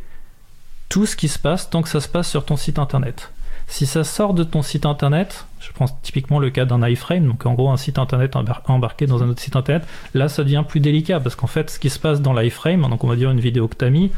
tout 0.88 1.06
ce 1.06 1.16
qui 1.16 1.28
se 1.28 1.38
passe 1.38 1.70
tant 1.70 1.82
que 1.82 1.88
ça 1.88 2.00
se 2.00 2.08
passe 2.08 2.28
sur 2.28 2.44
ton 2.44 2.56
site 2.56 2.78
internet. 2.78 3.31
Si 3.72 3.86
ça 3.86 4.04
sort 4.04 4.34
de 4.34 4.44
ton 4.44 4.60
site 4.60 4.84
internet, 4.84 5.46
je 5.58 5.72
prends 5.72 5.86
typiquement 6.02 6.38
le 6.38 6.50
cas 6.50 6.66
d'un 6.66 6.86
iframe, 6.86 7.26
donc 7.26 7.46
en 7.46 7.54
gros 7.54 7.70
un 7.70 7.78
site 7.78 7.98
internet 7.98 8.34
embar- 8.34 8.60
embarqué 8.68 9.06
dans 9.06 9.22
un 9.22 9.30
autre 9.30 9.40
site 9.40 9.56
internet, 9.56 9.88
là 10.12 10.28
ça 10.28 10.44
devient 10.44 10.62
plus 10.68 10.78
délicat 10.78 11.20
parce 11.20 11.36
qu'en 11.36 11.46
fait 11.46 11.70
ce 11.70 11.78
qui 11.78 11.88
se 11.88 11.98
passe 11.98 12.20
dans 12.20 12.34
l'iframe, 12.34 12.82
donc 12.82 13.02
on 13.02 13.08
va 13.08 13.16
dire 13.16 13.30
une 13.30 13.40
vidéo 13.40 13.68
que 13.68 13.76
tu 13.76 13.86
as 13.86 13.88
mis, 13.90 14.12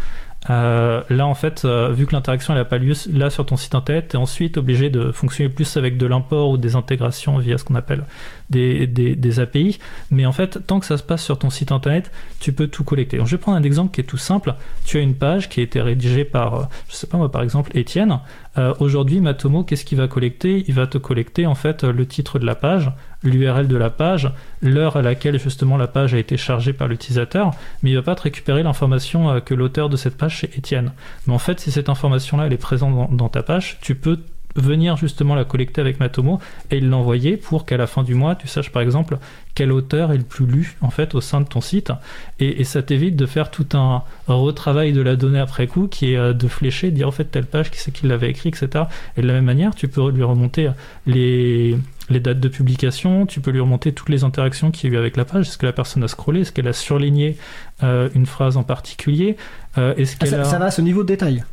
euh, 0.50 1.02
là, 1.08 1.26
en 1.26 1.34
fait, 1.34 1.64
euh, 1.64 1.90
vu 1.90 2.06
que 2.06 2.12
l'interaction 2.12 2.54
n'a 2.54 2.64
pas 2.64 2.78
lieu 2.78 2.92
là 3.12 3.30
sur 3.30 3.46
ton 3.46 3.56
site 3.56 3.74
internet, 3.74 4.08
tu 4.10 4.16
es 4.16 4.18
ensuite 4.18 4.58
obligé 4.58 4.90
de 4.90 5.10
fonctionner 5.10 5.48
plus 5.48 5.76
avec 5.76 5.96
de 5.96 6.06
l'import 6.06 6.50
ou 6.50 6.56
des 6.58 6.76
intégrations 6.76 7.38
via 7.38 7.56
ce 7.56 7.64
qu'on 7.64 7.74
appelle 7.74 8.04
des, 8.50 8.86
des, 8.86 9.40
API. 9.40 9.78
Mais 10.10 10.26
en 10.26 10.32
fait, 10.32 10.66
tant 10.66 10.80
que 10.80 10.86
ça 10.86 10.96
se 10.96 11.02
passe 11.02 11.24
sur 11.24 11.38
ton 11.38 11.50
site 11.50 11.72
internet, 11.72 12.10
tu 12.40 12.52
peux 12.52 12.66
tout 12.66 12.84
collecter. 12.84 13.18
Je 13.24 13.30
vais 13.30 13.38
prendre 13.38 13.56
un 13.56 13.62
exemple 13.62 13.92
qui 13.92 14.00
est 14.00 14.04
tout 14.04 14.18
simple. 14.18 14.54
Tu 14.84 14.98
as 14.98 15.00
une 15.00 15.14
page 15.14 15.48
qui 15.48 15.60
a 15.60 15.62
été 15.62 15.80
rédigée 15.80 16.24
par, 16.24 16.54
euh, 16.54 16.64
je 16.88 16.94
sais 16.94 17.06
pas 17.06 17.16
moi, 17.16 17.30
par 17.30 17.42
exemple, 17.42 17.76
Étienne. 17.76 18.20
Euh, 18.58 18.74
Aujourd'hui, 18.80 19.20
Matomo, 19.20 19.64
qu'est-ce 19.64 19.84
qu'il 19.84 19.98
va 19.98 20.08
collecter? 20.08 20.64
Il 20.68 20.74
va 20.74 20.86
te 20.86 20.98
collecter 20.98 21.46
en 21.46 21.54
fait 21.54 21.84
le 21.84 22.06
titre 22.06 22.38
de 22.38 22.46
la 22.46 22.54
page, 22.54 22.92
l'URL 23.24 23.66
de 23.66 23.76
la 23.76 23.90
page, 23.90 24.30
l'heure 24.62 24.96
à 24.96 25.02
laquelle 25.02 25.38
justement 25.40 25.76
la 25.76 25.88
page 25.88 26.14
a 26.14 26.18
été 26.18 26.36
chargée 26.36 26.72
par 26.72 26.88
l'utilisateur, 26.88 27.52
mais 27.82 27.90
il 27.90 27.96
va 27.96 28.02
pas 28.02 28.14
te 28.14 28.22
récupérer 28.22 28.62
l'information 28.62 29.30
euh, 29.30 29.40
que 29.40 29.54
l'auteur 29.54 29.88
de 29.88 29.96
cette 29.96 30.16
page 30.16 30.40
c'est 30.40 30.56
Étienne. 30.56 30.92
Mais 31.26 31.34
en 31.34 31.38
fait, 31.38 31.60
si 31.60 31.72
cette 31.72 31.88
information-là 31.88 32.46
est 32.46 32.56
présente 32.56 33.16
dans, 33.16 33.28
ta 33.28 33.42
page, 33.42 33.78
tu 33.80 33.94
peux 33.94 34.18
venir 34.56 34.96
justement 34.96 35.34
la 35.34 35.44
collecter 35.44 35.80
avec 35.80 35.98
Matomo 35.98 36.38
et 36.70 36.80
l'envoyer 36.80 37.36
pour 37.36 37.66
qu'à 37.66 37.76
la 37.76 37.88
fin 37.88 38.04
du 38.04 38.14
mois 38.14 38.36
tu 38.36 38.46
saches 38.46 38.70
par 38.70 38.82
exemple 38.82 39.18
quel 39.56 39.72
auteur 39.72 40.12
est 40.12 40.16
le 40.16 40.22
plus 40.22 40.46
lu 40.46 40.76
en 40.80 40.90
fait 40.90 41.16
au 41.16 41.20
sein 41.20 41.40
de 41.40 41.48
ton 41.48 41.60
site 41.60 41.90
et, 42.38 42.62
ça 42.62 42.80
t'évite 42.80 43.16
de 43.16 43.26
faire 43.26 43.50
tout 43.50 43.66
un 43.74 44.04
retravail 44.28 44.92
de 44.92 45.00
la 45.00 45.16
donnée 45.16 45.40
après 45.40 45.66
coup 45.66 45.88
qui 45.88 46.12
est 46.12 46.16
euh, 46.16 46.32
de 46.32 46.46
flécher, 46.46 46.92
dire 46.92 47.08
en 47.08 47.10
fait 47.10 47.24
telle 47.24 47.46
page 47.46 47.72
qui 47.72 47.80
c'est 47.80 47.90
qui 47.90 48.06
l'avait 48.06 48.30
écrit 48.30 48.50
etc 48.50 48.84
et 49.16 49.22
de 49.22 49.26
la 49.26 49.32
même 49.32 49.44
manière 49.44 49.74
tu 49.74 49.88
peux 49.88 50.08
lui 50.08 50.22
remonter 50.22 50.70
les 51.06 51.76
les 52.10 52.20
dates 52.20 52.40
de 52.40 52.48
publication, 52.48 53.26
tu 53.26 53.40
peux 53.40 53.50
lui 53.50 53.60
remonter 53.60 53.92
toutes 53.92 54.08
les 54.08 54.24
interactions 54.24 54.70
qu'il 54.70 54.90
y 54.90 54.92
a 54.92 54.96
eu 54.96 54.98
avec 54.98 55.16
la 55.16 55.24
page, 55.24 55.48
est-ce 55.48 55.58
que 55.58 55.66
la 55.66 55.72
personne 55.72 56.02
a 56.04 56.08
scrollé, 56.08 56.42
est-ce 56.42 56.52
qu'elle 56.52 56.68
a 56.68 56.72
surligné 56.72 57.36
euh, 57.82 58.08
une 58.14 58.26
phrase 58.26 58.56
en 58.56 58.62
particulier, 58.62 59.36
euh, 59.78 59.94
est-ce 59.96 60.16
Ah, 60.16 60.24
qu'elle 60.24 60.30
ça, 60.30 60.40
a... 60.40 60.44
ça 60.44 60.58
va 60.58 60.66
à 60.66 60.70
ce 60.70 60.82
niveau 60.82 61.02
de 61.02 61.08
détail. 61.08 61.44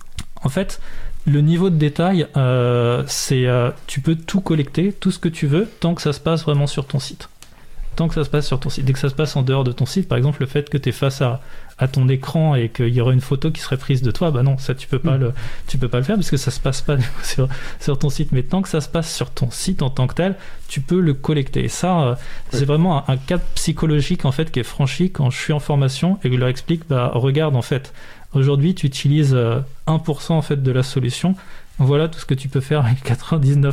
En 0.43 0.49
fait, 0.49 0.81
le 1.25 1.41
niveau 1.41 1.69
de 1.69 1.75
détail, 1.75 2.27
euh, 2.35 3.03
c'est 3.07 3.45
tu 3.87 4.01
peux 4.01 4.15
tout 4.15 4.41
collecter, 4.41 4.91
tout 4.91 5.11
ce 5.11 5.19
que 5.19 5.29
tu 5.29 5.47
veux, 5.47 5.69
tant 5.79 5.95
que 5.95 6.01
ça 6.01 6.13
se 6.13 6.19
passe 6.19 6.43
vraiment 6.43 6.67
sur 6.67 6.85
ton 6.85 6.99
site. 6.99 7.29
Tant 7.95 8.07
que 8.07 8.13
ça 8.13 8.23
se 8.23 8.29
passe 8.29 8.47
sur 8.47 8.59
ton 8.59 8.69
site. 8.69 8.85
Dès 8.85 8.93
que 8.93 8.99
ça 8.99 9.09
se 9.09 9.15
passe 9.15 9.35
en 9.35 9.41
dehors 9.41 9.63
de 9.65 9.71
ton 9.73 9.85
site, 9.85 10.07
par 10.07 10.17
exemple, 10.17 10.39
le 10.39 10.47
fait 10.47 10.69
que 10.69 10.77
tu 10.77 10.89
es 10.89 10.91
face 10.93 11.21
à, 11.21 11.41
à 11.77 11.87
ton 11.89 12.07
écran 12.07 12.55
et 12.55 12.69
qu'il 12.69 12.87
y 12.87 13.01
aura 13.01 13.11
une 13.11 13.19
photo 13.21 13.51
qui 13.51 13.59
serait 13.59 13.75
prise 13.77 14.01
de 14.01 14.11
toi, 14.11 14.31
bah 14.31 14.43
non, 14.43 14.57
ça 14.57 14.73
tu 14.75 14.87
peux 14.87 14.97
pas, 14.99 15.17
Mm. 15.17 15.21
le, 15.21 15.33
tu 15.67 15.77
peux 15.77 15.89
pas 15.89 15.97
le 15.97 16.03
faire 16.03 16.15
parce 16.15 16.29
que 16.29 16.37
ça 16.37 16.51
se 16.51 16.59
passe 16.61 16.81
pas 16.81 16.95
sur, 17.23 17.49
sur 17.81 17.99
ton 17.99 18.09
site. 18.09 18.31
Mais 18.31 18.43
tant 18.43 18.61
que 18.61 18.69
ça 18.69 18.79
se 18.79 18.87
passe 18.87 19.13
sur 19.13 19.29
ton 19.29 19.51
site 19.51 19.81
en 19.81 19.89
tant 19.89 20.07
que 20.07 20.13
tel, 20.15 20.35
tu 20.69 20.79
peux 20.79 21.01
le 21.01 21.13
collecter. 21.13 21.65
Et 21.65 21.67
ça, 21.67 22.01
euh, 22.01 22.15
c'est 22.51 22.65
vraiment 22.65 23.09
un, 23.09 23.13
un 23.13 23.17
cadre 23.17 23.43
psychologique 23.55 24.23
en 24.23 24.31
fait 24.31 24.51
qui 24.51 24.59
est 24.61 24.63
franchi 24.63 25.11
quand 25.11 25.29
je 25.29 25.37
suis 25.37 25.53
en 25.53 25.59
formation 25.59 26.17
et 26.23 26.29
que 26.29 26.35
je 26.35 26.39
leur 26.39 26.49
explique, 26.49 26.83
bah 26.87 27.11
regarde 27.13 27.55
en 27.57 27.61
fait, 27.61 27.93
aujourd'hui 28.33 28.73
tu 28.73 28.85
utilises 28.85 29.33
euh, 29.33 29.59
1% 29.87 30.31
en 30.31 30.41
fait 30.41 30.63
de 30.63 30.71
la 30.71 30.83
solution. 30.83 31.35
Voilà 31.79 32.07
tout 32.07 32.19
ce 32.19 32.25
que 32.25 32.35
tu 32.35 32.47
peux 32.47 32.59
faire 32.59 32.85
avec 32.85 33.03
99% 33.03 33.71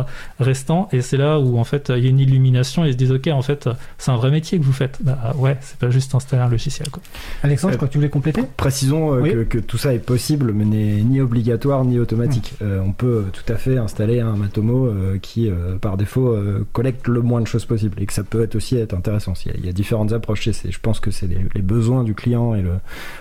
euh, 0.00 0.02
restant 0.38 0.88
et 0.92 1.00
c'est 1.02 1.16
là 1.16 1.40
où 1.40 1.58
en 1.58 1.64
fait 1.64 1.90
il 1.96 2.04
y 2.04 2.06
a 2.06 2.10
une 2.10 2.20
illumination 2.20 2.84
et 2.84 2.88
ils 2.88 2.92
se 2.92 2.96
disent 2.98 3.10
ok 3.12 3.28
en 3.28 3.42
fait 3.42 3.68
c'est 3.98 4.10
un 4.12 4.16
vrai 4.16 4.30
métier 4.30 4.58
que 4.58 4.64
vous 4.64 4.72
faites 4.72 4.98
bah 5.02 5.34
ouais 5.38 5.56
c'est 5.60 5.76
pas 5.78 5.90
juste 5.90 6.14
installer 6.14 6.42
un 6.42 6.48
logiciel 6.48 6.88
quoi. 6.90 7.02
Alexandre, 7.42 7.72
je 7.72 7.76
crois 7.78 7.88
que 7.88 7.92
tu 7.92 7.98
voulais 7.98 8.10
compléter? 8.10 8.42
Précisons 8.56 9.14
euh, 9.14 9.20
Oui. 9.20 9.30
que, 9.32 9.42
que 9.44 9.58
tout 9.58 9.76
ça 9.78 9.92
est 9.92 9.98
possible, 9.98 10.52
mais 10.52 10.64
n'est 10.64 11.02
ni 11.02 11.20
obligatoire 11.20 11.84
ni 11.84 11.98
automatique. 11.98 12.54
Mmh. 12.60 12.64
Euh, 12.64 12.80
on 12.84 12.92
peut 12.92 13.24
tout 13.32 13.50
à 13.52 13.56
fait 13.56 13.76
installer 13.78 14.20
un 14.20 14.36
Matomo 14.36 14.86
euh, 14.86 15.18
qui, 15.20 15.48
euh, 15.48 15.76
par 15.78 15.96
défaut, 15.96 16.28
euh, 16.28 16.64
collecte 16.72 17.08
le 17.08 17.22
moins 17.22 17.40
de 17.40 17.46
choses 17.46 17.64
possible 17.64 18.00
et 18.00 18.06
que 18.06 18.12
ça 18.12 18.22
peut 18.22 18.42
être 18.42 18.54
aussi 18.54 18.76
être 18.76 18.94
intéressant. 18.94 19.32
Il 19.44 19.50
y 19.50 19.54
a, 19.54 19.58
il 19.58 19.66
y 19.66 19.68
a 19.68 19.72
différentes 19.72 20.12
approches. 20.12 20.46
et 20.48 20.52
c'est- 20.52 20.70
Je 20.70 20.78
pense 20.80 21.00
que 21.00 21.10
c'est 21.10 21.26
les, 21.26 21.38
les 21.54 21.62
besoins 21.62 22.04
du 22.04 22.14
client 22.14 22.54
et 22.54 22.62
le, 22.62 22.74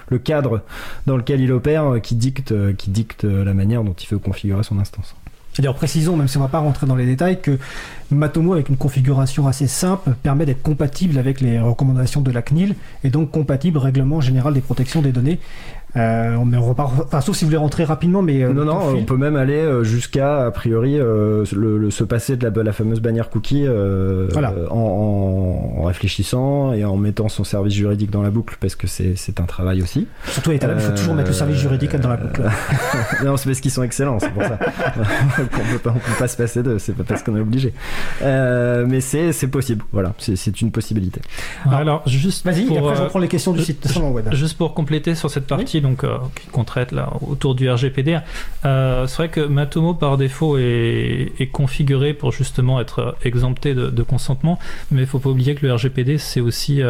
le 0.10 0.20
cadre 0.20 0.62
dans 1.08 1.18
lequel 1.18 1.42
il 1.42 1.52
opère 1.52 1.86
euh, 1.94 2.00
qui 2.00 2.16
dicte, 2.16 2.52
euh, 2.52 2.74
qui 2.74 2.92
dicte 2.92 3.26
euh, 3.26 3.44
la 3.44 3.54
manière 3.54 3.84
dont 3.84 3.94
il 3.94 4.06
configurer 4.16 4.64
son 4.64 4.80
instance. 4.80 5.16
D'ailleurs, 5.58 5.76
précisons, 5.76 6.16
même 6.16 6.30
si 6.30 6.38
on 6.38 6.42
va 6.42 6.48
pas 6.48 6.60
rentrer 6.60 6.88
dans 6.88 6.96
les 6.96 7.06
détails, 7.06 7.42
que 7.42 7.60
Matomo, 8.10 8.54
avec 8.54 8.70
une 8.70 8.78
configuration 8.78 9.48
assez 9.48 9.68
simple, 9.68 10.12
permet 10.24 10.46
d'être 10.46 10.62
compatible 10.62 11.18
avec 11.18 11.42
les 11.42 11.60
recommandations 11.60 12.22
de 12.22 12.32
la 12.32 12.42
CNIL 12.42 12.76
et 13.04 13.10
donc 13.10 13.32
compatible 13.32 13.78
règlement 13.78 14.22
général 14.22 14.54
des 14.54 14.62
protections 14.62 15.02
des 15.02 15.12
données. 15.12 15.40
Euh, 15.98 16.38
mais 16.46 16.58
on 16.58 16.70
repart, 16.70 16.94
enfin, 17.06 17.20
sauf 17.22 17.36
si 17.36 17.44
vous 17.44 17.50
voulez 17.50 17.58
rentrer 17.58 17.84
rapidement, 17.84 18.22
mais 18.22 18.44
euh, 18.44 18.54
non, 18.54 18.64
non, 18.66 18.80
on 18.96 19.04
peut 19.04 19.18
même 19.18 19.36
aller 19.36 19.56
euh, 19.56 19.84
jusqu'à, 19.84 20.46
a 20.46 20.52
priori, 20.52 20.98
euh, 20.98 21.44
le, 21.54 21.78
le- 21.78 21.92
se 21.92 22.04
passer 22.06 22.38
de 22.38 22.48
la, 22.48 22.64
la 22.64 22.72
fameuse 22.72 23.02
bannière 23.02 23.30
cookie 23.30 23.66
euh, 23.68 24.28
Voilà. 24.32 24.52
euh, 24.58 24.68
en, 24.70 24.76
en- 24.78 25.82
en 25.82 25.84
réfléchissant 25.84 26.72
et 26.74 26.86
en 26.86 26.96
mettant 26.96 27.28
son 27.28 27.44
service 27.44 27.74
juridique 27.74 28.10
dans 28.10 28.22
la 28.22 28.30
boucle, 28.30 28.56
parce 28.62 28.76
que 28.76 28.88
c'est 28.88 29.16
c'est 29.18 29.40
un 29.42 29.46
travail 29.46 29.82
aussi. 29.82 30.08
Surtout 30.28 30.52
à 30.52 30.54
l'état, 30.54 30.70
il 30.74 30.80
faut 30.80 30.92
toujours 30.96 31.14
mettre 31.14 31.28
le 31.30 31.34
service 31.34 31.58
juridique 31.58 31.96
dans 31.98 32.10
la 32.10 32.18
boucle. 32.18 32.42
non, 33.26 33.36
c'est 33.36 33.50
parce 33.50 33.60
qu'ils 33.60 33.72
sont 33.72 33.84
excellents, 33.84 34.20
c'est 34.20 34.32
pour 34.32 34.44
ça. 34.44 34.58
on 34.98 35.46
peut 35.74 35.80
pas, 35.80 35.90
on 35.90 36.00
peut 36.00 36.20
pas 36.20 36.28
se 36.28 36.38
passer 36.38 36.64
d'eux, 36.64 36.80
c'est 36.80 36.96
pas 36.96 37.04
parce 37.04 37.22
qu'on 37.24 37.36
est 37.36 37.42
obligé. 37.42 37.74
Euh, 38.22 38.86
mais 38.88 39.02
c'est 39.02 39.32
c'est 39.34 39.48
possible, 39.48 39.84
voilà, 39.92 40.14
c'est 40.20 40.36
c'est 40.36 40.62
une 40.62 40.72
possibilité. 40.72 41.22
Alors, 41.66 41.80
Alors, 41.80 42.04
juste 42.08 42.46
Vas-y, 42.46 42.64
pour, 42.66 42.78
et 42.78 42.80
après 42.80 42.96
je 42.96 43.02
reprends 43.02 43.20
les 43.20 43.28
questions 43.28 43.52
du 43.52 43.60
je- 43.60 43.66
site 43.66 43.88
salon 43.88 44.12
web. 44.12 44.30
Juste 44.34 44.58
pour 44.58 44.74
compléter 44.74 45.16
sur 45.16 45.30
cette 45.30 45.48
partie 45.48 45.81
donc 45.82 46.04
euh, 46.04 46.18
là 46.92 47.14
autour 47.28 47.56
du 47.56 47.70
RGPD, 47.70 48.20
euh, 48.66 49.08
c'est 49.08 49.16
vrai 49.18 49.30
que 49.30 49.42
Matomo 49.42 49.94
par 49.94 50.18
défaut 50.18 50.58
est, 50.58 51.50
configuré 51.52 52.14
pour 52.14 52.32
justement 52.32 52.80
être 52.80 53.00
euh, 53.00 53.12
exempté 53.24 53.74
de, 53.74 54.04
consentement, 54.04 54.58
mais 54.90 55.02
il 55.02 55.08
faut 55.08 55.20
pas 55.20 55.30
oublier 55.30 55.56
que 55.56 55.66
le 55.66 55.74
RGPD 55.74 56.18
c'est 56.18 56.42
aussi 56.42 56.82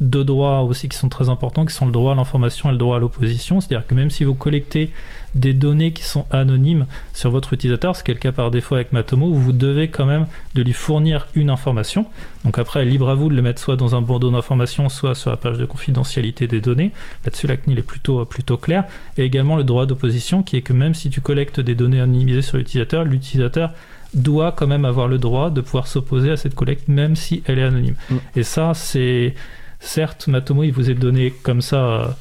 deux 0.00 0.24
droits 0.24 0.62
aussi 0.62 0.88
qui 0.88 0.96
sont 0.96 1.08
très 1.08 1.28
importants, 1.28 1.64
qui 1.64 1.74
sont 1.74 1.86
le 1.86 1.92
droit 1.92 2.12
à 2.12 2.14
l'information 2.14 2.68
et 2.68 2.72
le 2.72 2.78
droit 2.78 2.96
à 2.96 2.98
l'opposition. 2.98 3.60
C'est-à-dire 3.60 3.86
que 3.86 3.94
même 3.94 4.10
si 4.10 4.24
vous 4.24 4.34
collectez 4.34 4.90
des 5.34 5.52
données 5.52 5.92
qui 5.92 6.02
sont 6.02 6.26
anonymes 6.30 6.86
sur 7.12 7.30
votre 7.30 7.52
utilisateur, 7.52 7.94
ce 7.96 8.02
qui 8.02 8.10
est 8.10 8.14
le 8.14 8.20
cas 8.20 8.32
par 8.32 8.50
défaut 8.50 8.74
avec 8.74 8.92
Matomo, 8.92 9.32
vous 9.32 9.52
devez 9.52 9.88
quand 9.88 10.06
même 10.06 10.26
de 10.54 10.62
lui 10.62 10.72
fournir 10.72 11.28
une 11.34 11.50
information. 11.50 12.06
Donc 12.44 12.58
après, 12.58 12.84
libre 12.84 13.08
à 13.08 13.14
vous 13.14 13.28
de 13.28 13.34
le 13.34 13.42
mettre 13.42 13.60
soit 13.60 13.76
dans 13.76 13.94
un 13.94 14.00
bandeau 14.00 14.30
d'information, 14.30 14.88
soit 14.88 15.14
sur 15.14 15.30
la 15.30 15.36
page 15.36 15.58
de 15.58 15.64
confidentialité 15.64 16.46
des 16.46 16.60
données. 16.60 16.92
Là-dessus, 17.24 17.46
la 17.46 17.56
CNIL 17.56 17.78
est 17.78 17.82
plutôt, 17.82 18.24
plutôt 18.24 18.56
claire. 18.56 18.84
Et 19.16 19.24
également 19.24 19.56
le 19.56 19.64
droit 19.64 19.86
d'opposition, 19.86 20.42
qui 20.42 20.56
est 20.56 20.62
que 20.62 20.72
même 20.72 20.94
si 20.94 21.10
tu 21.10 21.20
collectes 21.20 21.60
des 21.60 21.74
données 21.74 22.00
anonymisées 22.00 22.42
sur 22.42 22.56
l'utilisateur, 22.56 23.04
l'utilisateur 23.04 23.72
doit 24.14 24.52
quand 24.52 24.66
même 24.66 24.86
avoir 24.86 25.08
le 25.08 25.18
droit 25.18 25.50
de 25.50 25.60
pouvoir 25.60 25.86
s'opposer 25.86 26.30
à 26.30 26.36
cette 26.36 26.54
collecte, 26.54 26.88
même 26.88 27.16
si 27.16 27.42
elle 27.46 27.58
est 27.58 27.64
anonyme. 27.64 27.96
Mm. 28.10 28.16
Et 28.36 28.42
ça, 28.42 28.72
c'est... 28.74 29.34
Certes, 29.80 30.26
Matomo, 30.26 30.64
il 30.64 30.72
vous 30.72 30.90
est 30.90 30.94
donné 30.94 31.32
comme 31.42 31.60
ça... 31.60 32.16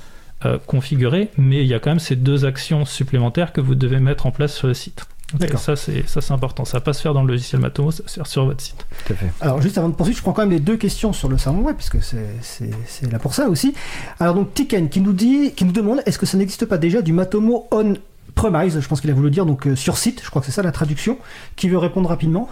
euh, 0.46 0.58
configuré, 0.66 1.30
mais 1.38 1.62
il 1.62 1.68
y 1.68 1.74
a 1.74 1.80
quand 1.80 1.90
même 1.90 2.00
ces 2.00 2.16
deux 2.16 2.46
actions 2.46 2.86
supplémentaires 2.86 3.54
que 3.54 3.62
vous 3.62 3.76
devez 3.76 4.00
mettre 4.00 4.26
en 4.26 4.32
place 4.32 4.54
sur 4.54 4.68
le 4.68 4.74
site. 4.74 5.06
Donc, 5.34 5.42
D'accord. 5.42 5.60
Ça, 5.60 5.76
c'est 5.76 6.08
ça, 6.08 6.22
c'est 6.22 6.32
important. 6.32 6.64
Ça 6.64 6.78
va 6.78 6.82
pas 6.82 6.94
se 6.94 7.02
faire 7.02 7.14
dans 7.14 7.22
le 7.22 7.28
logiciel 7.28 7.60
Matomo, 7.60 7.92
ça 7.92 8.02
va 8.04 8.08
se 8.08 8.14
faire 8.16 8.28
sur 8.28 8.46
votre 8.46 8.62
site. 8.62 8.86
Tout 9.06 9.12
à 9.14 9.16
fait. 9.18 9.28
Alors 9.42 9.62
juste 9.62 9.78
avant 9.78 9.90
de 9.90 9.94
poursuivre, 9.94 10.18
je 10.18 10.24
prends 10.24 10.32
quand 10.32 10.44
même 10.44 10.52
les 10.52 10.62
deux 10.62 10.78
questions 10.78 11.12
sur 11.12 11.28
le 11.28 11.38
salon 11.38 11.62
web, 11.64 11.76
puisque 11.76 12.02
c'est- 12.02 12.36
c'est 12.42 12.70
c'est 12.86 13.12
là 13.12 13.20
pour 13.20 13.34
ça 13.34 13.50
aussi. 13.50 13.74
Alors 14.22 14.36
donc 14.36 14.54
Tiken 14.54 14.88
qui 14.88 15.02
nous 15.02 15.12
dit, 15.12 15.52
qui 15.54 15.66
nous 15.66 15.74
demande, 15.74 16.02
est-ce 16.06 16.18
que 16.18 16.26
ça 16.26 16.38
n'existe 16.38 16.66
pas 16.66 16.78
déjà 16.78 17.02
du 17.02 17.12
Matomo 17.12 17.68
on 17.72 17.96
premise 18.36 18.80
Je 18.80 18.88
pense 18.88 19.02
qu'il 19.02 19.10
a 19.10 19.14
voulu 19.14 19.30
dire 19.32 19.46
donc 19.46 19.68
euh, 19.68 19.76
sur 19.76 19.98
site. 19.98 20.22
Je 20.24 20.30
crois 20.30 20.42
que 20.42 20.46
c'est 20.46 20.54
ça 20.54 20.62
la 20.62 20.72
traduction. 20.72 21.18
Qui 21.58 21.68
veut 21.68 21.78
répondre 21.78 22.08
rapidement 22.08 22.48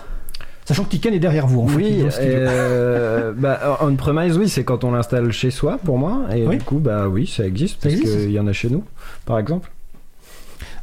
Sachant 0.66 0.84
que 0.84 0.90
Tiken 0.90 1.14
est 1.14 1.20
derrière 1.20 1.46
vous. 1.46 1.62
En 1.62 1.68
fait, 1.68 1.76
Oui, 1.78 2.04
euh, 2.20 3.34
bah, 3.38 3.78
on-premise, 3.82 4.38
oui, 4.38 4.50
c'est 4.50 4.64
quand 4.64 4.84
on 4.84 4.92
l'installe 4.92 5.32
chez 5.32 5.52
soi, 5.52 5.78
pour 5.84 5.98
moi. 6.00 6.24
Et 6.36 6.46
Oui. 6.46 6.58
du 6.58 6.64
coup, 6.64 6.80
bah 6.80 7.08
oui, 7.08 7.28
ça 7.28 7.46
existe, 7.46 7.82
Ça 7.84 7.90
parce 7.90 8.02
qu'il 8.02 8.32
y 8.32 8.40
en 8.40 8.48
a 8.48 8.54
chez 8.54 8.70
nous, 8.70 8.84
par 9.26 9.38
exemple. 9.38 9.72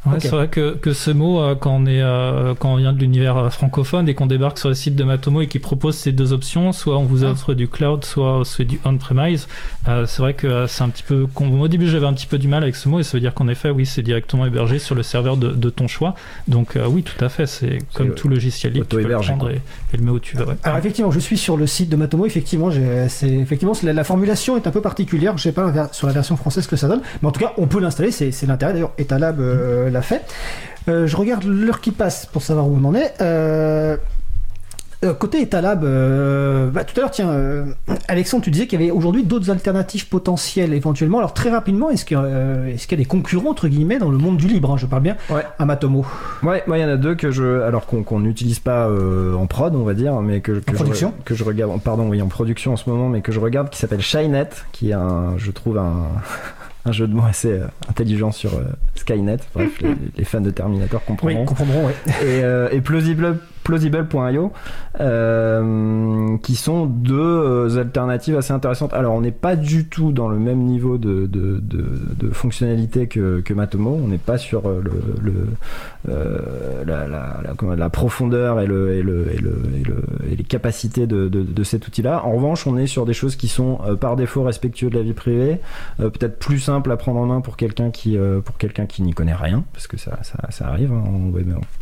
Ouais. 0.05 0.19
C'est 0.19 0.31
vrai 0.31 0.49
que, 0.49 0.75
que 0.75 0.93
ce 0.93 1.13
mot, 1.13 1.41
euh, 1.41 1.55
quand 1.55 1.77
on, 1.77 1.87
est, 1.87 2.03
euh, 2.03 2.55
quand 2.59 2.73
on 2.73 2.77
vient 2.77 2.93
de 2.93 2.99
l'univers 2.99 3.37
euh, 3.37 3.51
francophone 3.51 4.09
et 4.09 4.15
qu'on 4.15 4.27
débarque 4.27 4.59
sur 4.59 4.69
le 4.69 4.75
site 4.75 4.97
de 4.97 5.05
Matomo 5.05 5.43
et 5.43 5.47
qui 5.47 5.61
propose 5.61 5.97
ces 5.97 6.11
deux 6.11 6.33
options, 6.33 6.73
soit 6.73 6.99
on 6.99 7.03
Ah. 7.05 7.07
vous 7.09 7.23
offre 7.23 7.55
du 7.55 7.69
cloud, 7.69 8.05
soit 8.05 8.43
c'est 8.45 8.65
du 8.65 8.81
on-premise, 8.85 9.47
euh, 9.87 10.05
c'est 10.07 10.21
vrai 10.21 10.35
que 10.35 10.49
euh, 10.49 10.67
c'est 10.67 10.83
un 10.83 10.89
petit 10.89 11.05
peu. 11.05 11.27
Au 11.37 11.69
début, 11.69 11.87
j'avais 11.87 12.07
un 12.07 12.15
petit 12.15 12.27
peu 12.27 12.39
du 12.39 12.49
mal 12.49 12.65
avec 12.65 12.75
ce 12.75 12.89
mot 12.89 12.99
et 12.99 13.05
ça 13.05 13.17
veut 13.17 13.21
dire 13.21 13.33
qu'en 13.33 13.47
effet, 13.47 13.71
oui, 13.71 13.87
c'est 13.87 14.03
directement 14.03 14.45
hébergé 14.45 14.81
sur 14.81 14.97
le 14.97 15.05
serveur 15.05 15.37
de, 15.37 15.51
de 15.51 15.71
ton 15.71 15.87
choix. 15.87 16.17
Donc, 16.49 16.75
euh, 16.75 16.87
oui, 16.89 17.05
tout 17.05 17.25
à 17.25 17.29
fait, 17.29 17.47
c'est 17.47 17.79
comme 17.95 18.09
euh, 18.11 18.15
tout 18.15 18.29
logiciel 18.29 18.73
libre, 18.73 18.87
tu 18.89 18.97
peux 18.97 19.03
le 19.03 19.05
auto-hébergé, 19.05 19.29
prendre 19.35 19.51
et, 19.51 19.61
et 19.95 19.97
le 19.99 20.03
mettre 20.03 20.17
où 20.17 20.19
tu 20.21 20.37
veux. 20.37 20.47
ouais. 20.47 20.55
Alors 20.65 20.79
effectivement, 20.79 21.13
je 21.13 21.21
suis 21.21 21.39
sur 21.39 21.57
le 21.57 21.69
site 21.69 21.89
de 21.91 21.97
Matomo. 21.97 22.27
Effectivement, 22.27 22.73
j'ai- 22.73 23.09
c'est 23.09 23.29
effectivement 23.31 23.75
c'est 23.75 23.87
la, 23.87 23.93
la 23.93 24.03
formulation 24.05 24.57
est 24.57 24.67
un 24.67 24.73
peu 24.73 24.81
particulière. 24.81 25.39
Je 25.39 25.45
sais 25.45 25.53
pas 25.53 25.89
sur 25.93 26.09
la 26.09 26.13
version 26.13 26.37
française 26.37 26.65
ce 26.65 26.69
que 26.69 26.75
ça 26.77 26.89
donne, 26.89 27.03
mais 27.23 27.29
en 27.29 27.33
tout 27.33 27.39
cas, 27.41 27.53
on 27.57 27.69
peut 27.69 27.79
l'installer. 27.79 28.11
C'est 28.11 28.33
c'est 28.33 28.47
l'intérêt. 28.47 28.73
D'ailleurs, 28.73 28.93
Etalab 28.99 29.39
euh, 29.39 29.91
l'a 29.93 30.03
fait. 30.03 30.23
Euh, 30.89 31.07
je 31.07 31.17
regarde 31.17 31.45
l'heure 31.45 31.81
qui 31.81 31.93
passe 31.93 32.27
pour 32.27 32.43
savoir 32.43 32.67
où 32.67 32.77
on 32.81 32.85
en 32.85 32.95
est. 32.95 33.15
Euh, 33.21 33.97
euh, 35.05 35.15
côté 35.15 35.43
Etalab, 35.43 35.83
euh, 35.83 36.71
bah, 36.71 36.85
tout 36.85 36.95
à 36.97 37.01
l'heure, 37.01 37.11
tiens, 37.11 37.29
euh, 37.31 37.65
Alexandre, 38.07 38.45
tu 38.45 38.53
disais 38.53 38.69
qu'il 38.69 38.81
y 38.81 38.85
avait 38.85 38.93
aujourd'hui 38.93 39.25
d'autres 39.25 39.51
alternatives 39.51 40.09
potentielles 40.09 40.73
éventuellement. 40.75 41.19
Alors 41.19 41.35
très 41.35 41.51
rapidement, 41.51 41.91
est-ce 41.91 42.05
qu'il 42.05 42.17
y, 42.17 42.21
a, 42.21 42.23
euh, 42.23 42.73
y 42.91 42.97
des 42.97 43.05
concurrents 43.05 43.51
entre 43.51 43.67
guillemets 43.67 43.99
dans 43.99 44.11
le 44.13 44.19
monde 44.19 44.37
du 44.37 44.47
libre 44.47 44.71
hein, 44.73 44.77
Je 44.77 44.87
parle 44.87 45.03
bien 45.03 45.17
Ouais. 45.29 45.43
à 45.59 45.65
Matomo. 45.65 46.07
Ouais, 46.45 46.63
moi 46.69 46.79
il 46.79 46.83
y 46.83 46.85
en 46.85 46.89
a 46.89 46.97
deux 46.97 47.17
que 47.17 47.33
je, 47.33 47.63
alors 47.63 47.87
qu'on 47.87 48.21
n'utilise 48.21 48.61
pas 48.61 48.89
en 48.89 49.47
prod, 49.49 49.75
on 49.75 49.83
va 49.83 49.95
dire, 49.95 50.15
mais 50.21 50.41
que, 50.41 50.53
que 50.53 50.71
En 50.71 50.73
je, 50.73 50.77
production 50.77 51.15
que 51.25 51.35
je 51.35 51.43
regarde, 51.43 51.81
pardon, 51.83 52.09
oui, 52.09 52.23
en 52.23 52.29
production 52.29 52.73
en 52.75 52.77
ce 52.77 52.89
moment, 52.89 53.09
mais 53.09 53.23
que 53.23 53.33
je 53.33 53.41
regarde, 53.41 53.71
qui 53.71 53.79
s'appelle 53.81 54.03
Shynet, 54.03 54.51
qui 54.71 54.91
est 54.91 54.95
un, 54.95 55.35
je 55.37 55.51
trouve 55.51 55.79
un, 55.79 55.97
un 56.85 56.93
jeu 56.93 57.07
de 57.07 57.15
mots 57.15 57.25
assez 57.25 57.53
euh, 57.53 57.67
intelligent 57.89 58.33
sur 58.33 58.55
euh, 58.55 58.65
Skynet. 58.95 59.39
Bref, 59.55 59.71
les, 59.83 59.95
les 60.17 60.25
fans 60.25 60.41
de 60.41 60.51
Terminator 60.51 61.01
Oui, 61.01 61.07
comprendront. 61.07 61.45
comprendront. 61.45 61.87
Ouais. 61.87 61.95
et, 62.23 62.43
euh, 62.43 62.69
et 62.73 62.81
plausible 62.81 63.39
plausible.io 63.63 64.53
euh, 65.01 66.37
qui 66.43 66.57
sont 66.57 66.87
deux 66.87 67.15
euh, 67.19 67.79
alternatives 67.79 68.37
assez 68.37 68.53
intéressantes. 68.53 68.93
Alors 68.93 69.15
on 69.15 69.21
n'est 69.21 69.31
pas 69.31 69.57
du 69.57 69.87
tout 69.87 70.13
dans 70.13 70.29
le 70.29 70.39
même 70.39 70.61
niveau 70.61 70.99
de, 70.99 71.27
de, 71.27 71.61
de, 71.63 72.31
fonctionnalité 72.31 73.07
que, 73.07 73.41
que 73.41 73.55
Matomo. 73.55 74.01
On 74.03 74.09
n'est 74.09 74.19
pas 74.19 74.39
sur 74.39 74.69
euh, 74.69 74.83
le, 75.23 75.33
la, 76.87 77.07
la, 77.77 77.91
profondeur 77.91 78.61
et, 78.61 78.67
le, 78.67 78.93
et, 78.95 79.03
le, 79.03 79.27
et, 79.33 79.37
et, 79.37 79.41
le- 79.85 80.03
et 80.31 80.37
les 80.37 80.45
capacités 80.45 81.07
de, 81.07 81.63
cet 81.65 81.87
outil 81.87 82.03
là 82.03 82.23
en 82.25 82.33
revanche 82.33 82.67
on 82.67 82.77
est 82.77 82.87
sur 82.89 83.07
des 83.07 83.13
choses 83.13 83.37
qui 83.37 83.47
sont 83.49 83.79
par 84.01 84.17
défaut 84.17 84.43
respectueux 84.43 84.91
de 84.91 84.97
la 84.97 85.03
vie 85.03 85.13
privée 85.13 85.59
peut-être 85.99 86.39
plus 86.39 86.59
simple 86.59 86.91
à 86.91 86.97
prendre 86.97 87.21
en 87.21 87.27
main 87.27 87.41
pour 87.41 87.57
quelqu'un 87.57 87.91
qui 87.91 88.19
n'y 88.19 89.13
connaît 89.13 89.35
rien 89.35 89.63
parce 89.73 89.87
que 89.87 89.97
ça, 89.97 90.19
ça, 90.23 90.39
ça 90.51 90.67
arrive 90.69 90.93
hein, 90.93 91.05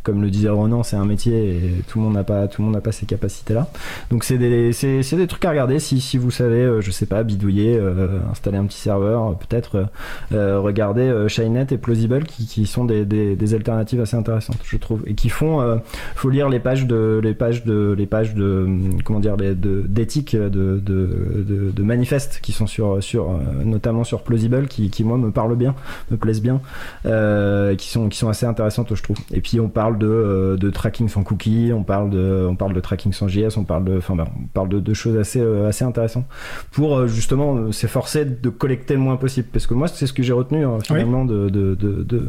comme 0.03 0.21
le 0.23 0.31
disait 0.31 0.49
Ronan 0.51 0.83
c'est 0.83 0.97
un 0.97 1.07
métier 1.07 1.70
tout 1.89 1.99
le 1.99 2.05
monde 2.05 2.15
n'a 2.15 2.25
pas 2.25 2.49
tout 2.49 2.63
le 2.63 2.67
monde 2.67 2.75
n'a 2.75 2.81
pas 2.81 2.93
ces 2.93 3.07
capacités 3.07 3.55
là. 3.55 3.69
Donc 4.11 4.25
c'est 4.25 4.39
des 4.39 4.73
c'est 4.73 5.17
des 5.17 5.27
trucs 5.27 5.45
à 5.45 5.51
regarder 5.51 5.79
si 5.79 6.01
si 6.01 6.19
vous 6.19 6.31
savez 6.31 6.63
euh, 6.63 6.81
je 6.81 6.91
sais 6.91 7.07
pas 7.07 7.23
bidouiller, 7.23 7.77
euh, 7.79 8.19
installer 8.31 8.59
un 8.59 8.65
petit 8.65 8.79
serveur, 8.79 9.29
euh, 9.29 9.33
peut-être 9.35 9.87
regarder 10.31 11.27
Shinet 11.29 11.67
et 11.71 11.79
Plausible 11.79 12.25
qui, 12.25 12.47
qui 12.47 12.67
sont 12.67 12.85
des, 12.85 13.05
des, 13.05 13.55
alternatives 13.55 14.01
assez 14.01 14.17
intéressantes 14.17 14.59
je 14.63 14.77
trouve 14.77 15.03
et 15.07 15.15
qui 15.15 15.29
font 15.29 15.61
euh, 15.61 15.77
faut 16.15 16.31
lire 16.31 16.49
les 16.49 16.61
pages 16.61 16.87
de 16.87 17.21
les 17.23 17.35
pages 17.35 17.65
de 17.65 17.95
les 17.99 18.07
pages 18.07 18.35
de 18.35 18.65
hum, 18.65 19.03
comment 19.03 19.19
dire 19.19 19.37
d'éthique 19.37 20.37
de 20.37 20.49
de, 20.49 21.73
de 21.75 21.83
manifestes 21.83 22.41
qui 22.43 22.53
sont 22.53 22.67
sur 22.67 23.03
sur 23.03 23.31
notamment 23.65 24.05
sur 24.05 24.23
Plausible 24.23 24.69
qui 24.69 24.91
qui 24.91 25.03
moi 25.05 25.19
me 25.19 25.31
parlent 25.31 25.57
bien 25.57 25.75
me 26.11 26.17
plaisent 26.17 26.43
bien 26.43 26.61
qui 27.77 27.89
sont 27.89 28.09
qui 28.09 28.19
sont 28.19 28.29
assez 28.29 28.47
intéressantes 28.47 28.95
je 28.95 29.03
trouve 29.03 29.19
et 29.33 29.41
puis 29.41 29.59
on 29.61 29.69
parle 29.69 29.99
de 29.99 30.57
de 30.59 30.71
tracking 30.71 31.09
sans 31.09 31.23
cookies 31.23 31.60
on 31.73 31.83
parle 31.83 32.11
de 32.11 32.47
on 32.51 32.57
parle 32.57 32.73
de 32.73 32.81
tracking 32.81 33.13
sans 33.13 33.29
JS 33.29 33.57
on 33.57 33.65
parle 33.65 33.85
de 33.85 33.99
enfin 33.99 34.17
ben, 34.17 34.27
on 34.37 34.47
parle 34.47 34.69
de, 34.69 34.81
de 34.81 34.95
choses 34.95 35.17
assez 35.17 35.41
euh, 35.41 35.69
assez 35.69 35.85
intéressantes 35.85 36.27
pour 36.71 36.97
euh, 36.97 37.07
justement 37.07 37.57
euh, 37.57 37.73
s'efforcer 37.73 38.25
de 38.25 38.49
collecter 38.49 38.95
le 38.95 39.01
moins 39.01 39.17
possible. 39.17 39.49
Parce 39.53 39.67
que 39.67 39.75
moi 39.75 39.89
c'est 39.89 40.07
ce 40.07 40.13
que 40.13 40.23
j'ai 40.23 40.33
retenu 40.33 40.65
hein, 40.65 40.79
finalement 40.85 41.25
de 41.25 41.49
de, 41.49 41.75
de, 41.75 42.03
de 42.03 42.29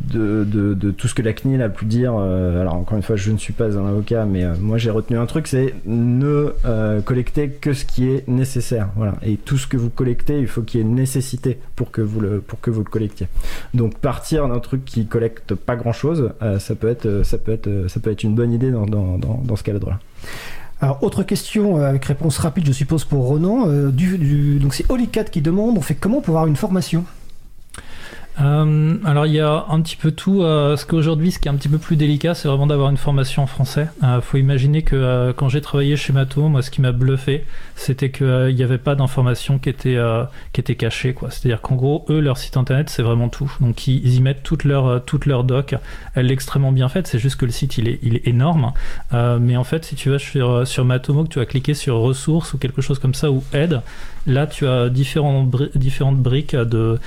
de, 0.00 0.90
tout 0.96 1.08
ce 1.08 1.14
que 1.14 1.22
la 1.22 1.32
CNIL 1.32 1.62
a 1.62 1.68
pu 1.68 1.84
dire. 1.84 2.14
euh, 2.16 2.60
alors 2.60 2.74
encore 2.74 2.96
une 2.96 3.02
fois, 3.02 3.16
je 3.16 3.30
ne 3.30 3.38
suis 3.38 3.52
pas 3.52 3.76
un 3.76 3.86
avocat, 3.86 4.24
mais 4.24 4.44
euh, 4.44 4.54
moi 4.60 4.78
j'ai 4.78 4.90
retenu 4.90 5.18
un 5.18 5.26
truc, 5.26 5.46
c'est 5.46 5.74
ne 5.86 6.52
euh, 6.64 7.00
collecter 7.00 7.48
que 7.48 7.72
ce 7.72 7.84
qui 7.84 8.08
est 8.08 8.28
nécessaire. 8.28 8.88
Voilà. 8.96 9.14
Et 9.22 9.36
tout 9.36 9.58
ce 9.58 9.66
que 9.66 9.76
vous 9.76 9.90
collectez, 9.90 10.38
il 10.38 10.46
faut 10.46 10.62
qu'il 10.62 10.80
y 10.80 10.82
ait 10.82 10.86
nécessité 10.86 11.58
pour 11.76 11.90
que 11.90 12.00
vous 12.00 12.20
le 12.20 12.40
pour 12.40 12.60
que 12.60 12.70
vous 12.70 12.80
le 12.80 12.90
collectiez. 12.90 13.28
Donc 13.72 13.98
partir 13.98 14.48
d'un 14.48 14.58
truc 14.58 14.84
qui 14.84 15.06
collecte 15.06 15.54
pas 15.54 15.76
grand 15.76 15.92
chose, 15.92 16.32
ça 16.58 16.74
peut 16.74 16.88
être 16.88 17.22
ça 17.24 17.38
peut 17.38 17.52
être 17.52 17.86
ça 17.88 18.00
peut 18.00 18.10
être 18.10 18.22
une 18.22 18.34
bonne 18.34 18.52
idée 18.52 18.70
dans 18.70 18.86
dans 18.86 19.18
dans, 19.18 19.56
ce 19.56 19.62
cadre-là. 19.62 19.98
Alors, 20.80 21.02
autre 21.02 21.22
question 21.22 21.76
avec 21.76 22.04
réponse 22.04 22.36
rapide, 22.38 22.66
je 22.66 22.72
suppose, 22.72 23.04
pour 23.04 23.24
Ronan. 23.24 23.66
Donc, 23.66 24.74
c'est 24.74 24.90
Olicat 24.90 25.24
qui 25.24 25.40
demande 25.40 25.78
on 25.78 25.80
fait 25.80 25.94
comment 25.94 26.20
pour 26.20 26.34
avoir 26.34 26.46
une 26.46 26.56
formation? 26.56 27.04
Euh, 28.40 28.96
alors 29.04 29.26
il 29.26 29.32
y 29.32 29.40
a 29.40 29.66
un 29.68 29.80
petit 29.80 29.96
peu 29.96 30.10
tout. 30.10 30.42
Euh, 30.42 30.76
ce 30.76 30.84
qu'aujourd'hui, 30.86 31.30
ce 31.30 31.38
qui 31.38 31.48
est 31.48 31.50
un 31.50 31.54
petit 31.54 31.68
peu 31.68 31.78
plus 31.78 31.96
délicat, 31.96 32.34
c'est 32.34 32.48
vraiment 32.48 32.66
d'avoir 32.66 32.90
une 32.90 32.96
formation 32.96 33.42
en 33.42 33.46
français. 33.46 33.88
Euh, 34.02 34.20
faut 34.20 34.38
imaginer 34.38 34.82
que 34.82 34.96
euh, 34.96 35.32
quand 35.32 35.48
j'ai 35.48 35.60
travaillé 35.60 35.96
chez 35.96 36.12
Mato, 36.12 36.48
moi, 36.48 36.62
ce 36.62 36.70
qui 36.70 36.80
m'a 36.80 36.92
bluffé, 36.92 37.44
c'était 37.76 38.10
qu'il 38.10 38.54
n'y 38.54 38.62
avait 38.62 38.78
pas 38.78 38.94
d'information 38.94 39.58
qui 39.58 39.68
était 39.68 39.96
euh, 39.96 40.24
qui 40.52 40.60
était 40.60 40.74
cachée, 40.74 41.12
quoi. 41.12 41.30
C'est-à-dire 41.30 41.60
qu'en 41.60 41.76
gros, 41.76 42.04
eux, 42.08 42.20
leur 42.20 42.38
site 42.38 42.56
internet, 42.56 42.90
c'est 42.90 43.02
vraiment 43.02 43.28
tout. 43.28 43.52
Donc 43.60 43.86
ils, 43.86 44.14
y 44.14 44.20
mettent 44.20 44.42
toute 44.42 44.64
leur 44.64 44.86
euh, 44.86 44.98
toute 44.98 45.26
leur 45.26 45.44
doc. 45.44 45.74
Elle 46.14 46.30
est 46.30 46.34
extrêmement 46.34 46.72
bien 46.72 46.88
faite. 46.88 47.06
C'est 47.06 47.18
juste 47.18 47.36
que 47.36 47.46
le 47.46 47.52
site, 47.52 47.78
il 47.78 47.88
est 47.88 47.98
il 48.02 48.16
est 48.16 48.26
énorme. 48.26 48.72
Euh, 49.12 49.38
mais 49.40 49.56
en 49.56 49.64
fait, 49.64 49.84
si 49.84 49.94
tu 49.94 50.10
vas 50.10 50.18
sur 50.18 50.50
euh, 50.50 50.64
sur 50.64 50.84
Matomo, 50.84 51.24
que 51.24 51.28
tu 51.28 51.38
vas 51.38 51.46
cliquer 51.46 51.74
sur 51.74 51.96
ressources 51.96 52.52
ou 52.54 52.58
quelque 52.58 52.82
chose 52.82 52.98
comme 52.98 53.14
ça 53.14 53.30
ou 53.30 53.44
aide, 53.52 53.80
là, 54.26 54.46
tu 54.46 54.66
as 54.66 54.88
différentes 54.88 56.18
briques 56.18 56.56
de 56.56 56.98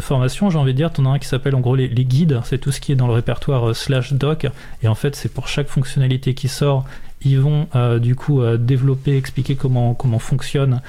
formation, 0.00 0.50
j'ai 0.50 0.58
envie 0.58 0.72
de 0.72 0.76
dire. 0.76 0.92
T'en 0.92 1.06
as 1.06 1.10
un 1.10 1.18
qui 1.18 1.28
s'appelle 1.28 1.54
en 1.54 1.60
gros 1.60 1.76
les, 1.76 1.88
guides, 1.88 2.40
c'est 2.44 2.58
tout 2.58 2.72
ce 2.72 2.80
qui 2.80 2.92
est 2.92 2.96
dans 2.96 3.06
le 3.06 3.12
répertoire 3.12 3.70
euh, 3.70 3.74
slash 3.74 4.12
doc, 4.12 4.46
et 4.82 4.88
en 4.88 4.94
fait 4.94 5.16
c'est 5.16 5.32
pour 5.32 5.48
chaque 5.48 5.68
fonctionnalité 5.68 6.34
qui 6.34 6.48
sort, 6.48 6.84
ils 7.22 7.40
vont 7.40 7.66
euh, 7.74 7.98
du 7.98 8.14
coup 8.14 8.42
euh, 8.42 8.56
développer, 8.56 9.16
expliquer 9.16 9.56
comment, 9.56 9.94
comment 9.94 10.18
fonctionne 10.18 10.80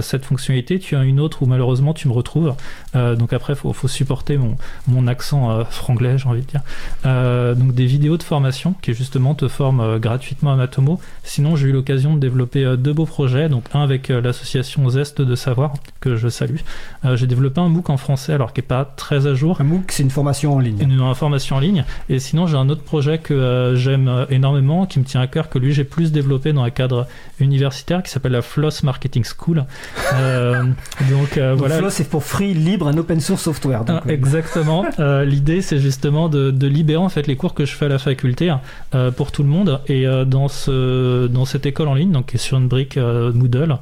cette 0.00 0.24
fonctionnalité. 0.24 0.78
Tu 0.78 0.96
as 0.96 1.04
une 1.04 1.20
autre 1.20 1.42
où 1.42 1.46
malheureusement 1.46 1.94
tu 1.94 2.08
me 2.08 2.12
retrouves, 2.12 2.54
Euh, 2.96 3.14
donc 3.14 3.32
après 3.32 3.54
faut, 3.54 3.72
faut 3.72 3.86
supporter 3.88 4.36
mon, 4.36 4.56
mon 4.88 5.06
accent 5.06 5.50
euh, 5.50 5.64
franglais, 5.64 6.18
j'ai 6.18 6.28
envie 6.28 6.40
de 6.40 6.46
dire. 6.46 6.62
Euh, 7.06 7.54
donc 7.54 7.72
des 7.72 7.86
vidéos 7.86 8.16
de 8.16 8.22
formation 8.22 8.74
qui 8.82 8.94
justement 8.94 9.34
te 9.36 9.46
forment 9.46 9.80
euh, 9.80 9.98
gratuitement 9.98 10.52
à 10.52 10.56
Matomo. 10.56 11.00
Sinon 11.22 11.54
j'ai 11.54 11.68
eu 11.68 11.72
l'occasion 11.72 12.14
de 12.14 12.20
développer 12.20 12.64
euh, 12.64 12.76
deux 12.76 12.92
beaux 12.92 13.06
projets, 13.06 13.48
donc 13.48 13.64
un 13.74 13.82
avec 13.82 14.10
euh, 14.10 14.20
l'association 14.20 14.88
Zeste 14.90 15.22
de 15.22 15.34
Savoir, 15.36 15.74
que 16.00 16.16
je 16.16 16.28
salue. 16.28 16.56
Euh, 17.04 17.16
j'ai 17.16 17.28
développé 17.28 17.60
un 17.60 17.68
MOOC 17.68 17.90
en 17.90 17.96
français 17.96 18.32
alors 18.32 18.52
qui 18.52 18.60
est 18.60 18.64
pas 18.64 18.84
très 18.84 19.26
à 19.26 19.34
jour. 19.34 19.60
Un 19.60 19.64
MOOC, 19.64 19.92
c'est 19.92 20.02
une 20.02 20.10
formation 20.10 20.54
en 20.54 20.58
ligne. 20.58 20.78
Une 20.80 21.00
information 21.00 21.56
en 21.56 21.60
ligne. 21.60 21.84
Et 22.08 22.18
sinon, 22.18 22.46
j'ai 22.48 22.56
un 22.56 22.68
autre 22.68 22.82
projet 22.82 23.18
que 23.18 23.34
euh, 23.34 23.76
j'aime 23.76 24.08
euh, 24.08 24.26
énormément, 24.30 24.86
qui 24.86 24.98
me 24.98 25.04
tient 25.04 25.20
à 25.20 25.26
cœur, 25.28 25.48
que 25.48 25.58
lui, 25.58 25.72
j'ai 25.72 25.84
plus 25.84 26.10
développé 26.10 26.52
dans 26.52 26.62
un 26.64 26.70
cadre 26.70 27.06
universitaire, 27.38 28.02
qui 28.02 28.10
s'appelle 28.10 28.32
la 28.32 28.42
Floss 28.42 28.82
Marketing 28.82 29.24
School. 29.24 29.64
Euh, 30.14 30.62
donc 31.10 31.36
euh, 31.38 31.50
Donc, 31.50 31.58
voilà. 31.58 31.78
Flow, 31.78 31.90
c'est 31.90 32.08
pour 32.08 32.24
free, 32.24 32.54
libre, 32.54 32.88
un 32.88 32.96
open 32.96 33.20
source 33.20 33.42
software. 33.42 33.84
Donc, 33.84 34.02
Ah, 34.06 34.10
exactement. 34.12 34.84
Euh, 34.98 35.24
L'idée, 35.24 35.62
c'est 35.62 35.78
justement 35.78 36.28
de, 36.28 36.50
de 36.50 36.66
libérer 36.66 36.98
en 37.02 37.08
fait 37.08 37.26
les 37.26 37.36
cours 37.36 37.54
que 37.54 37.64
je 37.64 37.74
fais 37.74 37.86
à 37.86 37.88
la 37.88 37.98
faculté 37.98 38.52
euh, 38.94 39.10
pour 39.10 39.32
tout 39.32 39.42
le 39.42 39.48
monde. 39.48 39.80
Et 39.88 40.04
dans 40.26 40.48
ce 40.48 41.26
dans 41.26 41.44
cette 41.44 41.64
école 41.66 41.88
en 41.88 41.94
ligne, 41.94 42.12
donc 42.12 42.26
qui 42.26 42.36
est 42.36 42.38
sur 42.38 42.58
une 42.58 42.68
brique 42.68 42.96
Moodle. 42.98 43.76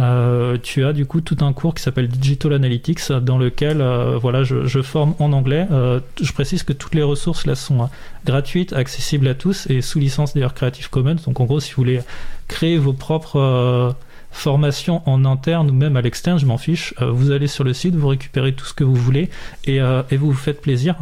euh, 0.00 0.58
tu 0.62 0.84
as 0.84 0.92
du 0.92 1.06
coup 1.06 1.20
tout 1.22 1.38
un 1.40 1.52
cours 1.52 1.74
qui 1.74 1.82
s'appelle 1.82 2.08
Digital 2.08 2.52
Analytics 2.52 3.10
dans 3.12 3.38
lequel 3.38 3.80
euh, 3.80 4.18
voilà 4.18 4.44
je, 4.44 4.66
je 4.66 4.82
forme 4.82 5.14
en 5.18 5.32
anglais. 5.32 5.66
Euh, 5.70 6.00
je 6.20 6.32
précise 6.32 6.62
que 6.64 6.72
toutes 6.74 6.94
les 6.94 7.02
ressources 7.02 7.46
là 7.46 7.54
sont 7.54 7.88
gratuites, 8.24 8.72
accessibles 8.72 9.28
à 9.28 9.34
tous 9.34 9.66
et 9.70 9.80
sous 9.82 9.98
licence 9.98 10.34
d'ailleurs 10.34 10.54
Creative 10.54 10.90
Commons. 10.90 11.16
Donc 11.26 11.40
en 11.40 11.44
gros, 11.44 11.60
si 11.60 11.70
vous 11.72 11.82
voulez 11.82 12.00
créer 12.48 12.76
vos 12.78 12.92
propres 12.92 13.94
formations 14.36 15.02
en 15.06 15.24
interne 15.24 15.70
ou 15.70 15.74
même 15.74 15.96
à 15.96 16.02
l'externe, 16.02 16.38
je 16.38 16.46
m'en 16.46 16.58
fiche. 16.58 16.94
Euh, 17.00 17.10
vous 17.10 17.30
allez 17.30 17.46
sur 17.46 17.64
le 17.64 17.72
site, 17.72 17.94
vous 17.94 18.08
récupérez 18.08 18.52
tout 18.52 18.64
ce 18.64 18.74
que 18.74 18.84
vous 18.84 18.94
voulez 18.94 19.30
et, 19.64 19.80
euh, 19.80 20.02
et 20.10 20.16
vous 20.16 20.28
vous 20.28 20.36
faites 20.36 20.60
plaisir. 20.60 20.96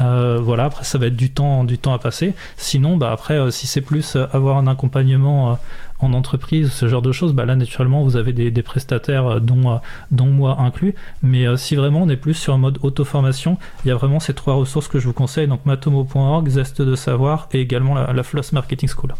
Euh, 0.00 0.38
voilà, 0.40 0.64
après 0.64 0.84
ça 0.84 0.98
va 0.98 1.06
être 1.06 1.16
du 1.16 1.30
temps, 1.30 1.64
du 1.64 1.78
temps 1.78 1.94
à 1.94 1.98
passer. 1.98 2.34
Sinon, 2.56 2.96
bah 2.96 3.12
après, 3.12 3.50
si 3.50 3.66
c'est 3.66 3.80
plus 3.80 4.16
avoir 4.32 4.58
un 4.58 4.66
accompagnement 4.66 5.58
en 6.02 6.12
entreprise, 6.12 6.72
ce 6.72 6.88
genre 6.88 7.02
de 7.02 7.12
choses, 7.12 7.32
bah 7.32 7.44
là 7.44 7.56
naturellement 7.56 8.02
vous 8.02 8.16
avez 8.16 8.32
des, 8.32 8.50
des 8.50 8.62
prestataires 8.62 9.40
dont, 9.40 9.70
euh, 9.70 9.76
dont 10.10 10.26
moi 10.26 10.60
inclus. 10.60 10.94
Mais 11.22 11.46
euh, 11.46 11.56
si 11.56 11.76
vraiment 11.76 12.02
on 12.02 12.08
est 12.08 12.16
plus 12.16 12.34
sur 12.34 12.54
un 12.54 12.58
mode 12.58 12.78
auto-formation, 12.82 13.58
il 13.84 13.88
y 13.88 13.90
a 13.90 13.94
vraiment 13.94 14.20
ces 14.20 14.34
trois 14.34 14.54
ressources 14.54 14.88
que 14.88 14.98
je 14.98 15.06
vous 15.06 15.12
conseille, 15.12 15.46
donc 15.46 15.64
matomo.org, 15.66 16.48
Zeste 16.48 16.82
de 16.82 16.94
Savoir 16.94 17.48
et 17.52 17.60
également 17.60 17.94
la, 17.94 18.12
la 18.12 18.22
Floss 18.22 18.52
Marketing 18.52 18.88
School. 18.88 19.14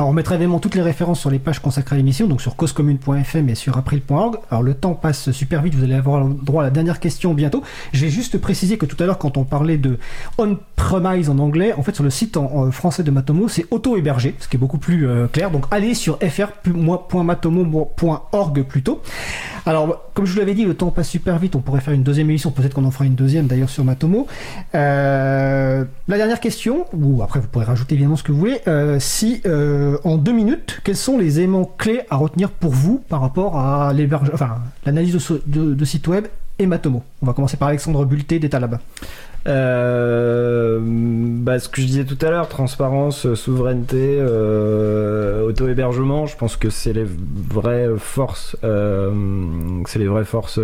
Alors 0.00 0.08
on 0.08 0.14
mettra 0.14 0.36
évidemment 0.36 0.60
toutes 0.60 0.76
les 0.76 0.80
références 0.80 1.20
sur 1.20 1.28
les 1.28 1.38
pages 1.38 1.58
consacrées 1.58 1.94
à 1.94 1.98
l'émission, 1.98 2.26
donc 2.26 2.40
sur 2.40 2.56
causecommune.fm 2.56 3.50
et 3.50 3.54
sur 3.54 3.76
april.org. 3.76 4.38
Alors 4.50 4.62
le 4.62 4.72
temps 4.72 4.94
passe 4.94 5.30
super 5.30 5.60
vite, 5.60 5.74
vous 5.74 5.84
allez 5.84 5.92
avoir 5.92 6.24
le 6.24 6.32
droit 6.42 6.62
à 6.62 6.64
la 6.64 6.70
dernière 6.70 7.00
question 7.00 7.34
bientôt. 7.34 7.62
Je 7.92 8.06
vais 8.06 8.10
juste 8.10 8.38
préciser 8.38 8.78
que 8.78 8.86
tout 8.86 8.96
à 9.02 9.04
l'heure 9.04 9.18
quand 9.18 9.36
on 9.36 9.44
parlait 9.44 9.76
de 9.76 9.98
on-premise 10.38 11.28
en 11.28 11.38
anglais, 11.38 11.74
en 11.74 11.82
fait 11.82 11.94
sur 11.94 12.02
le 12.02 12.08
site 12.08 12.38
en, 12.38 12.70
français 12.70 13.02
de 13.02 13.10
Matomo, 13.10 13.46
c'est 13.48 13.66
auto-hébergé, 13.70 14.36
ce 14.38 14.48
qui 14.48 14.56
est 14.56 14.58
beaucoup 14.58 14.78
plus 14.78 15.06
euh, 15.06 15.26
clair. 15.26 15.50
Donc 15.50 15.66
allez 15.70 15.92
sur 15.92 16.18
fr.matomo.org 16.18 18.62
plutôt. 18.62 19.02
Alors 19.66 20.10
comme 20.14 20.24
je 20.24 20.32
vous 20.32 20.38
l'avais 20.38 20.54
dit, 20.54 20.64
le 20.64 20.72
temps 20.72 20.90
passe 20.90 21.10
super 21.10 21.38
vite, 21.38 21.56
on 21.56 21.60
pourrait 21.60 21.82
faire 21.82 21.92
une 21.92 22.04
deuxième 22.04 22.30
émission, 22.30 22.52
peut-être 22.52 22.72
qu'on 22.72 22.86
en 22.86 22.90
fera 22.90 23.04
une 23.04 23.16
deuxième 23.16 23.48
d'ailleurs 23.48 23.68
sur 23.68 23.84
Matomo. 23.84 24.26
Euh, 24.74 25.84
la 26.08 26.16
dernière 26.16 26.40
question, 26.40 26.86
ou 26.94 27.22
après 27.22 27.40
vous 27.40 27.48
pourrez 27.48 27.66
rajouter 27.66 27.96
évidemment 27.96 28.16
ce 28.16 28.22
que 28.22 28.32
vous 28.32 28.38
voulez, 28.38 28.62
euh, 28.66 28.96
si 28.98 29.42
en 30.04 30.16
deux 30.16 30.32
minutes, 30.32 30.80
quels 30.84 30.96
sont 30.96 31.18
les 31.18 31.38
éléments 31.38 31.64
clés 31.64 32.02
à 32.10 32.16
retenir 32.16 32.50
pour 32.50 32.72
vous 32.72 33.02
par 33.08 33.20
rapport 33.20 33.56
à 33.56 33.92
l'analyse 33.92 35.16
de 35.46 35.84
site 35.84 36.08
web 36.08 36.26
et 36.58 36.66
Matomo 36.66 37.02
On 37.22 37.26
va 37.26 37.32
commencer 37.32 37.56
par 37.56 37.68
Alexandre 37.68 38.04
Bulté 38.04 38.38
d'Etalab. 38.38 38.78
Euh, 39.46 40.78
bah, 40.82 41.58
ce 41.58 41.68
que 41.68 41.80
je 41.80 41.86
disais 41.86 42.04
tout 42.04 42.18
à 42.24 42.30
l'heure, 42.30 42.48
transparence, 42.48 43.24
euh, 43.26 43.34
souveraineté, 43.34 44.18
euh, 44.20 45.46
auto-hébergement, 45.48 46.26
je 46.26 46.36
pense 46.36 46.56
que 46.56 46.68
c'est 46.70 46.92
les 46.92 47.06
vraies 47.48 47.88
forces, 47.96 48.56
euh, 48.64 49.10
c'est 49.86 49.98
les 49.98 50.06
vraies 50.08 50.24
forces 50.24 50.60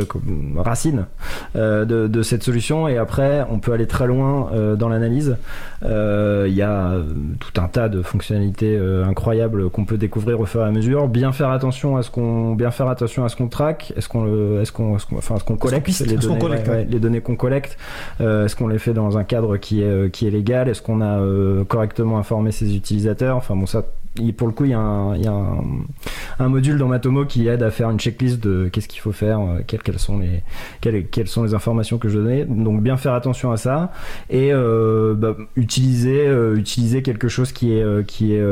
racines 0.57 1.07
de, 1.55 1.85
de 1.85 2.23
cette 2.23 2.43
solution. 2.43 2.89
Et 2.89 2.99
après, 2.99 3.45
on 3.51 3.59
peut 3.59 3.73
aller 3.73 3.87
très 3.87 4.07
loin 4.07 4.51
dans 4.79 4.89
l'analyse. 4.89 5.37
Il 5.83 6.53
y 6.55 6.63
a 6.63 6.93
tout 7.41 7.61
un 7.61 7.69
tas 7.69 7.89
de 7.89 8.03
fonctionnalités 8.03 8.79
incroyables 9.07 9.71
qu'on 9.71 9.85
peut 9.85 9.97
découvrir 9.99 10.41
au 10.41 10.47
fur 10.47 10.61
et 10.61 10.65
à 10.65 10.71
mesure. 10.71 11.09
Bien 11.09 11.33
faire 11.33 11.51
attention 11.51 11.97
à 11.97 12.03
ce 12.03 12.11
qu'on, 12.11 12.55
bien 12.55 12.71
faire 12.71 12.89
attention 12.89 13.25
à 13.25 13.29
ce 13.29 13.37
qu'on 13.37 13.49
traque, 13.49 13.93
est-ce 13.97 14.09
qu'on 14.09 14.61
est-ce 14.61 14.73
qu'on, 14.73 14.97
est-ce 14.97 15.07
qu'on- 15.07 15.17
enfin, 15.19 15.37
est-ce 15.37 15.45
qu'on 15.45 15.57
collecte 15.57 15.87
les 16.07 16.17
données, 16.17 16.39
collecte, 16.39 16.67
ouais, 16.69 16.73
ouais. 16.75 16.79
ouais, 16.81 16.87
les 16.91 16.99
données 17.01 17.21
qu'on 17.21 17.37
collecte. 17.37 17.77
Est-ce 18.21 18.55
qu'on 18.57 18.66
les 18.67 18.79
fait 18.79 18.93
dans 18.93 19.19
un 19.19 19.25
cadre 19.25 19.57
qui 19.57 19.83
est, 19.83 19.87
euh, 19.87 20.09
qui 20.09 20.27
est 20.27 20.31
légal 20.31 20.69
Est-ce 20.69 20.83
qu'on 20.83 21.01
a 21.01 21.19
euh, 21.19 21.65
correctement 21.65 22.19
informé 22.19 22.53
ses 22.53 22.77
utilisateurs? 22.77 23.37
Enfin 23.37 23.57
bon, 23.57 23.67
ça, 23.67 23.85
pour 24.37 24.47
le 24.47 24.53
coup, 24.53 24.65
il 24.65 24.71
y 24.71 24.75
a, 24.75 24.79
un, 24.79 25.15
un, 26.39 26.49
module 26.49 26.79
dans 26.79 26.89
Matomo 26.89 27.25
qui 27.25 27.49
aide 27.49 27.63
à 27.63 27.71
faire 27.71 27.91
une 27.91 27.99
checklist 27.99 28.43
de 28.43 28.69
qu'est-ce 28.73 28.89
qu'il 28.89 29.01
faut 29.01 29.13
faire, 29.13 29.41
euh, 29.41 29.61
quelles, 29.67 29.99
sont 29.99 30.19
les, 30.19 30.43
quelles, 30.81 31.07
quelles 31.07 31.29
sont 31.29 31.43
les 31.45 31.55
informations 31.55 31.99
que 31.99 32.09
je 32.09 32.19
donnais. 32.19 32.45
Donc 32.45 32.83
bien 32.83 32.97
faire 32.97 33.15
attention 33.15 33.53
à 33.53 33.57
ça 33.57 33.93
et 34.31 34.53
bah, 34.53 35.37
utiliser, 35.57 36.27
utiliser 36.55 37.03
quelque 37.03 37.29
chose 37.29 37.53
qui 37.53 37.73
est, 37.73 38.07
qui 38.07 38.35
est, 38.35 38.43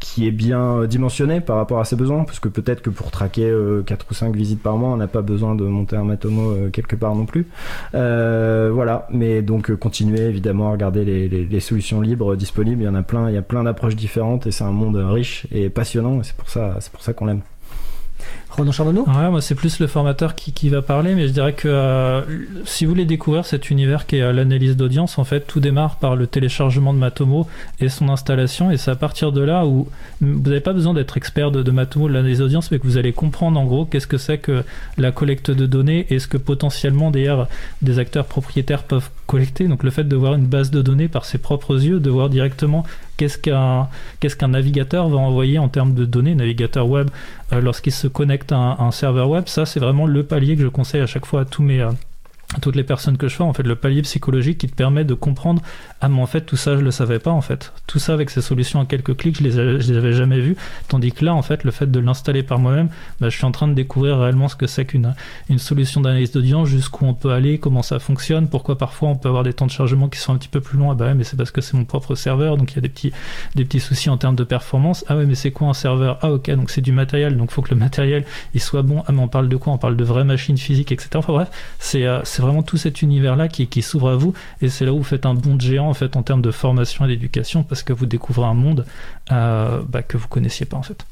qui 0.00 0.26
est 0.26 0.30
bien 0.30 0.84
dimensionné 0.86 1.40
par 1.40 1.56
rapport 1.56 1.78
à 1.78 1.84
ses 1.84 1.94
besoins, 1.94 2.24
parce 2.24 2.40
que 2.40 2.48
peut-être 2.48 2.80
que 2.80 2.90
pour 2.90 3.10
traquer 3.10 3.48
euh, 3.48 3.82
4 3.82 4.06
ou 4.10 4.14
5 4.14 4.34
visites 4.34 4.62
par 4.62 4.76
mois, 4.76 4.88
on 4.88 4.96
n'a 4.96 5.06
pas 5.06 5.22
besoin 5.22 5.54
de 5.54 5.64
monter 5.64 5.96
un 5.96 6.04
Matomo 6.04 6.50
euh, 6.50 6.70
quelque 6.70 6.96
part 6.96 7.14
non 7.14 7.26
plus. 7.26 7.46
Euh, 7.94 8.70
voilà, 8.72 9.06
mais 9.10 9.42
donc 9.42 9.70
euh, 9.70 9.76
continuer 9.76 10.22
évidemment 10.22 10.68
à 10.68 10.72
regarder 10.72 11.04
les 11.04 11.60
solutions 11.60 12.00
libres 12.00 12.34
disponibles. 12.34 12.82
Il 12.82 12.86
y 12.86 12.88
en 12.88 12.94
a 12.94 13.02
plein, 13.02 13.28
il 13.28 13.34
y 13.34 13.38
a 13.38 13.42
plein 13.42 13.62
d'approches 13.62 13.96
différentes 13.96 14.46
et 14.46 14.50
c'est 14.50 14.64
un 14.64 14.72
monde 14.72 14.96
riche 14.96 15.46
et 15.52 15.68
passionnant. 15.68 16.20
Et 16.20 16.24
c'est 16.24 16.36
pour 16.36 16.48
ça, 16.48 16.76
c'est 16.80 16.90
pour 16.90 17.02
ça 17.02 17.12
qu'on 17.12 17.26
l'aime. 17.26 17.42
Ronan 18.50 18.72
Charbonneau 18.72 19.04
Ouais, 19.06 19.30
moi 19.30 19.40
c'est 19.40 19.54
plus 19.54 19.78
le 19.78 19.86
formateur 19.86 20.34
qui, 20.34 20.52
qui 20.52 20.68
va 20.68 20.82
parler, 20.82 21.14
mais 21.14 21.28
je 21.28 21.32
dirais 21.32 21.52
que 21.52 21.68
euh, 21.68 22.22
si 22.64 22.84
vous 22.84 22.90
voulez 22.90 23.04
découvrir 23.04 23.46
cet 23.46 23.70
univers 23.70 24.06
qui 24.06 24.16
est 24.16 24.22
euh, 24.22 24.32
l'analyse 24.32 24.76
d'audience, 24.76 25.18
en 25.18 25.24
fait, 25.24 25.46
tout 25.46 25.60
démarre 25.60 25.96
par 25.96 26.16
le 26.16 26.26
téléchargement 26.26 26.92
de 26.92 26.98
Matomo 26.98 27.46
et 27.80 27.88
son 27.88 28.08
installation, 28.08 28.70
et 28.70 28.76
c'est 28.76 28.90
à 28.90 28.96
partir 28.96 29.32
de 29.32 29.40
là 29.40 29.66
où 29.66 29.88
vous 30.20 30.40
n'avez 30.40 30.60
pas 30.60 30.72
besoin 30.72 30.94
d'être 30.94 31.16
expert 31.16 31.50
de, 31.50 31.62
de 31.62 31.70
Matomo, 31.70 32.08
de 32.08 32.14
l'analyse 32.14 32.40
d'audience, 32.40 32.70
mais 32.70 32.78
que 32.78 32.84
vous 32.84 32.98
allez 32.98 33.12
comprendre 33.12 33.58
en 33.58 33.64
gros 33.64 33.84
qu'est-ce 33.84 34.06
que 34.06 34.18
c'est 34.18 34.38
que 34.38 34.64
la 34.98 35.12
collecte 35.12 35.50
de 35.50 35.66
données 35.66 36.06
et 36.10 36.18
ce 36.18 36.26
que 36.26 36.36
potentiellement 36.36 37.10
d'ailleurs 37.10 37.48
des 37.82 37.98
acteurs 37.98 38.26
propriétaires 38.26 38.82
peuvent 38.82 39.10
collecter. 39.26 39.68
Donc 39.68 39.84
le 39.84 39.90
fait 39.90 40.04
de 40.04 40.16
voir 40.16 40.34
une 40.34 40.46
base 40.46 40.70
de 40.70 40.82
données 40.82 41.08
par 41.08 41.24
ses 41.24 41.38
propres 41.38 41.84
yeux, 41.84 42.00
de 42.00 42.10
voir 42.10 42.28
directement 42.28 42.84
qu'est-ce 43.28 44.36
qu'un 44.36 44.48
navigateur 44.48 45.08
va 45.08 45.18
envoyer 45.18 45.58
en 45.58 45.68
termes 45.68 45.94
de 45.94 46.04
données, 46.04 46.34
navigateur 46.34 46.88
web, 46.88 47.10
euh, 47.52 47.60
lorsqu'il 47.60 47.92
se 47.92 48.06
connecte 48.06 48.52
à 48.52 48.56
un, 48.56 48.90
serveur 48.90 49.28
web, 49.28 49.44
ça 49.46 49.66
c'est 49.66 49.80
vraiment 49.80 50.06
le 50.06 50.22
palier 50.24 50.56
que 50.56 50.62
je 50.62 50.68
conseille 50.68 51.00
à 51.00 51.06
chaque 51.06 51.26
fois 51.26 51.42
à 51.42 51.44
tous 51.44 51.62
mes 51.62 51.80
euh, 51.80 51.90
toutes 52.60 52.76
les 52.76 52.84
personnes 52.84 53.16
que 53.16 53.28
je 53.28 53.36
fais, 53.36 53.42
en 53.42 53.52
fait, 53.52 53.62
le 53.62 53.76
palier 53.76 54.02
psychologique 54.02 54.58
qui 54.58 54.68
te 54.68 54.74
permet 54.74 55.04
de 55.04 55.14
comprendre 55.14 55.62
ah 56.00 56.08
mais 56.08 56.20
en 56.20 56.26
fait 56.26 56.40
tout 56.42 56.56
ça 56.56 56.76
je 56.76 56.80
le 56.80 56.90
savais 56.90 57.18
pas 57.18 57.30
en 57.30 57.42
fait, 57.42 57.72
tout 57.86 57.98
ça 57.98 58.14
avec 58.14 58.30
ces 58.30 58.40
solutions 58.40 58.80
à 58.80 58.86
quelques 58.86 59.16
clics 59.16 59.36
je 59.38 59.42
les, 59.44 59.78
les 59.78 59.96
avais 59.96 60.12
jamais 60.12 60.40
vues, 60.40 60.56
tandis 60.88 61.12
que 61.12 61.24
là 61.24 61.34
en 61.34 61.42
fait 61.42 61.62
le 61.64 61.70
fait 61.70 61.90
de 61.90 62.00
l'installer 62.00 62.42
par 62.42 62.58
moi-même, 62.58 62.88
bah, 63.20 63.28
je 63.28 63.36
suis 63.36 63.44
en 63.44 63.52
train 63.52 63.68
de 63.68 63.74
découvrir 63.74 64.18
réellement 64.18 64.48
ce 64.48 64.56
que 64.56 64.66
c'est 64.66 64.86
qu'une 64.86 65.14
une 65.48 65.58
solution 65.58 66.00
d'analyse 66.00 66.32
d'audience, 66.32 66.68
jusqu'où 66.68 67.04
on 67.04 67.14
peut 67.14 67.32
aller, 67.32 67.58
comment 67.58 67.82
ça 67.82 67.98
fonctionne, 67.98 68.48
pourquoi 68.48 68.78
parfois 68.78 69.10
on 69.10 69.16
peut 69.16 69.28
avoir 69.28 69.42
des 69.42 69.52
temps 69.52 69.66
de 69.66 69.70
chargement 69.70 70.08
qui 70.08 70.18
sont 70.18 70.32
un 70.32 70.38
petit 70.38 70.48
peu 70.48 70.60
plus 70.60 70.78
longs, 70.78 70.90
ah 70.90 70.94
bah 70.94 71.06
ouais 71.06 71.14
mais 71.14 71.24
c'est 71.24 71.36
parce 71.36 71.50
que 71.50 71.60
c'est 71.60 71.76
mon 71.76 71.84
propre 71.84 72.14
serveur, 72.14 72.56
donc 72.56 72.72
il 72.72 72.76
y 72.76 72.78
a 72.78 72.82
des 72.82 72.88
petits 72.88 73.12
des 73.54 73.64
petits 73.64 73.80
soucis 73.80 74.10
en 74.10 74.16
termes 74.16 74.36
de 74.36 74.44
performance. 74.44 75.04
Ah 75.08 75.16
ouais, 75.16 75.26
mais 75.26 75.34
c'est 75.34 75.50
quoi 75.50 75.68
un 75.68 75.74
serveur? 75.74 76.18
Ah 76.22 76.32
ok, 76.32 76.50
donc 76.52 76.70
c'est 76.70 76.80
du 76.80 76.92
matériel, 76.92 77.36
donc 77.36 77.50
faut 77.50 77.62
que 77.62 77.70
le 77.70 77.80
matériel 77.80 78.24
il 78.54 78.60
soit 78.60 78.82
bon. 78.82 79.02
Ah 79.06 79.12
mais 79.12 79.20
on 79.20 79.28
parle 79.28 79.48
de 79.48 79.56
quoi? 79.56 79.72
On 79.72 79.78
parle 79.78 79.96
de 79.96 80.04
vraies 80.04 80.24
machines 80.24 80.56
physiques, 80.58 80.92
etc. 80.92 81.10
Enfin 81.16 81.32
bref, 81.32 81.50
c'est 81.78 82.06
euh, 82.06 82.20
c'est 82.40 82.46
vraiment 82.46 82.62
tout 82.62 82.78
cet 82.78 83.02
univers 83.02 83.36
là 83.36 83.48
qui, 83.48 83.82
s'ouvre 83.82 84.08
à 84.08 84.16
vous 84.16 84.32
et 84.62 84.70
c'est 84.70 84.86
là 84.86 84.94
où 84.94 84.96
vous 84.96 85.04
faites 85.04 85.26
un 85.26 85.34
bond 85.34 85.60
géant 85.60 85.88
en 85.88 85.94
fait 85.94 86.16
en 86.16 86.22
termes 86.22 86.40
de 86.40 86.50
formation 86.50 87.04
et 87.04 87.08
d'éducation 87.08 87.62
parce 87.64 87.82
que 87.82 87.92
vous 87.92 88.06
découvrez 88.06 88.46
un 88.46 88.54
monde 88.54 88.86
euh, 89.30 89.82
bah, 89.86 90.02
que 90.02 90.16
vous 90.16 90.26
connaissiez 90.26 90.64
pas 90.64 90.78
en 90.78 90.82
fait. 90.82 91.04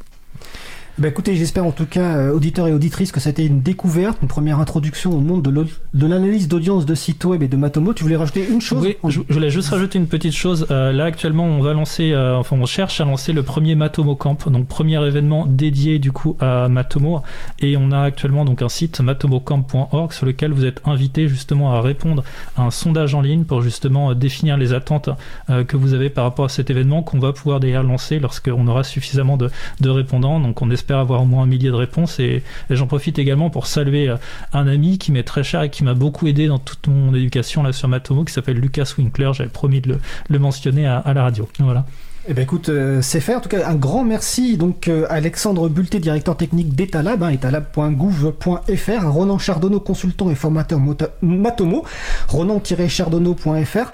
Bah 0.99 1.07
écoutez, 1.07 1.37
j'espère 1.37 1.65
en 1.65 1.71
tout 1.71 1.87
cas, 1.87 2.17
euh, 2.17 2.33
auditeurs 2.33 2.67
et 2.67 2.73
auditrices, 2.73 3.13
que 3.13 3.29
été 3.29 3.47
une 3.47 3.61
découverte, 3.61 4.19
une 4.21 4.27
première 4.27 4.59
introduction 4.59 5.13
au 5.13 5.21
monde 5.21 5.43
de 5.45 6.07
l'analyse 6.07 6.49
d'audience 6.49 6.87
de 6.87 6.95
sites 6.97 7.25
web 7.25 7.41
et 7.41 7.47
de 7.47 7.57
Matomo. 7.57 7.95
Tu 7.95 8.03
voulais 8.03 8.17
rajouter 8.17 8.49
une 8.51 8.61
chose 8.61 8.83
Oui, 8.83 8.97
je, 9.05 9.21
je 9.29 9.33
voulais 9.33 9.51
juste 9.51 9.69
rajouter 9.69 9.97
une 10.01 10.09
petite 10.09 10.33
chose. 10.33 10.67
Euh, 10.73 10.91
là, 10.91 11.05
actuellement, 11.05 11.45
on 11.45 11.63
va 11.63 11.73
lancer, 11.73 12.11
euh, 12.11 12.37
enfin, 12.37 12.57
on 12.61 12.67
cherche 12.67 13.01
à 13.01 13.05
lancer 13.05 13.33
le 13.33 13.45
premier 13.45 13.77
Matomo 13.77 14.17
Camp, 14.17 14.49
donc 14.51 14.67
premier 14.67 15.01
événement 15.07 15.47
dédié 15.47 16.01
du 16.01 16.11
coup 16.11 16.37
à 16.41 16.69
Matomo. 16.69 17.23
Et 17.61 17.77
on 17.77 17.93
a 17.93 18.01
actuellement 18.01 18.45
donc 18.45 18.61
un 18.63 18.69
site 18.69 18.99
matomocamp.org 19.01 20.13
sur 20.13 20.27
lequel 20.27 20.51
vous 20.51 20.65
êtes 20.65 20.81
invité 20.85 21.29
justement 21.29 21.75
à 21.75 21.81
répondre 21.81 22.25
à 22.57 22.63
un 22.63 22.71
sondage 22.73 23.15
en 23.15 23.21
ligne 23.21 23.45
pour 23.45 23.63
justement 23.63 24.17
définir 24.17 24.57
les 24.57 24.73
attentes 24.73 25.11
euh, 25.49 25.63
que 25.63 25.77
vous 25.77 25.95
avez 25.95 26.11
par 26.11 26.25
rapport 26.25 26.47
à 26.47 26.49
cet 26.49 26.71
événement 26.71 27.05
qu'on 27.05 27.21
va 27.21 27.33
pouvoir 27.33 27.61
d'ailleurs 27.61 27.85
lancer 27.85 28.19
lorsqu'on 28.19 28.67
aura 28.67 28.83
suffisamment 28.83 29.37
de, 29.37 29.49
de 29.81 29.91
répondants. 29.91 30.41
Donc, 30.41 30.61
on 30.61 30.73
espère 30.73 30.88
avoir 30.97 31.23
au 31.23 31.25
moins 31.25 31.45
un 31.45 31.47
millier 31.47 31.69
de 31.69 31.75
réponses. 31.75 32.21
Et, 32.21 32.43
j'en 32.71 32.87
profite 32.87 33.19
également 33.19 33.51
pour 33.51 33.67
saluer 33.67 34.09
euh, 34.09 34.17
un 34.53 34.67
ami 34.67 34.99
qui 34.99 35.13
m'est 35.13 35.23
très 35.23 35.45
cher 35.45 35.63
et 35.63 35.71
qui 35.71 35.85
m'a 35.85 35.95
beaucoup 35.95 36.27
aidé 36.27 36.47
dans 36.47 36.59
toute 36.59 36.87
mon 36.87 37.15
éducation 37.15 37.63
là 37.63 37.73
sur 37.73 37.89
Matomo, 37.89 38.25
qui 38.25 38.33
s'appelle 38.33 38.59
Lucas 38.59 38.95
Winkler. 38.97 39.31
J'avais 39.35 39.51
promis 39.51 39.81
de 39.81 39.99
le, 40.29 40.39
mentionner 40.39 40.87
à, 40.87 41.03
la 41.15 41.23
radio. 41.23 41.49
Voilà. 41.59 41.85
Eh 42.31 42.35
ben 42.35 42.43
écoute, 42.43 42.69
euh, 42.69 43.01
c'est 43.01 43.21
fait. 43.21 43.35
En 43.35 43.41
tout 43.41 43.49
cas, 43.49 43.67
un 43.67 43.75
grand 43.75 44.05
merci 44.05 44.59
donc 44.59 44.89
euh, 44.89 45.07
Alexandre 45.09 45.71
Bulté, 45.71 45.99
directeur 45.99 46.37
technique 46.37 46.75
d'Etalab, 46.75 47.23
hein, 47.23 47.31
etalab.gouv.fr, 47.31 49.09
Ronan 49.11 49.39
Chardonneau, 49.39 49.81
consultant 49.81 50.31
et 50.31 50.35
formateur 50.35 50.79
Matomo, 51.23 51.87
ronan-chardonneau.fr, 52.29 53.93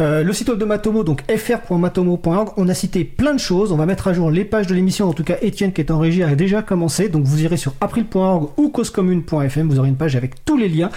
euh, 0.00 0.22
le 0.22 0.32
site 0.32 0.48
web 0.48 0.58
de 0.58 0.64
Matomo, 0.64 1.04
donc 1.04 1.22
fr.matomo.org. 1.30 2.50
On 2.56 2.68
a 2.68 2.74
cité 2.74 3.04
plein 3.04 3.34
de 3.34 3.40
choses. 3.40 3.72
On 3.72 3.76
va 3.76 3.86
mettre 3.86 4.08
à 4.08 4.12
jour 4.12 4.30
les 4.30 4.44
pages 4.44 4.66
de 4.66 4.74
l'émission. 4.74 5.08
En 5.08 5.12
tout 5.12 5.24
cas, 5.24 5.36
Étienne 5.42 5.72
qui 5.72 5.80
est 5.80 5.90
en 5.90 5.98
régie 5.98 6.22
a 6.22 6.34
déjà 6.34 6.62
commencé. 6.62 7.08
Donc 7.08 7.24
vous 7.24 7.42
irez 7.42 7.56
sur 7.56 7.74
april.org 7.80 8.50
ou 8.56 8.70
causecommune.fm. 8.70 9.68
Vous 9.68 9.78
aurez 9.78 9.88
une 9.88 9.96
page 9.96 10.16
avec 10.16 10.44
tous 10.44 10.56
les 10.56 10.68
liens. 10.68 10.90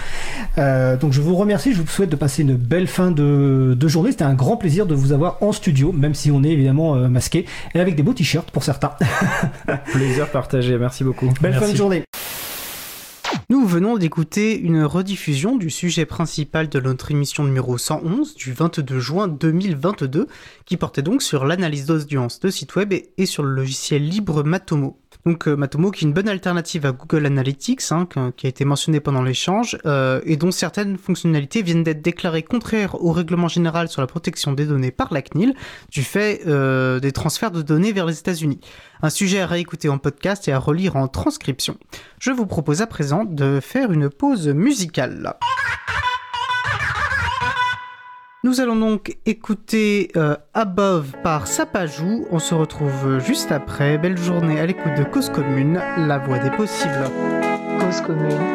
Euh, 0.58 0.96
donc 0.96 1.12
je 1.12 1.20
vous 1.20 1.36
remercie. 1.36 1.72
Je 1.72 1.80
vous 1.80 1.86
souhaite 1.86 2.10
de 2.10 2.16
passer 2.16 2.42
une 2.42 2.56
belle 2.56 2.86
fin 2.86 3.10
de, 3.10 3.76
de 3.78 3.88
journée. 3.88 4.10
C'était 4.10 4.24
un 4.24 4.34
grand 4.34 4.56
plaisir 4.56 4.86
de 4.86 4.94
vous 4.94 5.12
avoir 5.12 5.38
en 5.42 5.52
studio, 5.52 5.92
même 5.92 6.14
si 6.14 6.30
on 6.30 6.42
est 6.42 6.50
évidemment 6.50 6.96
euh, 6.96 7.08
masqué 7.08 7.46
et 7.74 7.80
avec 7.80 7.96
des 7.96 8.02
beaux 8.02 8.14
t-shirts 8.14 8.50
pour 8.50 8.64
certains. 8.64 8.92
Plaisir 9.92 10.28
partagé. 10.28 10.78
Merci 10.78 11.04
beaucoup. 11.04 11.28
Belle 11.40 11.54
fin 11.54 11.70
de 11.70 11.76
journée. 11.76 12.04
Nous 13.50 13.66
venons 13.66 13.98
d'écouter 13.98 14.58
une 14.58 14.84
rediffusion 14.84 15.56
du 15.56 15.68
sujet 15.68 16.06
principal 16.06 16.70
de 16.70 16.80
notre 16.80 17.10
émission 17.10 17.44
numéro 17.44 17.76
111 17.76 18.34
du 18.36 18.54
22 18.54 18.98
juin 18.98 19.28
2022 19.28 20.28
qui 20.64 20.78
portait 20.78 21.02
donc 21.02 21.22
sur 21.22 21.44
l'analyse 21.44 21.84
d'audience 21.84 22.40
de 22.40 22.48
sites 22.48 22.74
web 22.74 22.94
et, 22.94 23.26
sur 23.26 23.42
le 23.42 23.54
logiciel 23.54 24.08
libre 24.08 24.44
Matomo. 24.44 24.98
Donc 25.26 25.46
euh, 25.46 25.56
Matomo 25.56 25.90
qui 25.90 26.04
est 26.04 26.08
une 26.08 26.14
bonne 26.14 26.28
alternative 26.28 26.86
à 26.86 26.92
Google 26.92 27.26
Analytics, 27.26 27.82
hein, 27.90 28.06
qui, 28.06 28.18
qui 28.34 28.46
a 28.46 28.48
été 28.48 28.64
mentionné 28.64 29.00
pendant 29.00 29.22
l'échange, 29.22 29.76
euh, 29.84 30.22
et 30.24 30.36
dont 30.36 30.50
certaines 30.50 30.96
fonctionnalités 30.96 31.60
viennent 31.60 31.84
d'être 31.84 32.02
déclarées 32.02 32.42
contraires 32.42 33.02
au 33.02 33.12
règlement 33.12 33.48
général 33.48 33.88
sur 33.88 34.00
la 34.00 34.06
protection 34.06 34.52
des 34.52 34.64
données 34.64 34.90
par 34.90 35.12
la 35.12 35.20
CNIL, 35.20 35.54
du 35.90 36.02
fait 36.02 36.42
euh, 36.46 36.98
des 36.98 37.12
transferts 37.12 37.50
de 37.50 37.60
données 37.60 37.92
vers 37.92 38.06
les 38.06 38.18
États-Unis. 38.18 38.60
Un 39.04 39.10
sujet 39.10 39.42
à 39.42 39.46
réécouter 39.46 39.90
en 39.90 39.98
podcast 39.98 40.48
et 40.48 40.52
à 40.52 40.58
relire 40.58 40.96
en 40.96 41.08
transcription. 41.08 41.76
Je 42.18 42.30
vous 42.30 42.46
propose 42.46 42.80
à 42.80 42.86
présent 42.86 43.26
de 43.26 43.60
faire 43.60 43.92
une 43.92 44.08
pause 44.08 44.48
musicale. 44.48 45.34
Nous 48.44 48.62
allons 48.62 48.76
donc 48.76 49.18
écouter 49.26 50.10
euh, 50.16 50.38
Above 50.54 51.12
par 51.22 51.48
Sapajou. 51.48 52.26
On 52.30 52.38
se 52.38 52.54
retrouve 52.54 53.18
juste 53.18 53.52
après. 53.52 53.98
Belle 53.98 54.16
journée 54.16 54.58
à 54.58 54.64
l'écoute 54.64 54.94
de 54.96 55.04
Cause 55.04 55.28
Commune, 55.28 55.82
la 55.98 56.16
voix 56.16 56.38
des 56.38 56.50
possibles. 56.52 57.10
Cause 57.80 58.00
commune 58.00 58.54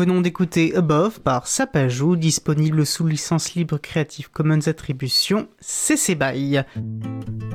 venons 0.00 0.22
d'écouter 0.22 0.74
Above 0.74 1.20
par 1.20 1.46
Sapajou, 1.46 2.16
disponible 2.16 2.86
sous 2.86 3.06
licence 3.06 3.54
libre 3.54 3.76
Creative 3.76 4.30
Commons 4.30 4.66
Attribution 4.66 5.46
CC 5.60 6.14
BY. 6.14 6.60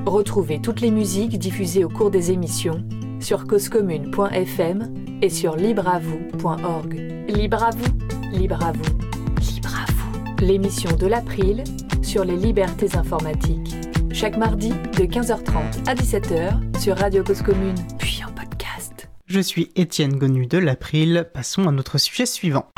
Retrouvez 0.06 0.60
toutes 0.60 0.80
les 0.80 0.92
musiques 0.92 1.40
diffusées 1.40 1.82
au 1.82 1.88
cours 1.88 2.12
des 2.12 2.30
émissions 2.30 2.84
sur 3.18 3.48
causecommune.fm 3.48 4.94
et 5.22 5.28
sur 5.28 5.56
libreavoue.org. 5.56 6.94
Libre 7.26 7.64
à 7.64 7.70
vous, 7.70 8.38
libre 8.38 8.64
à 8.64 8.70
vous, 8.70 8.96
libre 9.40 9.74
à 9.74 9.90
vous. 9.90 10.44
L'émission 10.46 10.92
de 10.96 11.08
l'April 11.08 11.64
sur 12.00 12.24
les 12.24 12.36
libertés 12.36 12.96
informatiques. 12.96 13.74
Chaque 14.12 14.36
mardi 14.36 14.68
de 14.68 15.02
15h30 15.02 15.88
à 15.88 15.96
17h 15.96 16.78
sur 16.78 16.96
Radio 16.96 17.24
Cause 17.24 17.42
Commune, 17.42 17.74
puis 17.98 18.22
en 18.24 18.30
podcast. 18.30 18.55
Je 19.26 19.40
suis 19.40 19.72
Étienne 19.74 20.18
Gonu 20.18 20.46
de 20.46 20.56
l'April. 20.56 21.28
Passons 21.34 21.66
à 21.66 21.72
notre 21.72 21.98
sujet 21.98 22.26
suivant. 22.26 22.70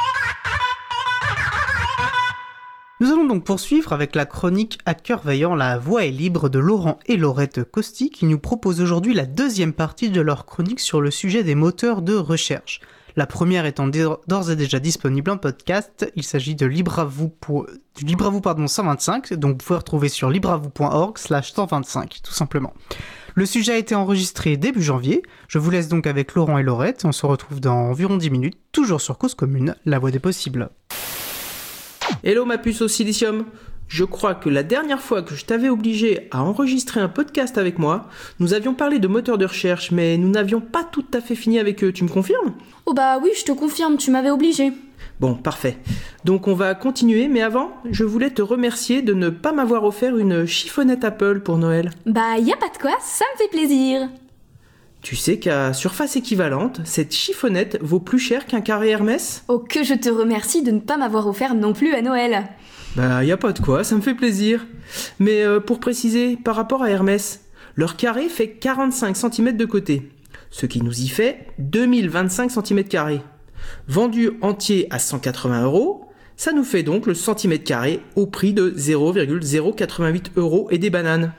Nous 3.01 3.13
allons 3.13 3.27
donc 3.27 3.45
poursuivre 3.45 3.93
avec 3.93 4.15
la 4.15 4.25
chronique 4.25 4.79
À 4.87 4.95
cœur 4.95 5.21
vaillant, 5.21 5.55
la 5.55 5.77
voix 5.77 6.07
est 6.07 6.11
libre 6.11 6.49
de 6.49 6.59
Laurent 6.59 6.99
et 7.05 7.19
Laurette 7.19 7.65
Costi 7.65 8.09
qui 8.09 8.25
nous 8.25 8.39
proposent 8.39 8.81
aujourd'hui 8.81 9.13
la 9.13 9.27
deuxième 9.27 9.75
partie 9.75 10.09
de 10.09 10.23
leur 10.23 10.47
chronique 10.47 10.81
sur 10.81 11.03
le 11.03 11.11
sujet 11.11 11.45
des 11.45 11.55
moteurs 11.55 12.01
de 12.01 12.15
recherche. 12.15 12.81
La 13.15 13.27
première 13.27 13.67
étant 13.67 13.87
d'ores 13.87 14.51
et 14.51 14.57
déjà 14.57 14.79
disponible 14.79 15.31
en 15.31 15.37
podcast, 15.37 16.11
il 16.17 16.23
s'agit 16.23 16.55
de 16.55 16.65
LibreAvou 16.65 17.29
pour... 17.29 17.67
du 17.95 18.07
LibreAvou 18.07 18.41
pardon 18.41 18.67
125, 18.67 19.35
donc 19.35 19.61
vous 19.61 19.67
pouvez 19.67 19.79
retrouver 19.79 20.09
sur 20.09 20.31
libreavou.org 20.31 21.19
slash 21.19 21.53
125 21.53 22.21
tout 22.23 22.33
simplement. 22.33 22.73
Le 23.39 23.47
sujet 23.47 23.75
a 23.75 23.77
été 23.77 23.95
enregistré 23.95 24.57
début 24.57 24.83
janvier, 24.83 25.23
je 25.47 25.59
vous 25.59 25.71
laisse 25.71 25.87
donc 25.87 26.09
avec 26.09 26.35
Laurent 26.35 26.59
et 26.59 26.65
Laurette, 26.65 27.05
on 27.05 27.13
se 27.13 27.25
retrouve 27.25 27.61
dans 27.61 27.77
environ 27.77 28.17
10 28.17 28.31
minutes, 28.31 28.59
toujours 28.73 29.01
sur 29.01 29.17
Cause 29.17 29.37
Commune, 29.37 29.77
la 29.87 30.01
voix 30.01 30.11
des 30.11 30.19
possibles. 30.19 30.71
Hello 32.25 32.45
ma 32.45 32.59
puce 32.59 32.83
au 32.83 32.89
silicium. 32.89 33.45
Je 33.87 34.03
crois 34.03 34.35
que 34.35 34.49
la 34.49 34.65
dernière 34.65 35.01
fois 35.01 35.23
que 35.23 35.37
je 35.37 35.45
t'avais 35.45 35.69
obligé 35.69 36.27
à 36.33 36.43
enregistrer 36.43 36.99
un 36.99 37.09
podcast 37.09 37.59
avec 37.59 37.79
moi, 37.79 38.09
nous 38.41 38.55
avions 38.55 38.75
parlé 38.75 38.99
de 38.99 39.07
moteurs 39.07 39.39
de 39.39 39.47
recherche, 39.47 39.93
mais 39.93 40.19
nous 40.19 40.31
n'avions 40.31 40.61
pas 40.61 40.83
tout 40.83 41.07
à 41.15 41.21
fait 41.21 41.37
fini 41.37 41.61
avec 41.61 41.85
eux, 41.85 41.93
tu 41.93 42.03
me 42.03 42.09
confirmes? 42.09 42.55
Oh 42.87 42.93
bah 42.93 43.21
oui, 43.23 43.31
je 43.39 43.45
te 43.45 43.53
confirme, 43.53 43.99
tu 43.99 44.11
m'avais 44.11 44.31
obligé. 44.31 44.73
Bon, 45.21 45.35
parfait. 45.35 45.79
Donc 46.25 46.47
on 46.47 46.55
va 46.55 46.75
continuer, 46.75 47.29
mais 47.29 47.43
avant, 47.43 47.73
je 47.91 48.05
voulais 48.05 48.31
te 48.31 48.43
remercier 48.43 49.03
de 49.03 49.15
ne 49.15 49.31
pas 49.31 49.53
m'avoir 49.53 49.85
offert 49.85 50.17
une 50.17 50.47
chiffonnette 50.47 51.05
Apple 51.05 51.41
pour 51.41 51.59
Noël. 51.59 51.91
Bah 52.07 52.39
y 52.39 52.53
a 52.53 52.57
pas 52.57 52.69
de 52.69 52.79
quoi, 52.79 52.97
ça 53.01 53.25
me 53.35 53.39
fait 53.39 53.51
plaisir. 53.51 54.09
Tu 55.03 55.17
sais 55.17 55.39
qu'à 55.39 55.73
surface 55.73 56.17
équivalente, 56.17 56.81
cette 56.85 57.15
chiffonnette 57.15 57.79
vaut 57.81 58.01
plus 58.01 58.19
cher 58.19 58.47
qu'un 58.47 58.61
carré 58.61 58.91
Hermès? 58.91 59.45
Oh 59.49 59.59
que 59.59 59.85
je 59.85 59.95
te 59.95 60.09
remercie 60.09 60.63
de 60.63 60.71
ne 60.71 60.81
pas 60.81 60.97
m'avoir 60.97 61.27
offert 61.27 61.55
non 61.55 61.73
plus 61.73 61.95
à 61.95 62.03
Noël. 62.03 62.49
Bah 62.97 63.25
y 63.25 63.33
a 63.33 63.37
pas 63.37 63.53
de 63.53 63.61
quoi, 63.61 63.85
ça 63.85 63.97
me 63.97 64.01
fait 64.01 64.15
plaisir. 64.15 64.67
Mais 65.19 65.43
euh, 65.43 65.61
pour 65.61 65.81
préciser, 65.81 66.37
par 66.37 66.57
rapport 66.57 66.83
à 66.83 66.91
Hermès, 66.91 67.45
leur 67.77 67.97
carré 67.97 68.29
fait 68.29 68.51
45 68.51 69.17
cm 69.17 69.57
de 69.57 69.65
côté, 69.65 70.11
ce 70.51 70.67
qui 70.67 70.83
nous 70.83 71.01
y 71.01 71.09
fait 71.09 71.47
2025 71.59 72.51
cm 72.51 72.85
carrés. 72.85 73.23
Vendu 73.89 74.31
entier 74.43 74.87
à 74.91 74.99
180 74.99 75.63
euros, 75.65 76.05
ça 76.37 76.53
nous 76.53 76.65
fait 76.65 76.83
donc 76.83 77.07
le 77.07 77.15
centimètre 77.15 77.65
carré 77.65 78.01
au 78.17 78.27
prix 78.27 78.53
de 78.53 78.73
0,088 78.77 80.33
euros 80.37 80.69
et 80.71 80.79
des 80.79 80.91
bananes. 80.91 81.33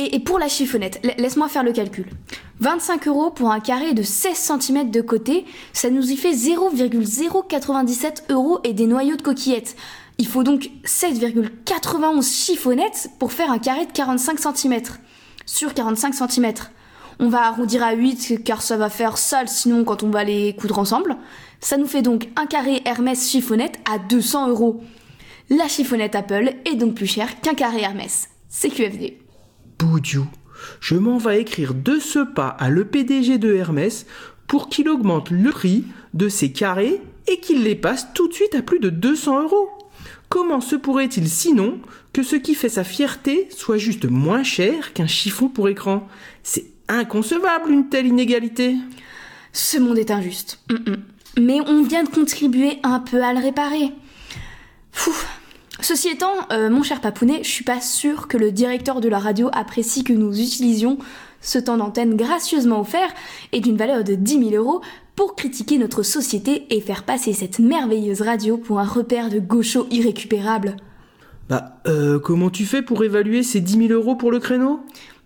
Et, 0.00 0.20
pour 0.20 0.38
la 0.38 0.46
chiffonnette, 0.48 1.00
la- 1.02 1.14
laisse-moi 1.16 1.48
faire 1.48 1.64
le 1.64 1.72
calcul. 1.72 2.06
25 2.60 3.08
euros 3.08 3.30
pour 3.30 3.50
un 3.50 3.58
carré 3.58 3.94
de 3.94 4.02
16 4.04 4.52
cm 4.60 4.90
de 4.92 5.00
côté, 5.00 5.44
ça 5.72 5.90
nous 5.90 6.12
y 6.12 6.16
fait 6.16 6.32
0,097 6.32 8.24
euros 8.30 8.60
et 8.62 8.72
des 8.74 8.86
noyaux 8.86 9.16
de 9.16 9.22
coquillettes. 9.22 9.74
Il 10.18 10.26
faut 10.28 10.44
donc 10.44 10.70
7,91 10.84 12.22
chiffonnettes 12.22 13.10
pour 13.18 13.32
faire 13.32 13.50
un 13.50 13.58
carré 13.58 13.86
de 13.86 13.92
45 13.92 14.38
cm. 14.56 14.80
Sur 15.46 15.74
45 15.74 16.14
cm. 16.14 16.52
On 17.20 17.28
va 17.28 17.46
arrondir 17.46 17.82
à 17.82 17.94
8 17.94 18.44
car 18.44 18.62
ça 18.62 18.76
va 18.76 18.90
faire 18.90 19.18
sale 19.18 19.48
sinon 19.48 19.82
quand 19.84 20.02
on 20.04 20.10
va 20.10 20.22
les 20.24 20.54
coudre 20.54 20.78
ensemble. 20.78 21.16
Ça 21.60 21.76
nous 21.76 21.86
fait 21.86 22.02
donc 22.02 22.28
un 22.36 22.46
carré 22.46 22.82
Hermès 22.84 23.30
chiffonnette 23.30 23.78
à 23.90 23.98
200 23.98 24.48
euros. 24.48 24.82
La 25.50 25.68
chiffonnette 25.68 26.14
Apple 26.14 26.54
est 26.64 26.76
donc 26.76 26.94
plus 26.94 27.06
chère 27.06 27.40
qu'un 27.40 27.54
carré 27.54 27.80
Hermès. 27.80 28.28
C'est 28.48 28.68
QFD. 28.68 29.18
Boudiou, 29.78 30.26
je 30.80 30.94
m'en 30.94 31.18
vais 31.18 31.40
écrire 31.40 31.74
de 31.74 31.98
ce 31.98 32.20
pas 32.20 32.48
à 32.48 32.70
le 32.70 32.84
PDG 32.84 33.38
de 33.38 33.54
Hermès 33.54 34.06
pour 34.46 34.68
qu'il 34.68 34.88
augmente 34.88 35.30
le 35.30 35.50
prix 35.50 35.84
de 36.14 36.28
ses 36.28 36.52
carrés 36.52 37.00
et 37.26 37.40
qu'il 37.40 37.62
les 37.62 37.74
passe 37.74 38.08
tout 38.14 38.28
de 38.28 38.34
suite 38.34 38.54
à 38.54 38.62
plus 38.62 38.80
de 38.80 38.90
200 38.90 39.42
euros. 39.44 39.68
Comment 40.28 40.60
se 40.60 40.76
pourrait-il 40.76 41.28
sinon 41.28 41.80
que 42.12 42.22
ce 42.22 42.36
qui 42.36 42.54
fait 42.54 42.68
sa 42.68 42.84
fierté 42.84 43.48
soit 43.50 43.78
juste 43.78 44.04
moins 44.04 44.42
cher 44.42 44.92
qu'un 44.92 45.06
chiffon 45.06 45.48
pour 45.48 45.68
écran? 45.68 46.06
C'est 46.42 46.66
inconcevable 46.88 47.70
une 47.70 47.88
telle 47.88 48.06
inégalité. 48.06 48.76
Ce 49.52 49.78
monde 49.78 49.98
est 49.98 50.10
injuste. 50.10 50.60
Mm, 50.70 50.90
mm. 50.90 50.96
Mais 51.40 51.60
on 51.66 51.82
vient 51.82 52.04
de 52.04 52.08
contribuer 52.08 52.78
un 52.82 53.00
peu 53.00 53.22
à 53.22 53.32
le 53.32 53.40
réparer. 53.40 53.92
Fou. 54.92 55.12
Ceci 55.80 56.08
étant, 56.08 56.32
euh, 56.50 56.70
mon 56.70 56.82
cher 56.82 57.00
Papounet, 57.00 57.44
je 57.44 57.48
suis 57.48 57.64
pas 57.64 57.80
sûre 57.80 58.26
que 58.26 58.36
le 58.36 58.50
directeur 58.50 59.00
de 59.00 59.08
la 59.08 59.20
radio 59.20 59.48
apprécie 59.52 60.02
que 60.02 60.12
nous 60.12 60.40
utilisions 60.40 60.98
ce 61.40 61.58
temps 61.58 61.76
d'antenne 61.76 62.16
gracieusement 62.16 62.80
offert 62.80 63.08
et 63.52 63.60
d'une 63.60 63.76
valeur 63.76 64.02
de 64.02 64.14
10 64.14 64.50
000 64.50 64.54
euros 64.56 64.80
pour 65.14 65.36
critiquer 65.36 65.78
notre 65.78 66.02
société 66.02 66.66
et 66.74 66.80
faire 66.80 67.04
passer 67.04 67.32
cette 67.32 67.60
merveilleuse 67.60 68.22
radio 68.22 68.56
pour 68.56 68.80
un 68.80 68.84
repère 68.84 69.30
de 69.30 69.38
gauchos 69.38 69.86
irrécupérable. 69.90 70.76
Bah, 71.48 71.80
euh, 71.86 72.18
comment 72.18 72.50
tu 72.50 72.66
fais 72.66 72.82
pour 72.82 73.04
évaluer 73.04 73.42
ces 73.42 73.60
10 73.60 73.88
000 73.88 73.92
euros 73.92 74.16
pour 74.16 74.32
le 74.32 74.40
créneau? 74.40 74.80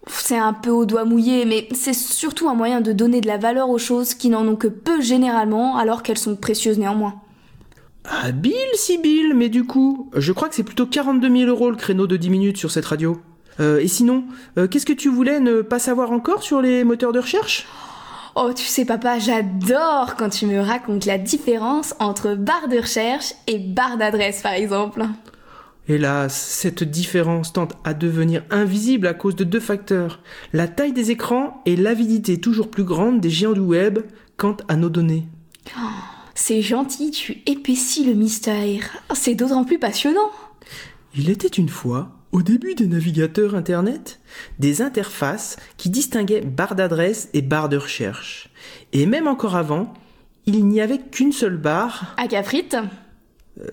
C'est 0.08 0.36
un 0.36 0.52
peu 0.52 0.70
au 0.70 0.84
doigt 0.84 1.04
mouillé, 1.04 1.44
mais 1.44 1.68
c'est 1.72 1.94
surtout 1.94 2.48
un 2.48 2.54
moyen 2.54 2.80
de 2.80 2.92
donner 2.92 3.20
de 3.20 3.28
la 3.28 3.38
valeur 3.38 3.70
aux 3.70 3.78
choses 3.78 4.14
qui 4.14 4.28
n'en 4.30 4.46
ont 4.48 4.56
que 4.56 4.66
peu 4.66 5.00
généralement 5.00 5.76
alors 5.76 6.02
qu'elles 6.02 6.18
sont 6.18 6.34
précieuses 6.34 6.78
néanmoins. 6.78 7.20
Habile, 8.04 8.52
Sibyl, 8.74 9.32
mais 9.34 9.48
du 9.48 9.64
coup, 9.64 10.10
je 10.14 10.32
crois 10.32 10.48
que 10.48 10.56
c'est 10.56 10.64
plutôt 10.64 10.86
42 10.86 11.30
000 11.30 11.50
euros 11.50 11.70
le 11.70 11.76
créneau 11.76 12.08
de 12.08 12.16
10 12.16 12.30
minutes 12.30 12.56
sur 12.56 12.70
cette 12.70 12.86
radio. 12.86 13.20
Euh, 13.60 13.78
et 13.78 13.86
sinon, 13.86 14.24
euh, 14.58 14.66
qu'est-ce 14.66 14.86
que 14.86 14.92
tu 14.92 15.08
voulais 15.08 15.38
ne 15.38 15.62
pas 15.62 15.78
savoir 15.78 16.10
encore 16.10 16.42
sur 16.42 16.60
les 16.60 16.82
moteurs 16.82 17.12
de 17.12 17.20
recherche? 17.20 17.66
Oh, 18.34 18.50
tu 18.56 18.64
sais, 18.64 18.84
papa, 18.84 19.18
j'adore 19.18 20.16
quand 20.16 20.30
tu 20.30 20.46
me 20.46 20.60
racontes 20.60 21.04
la 21.04 21.18
différence 21.18 21.94
entre 22.00 22.34
barre 22.34 22.68
de 22.68 22.78
recherche 22.78 23.34
et 23.46 23.58
barre 23.58 23.98
d'adresse, 23.98 24.40
par 24.40 24.54
exemple. 24.54 25.04
Hélas, 25.88 26.34
cette 26.34 26.84
différence 26.84 27.52
tente 27.52 27.76
à 27.82 27.92
devenir 27.92 28.44
invisible 28.50 29.09
à 29.09 29.14
cause 29.14 29.34
de 29.34 29.42
deux 29.42 29.60
facteurs, 29.60 30.20
la 30.52 30.68
taille 30.68 30.92
des 30.92 31.10
écrans 31.10 31.60
et 31.66 31.74
l'avidité 31.74 32.40
toujours 32.40 32.70
plus 32.70 32.84
grande 32.84 33.20
des 33.20 33.30
géants 33.30 33.52
du 33.52 33.60
web 33.60 33.98
quant 34.36 34.56
à 34.68 34.76
nos 34.76 34.90
données. 34.90 35.26
C'est 36.34 36.62
gentil, 36.62 37.10
tu 37.10 37.42
épaissis 37.46 38.04
le 38.04 38.14
mystère. 38.14 38.96
C'est 39.14 39.34
d'autant 39.34 39.64
plus 39.64 39.78
passionnant. 39.78 40.30
Il 41.16 41.30
était 41.30 41.48
une 41.48 41.68
fois, 41.68 42.12
au 42.30 42.42
début 42.42 42.74
des 42.74 42.86
navigateurs 42.86 43.56
Internet, 43.56 44.20
des 44.60 44.82
interfaces 44.82 45.56
qui 45.76 45.90
distinguaient 45.90 46.40
barre 46.42 46.76
d'adresse 46.76 47.28
et 47.34 47.42
barre 47.42 47.68
de 47.68 47.76
recherche. 47.76 48.48
Et 48.92 49.04
même 49.04 49.26
encore 49.26 49.56
avant, 49.56 49.92
il 50.46 50.66
n'y 50.66 50.80
avait 50.80 51.00
qu'une 51.00 51.32
seule 51.32 51.56
barre. 51.59 52.14
À 52.16 52.28
Cafrite 52.28 52.76
Euh, 52.76 53.11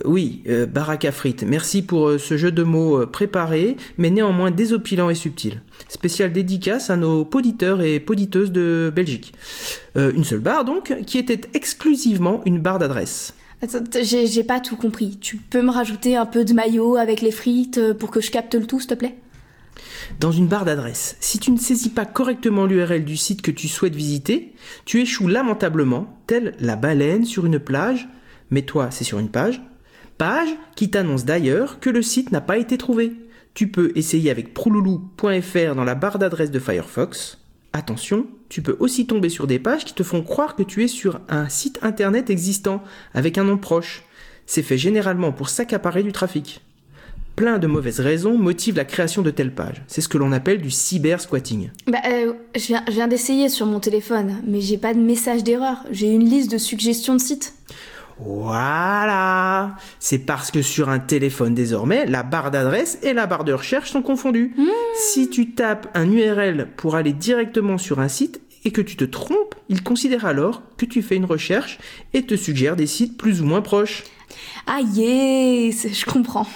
oui, 0.04 0.44
euh, 0.48 0.66
barre 0.66 0.90
à 0.90 1.12
frites. 1.12 1.44
Merci 1.44 1.82
pour 1.82 2.10
euh, 2.10 2.18
ce 2.18 2.38
jeu 2.38 2.52
de 2.52 2.64
mots 2.64 3.02
euh, 3.02 3.06
préparé, 3.06 3.78
mais 3.98 4.10
néanmoins 4.10 4.52
désopilant 4.52 5.10
et 5.10 5.16
subtil. 5.16 5.62
Spécial 5.88 6.34
dédicace 6.34 6.90
à 6.90 6.98
nos 6.98 7.24
poditeurs 7.24 7.82
et 7.82 8.00
poditeuses 8.00 8.52
de 8.52 8.92
Belgique. 8.94 9.34
Euh, 9.96 10.12
une 10.14 10.26
seule 10.26 10.40
barre 10.40 10.66
donc, 10.66 10.94
qui 11.06 11.18
était 11.18 11.42
exclusivement 11.54 12.42
une 12.46 12.60
barre 12.60 12.80
d'adresse. 12.80 13.34
Attends, 13.62 13.80
j'ai 14.02 14.44
pas 14.44 14.60
tout 14.60 14.76
compris. 14.76 15.18
Tu 15.20 15.38
peux 15.38 15.62
me 15.62 15.72
rajouter 15.72 16.16
un 16.16 16.26
peu 16.26 16.46
de 16.46 16.54
maillot 16.54 16.96
avec 16.96 17.22
les 17.22 17.32
frites 17.32 17.78
euh, 17.78 17.94
pour 17.94 18.12
que 18.12 18.22
je 18.22 18.32
capte 18.32 18.56
le 18.56 18.66
tout, 18.66 18.80
s'il 18.80 18.90
te 18.90 18.94
plaît? 18.96 19.16
Dans 20.20 20.32
une 20.32 20.48
barre 20.48 20.66
d'adresse, 20.66 21.16
si 21.22 21.40
tu 21.40 21.52
ne 21.52 21.58
saisis 21.58 21.90
pas 21.90 22.06
correctement 22.06 22.66
l'URL 22.66 23.06
du 23.06 23.16
site 23.16 23.42
que 23.42 23.52
tu 23.52 23.70
souhaites 23.70 23.96
visiter, 23.96 24.54
tu 24.84 25.00
échoues 25.02 25.28
lamentablement, 25.28 26.18
telle 26.28 26.54
la 26.60 26.76
baleine 26.76 27.24
sur 27.24 27.46
une 27.46 27.60
plage, 27.60 28.10
mais 28.52 28.64
toi 28.64 28.90
c'est 28.92 29.04
sur 29.04 29.20
une 29.20 29.30
page, 29.30 29.62
page 30.18 30.50
qui 30.76 30.90
t'annonce 30.90 31.26
d'ailleurs 31.26 31.80
que 31.80 31.90
le 31.90 32.02
site 32.02 32.32
n'a 32.32 32.42
pas 32.42 32.58
été 32.58 32.78
trouvé. 32.78 33.14
Tu 33.54 33.70
peux 33.70 33.92
essayer 33.96 34.30
avec 34.30 34.54
prouloulou.fr 34.54 35.76
dans 35.76 35.84
la 35.84 35.96
barre 35.96 36.20
d'adresse 36.20 36.52
de 36.52 36.60
Firefox. 36.60 37.40
Attention, 37.74 38.28
tu 38.50 38.62
peux 38.62 38.76
aussi 38.80 39.06
tomber 39.06 39.30
sur 39.30 39.48
des 39.48 39.60
pages 39.60 39.86
qui 39.86 39.94
te 39.94 40.04
font 40.04 40.22
croire 40.24 40.56
que 40.56 40.64
tu 40.64 40.84
es 40.84 40.88
sur 40.88 41.20
un 41.30 41.50
site 41.50 41.80
internet 41.82 42.30
existant 42.30 42.84
avec 43.14 43.38
un 43.38 43.44
nom 43.44 43.58
proche. 43.58 44.04
C'est 44.46 44.64
fait 44.64 44.78
généralement 44.78 45.32
pour 45.32 45.50
s'accaparer 45.50 46.04
du 46.04 46.12
trafic. 46.12 46.62
Plein 47.36 47.60
de 47.60 47.68
mauvaises 47.68 48.02
raisons 48.02 48.38
motivent 48.38 48.76
la 48.76 48.86
création 48.86 49.22
de 49.22 49.32
telles 49.32 49.54
pages. 49.54 49.82
C'est 49.88 50.02
ce 50.02 50.10
que 50.10 50.18
l'on 50.18 50.32
appelle 50.32 50.62
du 50.62 50.72
cyber-squatting. 50.72 51.70
Bah, 51.88 52.00
euh, 52.06 52.34
je 52.56 52.74
viens, 52.92 53.08
d'essayer 53.08 53.48
sur 53.48 53.66
mon 53.66 53.80
téléphone, 53.80 54.42
mais 54.46 54.60
j'ai 54.60 54.78
pas 54.78 54.94
de 54.94 55.00
message 55.00 55.44
d'erreur. 55.44 55.86
J'ai 55.92 56.12
une 56.12 56.28
liste 56.28 56.52
de 56.52 56.58
suggestions 56.58 57.16
de 57.16 57.22
sites. 57.22 57.54
Voilà 58.22 59.78
C'est 60.00 60.20
parce 60.20 60.52
que 60.52 60.62
sur 60.62 60.90
un 60.90 61.00
téléphone 61.00 61.54
désormais, 61.54 62.06
la 62.06 62.24
barre 62.24 62.52
d'adresse 62.52 63.00
et 63.02 63.14
la 63.14 63.28
barre 63.28 63.46
de 63.46 63.54
recherche 63.54 63.92
sont 63.92 64.02
confondues. 64.02 64.54
Si 64.96 65.30
tu 65.30 65.52
tapes 65.52 65.88
un 65.94 66.12
URL 66.12 66.68
pour 66.76 66.96
aller 66.96 67.14
directement 67.14 67.78
sur 67.78 68.00
un 68.00 68.10
site 68.10 68.42
et 68.66 68.72
que 68.72 68.82
tu 68.82 68.98
te 68.98 69.06
trompes, 69.06 69.56
il 69.70 69.84
considère 69.84 70.26
alors 70.26 70.62
que 70.78 70.86
tu 70.86 71.02
fais 71.02 71.16
une 71.16 71.26
recherche 71.26 71.80
et 72.14 72.24
te 72.24 72.36
suggère 72.36 72.76
des 72.76 72.88
sites 72.88 73.18
plus 73.18 73.42
ou 73.42 73.46
moins 73.46 73.62
proches. 73.62 74.04
Ah 74.68 74.82
yes, 74.82 75.88
je 75.92 76.06
comprends. 76.06 76.48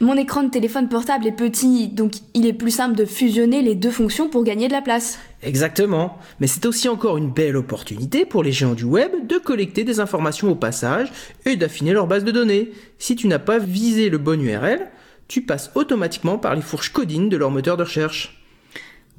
Mon 0.00 0.16
écran 0.16 0.42
de 0.42 0.50
téléphone 0.50 0.88
portable 0.88 1.26
est 1.26 1.32
petit, 1.32 1.88
donc 1.88 2.12
il 2.34 2.46
est 2.46 2.52
plus 2.52 2.70
simple 2.70 2.94
de 2.94 3.04
fusionner 3.04 3.62
les 3.62 3.74
deux 3.74 3.90
fonctions 3.90 4.28
pour 4.28 4.44
gagner 4.44 4.68
de 4.68 4.72
la 4.72 4.82
place. 4.82 5.18
Exactement. 5.46 6.18
Mais 6.40 6.48
c'est 6.48 6.66
aussi 6.66 6.88
encore 6.88 7.16
une 7.16 7.30
belle 7.30 7.56
opportunité 7.56 8.26
pour 8.26 8.42
les 8.42 8.50
géants 8.50 8.74
du 8.74 8.82
web 8.82 9.28
de 9.28 9.38
collecter 9.38 9.84
des 9.84 10.00
informations 10.00 10.50
au 10.50 10.56
passage 10.56 11.12
et 11.44 11.54
d'affiner 11.54 11.92
leur 11.92 12.08
base 12.08 12.24
de 12.24 12.32
données. 12.32 12.72
Si 12.98 13.14
tu 13.14 13.28
n'as 13.28 13.38
pas 13.38 13.58
visé 13.58 14.10
le 14.10 14.18
bon 14.18 14.42
URL, 14.42 14.90
tu 15.28 15.42
passes 15.42 15.70
automatiquement 15.76 16.36
par 16.36 16.56
les 16.56 16.62
fourches 16.62 16.92
codines 16.92 17.28
de 17.28 17.36
leur 17.36 17.52
moteur 17.52 17.76
de 17.76 17.84
recherche. 17.84 18.42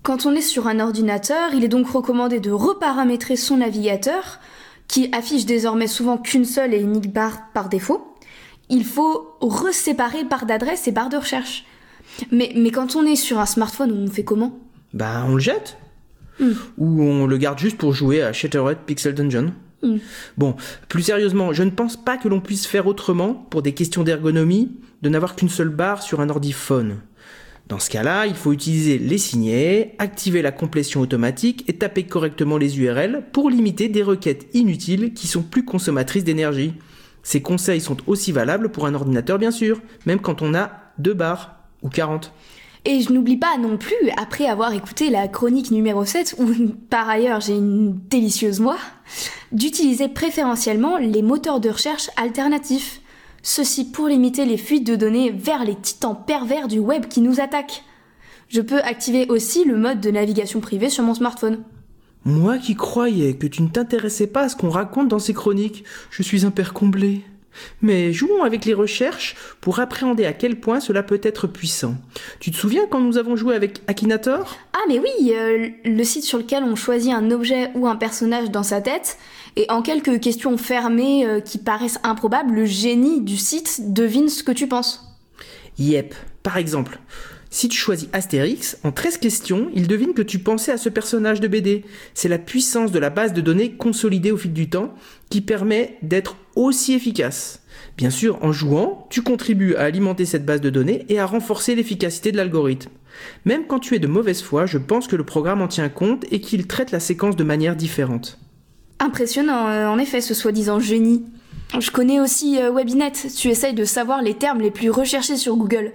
Quand 0.03 0.25
on 0.25 0.33
est 0.33 0.41
sur 0.41 0.67
un 0.67 0.81
ordinateur, 0.81 1.53
il 1.53 1.63
est 1.63 1.69
donc 1.69 1.87
recommandé 1.87 2.41
de 2.41 2.51
reparamétrer 2.51 3.37
son 3.37 3.57
navigateur, 3.57 4.39
qui 4.89 5.09
affiche 5.13 5.45
désormais 5.45 5.87
souvent 5.87 6.17
qu'une 6.17 6.45
seule 6.45 6.73
et 6.73 6.81
unique 6.81 7.11
barre 7.11 7.39
par 7.53 7.69
défaut. 7.69 8.15
Il 8.69 8.83
faut 8.83 9.37
reséparer 9.39 10.25
barre 10.25 10.45
d'adresse 10.45 10.89
et 10.89 10.91
barre 10.91 11.09
de 11.09 11.17
recherche. 11.17 11.65
Mais, 12.31 12.51
mais 12.55 12.71
quand 12.71 12.97
on 12.97 13.05
est 13.05 13.15
sur 13.15 13.39
un 13.39 13.45
smartphone, 13.45 13.91
on 13.91 14.11
fait 14.11 14.25
comment? 14.25 14.59
Bah, 14.93 15.25
on 15.25 15.35
le 15.35 15.39
jette. 15.39 15.77
Ou 16.39 17.01
on 17.01 17.25
le 17.25 17.37
garde 17.37 17.59
juste 17.59 17.77
pour 17.77 17.93
jouer 17.93 18.21
à 18.21 18.33
Shattered 18.33 18.79
Pixel 18.85 19.13
Dungeon. 19.13 19.53
Hmm. 19.81 19.97
Bon, 20.37 20.55
plus 20.87 21.03
sérieusement, 21.03 21.53
je 21.53 21.63
ne 21.63 21.69
pense 21.69 21.97
pas 21.97 22.17
que 22.17 22.27
l'on 22.27 22.39
puisse 22.39 22.65
faire 22.65 22.87
autrement, 22.87 23.33
pour 23.33 23.61
des 23.61 23.73
questions 23.73 24.03
d'ergonomie, 24.03 24.71
de 25.01 25.09
n'avoir 25.09 25.35
qu'une 25.35 25.49
seule 25.49 25.69
barre 25.69 26.01
sur 26.01 26.19
un 26.19 26.29
ordi-phone. 26.29 26.97
Dans 27.67 27.79
ce 27.79 27.89
cas-là, 27.89 28.27
il 28.27 28.33
faut 28.33 28.53
utiliser 28.53 28.97
les 28.97 29.17
signets, 29.17 29.93
activer 29.99 30.41
la 30.41 30.53
complétion 30.53 31.01
automatique 31.01 31.65
et 31.67 31.73
taper 31.73 32.03
correctement 32.03 32.57
les 32.57 32.79
URL 32.79 33.23
pour 33.33 33.49
limiter 33.49 33.89
des 33.89 34.03
requêtes 34.03 34.47
inutiles 34.53 35.13
qui 35.13 35.27
sont 35.27 35.43
plus 35.43 35.65
consommatrices 35.65 36.23
d'énergie. 36.23 36.73
Ces 37.23 37.41
conseils 37.41 37.81
sont 37.81 37.97
aussi 38.07 38.31
valables 38.31 38.69
pour 38.69 38.85
un 38.85 38.93
ordinateur 38.93 39.37
bien 39.37 39.51
sûr, 39.51 39.81
même 40.05 40.21
quand 40.21 40.41
on 40.41 40.55
a 40.55 40.71
deux 40.97 41.13
barres 41.13 41.57
ou 41.81 41.89
40. 41.89 42.31
Et 42.89 43.01
je 43.01 43.11
n'oublie 43.11 43.35
pas 43.35 43.57
non 43.57 43.75
plus, 43.75 44.09
après 44.15 44.45
avoir 44.45 44.71
écouté 44.71 45.09
la 45.09 45.27
chronique 45.27 45.71
numéro 45.71 46.05
7, 46.05 46.35
où 46.39 46.47
par 46.89 47.09
ailleurs 47.09 47.41
j'ai 47.41 47.53
une 47.53 47.99
délicieuse 48.09 48.61
moi, 48.61 48.77
d'utiliser 49.51 50.07
préférentiellement 50.07 50.95
les 50.95 51.21
moteurs 51.21 51.59
de 51.59 51.69
recherche 51.69 52.09
alternatifs. 52.15 53.01
Ceci 53.43 53.91
pour 53.91 54.07
limiter 54.07 54.45
les 54.45 54.55
fuites 54.55 54.87
de 54.87 54.95
données 54.95 55.31
vers 55.31 55.65
les 55.65 55.75
titans 55.75 56.15
pervers 56.25 56.69
du 56.69 56.79
web 56.79 57.07
qui 57.07 57.19
nous 57.19 57.41
attaquent. 57.41 57.83
Je 58.47 58.61
peux 58.61 58.79
activer 58.79 59.25
aussi 59.27 59.65
le 59.65 59.75
mode 59.75 59.99
de 59.99 60.09
navigation 60.09 60.61
privée 60.61 60.89
sur 60.89 61.03
mon 61.03 61.13
smartphone. 61.13 61.65
Moi 62.23 62.57
qui 62.57 62.75
croyais 62.75 63.35
que 63.35 63.47
tu 63.47 63.63
ne 63.63 63.67
t'intéressais 63.67 64.27
pas 64.27 64.43
à 64.43 64.49
ce 64.49 64.55
qu'on 64.55 64.69
raconte 64.69 65.09
dans 65.09 65.19
ces 65.19 65.33
chroniques, 65.33 65.83
je 66.09 66.23
suis 66.23 66.45
un 66.45 66.51
père 66.51 66.71
comblé. 66.71 67.25
Mais 67.81 68.13
jouons 68.13 68.43
avec 68.43 68.65
les 68.65 68.73
recherches 68.73 69.35
pour 69.61 69.79
appréhender 69.79 70.25
à 70.25 70.33
quel 70.33 70.59
point 70.59 70.79
cela 70.79 71.03
peut 71.03 71.21
être 71.23 71.47
puissant. 71.47 71.95
Tu 72.39 72.51
te 72.51 72.57
souviens 72.57 72.87
quand 72.89 72.99
nous 72.99 73.17
avons 73.17 73.35
joué 73.35 73.55
avec 73.55 73.81
Akinator? 73.87 74.57
Ah 74.73 74.79
mais 74.87 74.99
oui, 74.99 75.33
euh, 75.33 75.69
le 75.85 76.03
site 76.03 76.23
sur 76.23 76.37
lequel 76.37 76.63
on 76.63 76.75
choisit 76.75 77.13
un 77.13 77.31
objet 77.31 77.71
ou 77.75 77.87
un 77.87 77.95
personnage 77.95 78.51
dans 78.51 78.63
sa 78.63 78.81
tête, 78.81 79.17
et 79.55 79.65
en 79.69 79.81
quelques 79.81 80.19
questions 80.19 80.57
fermées 80.57 81.25
euh, 81.25 81.39
qui 81.39 81.57
paraissent 81.57 81.99
improbables, 82.03 82.53
le 82.53 82.65
génie 82.65 83.21
du 83.21 83.37
site 83.37 83.93
devine 83.93 84.29
ce 84.29 84.43
que 84.43 84.51
tu 84.51 84.67
penses. 84.67 85.03
Yep. 85.79 86.13
Par 86.43 86.57
exemple, 86.57 86.99
si 87.49 87.69
tu 87.69 87.77
choisis 87.77 88.09
Astérix, 88.13 88.77
en 88.83 88.91
13 88.91 89.17
questions, 89.17 89.69
il 89.73 89.87
devine 89.87 90.13
que 90.13 90.21
tu 90.21 90.39
pensais 90.39 90.71
à 90.71 90.77
ce 90.77 90.89
personnage 90.89 91.39
de 91.39 91.47
BD. 91.47 91.85
C'est 92.13 92.29
la 92.29 92.37
puissance 92.37 92.91
de 92.91 92.99
la 92.99 93.09
base 93.09 93.33
de 93.33 93.41
données 93.41 93.71
consolidée 93.71 94.31
au 94.31 94.37
fil 94.37 94.53
du 94.53 94.69
temps 94.69 94.93
qui 95.29 95.41
permet 95.41 95.97
d'être 96.01 96.35
aussi 96.55 96.93
efficace. 96.93 97.61
Bien 97.97 98.09
sûr, 98.09 98.37
en 98.43 98.51
jouant, 98.51 99.07
tu 99.09 99.21
contribues 99.21 99.75
à 99.75 99.83
alimenter 99.83 100.25
cette 100.25 100.45
base 100.45 100.61
de 100.61 100.69
données 100.69 101.05
et 101.09 101.19
à 101.19 101.25
renforcer 101.25 101.75
l'efficacité 101.75 102.31
de 102.31 102.37
l'algorithme. 102.37 102.91
Même 103.45 103.65
quand 103.65 103.79
tu 103.79 103.95
es 103.95 103.99
de 103.99 104.07
mauvaise 104.07 104.41
foi, 104.41 104.65
je 104.65 104.77
pense 104.77 105.07
que 105.07 105.15
le 105.15 105.23
programme 105.23 105.61
en 105.61 105.67
tient 105.67 105.89
compte 105.89 106.25
et 106.31 106.41
qu'il 106.41 106.67
traite 106.67 106.91
la 106.91 106.99
séquence 106.99 107.35
de 107.35 107.43
manière 107.43 107.75
différente. 107.75 108.37
Impressionnant, 108.99 109.67
euh, 109.69 109.87
en 109.87 109.97
effet, 109.97 110.21
ce 110.21 110.33
soi-disant 110.33 110.79
génie. 110.79 111.23
Je 111.79 111.91
connais 111.91 112.19
aussi 112.19 112.59
euh, 112.61 112.71
Webinet, 112.71 113.11
tu 113.35 113.49
essayes 113.49 113.73
de 113.73 113.83
savoir 113.83 114.21
les 114.21 114.33
termes 114.33 114.61
les 114.61 114.71
plus 114.71 114.89
recherchés 114.89 115.37
sur 115.37 115.55
Google. 115.55 115.91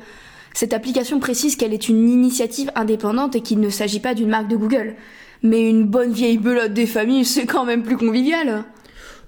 Cette 0.54 0.74
application 0.74 1.18
précise 1.18 1.56
qu'elle 1.56 1.72
est 1.72 1.88
une 1.88 2.08
initiative 2.08 2.70
indépendante 2.74 3.36
et 3.36 3.40
qu'il 3.40 3.60
ne 3.60 3.70
s'agit 3.70 4.00
pas 4.00 4.14
d'une 4.14 4.28
marque 4.28 4.48
de 4.48 4.56
Google. 4.56 4.94
Mais 5.42 5.68
une 5.68 5.84
bonne 5.84 6.12
vieille 6.12 6.38
belote 6.38 6.72
des 6.72 6.86
familles, 6.86 7.24
c'est 7.24 7.46
quand 7.46 7.64
même 7.64 7.82
plus 7.82 7.96
convivial. 7.96 8.64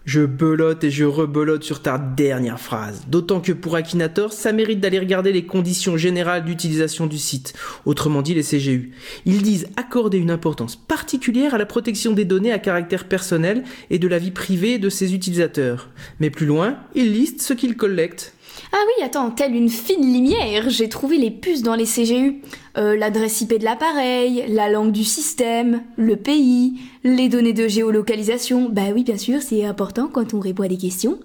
Je 0.04 0.20
belote 0.20 0.84
et 0.84 0.90
je 0.90 1.04
rebelote 1.04 1.64
sur 1.64 1.80
ta 1.80 1.96
dernière 1.96 2.60
phrase. 2.60 3.04
D'autant 3.08 3.40
que 3.40 3.52
pour 3.52 3.74
Akinator, 3.74 4.34
ça 4.34 4.52
mérite 4.52 4.78
d'aller 4.78 4.98
regarder 4.98 5.32
les 5.32 5.46
conditions 5.46 5.96
générales 5.96 6.44
d'utilisation 6.44 7.06
du 7.06 7.16
site, 7.16 7.54
autrement 7.86 8.20
dit 8.20 8.34
les 8.34 8.42
CGU. 8.42 8.92
Ils 9.24 9.40
disent 9.40 9.66
accorder 9.78 10.18
une 10.18 10.30
importance 10.30 10.76
particulière 10.76 11.54
à 11.54 11.58
la 11.58 11.64
protection 11.64 12.12
des 12.12 12.26
données 12.26 12.52
à 12.52 12.58
caractère 12.58 13.08
personnel 13.08 13.64
et 13.88 13.98
de 13.98 14.06
la 14.06 14.18
vie 14.18 14.30
privée 14.30 14.78
de 14.78 14.90
ses 14.90 15.14
utilisateurs. 15.14 15.88
Mais 16.20 16.28
plus 16.28 16.46
loin, 16.46 16.76
ils 16.94 17.10
listent 17.10 17.40
ce 17.40 17.54
qu'ils 17.54 17.76
collectent. 17.76 18.33
Ah 18.76 18.82
oui, 18.86 19.04
attends, 19.04 19.30
telle 19.30 19.54
une 19.54 19.68
fine 19.68 20.12
lumière, 20.12 20.68
j'ai 20.68 20.88
trouvé 20.88 21.16
les 21.16 21.30
puces 21.30 21.62
dans 21.62 21.76
les 21.76 21.84
CGU. 21.84 22.40
Euh, 22.76 22.96
L'adresse 22.96 23.40
IP 23.40 23.56
de 23.60 23.64
l'appareil, 23.64 24.46
la 24.48 24.68
langue 24.68 24.90
du 24.90 25.04
système, 25.04 25.84
le 25.96 26.16
pays, 26.16 26.80
les 27.04 27.28
données 27.28 27.52
de 27.52 27.68
géolocalisation. 27.68 28.68
Bah 28.68 28.86
oui, 28.92 29.04
bien 29.04 29.16
sûr, 29.16 29.42
c'est 29.42 29.64
important 29.64 30.08
quand 30.12 30.34
on 30.34 30.40
répond 30.40 30.64
à 30.64 30.68
des 30.68 30.76
questions. 30.76 31.20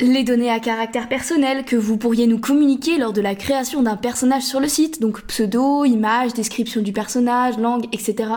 Les 0.00 0.24
données 0.24 0.50
à 0.50 0.58
caractère 0.58 1.10
personnel 1.10 1.66
que 1.66 1.76
vous 1.76 1.98
pourriez 1.98 2.26
nous 2.26 2.38
communiquer 2.38 2.96
lors 2.96 3.12
de 3.12 3.20
la 3.20 3.34
création 3.34 3.82
d'un 3.82 3.96
personnage 3.96 4.44
sur 4.44 4.58
le 4.58 4.68
site, 4.68 5.02
donc 5.02 5.20
pseudo, 5.26 5.84
image, 5.84 6.32
description 6.32 6.80
du 6.80 6.94
personnage, 6.94 7.58
langue, 7.58 7.88
etc. 7.92 8.30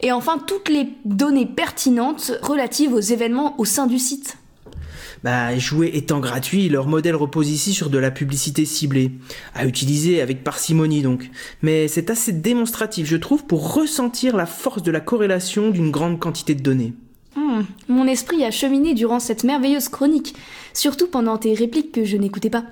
Et 0.00 0.10
enfin, 0.10 0.38
toutes 0.38 0.70
les 0.70 0.88
données 1.04 1.44
pertinentes 1.44 2.32
relatives 2.40 2.94
aux 2.94 3.00
événements 3.00 3.60
au 3.60 3.66
sein 3.66 3.86
du 3.86 3.98
site. 3.98 4.38
Bah, 5.24 5.56
jouer 5.58 5.90
étant 5.94 6.20
gratuit, 6.20 6.68
leur 6.68 6.86
modèle 6.86 7.16
repose 7.16 7.50
ici 7.50 7.72
sur 7.72 7.90
de 7.90 7.98
la 7.98 8.10
publicité 8.10 8.64
ciblée, 8.64 9.12
à 9.54 9.66
utiliser 9.66 10.20
avec 10.20 10.44
parcimonie 10.44 11.02
donc. 11.02 11.30
Mais 11.62 11.88
c'est 11.88 12.10
assez 12.10 12.32
démonstratif, 12.32 13.06
je 13.06 13.16
trouve, 13.16 13.44
pour 13.44 13.74
ressentir 13.74 14.36
la 14.36 14.46
force 14.46 14.82
de 14.82 14.92
la 14.92 15.00
corrélation 15.00 15.70
d'une 15.70 15.90
grande 15.90 16.20
quantité 16.20 16.54
de 16.54 16.62
données. 16.62 16.92
Hmm, 17.34 17.62
Mon 17.88 18.06
esprit 18.06 18.44
a 18.44 18.50
cheminé 18.50 18.94
durant 18.94 19.20
cette 19.20 19.44
merveilleuse 19.44 19.88
chronique, 19.88 20.34
surtout 20.72 21.08
pendant 21.08 21.36
tes 21.36 21.54
répliques 21.54 21.92
que 21.92 22.04
je 22.04 22.16
n'écoutais 22.16 22.50
pas. 22.50 22.64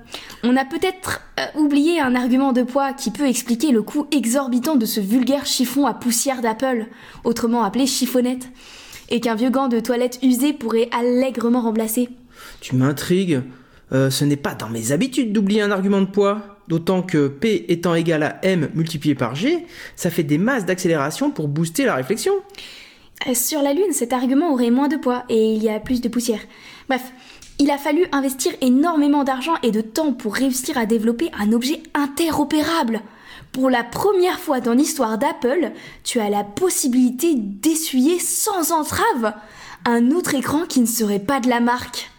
On 0.43 0.55
a 0.57 0.65
peut-être 0.65 1.21
euh, 1.39 1.59
oublié 1.59 1.99
un 1.99 2.15
argument 2.15 2.53
de 2.53 2.63
poids 2.63 2.93
qui 2.93 3.11
peut 3.11 3.27
expliquer 3.27 3.71
le 3.71 3.81
coût 3.81 4.07
exorbitant 4.11 4.75
de 4.75 4.85
ce 4.85 4.99
vulgaire 4.99 5.45
chiffon 5.45 5.85
à 5.85 5.93
poussière 5.93 6.41
d'Apple, 6.41 6.87
autrement 7.23 7.63
appelé 7.63 7.85
chiffonnette, 7.85 8.49
et 9.09 9.19
qu'un 9.19 9.35
vieux 9.35 9.49
gant 9.49 9.67
de 9.67 9.79
toilette 9.79 10.19
usé 10.23 10.53
pourrait 10.53 10.89
allègrement 10.91 11.61
remplacer. 11.61 12.09
Tu 12.59 12.75
m'intrigues. 12.75 13.41
Euh, 13.93 14.09
ce 14.09 14.25
n'est 14.25 14.35
pas 14.35 14.53
dans 14.53 14.69
mes 14.69 14.91
habitudes 14.91 15.31
d'oublier 15.31 15.61
un 15.61 15.71
argument 15.71 16.01
de 16.01 16.07
poids. 16.07 16.57
D'autant 16.67 17.01
que 17.01 17.29
P 17.29 17.65
étant 17.69 17.95
égal 17.95 18.23
à 18.23 18.39
M 18.43 18.69
multiplié 18.75 19.15
par 19.15 19.35
G, 19.35 19.65
ça 19.95 20.09
fait 20.09 20.23
des 20.23 20.37
masses 20.37 20.65
d'accélération 20.65 21.31
pour 21.31 21.47
booster 21.47 21.85
la 21.85 21.95
réflexion. 21.95 22.33
Euh, 23.27 23.33
Sur 23.33 23.61
la 23.61 23.73
Lune, 23.73 23.93
cet 23.93 24.11
argument 24.11 24.51
aurait 24.51 24.69
moins 24.69 24.89
de 24.89 24.97
poids 24.97 25.23
et 25.29 25.53
il 25.53 25.63
y 25.63 25.69
a 25.69 25.79
plus 25.79 26.01
de 26.01 26.09
poussière. 26.09 26.41
Bref, 26.89 27.13
il 27.59 27.71
a 27.71 27.77
fallu 27.77 28.05
investir 28.11 28.51
énormément 28.61 29.23
d'argent 29.23 29.55
et 29.63 29.71
de 29.71 29.81
temps 29.81 30.13
pour 30.13 30.35
réussir 30.35 30.77
à 30.77 30.85
développer 30.85 31.31
un 31.39 31.53
objet 31.53 31.81
interopérable. 31.93 33.01
Pour 33.51 33.69
la 33.69 33.83
première 33.83 34.39
fois 34.39 34.59
dans 34.59 34.73
l'histoire 34.73 35.17
d'Apple, 35.17 35.71
tu 36.03 36.19
as 36.19 36.29
la 36.29 36.43
possibilité 36.43 37.33
d'essuyer 37.35 38.19
sans 38.19 38.71
entrave 38.71 39.33
un 39.85 40.11
autre 40.11 40.35
écran 40.35 40.65
qui 40.67 40.81
ne 40.81 40.85
serait 40.85 41.19
pas 41.19 41.39
de 41.39 41.49
la 41.49 41.59
marque. 41.59 42.11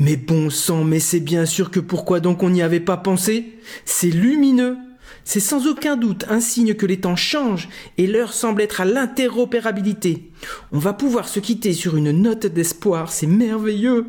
Mais 0.00 0.16
bon 0.16 0.48
sang, 0.48 0.82
mais 0.82 0.98
c'est 0.98 1.20
bien 1.20 1.44
sûr 1.44 1.70
que 1.70 1.78
pourquoi 1.78 2.20
donc 2.20 2.42
on 2.42 2.48
n'y 2.48 2.62
avait 2.62 2.80
pas 2.80 2.96
pensé? 2.96 3.58
C'est 3.84 4.08
lumineux. 4.08 4.78
C'est 5.24 5.40
sans 5.40 5.66
aucun 5.66 5.98
doute 5.98 6.24
un 6.30 6.40
signe 6.40 6.72
que 6.72 6.86
les 6.86 7.00
temps 7.00 7.16
changent 7.16 7.68
et 7.98 8.06
l'heure 8.06 8.32
semble 8.32 8.62
être 8.62 8.80
à 8.80 8.86
l'interopérabilité. 8.86 10.30
On 10.72 10.78
va 10.78 10.94
pouvoir 10.94 11.28
se 11.28 11.38
quitter 11.38 11.74
sur 11.74 11.98
une 11.98 12.12
note 12.12 12.46
d'espoir, 12.46 13.12
c'est 13.12 13.26
merveilleux. 13.26 14.06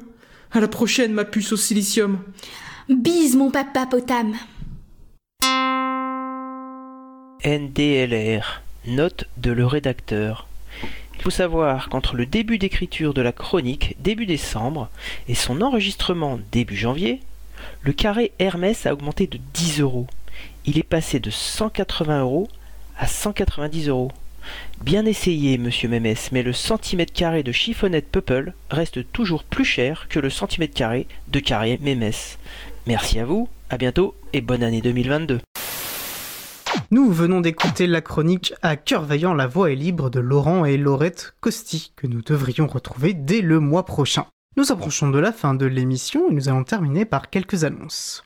À 0.53 0.61
la 0.61 0.69
prochaine, 0.69 1.11
ma 1.11 1.26
puce 1.26 1.51
au 1.51 1.57
silicium. 1.57 2.19
Bise 2.88 3.35
mon 3.35 3.51
papa 3.51 3.85
potam. 3.85 4.34
NDLR. 7.43 8.61
Note 8.88 9.26
de 9.35 9.51
le 9.51 9.65
rédacteur. 9.65 10.47
Il 11.22 11.26
faut 11.26 11.30
savoir 11.30 11.89
qu'entre 11.89 12.15
le 12.15 12.26
début 12.26 12.57
d'écriture 12.57 13.14
de 13.14 13.22
la 13.22 13.31
chronique 13.31 13.95
début 13.99 14.26
décembre 14.26 14.89
et 15.27 15.35
son 15.35 15.61
enregistrement 15.61 16.39
début 16.52 16.76
janvier, 16.76 17.19
le 17.84 17.93
carré 17.93 18.31
Hermès 18.39 18.88
a 18.88 18.93
augmenté 18.93 19.27
de 19.27 19.38
10 19.53 19.81
euros. 19.81 20.07
Il 20.65 20.80
est 20.80 20.84
passé 20.84 21.19
de 21.19 21.30
180 21.30 22.22
euros 22.22 22.49
à 22.98 23.06
190 23.06 23.89
euros. 23.89 24.11
Bien 24.84 25.06
essayé, 25.06 25.60
monsieur 25.60 25.89
Mémès, 25.89 26.31
mais 26.31 26.41
le 26.41 26.53
centimètre 26.53 27.14
carré 27.14 27.43
de 27.43 27.52
chiffonnette 27.52 28.10
Peuple 28.10 28.53
reste 28.72 29.11
toujours 29.11 29.43
plus 29.43 29.64
cher 29.64 30.07
que 30.10 30.18
le 30.18 30.31
centimètre 30.31 30.73
carré 30.73 31.06
de 31.27 31.39
carré 31.39 31.77
Mémès. 31.84 32.39
Merci 32.88 33.19
à 33.19 33.26
vous, 33.26 33.48
à 33.69 33.77
bientôt 33.77 34.15
et 34.34 34.41
bonne 34.41 34.64
année 34.64 34.81
2022. 34.81 35.39
Nous 36.91 37.11
venons 37.11 37.41
d'écouter 37.41 37.88
la 37.88 38.02
chronique 38.02 38.53
À 38.61 38.76
cœur 38.76 39.03
vaillant, 39.03 39.34
la 39.34 39.48
voix 39.48 39.72
est 39.72 39.76
libre 39.76 40.10
de 40.10 40.19
Laurent 40.19 40.65
et 40.65 40.77
Laurette 40.77 41.34
Costi, 41.39 41.93
que 41.95 42.07
nous 42.07 42.22
devrions 42.22 42.68
retrouver 42.68 43.14
dès 43.14 43.41
le 43.41 43.60
mois 43.60 43.85
prochain. 43.85 44.26
Nous 44.57 44.72
approchons 44.72 45.10
de 45.10 45.19
la 45.19 45.31
fin 45.31 45.53
de 45.53 45.65
l'émission 45.65 46.30
et 46.30 46.34
nous 46.34 46.49
allons 46.49 46.64
terminer 46.64 47.06
par 47.06 47.30
quelques 47.30 47.64
annonces. 47.64 48.23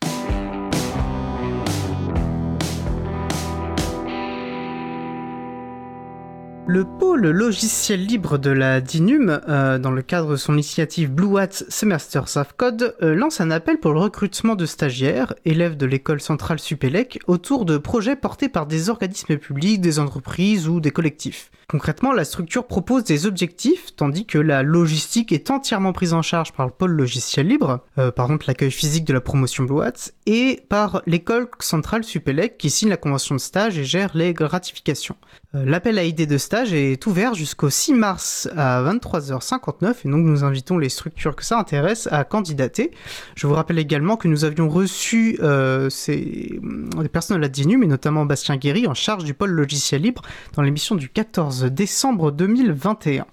Le 6.67 6.83
pôle 6.83 7.29
logiciel 7.29 8.03
libre 8.03 8.39
de 8.39 8.49
la 8.49 8.81
DINUM, 8.81 9.39
euh, 9.47 9.77
dans 9.77 9.91
le 9.91 10.01
cadre 10.01 10.31
de 10.31 10.35
son 10.35 10.53
initiative 10.53 11.11
Blue 11.11 11.37
Hat 11.37 11.51
Semesters 11.51 12.37
of 12.37 12.53
Code, 12.57 12.95
euh, 13.03 13.13
lance 13.13 13.39
un 13.39 13.51
appel 13.51 13.79
pour 13.79 13.93
le 13.93 13.99
recrutement 13.99 14.55
de 14.55 14.65
stagiaires, 14.65 15.35
élèves 15.45 15.77
de 15.77 15.85
l'école 15.85 16.21
centrale 16.21 16.57
Supélec, 16.57 17.19
autour 17.27 17.65
de 17.65 17.77
projets 17.77 18.15
portés 18.15 18.49
par 18.49 18.65
des 18.65 18.89
organismes 18.89 19.37
publics, 19.37 19.79
des 19.79 19.99
entreprises 19.99 20.67
ou 20.67 20.79
des 20.79 20.89
collectifs. 20.89 21.51
Concrètement, 21.67 22.11
la 22.11 22.25
structure 22.25 22.67
propose 22.67 23.03
des 23.03 23.25
objectifs, 23.25 23.95
tandis 23.95 24.25
que 24.25 24.37
la 24.37 24.61
logistique 24.61 25.31
est 25.31 25.49
entièrement 25.49 25.93
prise 25.93 26.13
en 26.13 26.21
charge 26.21 26.53
par 26.53 26.67
le 26.67 26.71
pôle 26.71 26.91
logiciel 26.91 27.47
libre, 27.47 27.79
euh, 27.97 28.11
par 28.11 28.25
exemple 28.25 28.45
l'accueil 28.47 28.71
physique 28.71 29.05
de 29.05 29.13
la 29.13 29.21
promotion 29.21 29.63
Blue 29.63 29.81
Hat, 29.81 30.11
et 30.27 30.63
par 30.69 31.01
l'école 31.07 31.47
centrale 31.59 32.03
Supélec 32.03 32.57
qui 32.57 32.69
signe 32.69 32.89
la 32.89 32.97
convention 32.97 33.33
de 33.33 33.39
stage 33.39 33.79
et 33.79 33.83
gère 33.83 34.11
les 34.15 34.33
gratifications. 34.33 35.15
Euh, 35.55 35.65
L'appel 35.65 35.97
à 35.97 36.03
idées 36.03 36.27
de 36.27 36.37
stage 36.37 36.73
est 36.73 37.03
ouvert 37.07 37.33
jusqu'au 37.33 37.71
6 37.71 37.93
mars 37.93 38.47
à 38.55 38.83
23h59 38.83 39.95
et 40.05 40.09
donc 40.09 40.23
nous 40.23 40.43
invitons 40.43 40.77
les 40.77 40.89
structures 40.89 41.35
que 41.35 41.43
ça 41.43 41.57
intéresse 41.57 42.07
à 42.11 42.23
candidater. 42.25 42.91
Je 43.35 43.47
vous 43.47 43.53
rappelle 43.53 43.79
également 43.79 44.17
que 44.17 44.27
nous 44.27 44.45
avions 44.45 44.69
reçu 44.69 45.39
euh, 45.41 45.89
des 46.07 47.09
personnes 47.11 47.37
de 47.37 47.41
la 47.41 47.49
DINUM 47.49 47.81
et 47.83 47.87
notamment 47.87 48.25
Bastien 48.25 48.57
Guéry 48.57 48.85
en 48.85 48.93
charge 48.93 49.23
du 49.23 49.33
pôle 49.33 49.51
logiciel 49.51 50.03
libre 50.03 50.21
dans 50.53 50.61
l'émission 50.61 50.95
du 50.95 51.09
14 51.09 51.54
décembre 51.63 52.31
2021. 52.31 53.25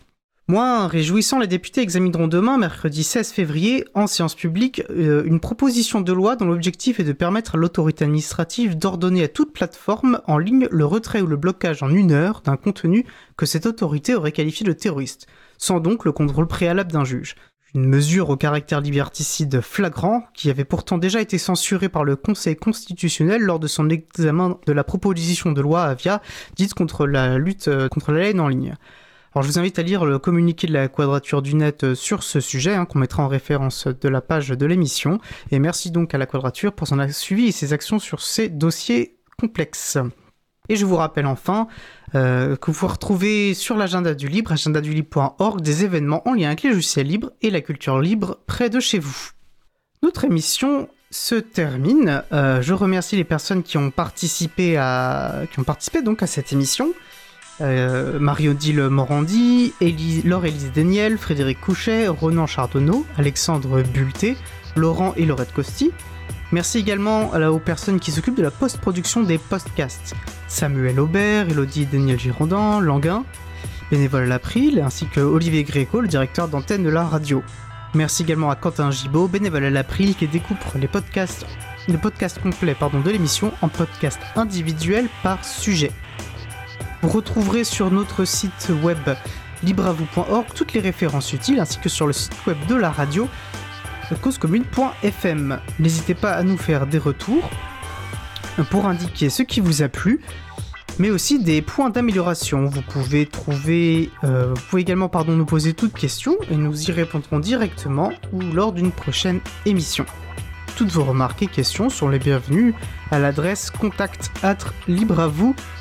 Moins 0.48 0.86
réjouissant, 0.86 1.38
les 1.38 1.46
députés 1.46 1.80
examineront 1.80 2.28
demain, 2.28 2.58
mercredi 2.58 3.04
16 3.04 3.30
février, 3.30 3.84
en 3.94 4.06
séance 4.06 4.34
publique, 4.34 4.82
euh, 4.90 5.22
une 5.24 5.40
proposition 5.40 6.00
de 6.00 6.12
loi 6.12 6.36
dont 6.36 6.46
l'objectif 6.46 7.00
est 7.00 7.04
de 7.04 7.12
permettre 7.12 7.54
à 7.54 7.58
l'autorité 7.58 8.04
administrative 8.04 8.76
d'ordonner 8.76 9.22
à 9.22 9.28
toute 9.28 9.52
plateforme 9.52 10.20
en 10.26 10.38
ligne 10.38 10.68
le 10.70 10.84
retrait 10.84 11.20
ou 11.20 11.26
le 11.26 11.36
blocage 11.36 11.82
en 11.82 11.90
une 11.90 12.12
heure 12.12 12.42
d'un 12.44 12.56
contenu 12.56 13.06
que 13.36 13.46
cette 13.46 13.66
autorité 13.66 14.14
aurait 14.14 14.32
qualifié 14.32 14.66
de 14.66 14.72
terroriste, 14.72 15.26
sans 15.58 15.80
donc 15.80 16.04
le 16.04 16.12
contrôle 16.12 16.48
préalable 16.48 16.92
d'un 16.92 17.04
juge. 17.04 17.36
Une 17.74 17.86
mesure 17.86 18.28
au 18.28 18.36
caractère 18.36 18.82
liberticide 18.82 19.62
flagrant, 19.62 20.24
qui 20.34 20.50
avait 20.50 20.66
pourtant 20.66 20.98
déjà 20.98 21.22
été 21.22 21.38
censurée 21.38 21.88
par 21.88 22.04
le 22.04 22.16
Conseil 22.16 22.54
constitutionnel 22.54 23.40
lors 23.40 23.58
de 23.58 23.66
son 23.66 23.88
examen 23.88 24.58
de 24.66 24.72
la 24.72 24.84
proposition 24.84 25.52
de 25.52 25.60
loi 25.62 25.84
Avia, 25.84 26.20
dite 26.54 26.74
contre 26.74 27.06
la 27.06 27.38
lutte 27.38 27.68
euh, 27.68 27.88
contre 27.88 28.12
la 28.12 28.28
haine 28.28 28.40
en 28.40 28.48
ligne. 28.48 28.74
Alors 29.34 29.42
je 29.42 29.48
vous 29.48 29.58
invite 29.58 29.78
à 29.78 29.82
lire 29.82 30.04
le 30.04 30.18
communiqué 30.18 30.66
de 30.66 30.74
la 30.74 30.88
Quadrature 30.88 31.40
du 31.40 31.54
Net 31.54 31.84
euh, 31.84 31.94
sur 31.94 32.22
ce 32.22 32.40
sujet, 32.40 32.74
hein, 32.74 32.84
qu'on 32.84 32.98
mettra 32.98 33.22
en 33.22 33.28
référence 33.28 33.86
de 33.86 34.08
la 34.10 34.20
page 34.20 34.50
de 34.50 34.66
l'émission. 34.66 35.18
Et 35.50 35.58
merci 35.58 35.90
donc 35.90 36.14
à 36.14 36.18
la 36.18 36.26
Quadrature 36.26 36.74
pour 36.74 36.86
son 36.86 37.08
suivi 37.08 37.46
et 37.46 37.52
ses 37.52 37.72
actions 37.72 37.98
sur 37.98 38.20
ces 38.20 38.50
dossiers 38.50 39.16
complexes. 39.40 39.96
Et 40.68 40.76
je 40.76 40.86
vous 40.86 40.96
rappelle 40.96 41.26
enfin 41.26 41.66
euh, 42.14 42.56
que 42.56 42.70
vous 42.70 42.78
pouvez 42.78 42.92
retrouver 42.92 43.54
sur 43.54 43.76
l'agenda 43.76 44.14
du 44.14 44.28
libre, 44.28 44.52
agendadulibre.org, 44.52 45.60
des 45.60 45.84
événements 45.84 46.26
en 46.28 46.34
lien 46.34 46.48
avec 46.48 46.62
les 46.62 46.70
logiciels 46.70 47.06
libres 47.06 47.30
et 47.42 47.50
la 47.50 47.60
culture 47.60 47.98
libre 48.00 48.38
près 48.46 48.70
de 48.70 48.78
chez 48.80 48.98
vous. 48.98 49.30
Notre 50.02 50.24
émission 50.24 50.88
se 51.10 51.34
termine. 51.34 52.22
Euh, 52.32 52.62
je 52.62 52.74
remercie 52.74 53.16
les 53.16 53.24
personnes 53.24 53.62
qui 53.62 53.76
ont 53.76 53.90
participé 53.90 54.76
à, 54.76 55.42
qui 55.52 56.02
donc 56.02 56.22
à 56.22 56.26
cette 56.26 56.52
émission. 56.52 56.92
Euh, 57.60 58.18
Marie-Odile 58.18 58.88
Morandi, 58.88 59.74
Élie- 59.80 60.22
Laure-Élise 60.24 60.72
Daniel, 60.72 61.18
Frédéric 61.18 61.60
Couchet, 61.60 62.08
Ronan 62.08 62.46
Chardonneau, 62.46 63.04
Alexandre 63.18 63.82
Bulté, 63.82 64.36
Laurent 64.74 65.12
et 65.16 65.26
Laurette 65.26 65.52
Costi. 65.52 65.90
Merci 66.52 66.78
également 66.78 67.30
aux 67.30 67.58
personnes 67.58 67.98
qui 67.98 68.12
s'occupent 68.12 68.36
de 68.36 68.42
la 68.42 68.50
post-production 68.50 69.22
des 69.22 69.38
podcasts. 69.38 70.14
Samuel 70.48 71.00
Aubert, 71.00 71.48
Elodie 71.48 71.86
Daniel 71.86 72.18
Girondin, 72.18 72.78
Languin, 72.80 73.24
bénévole 73.90 74.24
à 74.24 74.26
l'April, 74.26 74.82
ainsi 74.84 75.06
que 75.06 75.20
Olivier 75.20 75.64
Gréco, 75.64 76.02
le 76.02 76.08
directeur 76.08 76.48
d'antenne 76.48 76.82
de 76.82 76.90
la 76.90 77.04
radio. 77.04 77.42
Merci 77.94 78.22
également 78.24 78.50
à 78.50 78.56
Quentin 78.56 78.90
Gibaud, 78.90 79.28
bénévole 79.28 79.64
à 79.64 79.70
l'April, 79.70 80.14
qui 80.14 80.28
découpe 80.28 80.62
les 80.78 80.88
podcasts, 80.88 81.46
pardon, 82.78 83.00
de 83.00 83.10
l'émission 83.10 83.52
en 83.62 83.68
podcasts 83.68 84.20
individuels 84.36 85.08
par 85.22 85.42
sujet. 85.46 85.90
Vous 87.00 87.08
retrouverez 87.08 87.64
sur 87.64 87.90
notre 87.90 88.26
site 88.26 88.70
web 88.82 88.98
libreavou.org 89.62 90.46
toutes 90.54 90.74
les 90.74 90.80
références 90.80 91.32
utiles 91.32 91.60
ainsi 91.60 91.78
que 91.78 91.88
sur 91.88 92.06
le 92.06 92.12
site 92.12 92.36
web 92.46 92.58
de 92.68 92.74
la 92.74 92.90
radio 92.90 93.28
causecommune.fm. 94.14 95.60
N'hésitez 95.78 96.14
pas 96.14 96.32
à 96.32 96.42
nous 96.42 96.56
faire 96.56 96.86
des 96.86 96.98
retours 96.98 97.48
pour 98.70 98.86
indiquer 98.86 99.30
ce 99.30 99.42
qui 99.42 99.60
vous 99.60 99.82
a 99.82 99.88
plu, 99.88 100.20
mais 100.98 101.10
aussi 101.10 101.42
des 101.42 101.62
points 101.62 101.90
d'amélioration. 101.90 102.66
Vous 102.66 102.82
pouvez 102.82 103.26
trouver, 103.26 104.10
euh, 104.24 104.52
vous 104.54 104.62
pouvez 104.68 104.82
également 104.82 105.10
nous 105.28 105.46
poser 105.46 105.72
toutes 105.72 105.94
questions 105.94 106.36
et 106.50 106.56
nous 106.56 106.90
y 106.90 106.92
répondrons 106.92 107.38
directement 107.38 108.12
ou 108.32 108.40
lors 108.40 108.72
d'une 108.72 108.92
prochaine 108.92 109.40
émission. 109.66 110.04
Toutes 110.82 110.90
vos 110.90 111.04
remarques 111.04 111.40
et 111.44 111.46
questions 111.46 111.90
sont 111.90 112.08
les 112.08 112.18
bienvenues 112.18 112.74
à 113.12 113.20
l'adresse 113.20 113.70
contact. 113.70 114.32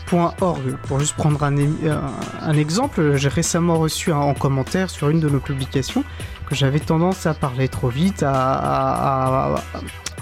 Pour 0.05 0.99
juste 0.99 1.15
prendre 1.15 1.41
un, 1.43 2.53
exemple, 2.53 3.15
j'ai 3.15 3.27
récemment 3.27 3.79
reçu 3.79 4.11
un, 4.11 4.17
en 4.17 4.35
commentaire 4.35 4.91
sur 4.91 5.09
une 5.09 5.19
de 5.19 5.27
nos 5.27 5.39
publications 5.39 6.03
que 6.47 6.53
j'avais 6.53 6.79
tendance 6.79 7.25
à 7.25 7.33
parler 7.33 7.67
trop 7.67 7.89
vite, 7.89 8.23
à, 8.23 9.55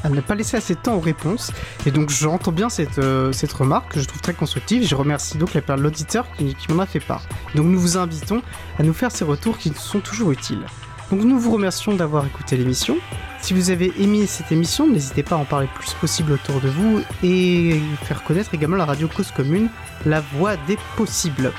ne 0.10 0.22
pas 0.22 0.36
laisser 0.36 0.56
assez 0.56 0.76
de 0.76 0.80
temps 0.80 0.96
aux 0.96 1.02
réponses. 1.02 1.52
Et 1.86 1.92
donc 1.92 2.10
j'entends 2.10 2.54
bien 2.54 2.70
cette, 2.70 3.00
euh, 3.00 3.34
cette 3.34 3.52
remarque 3.52 3.96
que 3.96 4.00
je 4.00 4.06
trouve 4.08 4.22
très 4.22 4.34
constructive. 4.34 4.88
Je 4.88 4.96
remercie 4.96 5.38
donc 5.38 5.56
la- 5.56 5.76
l'auditeur 5.76 6.26
qui 6.38 6.56
m'en 6.70 6.84
a 6.84 6.86
fait 6.86 7.02
part. 7.02 7.24
Donc 7.54 7.66
nous 7.66 7.82
vous 7.82 7.98
invitons 7.98 8.42
à 8.80 8.84
nous 8.84 8.94
faire 8.94 9.12
ces 9.12 9.26
retours 9.26 9.58
qui 9.58 9.74
sont 9.76 10.00
toujours 10.00 10.32
utiles. 10.32 10.64
Donc 11.12 11.22
nous 11.24 11.40
vous 11.40 11.52
remercions 11.52 11.96
d'avoir 11.96 12.26
écouté 12.26 12.56
l'émission. 12.56 12.98
Si 13.42 13.54
vous 13.54 13.72
avez 13.72 13.92
aimé 14.00 14.28
cette 14.28 14.52
émission, 14.52 14.88
n'hésitez 14.88 15.24
pas 15.24 15.36
à 15.36 15.40
en 15.40 15.46
parler 15.46 15.68
le 15.74 15.80
plus 15.80 15.94
possible 15.96 16.34
autour 16.34 16.62
de 16.62 16.70
vous 16.70 17.02
et 17.24 17.80
faire 18.04 18.24
connaître 18.24 18.54
également 18.54 18.76
la 18.76 18.86
radio 18.86 19.08
Cause 19.08 19.32
Commune, 19.32 19.70
la 20.06 20.22
voix 20.22 20.56
des 20.68 20.78
possibles. 20.98 21.52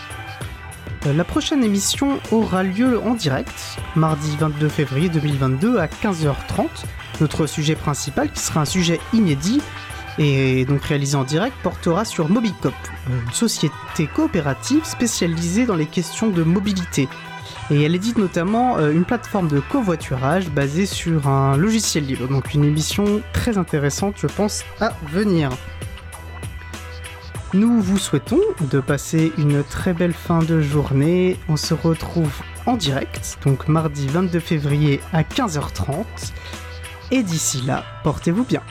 Euh, 1.07 1.13
La 1.15 1.25
prochaine 1.25 1.65
émission 1.65 2.21
aura 2.31 2.63
lieu 2.63 3.01
en 3.01 3.15
direct, 3.15 3.79
mardi 3.97 4.37
22 4.39 4.69
février 4.69 5.09
2022 5.09 5.79
à 5.79 5.87
15h30. 5.87 6.69
Notre 7.21 7.47
sujet 7.47 7.75
principal, 7.75 8.31
qui 8.31 8.41
sera 8.41 8.61
un 8.61 8.65
sujet 8.65 9.01
inédit 9.13 9.61
et 10.19 10.65
donc 10.67 10.85
réalisé 10.85 11.17
en 11.17 11.25
direct, 11.25 11.57
portera 11.63 12.05
sur 12.05 12.29
Mobicop, 12.29 12.75
une 13.09 13.33
société 13.33 14.07
coopérative 14.15 14.85
spécialisée 14.85 15.67
dans 15.67 15.77
les 15.77 15.87
questions 15.87 16.29
de 16.29 16.43
mobilité. 16.43 17.09
Et 17.71 17.83
elle 17.83 17.95
édite 17.95 18.19
notamment 18.19 18.79
euh, 18.79 18.91
une 18.91 19.05
plateforme 19.05 19.49
de 19.49 19.61
covoiturage 19.61 20.51
basée 20.51 20.87
sur 20.87 21.29
un 21.29 21.57
logiciel 21.57 22.07
libre. 22.07 22.27
Donc 22.29 22.53
une 22.55 22.65
émission 22.65 23.23
très 23.33 23.59
intéressante, 23.59 24.15
je 24.19 24.27
pense, 24.27 24.65
à 24.81 24.93
venir. 25.13 25.51
Nous 27.53 27.81
vous 27.81 27.99
souhaitons 27.99 28.41
de 28.61 28.81
passer 28.81 29.33
une 29.39 29.65
très 29.65 29.93
belle 29.93 30.13
fin 30.13 30.41
de 30.41 30.61
journée. 30.61 31.37
On 31.49 31.57
se 31.57 31.75
retrouve 31.75 32.33
en 32.67 32.77
direct, 32.77 33.39
donc 33.45 33.69
mardi 33.69 34.07
22 34.07 34.39
février 34.39 35.01
à 35.13 35.23
15h30. 35.23 36.05
Et 37.11 37.23
d'ici 37.23 37.63
là, 37.63 37.85
portez-vous 38.05 38.45
bien. 38.45 38.63